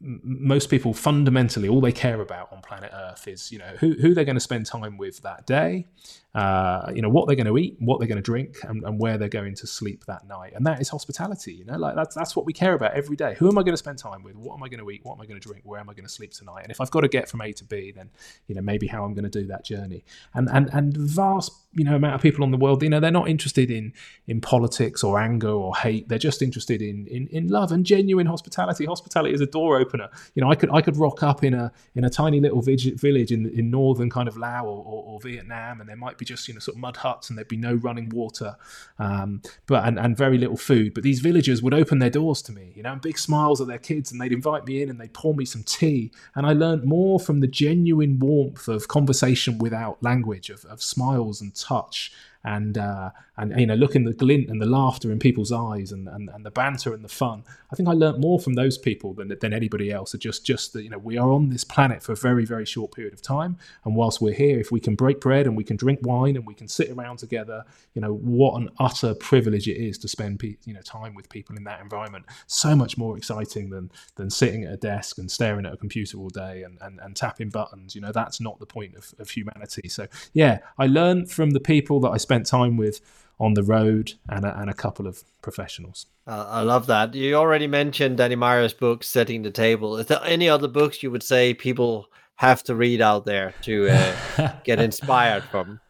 most 0.00 0.70
people 0.70 0.94
fundamentally 0.94 1.68
all 1.68 1.80
they 1.80 1.92
care 1.92 2.20
about 2.20 2.52
on 2.52 2.60
planet 2.62 2.90
Earth 2.94 3.26
is 3.26 3.50
you 3.50 3.58
know 3.58 3.74
who, 3.80 3.94
who 3.94 4.14
they're 4.14 4.24
going 4.24 4.36
to 4.36 4.40
spend 4.40 4.64
time 4.64 4.96
with 4.96 5.20
that 5.22 5.44
day, 5.44 5.86
uh, 6.34 6.92
you 6.94 7.02
know 7.02 7.08
what 7.08 7.26
they're 7.26 7.36
going 7.36 7.46
to 7.46 7.58
eat, 7.58 7.76
what 7.80 7.98
they're 7.98 8.06
going 8.06 8.16
to 8.16 8.22
drink, 8.22 8.58
and, 8.62 8.84
and, 8.84 9.00
where 9.00 9.18
they're 9.18 9.28
going 9.28 9.54
to 9.56 9.66
sleep 9.66 10.04
that 10.04 10.26
night, 10.28 10.52
and 10.54 10.64
that 10.64 10.80
is 10.80 10.88
hospitality. 10.88 11.52
You 11.52 11.64
know, 11.64 11.76
like 11.76 11.96
that's 11.96 12.14
that's 12.14 12.36
what 12.36 12.46
we 12.46 12.52
care 12.52 12.74
about 12.74 12.92
every 12.92 13.16
day. 13.16 13.34
Who 13.38 13.48
am 13.48 13.58
I 13.58 13.62
going 13.62 13.72
to 13.72 13.78
spend 13.78 13.98
time 13.98 14.22
with? 14.22 14.36
What 14.36 14.54
am 14.54 14.62
I 14.62 14.68
going 14.68 14.80
to 14.80 14.90
eat? 14.90 15.00
What 15.02 15.14
am 15.14 15.20
I 15.20 15.26
going 15.26 15.40
to 15.40 15.46
drink? 15.46 15.64
Where 15.64 15.80
am 15.80 15.90
I 15.90 15.94
going 15.94 16.06
to 16.06 16.12
sleep 16.12 16.32
tonight? 16.32 16.62
And 16.62 16.70
if 16.70 16.80
I've 16.80 16.90
got 16.92 17.00
to 17.00 17.08
get 17.08 17.28
from 17.28 17.40
A 17.40 17.52
to 17.54 17.64
B, 17.64 17.90
then 17.90 18.10
you 18.46 18.54
know 18.54 18.62
maybe 18.62 18.86
how 18.86 19.04
I'm 19.04 19.14
going 19.14 19.28
to 19.28 19.40
do 19.40 19.48
that 19.48 19.64
journey. 19.64 20.04
And 20.34 20.48
and 20.48 20.70
and 20.72 20.96
vast 20.96 21.52
you 21.78 21.84
know 21.84 21.94
amount 21.94 22.14
of 22.14 22.20
people 22.20 22.44
on 22.44 22.50
the 22.50 22.56
world 22.56 22.82
you 22.82 22.90
know 22.90 23.00
they're 23.00 23.10
not 23.10 23.28
interested 23.28 23.70
in 23.70 23.92
in 24.26 24.40
politics 24.40 25.02
or 25.02 25.18
anger 25.18 25.48
or 25.48 25.74
hate. 25.74 26.08
They're 26.08 26.18
just 26.18 26.42
interested 26.42 26.82
in 26.82 27.06
in, 27.06 27.28
in 27.28 27.48
love 27.48 27.72
and 27.72 27.84
genuine 27.84 28.26
hospitality. 28.26 28.84
Hospitality 28.84 29.32
is 29.32 29.40
a 29.40 29.46
door 29.46 29.78
opener. 29.78 30.10
You 30.34 30.42
know 30.42 30.50
i 30.50 30.54
could 30.54 30.70
i 30.70 30.80
could 30.80 30.96
rock 30.96 31.22
up 31.22 31.42
in 31.44 31.54
a 31.54 31.72
in 31.94 32.04
a 32.04 32.10
tiny 32.10 32.40
little 32.40 32.60
village 32.60 33.32
in 33.32 33.48
in 33.50 33.70
northern 33.70 34.10
kind 34.10 34.28
of 34.28 34.36
laos 34.36 34.64
or, 34.64 34.84
or, 34.84 35.04
or 35.04 35.20
vietnam 35.20 35.80
and 35.80 35.88
there 35.88 35.96
might 35.96 36.18
be 36.18 36.24
just 36.24 36.48
you 36.48 36.54
know 36.54 36.60
sort 36.60 36.74
of 36.74 36.80
mud 36.80 36.96
huts 36.98 37.28
and 37.28 37.38
there'd 37.38 37.48
be 37.48 37.56
no 37.56 37.74
running 37.74 38.08
water 38.08 38.56
um, 38.98 39.40
but 39.66 39.86
and, 39.86 39.98
and 39.98 40.16
very 40.16 40.38
little 40.38 40.56
food. 40.56 40.94
But 40.94 41.04
these 41.04 41.20
villagers 41.20 41.62
would 41.62 41.74
open 41.74 42.00
their 42.00 42.10
doors 42.10 42.42
to 42.42 42.52
me 42.52 42.72
you 42.74 42.82
know 42.82 42.92
and 42.92 43.00
big 43.00 43.18
smiles 43.18 43.60
at 43.60 43.68
their 43.68 43.78
kids 43.78 44.10
and 44.10 44.20
they'd 44.20 44.32
invite 44.32 44.66
me 44.66 44.82
in 44.82 44.90
and 44.90 45.00
they'd 45.00 45.12
pour 45.12 45.34
me 45.34 45.44
some 45.44 45.62
tea. 45.62 46.10
And 46.34 46.46
i 46.46 46.52
learned 46.52 46.84
more 46.84 47.20
from 47.20 47.40
the 47.40 47.46
genuine 47.46 48.18
warmth 48.18 48.68
of 48.68 48.88
conversation 48.88 49.58
without 49.58 50.02
language 50.02 50.50
of, 50.50 50.64
of 50.64 50.82
smiles 50.82 51.40
and 51.40 51.54
touch 51.68 52.12
and 52.44 52.78
uh, 52.78 53.10
and 53.36 53.58
you 53.58 53.66
know 53.66 53.74
looking 53.74 54.04
the 54.04 54.12
glint 54.12 54.48
and 54.48 54.60
the 54.60 54.66
laughter 54.66 55.10
in 55.10 55.18
people's 55.18 55.52
eyes 55.52 55.92
and, 55.92 56.08
and, 56.08 56.28
and 56.30 56.46
the 56.46 56.50
banter 56.50 56.94
and 56.94 57.04
the 57.04 57.08
fun. 57.08 57.44
I 57.70 57.76
think 57.76 57.88
i 57.88 57.92
learnt 57.92 58.20
more 58.20 58.38
from 58.38 58.54
those 58.54 58.78
people 58.78 59.12
than, 59.12 59.36
than 59.40 59.52
anybody 59.52 59.90
else. 59.90 60.14
Are 60.14 60.18
just 60.18 60.44
just 60.44 60.72
that 60.72 60.82
you 60.82 60.90
know 60.90 60.98
we 60.98 61.18
are 61.18 61.30
on 61.30 61.48
this 61.48 61.64
planet 61.64 62.02
for 62.02 62.12
a 62.12 62.16
very 62.16 62.44
very 62.44 62.64
short 62.64 62.92
period 62.92 63.12
of 63.12 63.22
time. 63.22 63.56
And 63.84 63.96
whilst 63.96 64.20
we're 64.20 64.34
here 64.34 64.60
if 64.60 64.70
we 64.70 64.80
can 64.80 64.94
break 64.94 65.20
bread 65.20 65.46
and 65.46 65.56
we 65.56 65.64
can 65.64 65.76
drink 65.76 66.00
wine 66.02 66.36
and 66.36 66.46
we 66.46 66.54
can 66.54 66.68
sit 66.68 66.90
around 66.90 67.18
together 67.18 67.64
you 67.94 68.00
know 68.00 68.14
what 68.14 68.60
an 68.60 68.70
utter 68.78 69.14
privilege 69.14 69.66
it 69.68 69.76
is 69.76 69.98
to 69.98 70.08
spend 70.08 70.42
you 70.42 70.74
know 70.74 70.80
time 70.82 71.14
with 71.14 71.28
people 71.28 71.56
in 71.56 71.64
that 71.64 71.80
environment. 71.80 72.24
So 72.46 72.76
much 72.76 72.96
more 72.96 73.16
exciting 73.16 73.70
than 73.70 73.90
than 74.14 74.30
sitting 74.30 74.64
at 74.64 74.72
a 74.72 74.76
desk 74.76 75.18
and 75.18 75.30
staring 75.30 75.66
at 75.66 75.72
a 75.72 75.76
computer 75.76 76.18
all 76.18 76.28
day 76.28 76.62
and, 76.62 76.78
and, 76.80 77.00
and 77.00 77.16
tapping 77.16 77.48
buttons. 77.48 77.94
You 77.94 78.00
know 78.00 78.12
that's 78.12 78.40
not 78.40 78.60
the 78.60 78.66
point 78.66 78.94
of, 78.94 79.12
of 79.18 79.30
humanity. 79.30 79.88
So 79.88 80.06
yeah 80.32 80.58
i 80.78 80.86
learned 80.86 81.30
from 81.30 81.50
the 81.50 81.60
people 81.60 82.00
that 82.00 82.10
i 82.10 82.16
spent 82.28 82.44
time 82.44 82.76
with 82.76 83.00
on 83.40 83.54
the 83.54 83.62
road 83.62 84.12
and 84.28 84.44
a, 84.44 84.60
and 84.60 84.68
a 84.68 84.74
couple 84.74 85.06
of 85.06 85.22
professionals. 85.40 86.06
Uh, 86.26 86.44
I 86.48 86.60
love 86.60 86.86
that. 86.88 87.14
You 87.14 87.36
already 87.36 87.66
mentioned 87.66 88.18
Danny 88.18 88.34
Meyer's 88.34 88.74
book, 88.74 89.02
Setting 89.02 89.42
the 89.42 89.50
Table. 89.50 89.96
Is 89.96 90.06
there 90.06 90.20
any 90.24 90.46
other 90.46 90.68
books 90.68 91.02
you 91.02 91.10
would 91.10 91.22
say 91.22 91.54
people 91.54 92.08
have 92.36 92.62
to 92.64 92.74
read 92.74 93.00
out 93.00 93.24
there 93.24 93.54
to 93.62 93.88
uh, 93.88 94.52
get 94.64 94.78
inspired 94.78 95.44
from? 95.44 95.80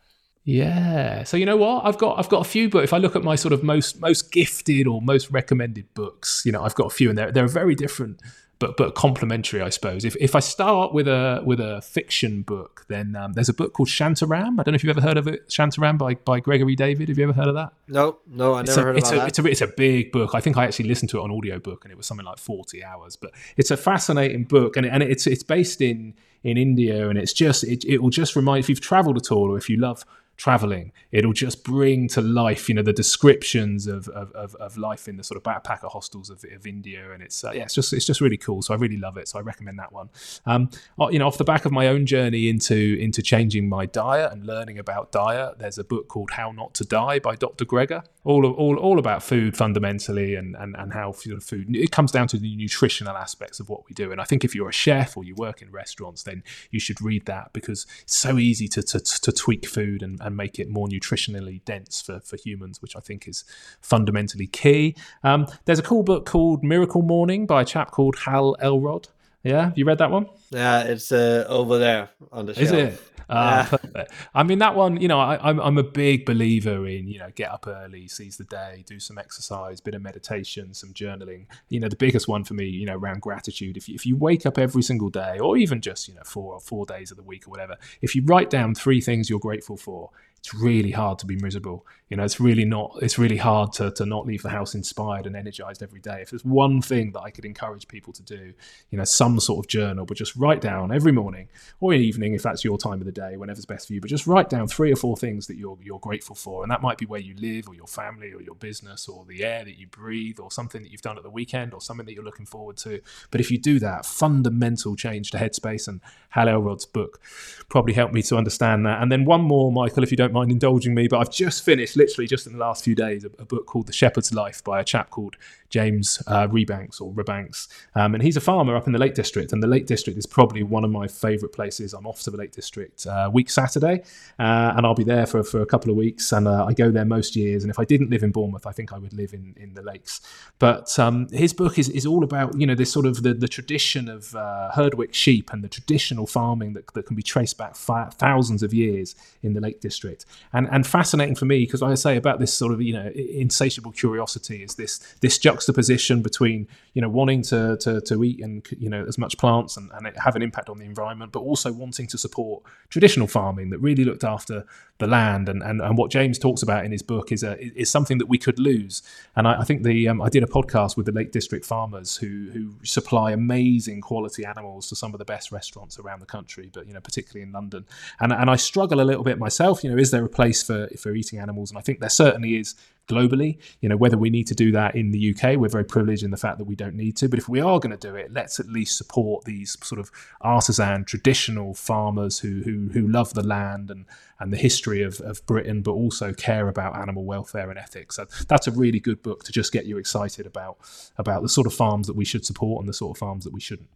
Yeah. 0.44 1.24
So 1.24 1.36
you 1.36 1.44
know 1.44 1.56
what? 1.56 1.84
I've 1.84 1.98
got 1.98 2.18
I've 2.18 2.28
got 2.28 2.46
a 2.46 2.48
few, 2.48 2.70
but 2.70 2.84
if 2.84 2.92
I 2.92 2.98
look 2.98 3.16
at 3.16 3.24
my 3.24 3.34
sort 3.34 3.52
of 3.52 3.62
most 3.64 4.00
most 4.00 4.30
gifted 4.30 4.86
or 4.86 5.02
most 5.02 5.30
recommended 5.30 5.92
books, 5.94 6.42
you 6.46 6.52
know, 6.52 6.62
I've 6.62 6.74
got 6.76 6.86
a 6.86 6.90
few, 6.90 7.08
and 7.08 7.18
they're 7.18 7.32
they're 7.32 7.48
very 7.48 7.74
different 7.74 8.22
but 8.58 8.76
but 8.76 8.94
complementary, 8.94 9.62
I 9.62 9.68
suppose. 9.68 10.04
If 10.04 10.16
if 10.16 10.34
I 10.34 10.40
start 10.40 10.92
with 10.92 11.06
a 11.06 11.42
with 11.44 11.60
a 11.60 11.80
fiction 11.80 12.42
book, 12.42 12.84
then 12.88 13.14
um, 13.14 13.32
there's 13.34 13.48
a 13.48 13.54
book 13.54 13.72
called 13.72 13.88
Shantaram. 13.88 14.58
I 14.58 14.62
don't 14.62 14.68
know 14.68 14.74
if 14.74 14.82
you've 14.82 14.96
ever 14.96 15.06
heard 15.06 15.16
of 15.16 15.28
it, 15.28 15.48
Shantaram 15.48 15.96
by 15.96 16.14
by 16.14 16.40
Gregory 16.40 16.74
David. 16.74 17.08
Have 17.08 17.18
you 17.18 17.24
ever 17.24 17.32
heard 17.32 17.48
of 17.48 17.54
that? 17.54 17.72
No, 17.86 18.18
no, 18.26 18.54
I 18.54 18.62
never 18.62 18.80
a, 18.80 18.84
heard 18.84 18.98
it's 18.98 19.10
about 19.10 19.16
a, 19.16 19.20
that. 19.20 19.28
It's 19.28 19.38
a 19.38 19.46
it's 19.46 19.60
a 19.60 19.66
big 19.76 20.10
book. 20.10 20.34
I 20.34 20.40
think 20.40 20.56
I 20.56 20.64
actually 20.64 20.88
listened 20.88 21.10
to 21.10 21.18
it 21.18 21.22
on 21.22 21.30
audiobook, 21.30 21.84
and 21.84 21.92
it 21.92 21.96
was 21.96 22.06
something 22.06 22.26
like 22.26 22.38
forty 22.38 22.82
hours. 22.82 23.16
But 23.16 23.32
it's 23.56 23.70
a 23.70 23.76
fascinating 23.76 24.44
book, 24.44 24.76
and 24.76 24.86
and 24.86 25.02
it's 25.02 25.26
it's 25.26 25.44
based 25.44 25.80
in 25.80 26.14
in 26.42 26.56
India, 26.56 27.08
and 27.08 27.18
it's 27.18 27.32
just 27.32 27.62
it 27.64 27.84
it 27.84 28.02
will 28.02 28.10
just 28.10 28.34
remind 28.34 28.60
if 28.60 28.68
you've 28.68 28.80
travelled 28.80 29.16
at 29.16 29.30
all, 29.30 29.52
or 29.52 29.56
if 29.56 29.68
you 29.68 29.76
love 29.76 30.04
traveling. 30.38 30.92
It'll 31.10 31.32
just 31.32 31.64
bring 31.64 32.08
to 32.08 32.22
life, 32.22 32.68
you 32.68 32.74
know, 32.76 32.82
the 32.82 32.92
descriptions 32.92 33.86
of, 33.88 34.08
of, 34.08 34.30
of, 34.32 34.54
of 34.54 34.78
life 34.78 35.08
in 35.08 35.16
the 35.16 35.24
sort 35.24 35.36
of 35.36 35.42
backpacker 35.42 35.90
hostels 35.90 36.30
of, 36.30 36.44
of 36.54 36.66
India, 36.66 37.10
and 37.12 37.22
it's 37.22 37.44
uh, 37.44 37.50
yeah, 37.50 37.64
it's 37.64 37.74
just 37.74 37.92
it's 37.92 38.06
just 38.06 38.20
really 38.20 38.36
cool. 38.36 38.62
So 38.62 38.72
I 38.72 38.76
really 38.76 38.96
love 38.96 39.18
it. 39.18 39.28
So 39.28 39.38
I 39.38 39.42
recommend 39.42 39.78
that 39.80 39.92
one. 39.92 40.08
Um, 40.46 40.70
uh, 40.98 41.08
you 41.08 41.18
know, 41.18 41.26
off 41.26 41.38
the 41.38 41.44
back 41.44 41.64
of 41.64 41.72
my 41.72 41.88
own 41.88 42.06
journey 42.06 42.48
into 42.48 42.96
into 42.98 43.20
changing 43.20 43.68
my 43.68 43.84
diet 43.84 44.32
and 44.32 44.46
learning 44.46 44.78
about 44.78 45.10
diet, 45.12 45.58
there's 45.58 45.76
a 45.76 45.84
book 45.84 46.08
called 46.08 46.30
How 46.30 46.52
Not 46.52 46.72
to 46.74 46.84
Die 46.84 47.18
by 47.18 47.34
Dr. 47.34 47.64
Greger. 47.64 48.04
All 48.24 48.46
all 48.46 48.76
all 48.76 48.98
about 48.98 49.22
food 49.24 49.56
fundamentally 49.56 50.36
and 50.36 50.54
and 50.54 50.76
and 50.78 50.92
how 50.92 51.12
food. 51.12 51.42
It 51.74 51.90
comes 51.90 52.12
down 52.12 52.28
to 52.28 52.38
the 52.38 52.54
nutritional 52.56 53.16
aspects 53.16 53.58
of 53.58 53.68
what 53.68 53.88
we 53.88 53.94
do. 53.94 54.12
And 54.12 54.20
I 54.20 54.24
think 54.24 54.44
if 54.44 54.54
you're 54.54 54.68
a 54.68 54.72
chef 54.72 55.16
or 55.16 55.24
you 55.24 55.34
work 55.34 55.62
in 55.62 55.72
restaurants, 55.72 56.22
then 56.22 56.44
you 56.70 56.78
should 56.78 57.00
read 57.00 57.26
that 57.26 57.52
because 57.52 57.86
it's 58.02 58.16
so 58.16 58.38
easy 58.38 58.68
to 58.68 58.82
to, 58.82 59.00
to 59.00 59.32
tweak 59.32 59.66
food 59.66 60.00
and 60.02 60.20
and 60.28 60.36
make 60.36 60.60
it 60.60 60.68
more 60.68 60.86
nutritionally 60.86 61.64
dense 61.64 62.00
for, 62.00 62.20
for 62.20 62.36
humans, 62.36 62.80
which 62.80 62.94
I 62.94 63.00
think 63.00 63.26
is 63.26 63.44
fundamentally 63.80 64.46
key. 64.46 64.94
Um, 65.24 65.48
there's 65.64 65.80
a 65.80 65.82
cool 65.82 66.04
book 66.04 66.26
called 66.26 66.62
Miracle 66.62 67.02
Morning 67.02 67.46
by 67.46 67.62
a 67.62 67.64
chap 67.64 67.90
called 67.90 68.16
Hal 68.20 68.54
Elrod. 68.60 69.08
Yeah, 69.42 69.66
have 69.66 69.78
you 69.78 69.84
read 69.84 69.98
that 69.98 70.10
one? 70.10 70.26
Yeah, 70.50 70.82
it's 70.82 71.10
uh, 71.10 71.46
over 71.48 71.78
there 71.78 72.10
on 72.30 72.46
the 72.46 72.54
shelf. 72.54 72.66
Is 72.66 72.72
it? 72.72 73.02
Uh, 73.28 73.66
yeah. 73.70 73.76
perfect. 73.78 74.12
I 74.34 74.42
mean, 74.42 74.58
that 74.58 74.74
one, 74.74 75.00
you 75.00 75.08
know, 75.08 75.20
I, 75.20 75.34
am 75.34 75.40
I'm, 75.42 75.60
I'm 75.60 75.78
a 75.78 75.82
big 75.82 76.24
believer 76.24 76.86
in, 76.86 77.08
you 77.08 77.18
know, 77.18 77.30
get 77.34 77.50
up 77.50 77.66
early, 77.66 78.08
seize 78.08 78.36
the 78.36 78.44
day, 78.44 78.84
do 78.86 78.98
some 78.98 79.18
exercise, 79.18 79.80
bit 79.80 79.94
of 79.94 80.02
meditation, 80.02 80.74
some 80.74 80.92
journaling. 80.92 81.46
You 81.68 81.80
know, 81.80 81.88
the 81.88 81.96
biggest 81.96 82.28
one 82.28 82.44
for 82.44 82.54
me, 82.54 82.66
you 82.66 82.86
know, 82.86 82.96
around 82.96 83.22
gratitude. 83.22 83.76
If 83.76 83.88
you, 83.88 83.94
if 83.94 84.06
you 84.06 84.16
wake 84.16 84.46
up 84.46 84.58
every 84.58 84.82
single 84.82 85.10
day, 85.10 85.38
or 85.38 85.56
even 85.56 85.80
just, 85.80 86.08
you 86.08 86.14
know, 86.14 86.22
four 86.24 86.54
or 86.54 86.60
four 86.60 86.86
days 86.86 87.10
of 87.10 87.16
the 87.16 87.22
week 87.22 87.46
or 87.46 87.50
whatever, 87.50 87.76
if 88.00 88.14
you 88.14 88.22
write 88.24 88.50
down 88.50 88.74
three 88.74 89.00
things 89.00 89.28
you're 89.28 89.38
grateful 89.38 89.76
for, 89.76 90.10
it's 90.38 90.54
really 90.54 90.92
hard 90.92 91.18
to 91.18 91.26
be 91.26 91.36
miserable. 91.36 91.84
You 92.08 92.16
know, 92.16 92.24
it's 92.24 92.40
really 92.40 92.64
not. 92.64 92.96
It's 93.02 93.18
really 93.18 93.36
hard 93.36 93.72
to 93.74 93.90
to 93.90 94.06
not 94.06 94.24
leave 94.24 94.42
the 94.42 94.48
house 94.48 94.74
inspired 94.74 95.26
and 95.26 95.36
energized 95.36 95.82
every 95.82 96.00
day. 96.00 96.20
If 96.22 96.30
there's 96.30 96.44
one 96.44 96.80
thing 96.80 97.12
that 97.12 97.20
I 97.20 97.30
could 97.30 97.44
encourage 97.44 97.86
people 97.86 98.12
to 98.14 98.22
do, 98.22 98.54
you 98.90 98.96
know, 98.96 99.04
some 99.04 99.40
sort 99.40 99.64
of 99.64 99.68
journal, 99.68 100.06
but 100.06 100.16
just 100.16 100.34
write 100.36 100.60
down 100.60 100.90
every 100.92 101.12
morning 101.12 101.48
or 101.80 101.92
evening 101.92 102.34
if 102.34 102.42
that's 102.42 102.64
your 102.64 102.78
time 102.78 103.00
of 103.00 103.04
the 103.04 103.12
day, 103.12 103.36
whenever's 103.36 103.66
best 103.66 103.88
for 103.88 103.92
you. 103.92 104.00
But 104.00 104.10
just 104.10 104.26
write 104.26 104.48
down 104.48 104.68
three 104.68 104.92
or 104.92 104.96
four 104.96 105.16
things 105.16 105.48
that 105.48 105.56
you're 105.56 105.76
you're 105.82 105.98
grateful 105.98 106.36
for, 106.36 106.62
and 106.62 106.70
that 106.70 106.82
might 106.82 106.98
be 106.98 107.04
where 107.04 107.20
you 107.20 107.34
live, 107.36 107.68
or 107.68 107.74
your 107.74 107.86
family, 107.86 108.32
or 108.32 108.40
your 108.40 108.54
business, 108.54 109.08
or 109.08 109.24
the 109.26 109.44
air 109.44 109.64
that 109.64 109.78
you 109.78 109.86
breathe, 109.88 110.38
or 110.38 110.50
something 110.50 110.82
that 110.82 110.90
you've 110.90 111.02
done 111.02 111.18
at 111.18 111.24
the 111.24 111.30
weekend, 111.30 111.74
or 111.74 111.80
something 111.80 112.06
that 112.06 112.14
you're 112.14 112.24
looking 112.24 112.46
forward 112.46 112.76
to. 112.78 113.00
But 113.30 113.40
if 113.40 113.50
you 113.50 113.58
do 113.58 113.78
that, 113.80 114.06
fundamental 114.06 114.96
change 114.96 115.30
to 115.32 115.38
headspace, 115.38 115.88
and 115.88 116.00
Hal 116.30 116.48
Elrod's 116.48 116.86
book 116.86 117.20
probably 117.68 117.92
helped 117.92 118.14
me 118.14 118.22
to 118.22 118.36
understand 118.36 118.86
that. 118.86 119.02
And 119.02 119.12
then 119.12 119.24
one 119.24 119.42
more, 119.42 119.70
Michael, 119.70 120.02
if 120.02 120.10
you 120.10 120.16
don't 120.16 120.27
mind 120.32 120.50
indulging 120.50 120.94
me, 120.94 121.08
but 121.08 121.18
I've 121.18 121.30
just 121.30 121.64
finished 121.64 121.96
literally 121.96 122.26
just 122.26 122.46
in 122.46 122.52
the 122.52 122.58
last 122.58 122.84
few 122.84 122.94
days 122.94 123.24
a, 123.24 123.30
a 123.38 123.44
book 123.44 123.66
called 123.66 123.86
The 123.86 123.92
Shepherd's 123.92 124.32
Life 124.32 124.62
by 124.64 124.80
a 124.80 124.84
chap 124.84 125.10
called 125.10 125.36
James 125.70 126.22
uh, 126.26 126.46
Rebanks 126.48 127.00
or 127.00 127.12
Rebanks. 127.12 127.68
Um, 127.94 128.14
and 128.14 128.22
he's 128.22 128.36
a 128.36 128.40
farmer 128.40 128.74
up 128.74 128.86
in 128.86 128.92
the 128.92 128.98
Lake 128.98 129.14
District. 129.14 129.52
And 129.52 129.62
the 129.62 129.66
Lake 129.66 129.86
District 129.86 130.18
is 130.18 130.26
probably 130.26 130.62
one 130.62 130.84
of 130.84 130.90
my 130.90 131.06
favourite 131.06 131.52
places. 131.52 131.92
I'm 131.92 132.06
off 132.06 132.22
to 132.22 132.30
the 132.30 132.36
Lake 132.36 132.52
District 132.52 133.06
uh, 133.06 133.30
week 133.32 133.50
Saturday, 133.50 134.02
uh, 134.38 134.72
and 134.76 134.86
I'll 134.86 134.94
be 134.94 135.04
there 135.04 135.26
for, 135.26 135.42
for 135.42 135.60
a 135.60 135.66
couple 135.66 135.90
of 135.90 135.96
weeks. 135.96 136.32
And 136.32 136.48
uh, 136.48 136.64
I 136.64 136.72
go 136.72 136.90
there 136.90 137.04
most 137.04 137.36
years. 137.36 137.64
And 137.64 137.70
if 137.70 137.78
I 137.78 137.84
didn't 137.84 138.10
live 138.10 138.22
in 138.22 138.32
Bournemouth, 138.32 138.66
I 138.66 138.72
think 138.72 138.92
I 138.92 138.98
would 138.98 139.12
live 139.12 139.34
in, 139.34 139.54
in 139.56 139.74
the 139.74 139.82
lakes. 139.82 140.20
But 140.58 140.98
um, 140.98 141.28
his 141.28 141.52
book 141.52 141.78
is, 141.78 141.88
is 141.90 142.06
all 142.06 142.24
about, 142.24 142.58
you 142.58 142.66
know, 142.66 142.74
this 142.74 142.92
sort 142.92 143.06
of 143.06 143.22
the, 143.22 143.34
the 143.34 143.48
tradition 143.48 144.08
of 144.08 144.34
uh, 144.34 144.70
Herdwick 144.74 145.12
sheep 145.12 145.52
and 145.52 145.62
the 145.62 145.68
traditional 145.68 146.26
farming 146.26 146.72
that, 146.74 146.92
that 146.94 147.06
can 147.06 147.16
be 147.16 147.22
traced 147.22 147.58
back 147.58 147.76
thousands 147.76 148.62
of 148.62 148.72
years 148.72 149.14
in 149.42 149.52
the 149.52 149.60
Lake 149.60 149.80
District. 149.80 150.17
And, 150.52 150.68
and 150.70 150.86
fascinating 150.86 151.34
for 151.34 151.44
me, 151.44 151.60
because 151.60 151.82
I 151.82 151.94
say 151.94 152.16
about 152.16 152.40
this 152.40 152.52
sort 152.52 152.72
of, 152.72 152.80
you 152.80 152.92
know, 152.92 153.10
insatiable 153.14 153.92
curiosity 153.92 154.62
is 154.62 154.74
this, 154.76 154.98
this 155.20 155.38
juxtaposition 155.38 156.22
between 156.22 156.68
you 156.98 157.02
know 157.02 157.08
wanting 157.08 157.42
to 157.42 157.76
to, 157.76 158.00
to 158.00 158.24
eat 158.24 158.40
and 158.42 158.66
you 158.76 158.90
know 158.90 159.04
as 159.06 159.16
much 159.18 159.38
plants 159.38 159.76
and, 159.76 159.88
and 159.92 160.10
have 160.16 160.34
an 160.34 160.42
impact 160.42 160.68
on 160.68 160.78
the 160.78 160.84
environment, 160.84 161.30
but 161.30 161.38
also 161.38 161.72
wanting 161.72 162.08
to 162.08 162.18
support 162.18 162.64
traditional 162.88 163.28
farming 163.28 163.70
that 163.70 163.78
really 163.78 164.04
looked 164.04 164.24
after 164.24 164.64
the 164.98 165.06
land 165.06 165.48
and, 165.48 165.62
and, 165.62 165.80
and 165.80 165.96
what 165.96 166.10
James 166.10 166.40
talks 166.40 166.60
about 166.60 166.84
in 166.84 166.90
his 166.90 167.02
book 167.02 167.30
is 167.30 167.44
a, 167.44 167.56
is 167.78 167.88
something 167.88 168.18
that 168.18 168.26
we 168.26 168.36
could 168.36 168.58
lose. 168.58 169.00
And 169.36 169.46
I, 169.46 169.60
I 169.60 169.64
think 169.64 169.84
the 169.84 170.08
um, 170.08 170.20
I 170.20 170.28
did 170.28 170.42
a 170.42 170.48
podcast 170.48 170.96
with 170.96 171.06
the 171.06 171.12
Lake 171.12 171.30
District 171.30 171.64
farmers 171.64 172.16
who 172.16 172.50
who 172.52 172.74
supply 172.82 173.30
amazing 173.30 174.00
quality 174.00 174.44
animals 174.44 174.88
to 174.88 174.96
some 174.96 175.14
of 175.14 175.18
the 175.18 175.24
best 175.24 175.52
restaurants 175.52 176.00
around 176.00 176.20
the 176.20 176.26
country, 176.26 176.68
but 176.72 176.88
you 176.88 176.94
know 176.94 177.00
particularly 177.00 177.42
in 177.42 177.52
London. 177.52 177.84
And 178.18 178.32
and 178.32 178.50
I 178.50 178.56
struggle 178.56 179.00
a 179.00 179.06
little 179.06 179.22
bit 179.22 179.38
myself. 179.38 179.84
You 179.84 179.90
know, 179.90 179.98
is 179.98 180.07
there 180.10 180.24
a 180.24 180.28
place 180.28 180.62
for 180.62 180.88
for 180.98 181.14
eating 181.14 181.38
animals? 181.38 181.70
And 181.70 181.78
I 181.78 181.82
think 181.82 182.00
there 182.00 182.08
certainly 182.08 182.56
is 182.56 182.74
globally. 183.08 183.58
You 183.80 183.88
know, 183.88 183.96
whether 183.96 184.16
we 184.16 184.30
need 184.30 184.46
to 184.48 184.54
do 184.54 184.70
that 184.72 184.94
in 184.94 185.10
the 185.10 185.34
UK, 185.34 185.56
we're 185.56 185.68
very 185.68 185.84
privileged 185.84 186.22
in 186.22 186.30
the 186.30 186.36
fact 186.36 186.58
that 186.58 186.64
we 186.64 186.76
don't 186.76 186.94
need 186.94 187.16
to. 187.16 187.28
But 187.28 187.38
if 187.38 187.48
we 187.48 187.60
are 187.60 187.80
going 187.80 187.96
to 187.96 188.08
do 188.08 188.14
it, 188.14 188.32
let's 188.32 188.60
at 188.60 188.68
least 188.68 188.96
support 188.96 189.44
these 189.44 189.76
sort 189.82 189.98
of 189.98 190.10
artisan, 190.40 191.04
traditional 191.04 191.74
farmers 191.74 192.38
who 192.38 192.62
who, 192.62 192.88
who 192.92 193.08
love 193.08 193.34
the 193.34 193.46
land 193.46 193.90
and 193.90 194.04
and 194.40 194.52
the 194.52 194.56
history 194.56 195.02
of, 195.02 195.20
of 195.20 195.44
Britain, 195.46 195.82
but 195.82 195.92
also 195.92 196.32
care 196.32 196.68
about 196.68 196.96
animal 196.96 197.24
welfare 197.24 197.70
and 197.70 197.78
ethics. 197.78 198.16
So 198.16 198.26
that's 198.46 198.68
a 198.68 198.70
really 198.70 199.00
good 199.00 199.22
book 199.22 199.42
to 199.44 199.52
just 199.52 199.72
get 199.72 199.86
you 199.86 199.98
excited 199.98 200.46
about 200.46 200.78
about 201.16 201.42
the 201.42 201.48
sort 201.48 201.66
of 201.66 201.74
farms 201.74 202.06
that 202.06 202.16
we 202.16 202.24
should 202.24 202.46
support 202.46 202.80
and 202.80 202.88
the 202.88 202.94
sort 202.94 203.16
of 203.16 203.18
farms 203.18 203.44
that 203.44 203.52
we 203.52 203.60
shouldn't. 203.60 203.88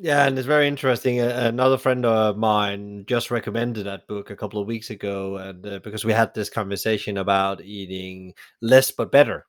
Yeah, 0.00 0.26
and 0.26 0.38
it's 0.38 0.46
very 0.46 0.68
interesting. 0.68 1.18
Another 1.20 1.76
friend 1.76 2.06
of 2.06 2.36
mine 2.36 3.04
just 3.08 3.30
recommended 3.32 3.84
that 3.86 4.06
book 4.06 4.30
a 4.30 4.36
couple 4.36 4.60
of 4.60 4.66
weeks 4.68 4.90
ago, 4.90 5.36
and 5.38 5.66
uh, 5.66 5.80
because 5.82 6.04
we 6.04 6.12
had 6.12 6.32
this 6.34 6.48
conversation 6.48 7.16
about 7.18 7.60
eating 7.62 8.32
less 8.60 8.92
but 8.92 9.10
better, 9.10 9.46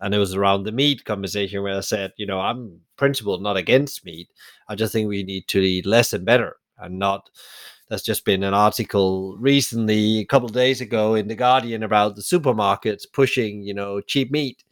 and 0.00 0.14
it 0.14 0.18
was 0.18 0.34
around 0.34 0.64
the 0.64 0.72
meat 0.72 1.04
conversation 1.04 1.62
where 1.62 1.76
I 1.78 1.80
said, 1.80 2.12
you 2.18 2.26
know, 2.26 2.40
I'm 2.40 2.80
principled 2.96 3.42
not 3.42 3.56
against 3.56 4.04
meat. 4.04 4.30
I 4.68 4.74
just 4.76 4.92
think 4.92 5.08
we 5.08 5.22
need 5.24 5.48
to 5.48 5.60
eat 5.60 5.86
less 5.86 6.12
and 6.12 6.26
better, 6.26 6.56
and 6.78 6.98
not 6.98 7.30
there's 7.88 8.02
just 8.02 8.24
been 8.24 8.42
an 8.44 8.54
article 8.54 9.36
recently, 9.38 10.18
a 10.20 10.26
couple 10.26 10.46
of 10.48 10.54
days 10.54 10.80
ago, 10.80 11.14
in 11.14 11.28
the 11.28 11.36
Guardian 11.36 11.82
about 11.84 12.16
the 12.16 12.22
supermarkets 12.22 13.04
pushing, 13.12 13.62
you 13.62 13.74
know, 13.74 14.00
cheap 14.00 14.30
meat, 14.32 14.64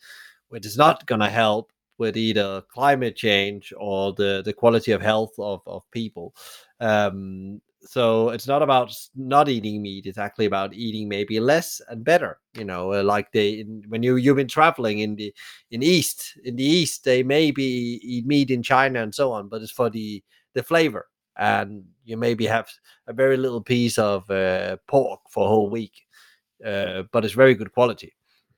which 0.49 0.67
is 0.67 0.77
not 0.79 1.07
going 1.07 1.21
to 1.23 1.31
help 1.31 1.73
with 1.99 2.17
either 2.17 2.63
climate 2.73 3.17
change 3.17 3.73
or 3.77 4.13
the 4.13 4.43
the 4.45 4.53
quality 4.53 4.93
of 4.93 5.03
health 5.03 5.35
of 5.39 5.63
of 5.67 5.83
people. 5.91 6.35
Um, 6.81 7.61
so 7.87 8.31
it's 8.31 8.47
not 8.47 8.63
about 8.63 8.95
not 9.15 9.49
eating 9.49 9.83
meat 9.83 10.07
it's 10.07 10.19
actually 10.19 10.47
about 10.47 10.73
eating 10.75 11.09
maybe 11.09 11.39
less 11.39 11.81
and 11.89 12.05
better 12.05 12.39
you 12.55 12.65
know 12.65 12.93
uh, 12.93 13.03
like 13.03 13.31
they 13.33 13.61
in, 13.61 13.83
when 13.89 14.03
you 14.03 14.17
you've 14.17 14.37
been 14.37 14.49
traveling 14.49 15.01
in 15.01 15.15
the 15.17 15.33
in 15.71 15.83
east 15.83 16.39
in 16.45 16.57
the 16.57 16.65
east 16.65 17.05
they 17.05 17.23
maybe 17.23 17.63
eat 18.03 18.27
meat 18.27 18.51
in 18.51 18.63
china 18.63 19.03
and 19.03 19.15
so 19.15 19.33
on 19.33 19.49
but 19.49 19.63
it's 19.63 19.71
for 19.71 19.91
the 19.91 20.23
the 20.55 20.63
flavor 20.63 21.09
and 21.37 21.85
you 22.05 22.17
maybe 22.17 22.47
have 22.47 22.69
a 23.07 23.13
very 23.13 23.37
little 23.37 23.61
piece 23.61 23.99
of 23.99 24.29
uh, 24.31 24.77
pork 24.87 25.21
for 25.29 25.45
a 25.45 25.49
whole 25.49 25.69
week 25.69 26.07
uh, 26.65 27.03
but 27.13 27.25
it's 27.25 27.35
very 27.35 27.55
good 27.55 27.73
quality 27.73 28.13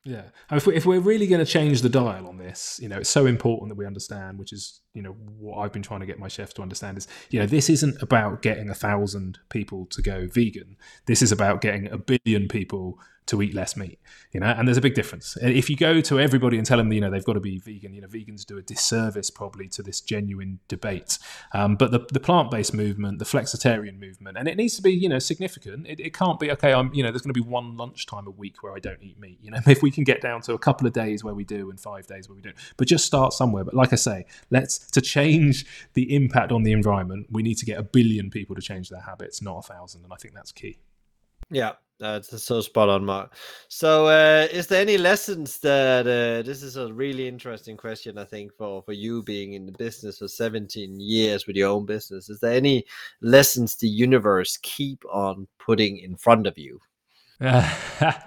yeah, 0.07 0.23
if, 0.53 0.69
we, 0.69 0.77
if 0.77 0.87
we're 0.87 1.01
really 1.01 1.27
going 1.27 1.45
to 1.45 1.51
change 1.51 1.83
the 1.83 1.89
dial 1.89 2.29
on 2.29 2.39
this, 2.39 2.79
you 2.81 2.89
know, 2.89 2.99
it's 2.99 3.11
so 3.11 3.27
important 3.27 3.71
that 3.71 3.75
we 3.75 3.85
understand, 3.85 4.39
which 4.39 4.53
is, 4.53 4.81
you 4.95 5.03
know, 5.03 5.17
what 5.37 5.59
I've 5.59 5.73
been 5.73 5.83
trying 5.83 5.99
to 5.99 6.07
get 6.07 6.21
my 6.21 6.29
chefs 6.29 6.53
to 6.55 6.63
understand 6.63 6.97
is, 6.97 7.09
you 7.31 7.41
know, 7.41 7.47
this 7.47 7.69
isn't 7.69 8.01
about 8.01 8.41
getting 8.41 8.71
a 8.71 8.75
thousand 8.75 9.41
people 9.49 9.85
to 9.87 10.03
go 10.03 10.29
vegan. 10.29 10.77
This 11.07 11.23
is 11.23 11.33
about 11.33 11.61
getting 11.61 11.91
a 11.91 11.99
billion 11.99 12.47
people 12.47 13.01
to 13.27 13.43
eat 13.43 13.55
less 13.55 13.77
meat, 13.77 13.99
you 14.33 14.41
know, 14.41 14.47
and 14.47 14.68
there's 14.68 14.77
a 14.77 14.83
big 14.83 14.95
difference. 14.95 15.37
If 15.43 15.68
you 15.68 15.77
go 15.77 16.01
to 16.01 16.20
everybody 16.20 16.59
and 16.59 16.66
tell 16.66 16.79
them, 16.79 16.93
you 16.93 17.01
know, 17.01 17.11
they've 17.11 17.24
got 17.24 17.35
to 17.35 17.41
be 17.41 17.59
vegan, 17.59 17.93
you 17.93 18.01
know, 18.01 18.07
vegans 18.07 18.47
do 18.47 18.57
a 18.57 18.62
disservice 18.62 19.31
probably 19.31 19.68
to 19.68 19.83
this 19.83 20.01
genuine 20.01 20.61
debate. 20.68 21.18
Um, 21.53 21.77
but 21.77 21.91
the, 21.91 22.07
the 22.12 22.20
plant 22.20 22.51
based 22.51 22.72
movement, 22.72 23.18
the 23.18 23.24
flexitarian 23.24 23.99
movement, 23.99 24.39
and 24.39 24.47
it 24.47 24.57
needs 24.57 24.77
to 24.77 24.83
be, 24.83 24.93
you 24.93 25.09
know, 25.09 25.18
significant. 25.18 25.87
It, 25.87 26.01
it 26.01 26.14
can't 26.14 26.39
be, 26.39 26.51
okay, 26.53 26.72
I'm, 26.72 26.93
you 26.95 27.03
know, 27.03 27.11
there's 27.11 27.22
going 27.22 27.35
to 27.35 27.41
be 27.41 27.47
one 27.47 27.77
lunchtime 27.77 28.27
a 28.27 28.31
week 28.31 28.62
where 28.62 28.72
I 28.72 28.79
don't 28.79 29.03
eat 29.03 29.18
meat. 29.18 29.39
You 29.43 29.51
know, 29.51 29.59
if 29.66 29.83
we 29.83 29.91
can 29.91 30.05
get 30.05 30.20
down 30.20 30.41
to 30.43 30.55
a 30.55 30.59
couple 30.59 30.87
of 30.87 30.93
days 30.93 31.24
where 31.24 31.35
we 31.35 31.45
do 31.45 31.70
and 31.70 31.81
five 31.81 32.07
days 32.07 32.29
where 32.29 32.37
we 32.37 32.43
don't, 32.43 32.57
but 32.77 32.87
just 32.87 33.05
start 33.05 33.33
somewhere. 33.33 33.64
But 33.64 33.74
like 33.74 33.93
I 33.93 33.97
say, 33.97 34.27
let's, 34.51 34.79
to 34.91 35.01
change 35.01 35.66
the 35.95 36.14
impact 36.14 36.53
on 36.53 36.62
the 36.62 36.72
environment, 36.72 37.27
we 37.31 37.43
need 37.43 37.59
to 37.59 37.66
get 37.66 37.79
a 37.79 37.83
billion 37.83 38.31
people 38.31 38.55
to 38.55 38.62
change 38.62 38.89
their 38.89 39.01
habits, 39.01 39.43
not 39.43 39.59
a 39.59 39.62
thousand. 39.62 40.05
And 40.05 40.12
I 40.12 40.16
think 40.16 40.35
that's 40.35 40.53
key. 40.53 40.79
Yeah, 41.51 41.72
that's 41.99 42.42
so 42.42 42.61
spot 42.61 42.88
on, 42.88 43.05
Mark. 43.05 43.34
So, 43.68 44.07
uh, 44.07 44.49
is 44.51 44.66
there 44.66 44.80
any 44.80 44.99
lessons 44.99 45.59
that 45.59 46.07
uh, 46.07 46.42
this 46.47 46.62
is 46.62 46.76
a 46.76 46.92
really 46.92 47.26
interesting 47.26 47.76
question? 47.76 48.18
I 48.18 48.24
think 48.24 48.53
for 48.55 48.82
for 48.82 48.92
you 48.92 49.22
being 49.22 49.55
in 49.55 49.66
the 49.66 49.72
business 49.72 50.18
for 50.18 50.28
seventeen 50.28 51.01
years 51.01 51.47
with 51.47 51.57
your 51.57 51.70
own 51.70 51.86
business, 51.86 52.28
is 52.28 52.40
there 52.40 52.53
any 52.53 52.84
lessons 53.20 53.76
the 53.76 53.88
universe 53.88 54.59
keep 54.62 55.05
on 55.11 55.49
putting 55.59 55.99
in 55.99 56.16
front 56.16 56.47
of 56.47 56.59
you? 56.59 56.80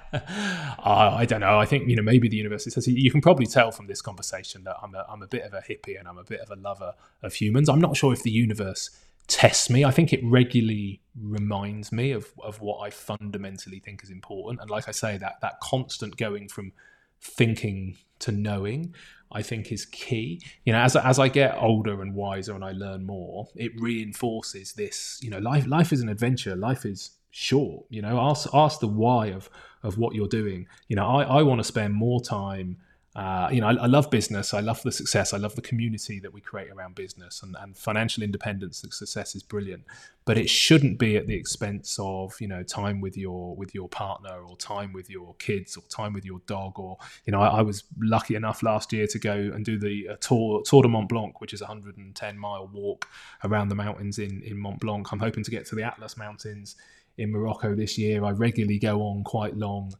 Uh, 0.81 1.13
I 1.17 1.25
don't 1.25 1.41
know. 1.41 1.59
I 1.59 1.65
think 1.65 1.87
you 1.87 1.95
know 1.95 2.01
maybe 2.01 2.29
the 2.29 2.37
universe 2.37 2.63
says 2.63 2.87
you 2.87 3.11
can 3.11 3.21
probably 3.21 3.45
tell 3.45 3.69
from 3.71 3.85
this 3.87 4.01
conversation 4.01 4.63
that 4.63 4.77
I'm 4.81 4.95
a, 4.95 5.05
I'm 5.07 5.21
a 5.21 5.27
bit 5.27 5.43
of 5.43 5.53
a 5.53 5.61
hippie 5.61 5.99
and 5.99 6.07
I'm 6.07 6.17
a 6.17 6.23
bit 6.23 6.39
of 6.39 6.49
a 6.49 6.55
lover 6.55 6.93
of 7.21 7.33
humans. 7.33 7.69
I'm 7.69 7.81
not 7.81 7.95
sure 7.95 8.13
if 8.13 8.23
the 8.23 8.31
universe 8.31 8.89
tests 9.29 9.69
me. 9.69 9.85
I 9.85 9.91
think 9.91 10.11
it 10.11 10.19
regularly 10.23 11.01
reminds 11.21 11.91
me 11.91 12.11
of, 12.11 12.33
of 12.43 12.59
what 12.59 12.79
I 12.79 12.89
fundamentally 12.89 13.79
think 13.79 14.03
is 14.03 14.09
important. 14.09 14.59
And 14.59 14.69
like 14.69 14.87
I 14.87 14.91
say, 14.91 15.17
that 15.17 15.39
that 15.41 15.59
constant 15.61 16.17
going 16.17 16.49
from 16.49 16.73
thinking 17.21 17.97
to 18.19 18.31
knowing, 18.31 18.93
I 19.31 19.41
think 19.41 19.71
is 19.71 19.85
key. 19.85 20.41
You 20.65 20.73
know, 20.73 20.79
as 20.79 20.95
as 20.95 21.19
I 21.19 21.29
get 21.29 21.55
older 21.57 22.01
and 22.01 22.13
wiser 22.15 22.53
and 22.53 22.65
I 22.65 22.71
learn 22.71 23.05
more, 23.05 23.47
it 23.55 23.71
reinforces 23.79 24.73
this. 24.73 25.19
You 25.21 25.29
know, 25.29 25.39
life 25.39 25.67
life 25.67 25.93
is 25.93 26.01
an 26.01 26.09
adventure. 26.09 26.55
Life 26.55 26.85
is 26.85 27.11
short. 27.31 27.85
You 27.89 28.01
know, 28.01 28.19
ask 28.19 28.49
ask 28.53 28.79
the 28.79 28.87
why 28.87 29.27
of 29.27 29.49
of 29.83 29.97
what 29.97 30.15
you're 30.15 30.27
doing. 30.27 30.67
You 30.87 30.95
know, 30.95 31.05
I 31.05 31.23
I 31.23 31.43
want 31.43 31.59
to 31.59 31.63
spend 31.63 31.93
more 31.93 32.21
time 32.21 32.77
uh, 33.19 33.49
you 33.51 33.59
know, 33.59 33.67
I, 33.67 33.73
I, 33.73 33.85
love 33.87 34.09
business. 34.09 34.53
I 34.53 34.61
love 34.61 34.81
the 34.81 34.93
success. 34.93 35.33
I 35.33 35.37
love 35.37 35.53
the 35.55 35.61
community 35.61 36.21
that 36.21 36.33
we 36.33 36.39
create 36.39 36.71
around 36.71 36.95
business, 36.95 37.43
and, 37.43 37.53
and 37.59 37.77
financial 37.77 38.23
independence. 38.23 38.79
The 38.79 38.91
success 38.91 39.35
is 39.35 39.43
brilliant, 39.43 39.83
but 40.23 40.37
it 40.37 40.49
shouldn't 40.49 40.99
be 40.99 41.17
at 41.17 41.27
the 41.27 41.35
expense 41.35 41.99
of 41.99 42.39
you 42.39 42.47
know 42.47 42.63
time 42.63 43.01
with 43.01 43.17
your 43.17 43.57
with 43.57 43.75
your 43.75 43.89
partner, 43.89 44.39
or 44.47 44.55
time 44.55 44.93
with 44.93 45.09
your 45.09 45.35
kids, 45.35 45.75
or 45.75 45.83
time 45.89 46.13
with 46.13 46.23
your 46.23 46.39
dog. 46.47 46.79
Or 46.79 46.97
you 47.25 47.31
know, 47.31 47.41
I, 47.41 47.57
I 47.57 47.61
was 47.61 47.83
lucky 47.99 48.35
enough 48.35 48.63
last 48.63 48.93
year 48.93 49.05
to 49.07 49.19
go 49.19 49.33
and 49.33 49.65
do 49.65 49.77
the 49.77 50.11
uh, 50.11 50.15
tour 50.21 50.61
Tour 50.63 50.83
de 50.83 50.87
Mont 50.87 51.09
Blanc, 51.09 51.41
which 51.41 51.53
is 51.53 51.59
a 51.59 51.65
110 51.65 52.39
mile 52.39 52.67
walk 52.71 53.05
around 53.43 53.67
the 53.67 53.75
mountains 53.75 54.17
in 54.17 54.41
in 54.43 54.57
Mont 54.57 54.79
Blanc. 54.79 55.11
I'm 55.11 55.19
hoping 55.19 55.43
to 55.43 55.51
get 55.51 55.65
to 55.65 55.75
the 55.75 55.83
Atlas 55.83 56.15
Mountains 56.15 56.77
in 57.17 57.33
Morocco 57.33 57.75
this 57.75 57.97
year. 57.97 58.23
I 58.23 58.31
regularly 58.31 58.79
go 58.79 59.01
on 59.01 59.25
quite 59.25 59.57
long 59.57 59.93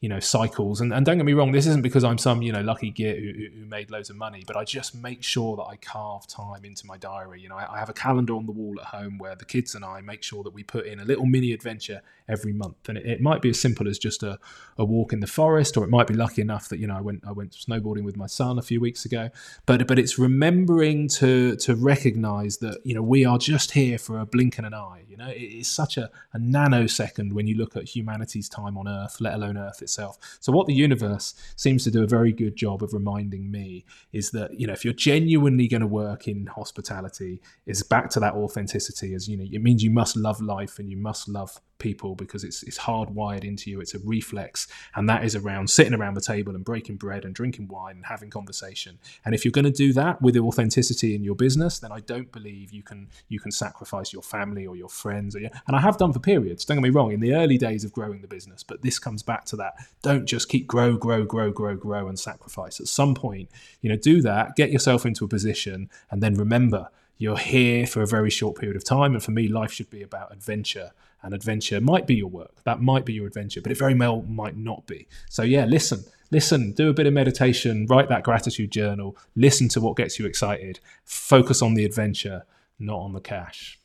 you 0.00 0.08
know 0.08 0.20
cycles. 0.20 0.80
And, 0.80 0.92
and 0.92 1.06
don't 1.06 1.16
get 1.16 1.24
me 1.24 1.32
wrong 1.32 1.52
this 1.52 1.66
isn't 1.66 1.82
because 1.82 2.04
i'm 2.04 2.18
some 2.18 2.42
you 2.42 2.52
know 2.52 2.60
lucky 2.60 2.90
git 2.90 3.18
who, 3.18 3.60
who 3.60 3.64
made 3.66 3.90
loads 3.90 4.10
of 4.10 4.16
money 4.16 4.42
but 4.46 4.56
i 4.56 4.64
just 4.64 4.94
make 4.94 5.22
sure 5.22 5.56
that 5.56 5.64
i 5.64 5.76
carve 5.76 6.26
time 6.26 6.64
into 6.64 6.86
my 6.86 6.96
diary. 6.96 7.40
You 7.40 7.48
know 7.48 7.56
I, 7.56 7.74
I, 7.74 7.78
have 7.78 7.88
a 7.88 7.94
calendar 7.94 8.34
on 8.34 8.46
the 8.46 8.52
wall 8.52 8.76
at 8.80 8.88
home 8.88 9.18
where 9.18 9.34
the 9.34 9.44
kids 9.44 9.74
and 9.74 9.84
i 9.84 10.00
make 10.00 10.22
sure 10.22 10.42
that 10.44 10.52
we 10.52 10.62
put 10.62 10.86
in 10.86 11.00
a 11.00 11.04
little 11.04 11.26
mini 11.26 11.52
adventure 11.52 12.02
every 12.28 12.52
month. 12.52 12.88
And 12.88 12.98
it, 12.98 13.06
it 13.06 13.20
might 13.20 13.40
be 13.40 13.50
as 13.50 13.60
simple 13.60 13.88
as 13.88 13.98
just 13.98 14.22
a, 14.22 14.38
a 14.76 14.84
walk 14.84 15.12
in 15.12 15.20
the 15.20 15.26
forest 15.26 15.76
or 15.76 15.84
it 15.84 15.90
might 15.90 16.06
be 16.06 16.14
lucky 16.14 16.42
enough 16.42 16.68
that 16.68 16.78
you 16.78 16.86
know 16.86 16.96
i 16.96 17.00
went 17.00 17.22
i 17.26 17.32
went 17.32 17.52
snowboarding 17.52 18.04
with 18.04 18.16
my 18.16 18.26
son 18.26 18.58
a 18.58 18.62
few 18.62 18.80
weeks 18.80 19.04
ago. 19.04 19.30
But 19.64 19.86
but 19.86 19.98
it's 19.98 20.18
remembering 20.18 21.08
to 21.20 21.56
to 21.56 21.74
recognize 21.74 22.58
that 22.58 22.80
you 22.84 22.94
know 22.94 23.02
we 23.02 23.24
are 23.24 23.38
just 23.38 23.72
here 23.72 23.98
for 23.98 24.18
a 24.18 24.26
blink 24.26 24.58
and 24.58 24.66
an 24.66 24.74
eye 24.74 25.04
you 25.08 25.24
know? 25.24 25.30
It 25.30 25.40
is 25.40 25.68
such 25.68 25.96
a, 25.96 26.10
a 26.32 26.38
nanosecond 26.38 27.32
when 27.32 27.46
you 27.46 27.56
look 27.56 27.76
at 27.76 27.84
humanity's 27.84 28.48
time 28.48 28.76
on 28.76 28.86
earth 28.88 29.20
let 29.20 29.34
alone 29.34 29.56
earth 29.56 29.82
itself. 29.86 30.18
So 30.40 30.52
what 30.52 30.66
the 30.66 30.74
universe 30.74 31.34
seems 31.54 31.84
to 31.84 31.90
do 31.90 32.02
a 32.02 32.06
very 32.18 32.32
good 32.32 32.56
job 32.56 32.82
of 32.82 32.92
reminding 32.92 33.50
me 33.50 33.84
is 34.12 34.30
that 34.32 34.58
you 34.58 34.66
know 34.66 34.72
if 34.72 34.84
you're 34.84 34.94
genuinely 35.10 35.68
going 35.68 35.86
to 35.86 35.86
work 35.86 36.28
in 36.28 36.46
hospitality, 36.46 37.40
is 37.66 37.82
back 37.82 38.10
to 38.10 38.20
that 38.20 38.34
authenticity. 38.34 39.14
As 39.14 39.28
you 39.28 39.36
know, 39.36 39.46
it 39.50 39.62
means 39.62 39.82
you 39.82 39.90
must 39.90 40.16
love 40.16 40.40
life 40.40 40.78
and 40.78 40.90
you 40.90 40.96
must 40.96 41.28
love 41.28 41.60
people 41.78 42.14
because 42.14 42.44
it's 42.44 42.62
it's 42.62 42.78
hardwired 42.78 43.44
into 43.44 43.70
you. 43.70 43.80
It's 43.80 43.94
a 43.94 43.98
reflex, 44.00 44.68
and 44.94 45.08
that 45.08 45.24
is 45.24 45.34
around 45.34 45.70
sitting 45.70 45.94
around 45.94 46.14
the 46.14 46.20
table 46.20 46.54
and 46.54 46.64
breaking 46.64 46.96
bread 46.96 47.24
and 47.24 47.34
drinking 47.34 47.68
wine 47.68 47.96
and 47.96 48.06
having 48.06 48.30
conversation. 48.30 48.98
And 49.24 49.34
if 49.34 49.44
you're 49.44 49.52
going 49.52 49.64
to 49.64 49.70
do 49.70 49.92
that 49.94 50.20
with 50.22 50.36
authenticity 50.36 51.14
in 51.14 51.22
your 51.22 51.34
business, 51.34 51.78
then 51.78 51.92
I 51.92 52.00
don't 52.00 52.32
believe 52.32 52.72
you 52.72 52.82
can 52.82 53.08
you 53.28 53.40
can 53.40 53.50
sacrifice 53.50 54.12
your 54.12 54.22
family 54.22 54.66
or 54.66 54.76
your 54.76 54.88
friends. 54.88 55.36
Or 55.36 55.40
your, 55.40 55.50
and 55.66 55.76
I 55.76 55.80
have 55.80 55.98
done 55.98 56.12
for 56.12 56.20
periods. 56.20 56.64
Don't 56.64 56.78
get 56.78 56.82
me 56.82 56.90
wrong. 56.90 57.12
In 57.12 57.20
the 57.20 57.34
early 57.34 57.58
days 57.58 57.84
of 57.84 57.92
growing 57.92 58.20
the 58.20 58.28
business, 58.28 58.62
but 58.62 58.82
this 58.82 58.98
comes 58.98 59.22
back 59.22 59.44
to 59.46 59.56
that. 59.56 59.74
Don't 60.02 60.26
just 60.26 60.48
keep 60.48 60.66
grow, 60.66 60.96
grow, 60.96 61.24
grow, 61.24 61.50
grow, 61.50 61.76
grow, 61.76 62.08
and 62.08 62.18
sacrifice. 62.18 62.80
At 62.80 62.88
some 62.88 63.14
point, 63.14 63.50
you 63.80 63.90
know, 63.90 63.96
do 63.96 64.22
that. 64.22 64.56
Get 64.56 64.70
yourself 64.70 65.06
into 65.06 65.24
a 65.24 65.28
position, 65.28 65.90
and 66.10 66.22
then 66.22 66.34
remember 66.34 66.88
you're 67.18 67.38
here 67.38 67.86
for 67.86 68.02
a 68.02 68.06
very 68.06 68.30
short 68.30 68.58
period 68.58 68.76
of 68.76 68.84
time. 68.84 69.14
And 69.14 69.22
for 69.22 69.30
me, 69.30 69.48
life 69.48 69.72
should 69.72 69.90
be 69.90 70.02
about 70.02 70.32
adventure. 70.32 70.92
And 71.22 71.34
adventure 71.34 71.80
might 71.80 72.06
be 72.06 72.14
your 72.14 72.28
work. 72.28 72.62
That 72.64 72.80
might 72.80 73.04
be 73.04 73.12
your 73.12 73.26
adventure, 73.26 73.60
but 73.60 73.72
it 73.72 73.78
very 73.78 73.94
well 73.94 74.22
might 74.22 74.56
not 74.56 74.86
be. 74.86 75.08
So, 75.28 75.42
yeah, 75.42 75.64
listen, 75.64 76.04
listen, 76.30 76.72
do 76.72 76.88
a 76.88 76.94
bit 76.94 77.06
of 77.06 77.12
meditation, 77.12 77.86
write 77.86 78.08
that 78.08 78.22
gratitude 78.22 78.70
journal, 78.70 79.16
listen 79.34 79.68
to 79.70 79.80
what 79.80 79.96
gets 79.96 80.18
you 80.18 80.26
excited, 80.26 80.78
focus 81.04 81.62
on 81.62 81.74
the 81.74 81.84
adventure, 81.84 82.44
not 82.78 82.98
on 82.98 83.12
the 83.12 83.20
cash. 83.20 83.80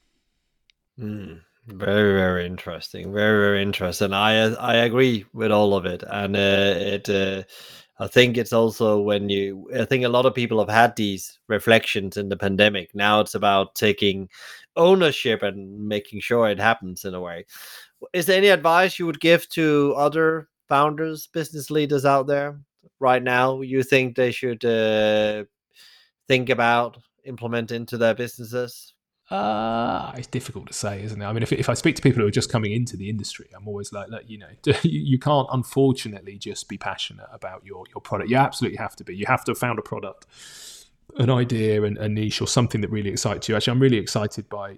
Mm, 1.00 1.42
very, 1.68 2.14
very 2.14 2.46
interesting. 2.46 3.14
Very, 3.14 3.46
very 3.46 3.62
interesting. 3.62 4.14
I 4.14 4.54
I 4.56 4.76
agree 4.76 5.26
with 5.34 5.52
all 5.52 5.74
of 5.74 5.86
it. 5.86 6.04
And 6.08 6.36
uh, 6.36 6.76
it, 6.78 7.10
uh, 7.10 7.44
I 8.00 8.08
think 8.08 8.38
it's 8.38 8.54
also 8.54 9.00
when 9.00 9.30
you, 9.30 9.70
I 9.80 9.86
think 9.86 10.04
a 10.04 10.10
lot 10.10 10.26
of 10.26 10.34
people 10.34 10.60
have 10.60 10.70
had 10.70 10.96
these 10.96 11.38
reflections 11.48 12.18
in 12.18 12.30
the 12.30 12.38
pandemic. 12.38 12.96
Now 12.96 13.20
it's 13.22 13.36
about 13.36 13.76
taking 13.76 14.28
ownership 14.76 15.44
and 15.44 15.88
making 15.88 16.22
sure 16.22 16.50
it 16.50 16.60
happens 16.60 17.06
in 17.06 17.14
a 17.14 17.22
way. 17.22 17.46
Is 18.14 18.26
there 18.26 18.38
any 18.38 18.50
advice 18.50 18.98
you 18.98 19.06
would 19.06 19.20
give 19.20 19.48
to 19.50 19.94
other 19.98 20.50
founders, 20.68 21.28
business 21.28 21.70
leaders 21.70 22.06
out 22.06 22.28
there 22.28 22.60
right 23.00 23.22
now? 23.22 23.62
You 23.62 23.84
think 23.84 24.16
they 24.16 24.32
should 24.32 24.64
uh, 24.66 25.46
think 26.28 26.50
about 26.50 26.98
implement 27.26 27.72
into 27.72 27.98
their 27.98 28.16
businesses? 28.16 28.94
Uh, 29.32 30.12
it's 30.18 30.28
difficult 30.28 30.68
to 30.68 30.74
say, 30.74 31.02
isn't 31.04 31.22
it? 31.22 31.26
I 31.26 31.32
mean, 31.32 31.42
if, 31.42 31.54
if 31.54 31.70
I 31.70 31.74
speak 31.74 31.96
to 31.96 32.02
people 32.02 32.22
who 32.22 32.28
are 32.28 32.32
just 32.32 32.52
coming 32.52 32.74
into 32.74 32.98
the 32.98 33.10
industry, 33.10 33.48
I'm 33.56 33.66
always 33.66 33.94
like, 33.94 34.10
look, 34.10 34.24
you 34.28 34.38
know, 34.38 34.50
you, 34.84 35.18
can't 35.20 35.48
unfortunately 35.54 36.38
just 36.38 36.68
be 36.68 36.78
passionate 36.78 37.28
about 37.32 37.66
your, 37.66 37.86
your 37.94 38.02
product. 38.02 38.30
You 38.30 38.36
absolutely 38.36 38.78
have 38.78 38.94
to 38.98 39.06
be. 39.06 39.16
You 39.16 39.26
have 39.28 39.46
to 39.46 39.52
have 39.52 39.58
found 39.58 39.80
a 39.80 39.84
product, 39.84 40.28
an 41.18 41.30
idea, 41.30 41.84
and 41.84 41.98
a 41.98 42.10
niche, 42.10 42.42
or 42.42 42.48
something 42.48 42.82
that 42.82 42.90
really 42.90 43.10
excites 43.10 43.50
you. 43.50 43.56
Actually, 43.56 43.72
I'm 43.72 43.82
really 43.82 43.98
excited 43.98 44.50
by 44.50 44.78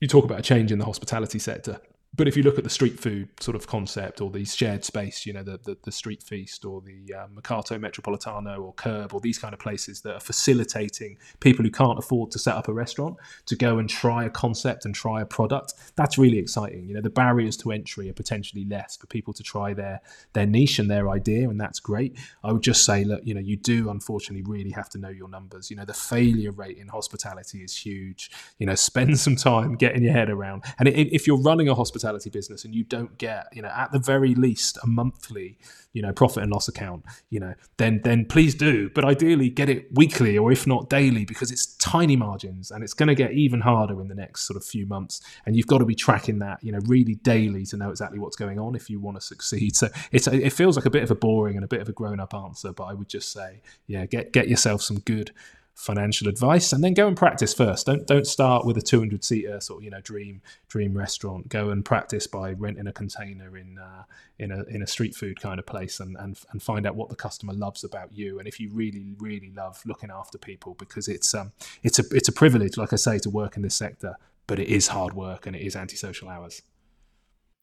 you 0.00 0.08
talk 0.08 0.24
about 0.24 0.38
a 0.38 0.42
change 0.42 0.72
in 0.72 0.78
the 0.78 0.84
hospitality 0.84 1.38
sector. 1.38 1.80
But 2.14 2.28
if 2.28 2.36
you 2.36 2.42
look 2.42 2.56
at 2.56 2.64
the 2.64 2.70
street 2.70 2.98
food 2.98 3.28
sort 3.40 3.54
of 3.54 3.66
concept 3.66 4.22
or 4.22 4.30
the 4.30 4.44
shared 4.44 4.84
space, 4.84 5.26
you 5.26 5.34
know, 5.34 5.42
the, 5.42 5.58
the, 5.64 5.76
the 5.84 5.92
street 5.92 6.22
feast 6.22 6.64
or 6.64 6.80
the 6.80 7.12
um, 7.12 7.34
Mercato 7.34 7.78
Metropolitano 7.78 8.58
or 8.58 8.72
Kerb 8.72 9.12
or 9.12 9.20
these 9.20 9.38
kind 9.38 9.52
of 9.52 9.60
places 9.60 10.00
that 10.00 10.14
are 10.14 10.20
facilitating 10.20 11.18
people 11.40 11.62
who 11.62 11.70
can't 11.70 11.98
afford 11.98 12.30
to 12.30 12.38
set 12.38 12.54
up 12.54 12.68
a 12.68 12.72
restaurant 12.72 13.16
to 13.44 13.54
go 13.54 13.78
and 13.78 13.90
try 13.90 14.24
a 14.24 14.30
concept 14.30 14.86
and 14.86 14.94
try 14.94 15.20
a 15.20 15.26
product, 15.26 15.74
that's 15.96 16.16
really 16.16 16.38
exciting. 16.38 16.88
You 16.88 16.94
know, 16.94 17.02
the 17.02 17.10
barriers 17.10 17.56
to 17.58 17.70
entry 17.70 18.08
are 18.08 18.14
potentially 18.14 18.64
less 18.64 18.96
for 18.96 19.06
people 19.06 19.34
to 19.34 19.42
try 19.42 19.74
their 19.74 20.00
their 20.32 20.46
niche 20.46 20.78
and 20.78 20.90
their 20.90 21.10
idea, 21.10 21.50
and 21.50 21.60
that's 21.60 21.80
great. 21.80 22.16
I 22.42 22.52
would 22.52 22.62
just 22.62 22.86
say, 22.86 23.04
look, 23.04 23.26
you 23.26 23.34
know, 23.34 23.40
you 23.40 23.56
do 23.56 23.90
unfortunately 23.90 24.42
really 24.50 24.70
have 24.70 24.88
to 24.90 24.98
know 24.98 25.10
your 25.10 25.28
numbers. 25.28 25.70
You 25.70 25.76
know, 25.76 25.84
the 25.84 25.94
failure 25.94 26.52
rate 26.52 26.78
in 26.78 26.88
hospitality 26.88 27.58
is 27.58 27.76
huge. 27.76 28.30
You 28.58 28.66
know, 28.66 28.74
spend 28.74 29.18
some 29.18 29.36
time 29.36 29.74
getting 29.74 30.02
your 30.02 30.12
head 30.14 30.30
around. 30.30 30.64
And 30.78 30.88
if 30.88 31.26
you're 31.26 31.42
running 31.42 31.68
a 31.68 31.74
hospitality 31.74 31.95
hospitality 31.96 32.30
business 32.30 32.64
and 32.64 32.74
you 32.74 32.84
don't 32.84 33.18
get, 33.18 33.46
you 33.52 33.62
know, 33.62 33.68
at 33.68 33.92
the 33.92 33.98
very 33.98 34.34
least 34.34 34.78
a 34.82 34.86
monthly, 34.86 35.58
you 35.92 36.02
know, 36.02 36.12
profit 36.12 36.42
and 36.42 36.52
loss 36.52 36.68
account, 36.68 37.04
you 37.30 37.40
know, 37.40 37.54
then 37.78 38.00
then 38.04 38.26
please 38.26 38.54
do. 38.54 38.90
But 38.90 39.04
ideally 39.04 39.48
get 39.48 39.68
it 39.68 39.88
weekly 39.94 40.36
or 40.36 40.52
if 40.52 40.66
not 40.66 40.88
daily 40.88 41.24
because 41.24 41.50
it's 41.50 41.74
tiny 41.76 42.16
margins 42.16 42.70
and 42.70 42.84
it's 42.84 42.92
going 42.92 43.08
to 43.08 43.14
get 43.14 43.32
even 43.32 43.60
harder 43.60 44.00
in 44.00 44.08
the 44.08 44.14
next 44.14 44.46
sort 44.46 44.56
of 44.56 44.64
few 44.64 44.86
months. 44.86 45.20
And 45.46 45.56
you've 45.56 45.66
got 45.66 45.78
to 45.78 45.86
be 45.86 45.94
tracking 45.94 46.38
that, 46.40 46.62
you 46.62 46.72
know, 46.72 46.80
really 46.86 47.14
daily 47.16 47.64
to 47.66 47.76
know 47.76 47.90
exactly 47.90 48.18
what's 48.18 48.36
going 48.36 48.58
on 48.58 48.74
if 48.74 48.90
you 48.90 49.00
want 49.00 49.16
to 49.16 49.20
succeed. 49.20 49.76
So 49.76 49.88
it's 50.12 50.26
it 50.26 50.52
feels 50.52 50.76
like 50.76 50.86
a 50.86 50.90
bit 50.90 51.02
of 51.02 51.10
a 51.10 51.14
boring 51.14 51.56
and 51.56 51.64
a 51.64 51.68
bit 51.68 51.80
of 51.80 51.88
a 51.88 51.92
grown 51.92 52.20
up 52.20 52.34
answer, 52.34 52.72
but 52.72 52.84
I 52.84 52.94
would 52.94 53.08
just 53.08 53.32
say, 53.32 53.62
yeah, 53.86 54.06
get 54.06 54.32
get 54.32 54.48
yourself 54.48 54.82
some 54.82 54.98
good 55.00 55.32
financial 55.76 56.26
advice 56.26 56.72
and 56.72 56.82
then 56.82 56.94
go 56.94 57.06
and 57.06 57.16
practice 57.16 57.52
first. 57.52 57.86
Don't 57.86 58.06
don't 58.06 58.26
start 58.26 58.64
with 58.64 58.78
a 58.78 58.82
200 58.82 59.22
seater 59.22 59.60
sort 59.60 59.80
of 59.80 59.84
you 59.84 59.90
know 59.90 60.00
dream 60.00 60.40
dream 60.68 60.96
restaurant. 60.96 61.48
Go 61.48 61.68
and 61.68 61.84
practice 61.84 62.26
by 62.26 62.52
renting 62.52 62.86
a 62.86 62.92
container 62.92 63.56
in 63.58 63.78
uh, 63.78 64.04
in 64.38 64.50
a 64.50 64.64
in 64.64 64.82
a 64.82 64.86
street 64.86 65.14
food 65.14 65.38
kind 65.40 65.58
of 65.58 65.66
place 65.66 66.00
and, 66.00 66.16
and 66.18 66.40
and 66.50 66.62
find 66.62 66.86
out 66.86 66.96
what 66.96 67.10
the 67.10 67.14
customer 67.14 67.52
loves 67.52 67.84
about 67.84 68.10
you. 68.12 68.38
And 68.38 68.48
if 68.48 68.58
you 68.58 68.70
really 68.72 69.14
really 69.18 69.52
love 69.54 69.80
looking 69.84 70.10
after 70.10 70.38
people 70.38 70.74
because 70.74 71.08
it's 71.08 71.34
um 71.34 71.52
it's 71.82 71.98
a 71.98 72.04
it's 72.10 72.28
a 72.28 72.32
privilege 72.32 72.76
like 72.76 72.92
i 72.92 72.96
say 72.96 73.18
to 73.18 73.30
work 73.30 73.56
in 73.56 73.62
this 73.62 73.74
sector 73.74 74.16
but 74.46 74.58
it 74.58 74.68
is 74.68 74.88
hard 74.88 75.12
work 75.12 75.46
and 75.46 75.54
it 75.54 75.62
is 75.62 75.76
antisocial 75.76 76.28
hours. 76.28 76.62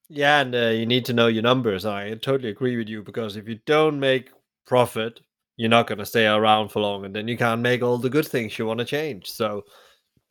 Yeah 0.08 0.42
and 0.42 0.54
uh, 0.54 0.68
you 0.68 0.86
need 0.86 1.06
to 1.06 1.14
know 1.14 1.28
your 1.28 1.44
numbers. 1.44 1.84
I 1.84 2.14
totally 2.14 2.50
agree 2.50 2.78
with 2.78 2.88
you 2.88 3.02
because 3.02 3.36
if 3.36 3.48
you 3.48 3.60
don't 3.66 4.00
make 4.00 4.30
profit 4.66 5.22
you're 5.58 5.70
not 5.70 5.88
going 5.88 6.00
to 6.00 6.06
stay 6.06 6.26
around 6.26 6.70
for 6.70 6.82
long 6.82 7.06
and 7.06 7.16
then 7.16 7.28
you 7.28 7.38
can't 7.38 7.62
make 7.62 7.82
all 7.82 7.98
the 7.98 8.10
good 8.10 8.28
things 8.28 8.58
you 8.58 8.66
want 8.66 8.80
to 8.80 8.86
change. 8.86 9.32
So 9.32 9.64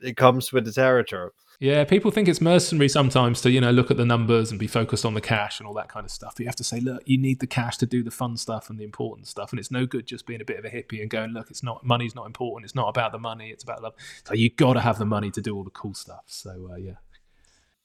it 0.00 0.16
comes 0.16 0.52
with 0.52 0.64
the 0.64 0.72
territory. 0.72 1.30
Yeah 1.60 1.84
people 1.84 2.10
think 2.10 2.26
it's 2.26 2.40
mercenary 2.40 2.88
sometimes 2.88 3.40
to 3.42 3.50
you 3.50 3.60
know 3.60 3.70
look 3.70 3.92
at 3.92 3.96
the 3.96 4.04
numbers 4.04 4.50
and 4.50 4.58
be 4.58 4.66
focused 4.66 5.04
on 5.04 5.14
the 5.14 5.20
cash 5.20 5.60
and 5.60 5.66
all 5.66 5.74
that 5.74 5.88
kind 5.88 6.04
of 6.04 6.10
stuff. 6.10 6.34
But 6.34 6.40
you 6.40 6.46
have 6.46 6.56
to 6.56 6.64
say 6.64 6.80
look 6.80 7.02
you 7.06 7.18
need 7.18 7.38
the 7.38 7.46
cash 7.46 7.76
to 7.78 7.86
do 7.86 8.02
the 8.02 8.10
fun 8.10 8.36
stuff 8.36 8.68
and 8.68 8.80
the 8.80 8.84
important 8.84 9.28
stuff 9.28 9.52
and 9.52 9.60
it's 9.60 9.70
no 9.70 9.86
good 9.86 10.06
just 10.06 10.26
being 10.26 10.40
a 10.40 10.44
bit 10.44 10.58
of 10.58 10.64
a 10.64 10.70
hippie 10.70 11.00
and 11.00 11.08
going 11.08 11.30
look 11.30 11.50
it's 11.50 11.62
not 11.62 11.84
money's 11.86 12.16
not 12.16 12.26
important. 12.26 12.64
It's 12.64 12.74
not 12.74 12.88
about 12.88 13.12
the 13.12 13.18
money. 13.18 13.50
It's 13.50 13.62
about 13.62 13.82
love. 13.82 13.94
So 14.26 14.34
you 14.34 14.50
got 14.50 14.72
to 14.72 14.80
have 14.80 14.98
the 14.98 15.04
money 15.04 15.30
to 15.30 15.40
do 15.40 15.54
all 15.54 15.62
the 15.62 15.70
cool 15.70 15.94
stuff. 15.94 16.24
So 16.26 16.68
uh, 16.72 16.76
yeah 16.76 16.94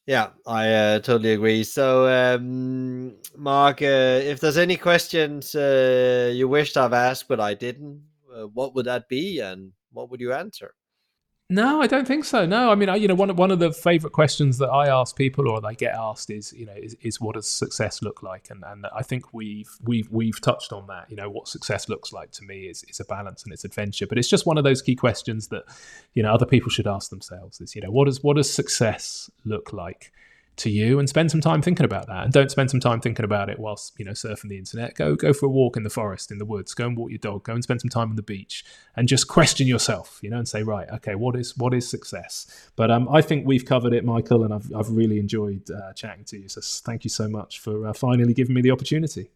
yeah, 0.08 0.30
I 0.46 0.72
uh, 0.74 1.00
totally 1.00 1.34
agree. 1.34 1.64
So, 1.64 2.08
um, 2.08 3.16
Mark, 3.36 3.82
uh, 3.82 3.86
if 4.24 4.40
there's 4.40 4.58
any 4.58 4.78
questions 4.78 5.54
uh, 5.56 6.32
you 6.34 6.48
wished 6.48 6.78
I've 6.78 6.94
asked 6.94 7.28
but 7.28 7.40
I 7.40 7.54
didn't, 7.54 8.02
uh, 8.34 8.48
what 8.48 8.74
would 8.76 8.86
that 8.86 9.10
be, 9.10 9.40
and 9.40 9.74
what 9.92 10.10
would 10.10 10.22
you 10.22 10.34
answer? 10.34 10.74
No, 11.50 11.82
I 11.82 11.88
don't 11.88 12.06
think 12.06 12.26
so. 12.26 12.46
No, 12.46 12.72
I 12.72 12.76
mean, 12.76 12.90
I, 12.90 12.98
you 12.98 13.08
know, 13.08 13.16
one 13.16 13.34
one 13.38 13.52
of 13.52 13.60
the 13.60 13.72
favorite 13.72 14.12
questions 14.12 14.58
that 14.58 14.68
I 14.68 14.90
ask 14.90 15.16
people 15.16 15.48
or 15.48 15.62
they 15.62 15.76
get 15.76 15.96
asked 15.96 16.30
is, 16.30 16.52
you 16.52 16.66
know, 16.66 16.74
is, 16.76 16.94
is 17.02 17.22
what 17.22 17.36
does 17.36 17.48
success 17.48 18.02
look 18.02 18.22
like? 18.22 18.50
And 18.50 18.66
and 18.68 18.86
I 18.94 19.02
think 19.02 19.34
we've 19.34 19.70
we've 19.82 20.12
we've 20.12 20.42
touched 20.42 20.74
on 20.74 20.88
that. 20.88 21.10
You 21.10 21.16
know, 21.16 21.30
what 21.30 21.48
success 21.48 21.88
looks 21.88 22.12
like 22.12 22.32
to 22.32 22.44
me 22.44 22.64
is 22.64 22.84
is 22.90 23.00
a 23.00 23.06
balance 23.06 23.44
and 23.46 23.54
it's 23.54 23.64
adventure. 23.64 24.08
But 24.08 24.18
it's 24.18 24.28
just 24.28 24.46
one 24.46 24.58
of 24.58 24.66
those 24.66 24.82
key 24.82 24.96
questions 24.96 25.48
that, 25.48 25.64
you 26.16 26.22
know, 26.22 26.34
other 26.34 26.46
people 26.46 26.70
should 26.70 26.86
ask 26.88 27.10
themselves. 27.10 27.62
Is 27.62 27.76
you 27.76 27.82
know, 27.82 27.92
what 27.92 28.06
does 28.06 28.22
what 28.22 28.36
does 28.36 28.54
success 28.54 29.30
look 29.46 29.72
like? 29.72 30.12
To 30.58 30.70
you 30.70 31.00
and 31.00 31.08
spend 31.08 31.32
some 31.32 31.42
time 31.42 31.62
thinking 31.62 31.86
about 31.86 32.08
that. 32.08 32.24
And 32.24 32.34
don't 32.34 32.52
spend 32.52 32.70
some 32.70 32.80
time 32.80 33.02
thinking 33.02 33.26
about 33.26 33.50
it 33.50 33.60
whilst 33.60 33.94
you 33.98 34.06
know 34.06 34.12
surfing 34.12 34.50
the 34.50 34.58
internet. 34.58 34.96
Go 34.96 35.16
go 35.16 35.34
for 35.34 35.46
a 35.46 35.50
walk 35.50 35.78
in 35.78 35.84
the 35.84 35.90
forest 35.90 36.32
in 36.32 36.38
the 36.38 36.46
woods. 36.46 36.74
Go 36.74 36.88
and 36.88 36.98
walk 36.98 37.10
your 37.10 37.20
dog. 37.20 37.44
Go 37.44 37.54
and 37.54 37.64
spend 37.64 37.82
some 37.82 37.90
time 37.90 38.10
on 38.10 38.16
the 38.16 38.22
beach 38.22 38.64
and 38.96 39.08
just 39.08 39.28
question 39.28 39.68
yourself 39.68 40.20
you 40.22 40.30
know 40.30 40.38
and 40.38 40.48
say 40.48 40.64
right 40.64 40.90
okay 40.90 41.16
what 41.16 41.36
is 41.36 41.56
what 41.58 41.74
is 41.74 41.90
success? 41.90 42.70
But 42.76 42.92
um, 42.92 43.08
i 43.10 43.22
think 43.22 43.46
we've 43.46 43.66
covered 43.66 43.94
it 43.94 44.04
michael 44.04 44.44
and 44.44 44.54
i've, 44.54 44.72
I've 44.76 44.90
really 44.90 45.20
enjoyed 45.20 45.70
uh, 45.72 45.94
chatting 45.94 46.26
to 46.26 46.38
you. 46.38 46.50
So 46.50 46.62
thank 46.62 47.04
you 47.04 47.10
so 47.10 47.28
much 47.28 47.60
for 47.60 47.88
uh, 47.88 47.94
finally 47.94 48.34
giving 48.34 48.56
me 48.56 48.62
the 48.62 48.72
opportunity 48.72 49.30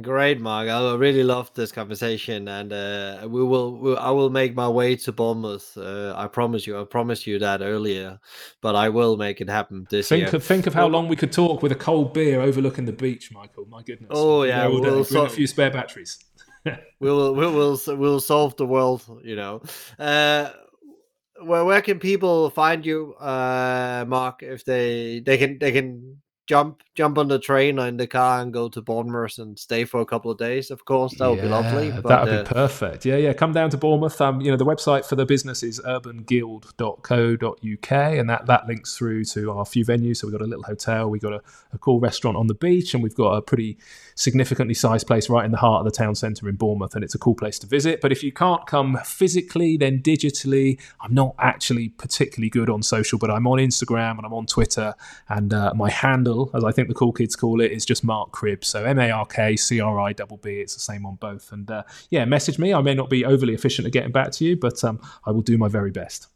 Great, 0.00 0.40
Mark. 0.40 0.70
I 0.70 0.94
really 0.94 1.22
loved 1.22 1.54
this 1.54 1.70
conversation, 1.70 2.48
and 2.48 2.72
uh, 2.72 3.26
we 3.28 3.44
will. 3.44 3.76
We'll, 3.76 3.98
I 3.98 4.10
will 4.10 4.30
make 4.30 4.54
my 4.54 4.68
way 4.68 4.96
to 4.96 5.12
Bournemouth. 5.12 5.76
Uh, 5.76 6.14
I 6.16 6.28
promise 6.28 6.66
you. 6.66 6.80
I 6.80 6.84
promised 6.84 7.26
you 7.26 7.38
that 7.40 7.60
earlier, 7.60 8.18
but 8.62 8.74
I 8.74 8.88
will 8.88 9.18
make 9.18 9.42
it 9.42 9.50
happen 9.50 9.86
this 9.90 10.08
think 10.08 10.22
year. 10.22 10.36
Of, 10.36 10.44
think 10.44 10.66
of 10.66 10.72
how 10.72 10.86
long 10.86 11.08
we 11.08 11.16
could 11.16 11.32
talk 11.32 11.62
with 11.62 11.72
a 11.72 11.76
cold 11.76 12.14
beer 12.14 12.40
overlooking 12.40 12.86
the 12.86 12.92
beach, 12.92 13.32
Michael. 13.32 13.66
My 13.66 13.82
goodness. 13.82 14.08
Oh 14.12 14.44
yeah, 14.44 14.66
we'll, 14.66 14.80
we'll 14.80 15.04
so- 15.04 15.26
a 15.26 15.28
few 15.28 15.46
spare 15.46 15.70
batteries. 15.70 16.18
we'll 17.00 17.34
we'll 17.34 17.52
we'll 17.52 17.80
we'll 17.98 18.20
solve 18.20 18.56
the 18.56 18.66
world. 18.66 19.04
You 19.22 19.36
know. 19.36 19.62
Uh, 19.98 20.50
where 21.42 21.64
where 21.64 21.82
can 21.82 21.98
people 21.98 22.48
find 22.48 22.86
you, 22.86 23.14
uh, 23.14 24.06
Mark? 24.08 24.42
If 24.42 24.64
they 24.64 25.20
they 25.20 25.36
can 25.36 25.58
they 25.58 25.72
can 25.72 26.21
jump 26.46 26.82
jump 26.94 27.16
on 27.16 27.28
the 27.28 27.38
train 27.38 27.78
or 27.78 27.86
in 27.86 27.96
the 27.96 28.06
car 28.06 28.42
and 28.42 28.52
go 28.52 28.68
to 28.68 28.82
Bournemouth 28.82 29.38
and 29.38 29.58
stay 29.58 29.86
for 29.86 30.00
a 30.00 30.06
couple 30.06 30.30
of 30.30 30.36
days. 30.36 30.70
Of 30.70 30.84
course, 30.84 31.16
that 31.16 31.26
would 31.26 31.38
yeah, 31.38 31.44
be 31.44 31.48
lovely. 31.48 31.90
But, 31.90 32.06
that 32.08 32.24
would 32.24 32.34
uh, 32.34 32.42
be 32.42 32.48
perfect. 32.48 33.06
Yeah, 33.06 33.16
yeah. 33.16 33.32
Come 33.32 33.52
down 33.52 33.70
to 33.70 33.78
Bournemouth. 33.78 34.20
Um, 34.20 34.42
you 34.42 34.50
know, 34.50 34.58
the 34.58 34.66
website 34.66 35.06
for 35.06 35.16
the 35.16 35.24
business 35.24 35.62
is 35.62 35.80
urbanguild.co.uk, 35.80 37.92
and 37.92 38.28
that 38.28 38.46
that 38.46 38.66
links 38.66 38.96
through 38.96 39.24
to 39.26 39.52
our 39.52 39.64
few 39.64 39.84
venues. 39.84 40.16
So 40.18 40.26
we've 40.26 40.36
got 40.36 40.42
a 40.42 40.46
little 40.46 40.64
hotel, 40.64 41.08
we've 41.08 41.22
got 41.22 41.32
a, 41.32 41.40
a 41.72 41.78
cool 41.78 42.00
restaurant 42.00 42.36
on 42.36 42.48
the 42.48 42.54
beach, 42.54 42.94
and 42.94 43.02
we've 43.02 43.14
got 43.14 43.32
a 43.32 43.42
pretty 43.42 43.78
significantly 44.14 44.74
sized 44.74 45.06
place 45.06 45.30
right 45.30 45.44
in 45.44 45.52
the 45.52 45.58
heart 45.58 45.86
of 45.86 45.92
the 45.92 45.96
town 45.96 46.14
centre 46.14 46.48
in 46.48 46.56
Bournemouth, 46.56 46.94
and 46.94 47.02
it's 47.02 47.14
a 47.14 47.18
cool 47.18 47.34
place 47.34 47.58
to 47.60 47.66
visit. 47.66 48.00
But 48.00 48.12
if 48.12 48.22
you 48.22 48.32
can't 48.32 48.66
come 48.66 48.98
physically, 49.04 49.76
then 49.76 50.00
digitally. 50.00 50.80
I'm 51.00 51.14
not 51.14 51.34
actually 51.38 51.88
particularly 51.88 52.50
good 52.50 52.68
on 52.68 52.82
social, 52.82 53.18
but 53.18 53.30
I'm 53.30 53.46
on 53.46 53.58
Instagram 53.58 54.18
and 54.18 54.26
I'm 54.26 54.34
on 54.34 54.46
Twitter, 54.46 54.94
and 55.28 55.54
uh, 55.54 55.72
my 55.74 55.90
handle 55.90 56.31
as 56.54 56.64
I 56.64 56.72
think 56.72 56.88
the 56.88 56.94
cool 56.94 57.12
kids 57.12 57.36
call 57.36 57.60
it, 57.60 57.72
is 57.72 57.84
just 57.84 58.04
Mark 58.04 58.32
Cribb. 58.32 58.64
So 58.64 58.84
M 58.84 58.98
A 58.98 59.10
R 59.10 59.26
K 59.26 59.56
C 59.56 59.80
R 59.80 60.00
I 60.00 60.12
double 60.12 60.38
B. 60.38 60.60
It's 60.60 60.74
the 60.74 60.80
same 60.80 61.06
on 61.06 61.16
both. 61.16 61.52
And 61.52 61.70
uh, 61.70 61.82
yeah, 62.10 62.24
message 62.24 62.58
me. 62.58 62.72
I 62.74 62.80
may 62.80 62.94
not 62.94 63.10
be 63.10 63.24
overly 63.24 63.54
efficient 63.54 63.86
at 63.86 63.92
getting 63.92 64.12
back 64.12 64.32
to 64.32 64.44
you, 64.44 64.56
but 64.56 64.82
um, 64.84 65.00
I 65.24 65.30
will 65.30 65.42
do 65.42 65.58
my 65.58 65.68
very 65.68 65.90
best. 65.90 66.28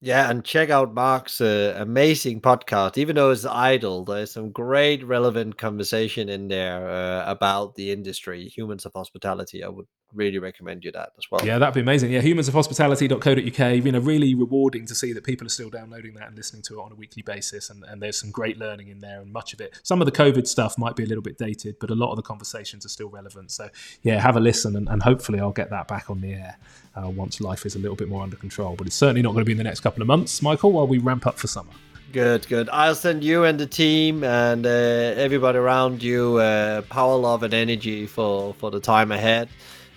Yeah, 0.00 0.30
and 0.30 0.44
check 0.44 0.70
out 0.70 0.94
Mark's 0.94 1.40
uh, 1.40 1.74
amazing 1.76 2.40
podcast. 2.40 2.96
Even 2.98 3.16
though 3.16 3.32
it's 3.32 3.44
idle, 3.44 4.04
there's 4.04 4.30
some 4.30 4.52
great 4.52 5.02
relevant 5.04 5.58
conversation 5.58 6.28
in 6.28 6.46
there 6.46 6.88
uh, 6.88 7.28
about 7.28 7.74
the 7.74 7.90
industry, 7.90 8.46
humans 8.46 8.86
of 8.86 8.92
hospitality. 8.92 9.64
I 9.64 9.68
would 9.68 9.86
really 10.14 10.38
recommend 10.38 10.84
you 10.84 10.92
that 10.92 11.10
as 11.18 11.30
well. 11.30 11.44
Yeah, 11.44 11.58
that'd 11.58 11.74
be 11.74 11.80
amazing. 11.80 12.12
Yeah, 12.12 12.22
humansofhospitality.co.uk. 12.22 13.84
You 13.84 13.92
know, 13.92 13.98
really 13.98 14.34
rewarding 14.34 14.86
to 14.86 14.94
see 14.94 15.12
that 15.12 15.24
people 15.24 15.46
are 15.46 15.50
still 15.50 15.68
downloading 15.68 16.14
that 16.14 16.28
and 16.28 16.36
listening 16.36 16.62
to 16.62 16.78
it 16.78 16.82
on 16.82 16.92
a 16.92 16.94
weekly 16.94 17.22
basis. 17.22 17.68
And, 17.68 17.84
and 17.84 18.02
there's 18.02 18.18
some 18.18 18.30
great 18.30 18.58
learning 18.58 18.88
in 18.88 19.00
there, 19.00 19.20
and 19.20 19.32
much 19.32 19.52
of 19.52 19.60
it. 19.60 19.78
Some 19.82 20.00
of 20.00 20.06
the 20.06 20.12
COVID 20.12 20.46
stuff 20.46 20.78
might 20.78 20.96
be 20.96 21.02
a 21.02 21.06
little 21.06 21.22
bit 21.22 21.38
dated, 21.38 21.76
but 21.80 21.90
a 21.90 21.94
lot 21.94 22.10
of 22.10 22.16
the 22.16 22.22
conversations 22.22 22.86
are 22.86 22.90
still 22.90 23.08
relevant. 23.08 23.50
So 23.50 23.68
yeah, 24.02 24.20
have 24.20 24.36
a 24.36 24.40
listen, 24.40 24.76
and, 24.76 24.88
and 24.88 25.02
hopefully 25.02 25.40
I'll 25.40 25.50
get 25.50 25.70
that 25.70 25.88
back 25.88 26.08
on 26.08 26.20
the 26.20 26.34
air 26.34 26.56
uh, 26.96 27.08
once 27.08 27.40
life 27.40 27.66
is 27.66 27.74
a 27.74 27.78
little 27.78 27.96
bit 27.96 28.08
more 28.08 28.22
under 28.22 28.36
control. 28.36 28.76
But 28.76 28.86
it's 28.86 28.96
certainly 28.96 29.22
not 29.22 29.32
going 29.32 29.42
to 29.42 29.46
be 29.46 29.52
in 29.52 29.58
the 29.58 29.64
next 29.64 29.80
couple 29.88 30.02
of 30.02 30.06
months, 30.06 30.42
Michael, 30.42 30.72
while 30.72 30.86
we 30.86 30.98
ramp 30.98 31.26
up 31.26 31.38
for 31.38 31.46
summer. 31.46 31.72
Good, 32.12 32.46
good. 32.46 32.68
I'll 32.68 32.94
send 32.94 33.24
you 33.24 33.44
and 33.44 33.58
the 33.58 33.66
team 33.66 34.22
and 34.22 34.66
uh, 34.66 34.68
everybody 34.68 35.56
around 35.56 36.02
you 36.02 36.36
uh, 36.36 36.82
power, 36.82 37.16
love, 37.16 37.42
and 37.42 37.54
energy 37.54 38.06
for 38.06 38.52
for 38.54 38.70
the 38.70 38.80
time 38.80 39.10
ahead. 39.10 39.48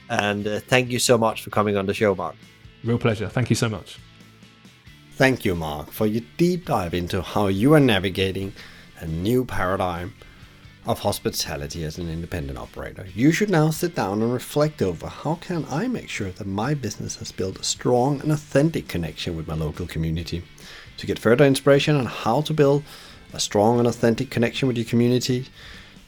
And 0.10 0.48
uh, 0.48 0.60
thank 0.62 0.92
you 0.92 1.00
so 1.00 1.18
much 1.18 1.44
for 1.44 1.50
coming 1.50 1.76
on 1.76 1.88
the 1.88 1.94
show, 1.94 2.16
Mark. 2.16 2.36
Real 2.86 2.98
pleasure. 2.98 3.28
Thank 3.28 3.50
you 3.50 3.56
so 3.58 3.68
much. 3.68 4.00
Thank 5.16 5.44
you, 5.44 5.56
Mark, 5.56 5.92
for 5.92 6.08
your 6.08 6.24
deep 6.38 6.66
dive 6.68 6.94
into 6.94 7.22
how 7.22 7.48
you 7.48 7.74
are 7.74 7.82
navigating 7.82 8.54
a 9.02 9.08
new 9.08 9.44
paradigm 9.44 10.14
of 10.86 11.00
hospitality 11.00 11.84
as 11.84 11.98
an 11.98 12.10
independent 12.10 12.58
operator. 12.58 13.08
You 13.14 13.32
should 13.32 13.50
now 13.50 13.70
sit 13.70 13.96
down 13.96 14.22
and 14.22 14.34
reflect 14.34 14.82
over 14.82 15.08
how 15.08 15.36
can 15.36 15.66
I 15.70 15.88
make 15.88 16.10
sure 16.10 16.32
that 16.32 16.48
my 16.48 16.74
business 16.74 17.18
has 17.18 17.32
built 17.32 17.60
a 17.60 17.64
strong 17.64 18.22
and 18.22 18.32
authentic 18.32 18.88
connection 18.88 19.36
with 19.36 19.48
my 19.48 19.56
local 19.56 19.88
community. 19.88 20.44
To 20.98 21.08
get 21.08 21.20
further 21.20 21.46
inspiration 21.46 21.96
on 21.96 22.06
how 22.06 22.42
to 22.42 22.54
build 22.54 22.84
a 23.34 23.40
strong 23.40 23.80
and 23.80 23.88
authentic 23.88 24.30
connection 24.30 24.68
with 24.68 24.78
your 24.78 24.86
community, 24.86 25.48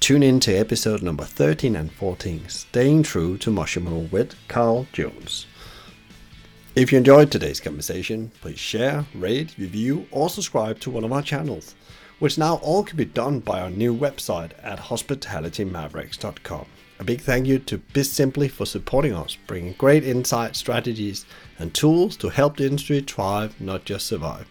Tune 0.03 0.21
in 0.21 0.41
to 0.41 0.53
episode 0.53 1.01
number 1.01 1.23
13 1.23 1.77
and 1.77 1.89
14, 1.89 2.49
Staying 2.49 3.03
True 3.03 3.37
to 3.37 3.49
Mushroom 3.49 4.09
with 4.11 4.35
Carl 4.49 4.85
Jones. 4.91 5.45
If 6.75 6.91
you 6.91 6.97
enjoyed 6.97 7.31
today's 7.31 7.61
conversation, 7.61 8.29
please 8.41 8.59
share, 8.59 9.05
rate, 9.15 9.55
review, 9.57 10.05
or 10.11 10.29
subscribe 10.29 10.81
to 10.81 10.91
one 10.91 11.05
of 11.05 11.13
our 11.13 11.21
channels. 11.21 11.75
Which 12.19 12.37
now 12.37 12.55
all 12.55 12.83
can 12.83 12.97
be 12.97 13.05
done 13.05 13.39
by 13.39 13.59
our 13.61 13.69
new 13.69 13.95
website 13.95 14.51
at 14.61 14.79
hospitalitymavericks.com. 14.79 16.65
A 16.99 17.03
big 17.03 17.21
thank 17.21 17.47
you 17.47 17.59
to 17.59 17.79
BizSimply 17.79 18.49
for 18.49 18.65
supporting 18.65 19.13
us, 19.13 19.37
bringing 19.47 19.73
great 19.73 20.03
insights, 20.03 20.59
strategies, 20.59 21.25
and 21.59 21.73
tools 21.73 22.15
to 22.17 22.29
help 22.29 22.57
the 22.57 22.65
industry 22.65 23.01
thrive, 23.01 23.59
not 23.59 23.83
just 23.83 24.07
survive. 24.07 24.47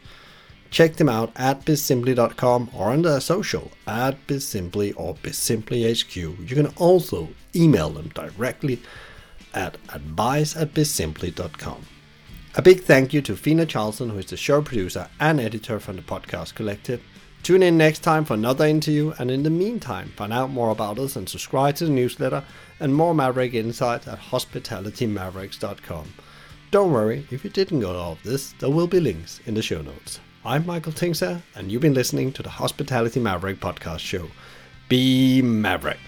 Check 0.70 0.97
them 0.97 1.09
out 1.09 1.32
at 1.37 1.65
bizsimply.com 1.65 2.70
or 2.74 2.91
on 2.91 3.03
their 3.03 3.20
social 3.20 3.70
at 3.87 4.27
bizsimply 4.27 4.93
or 4.97 5.15
bizsimplyhq. 5.16 6.16
You 6.16 6.57
can 6.57 6.69
also 6.77 7.28
email 7.55 7.91
them 7.91 8.09
directly 8.09 8.81
at 9.55 9.77
advice 9.93 10.57
at 10.57 10.73
bizsimply.com. 10.73 11.87
A 12.55 12.62
big 12.62 12.82
thank 12.82 13.15
you 13.15 13.23
to 13.23 13.37
Fina 13.37 13.66
Charlson, 13.66 14.11
who 14.11 14.19
is 14.19 14.27
the 14.27 14.37
show 14.37 14.61
producer 14.62 15.09
and 15.20 15.41
editor 15.41 15.78
from 15.78 15.97
the 15.97 16.03
Podcast 16.03 16.55
Collective. 16.55 17.03
Tune 17.43 17.64
in 17.64 17.77
next 17.77 18.05
time 18.05 18.24
for 18.24 18.35
another 18.35 18.64
interview, 18.66 19.12
and 19.19 19.28
in 19.28 19.43
the 19.43 19.51
meantime, 19.51 20.12
find 20.16 20.32
out 20.32 20.51
more 20.51 20.70
about 20.70 21.01
us 21.01 21.16
and 21.16 21.28
subscribe 21.28 21.74
to 21.74 21.86
the 21.86 21.90
newsletter 21.90 22.44
and 22.78 22.94
more 22.94 23.16
Maverick 23.16 23.52
insights 23.52 24.06
at 24.06 24.20
hospitalitymavericks.com. 24.20 26.12
Don't 26.70 26.93
worry, 26.93 27.27
if 27.32 27.43
you 27.43 27.51
didn't 27.51 27.81
get 27.81 27.89
all 27.89 28.12
of 28.12 28.23
this, 28.23 28.55
there 28.60 28.70
will 28.70 28.86
be 28.86 29.01
links 29.01 29.40
in 29.44 29.55
the 29.55 29.62
show 29.62 29.82
notes. 29.82 30.20
I'm 30.44 30.64
Michael 30.66 30.93
Tingsager, 30.93 31.43
and 31.56 31.73
you've 31.73 31.82
been 31.82 31.94
listening 31.94 32.32
to 32.35 32.44
the 32.44 32.48
Hospitality 32.48 33.19
Maverick 33.19 33.59
podcast 33.59 33.98
show. 33.98 34.28
Be 34.89 35.43
Maverick. 35.43 35.98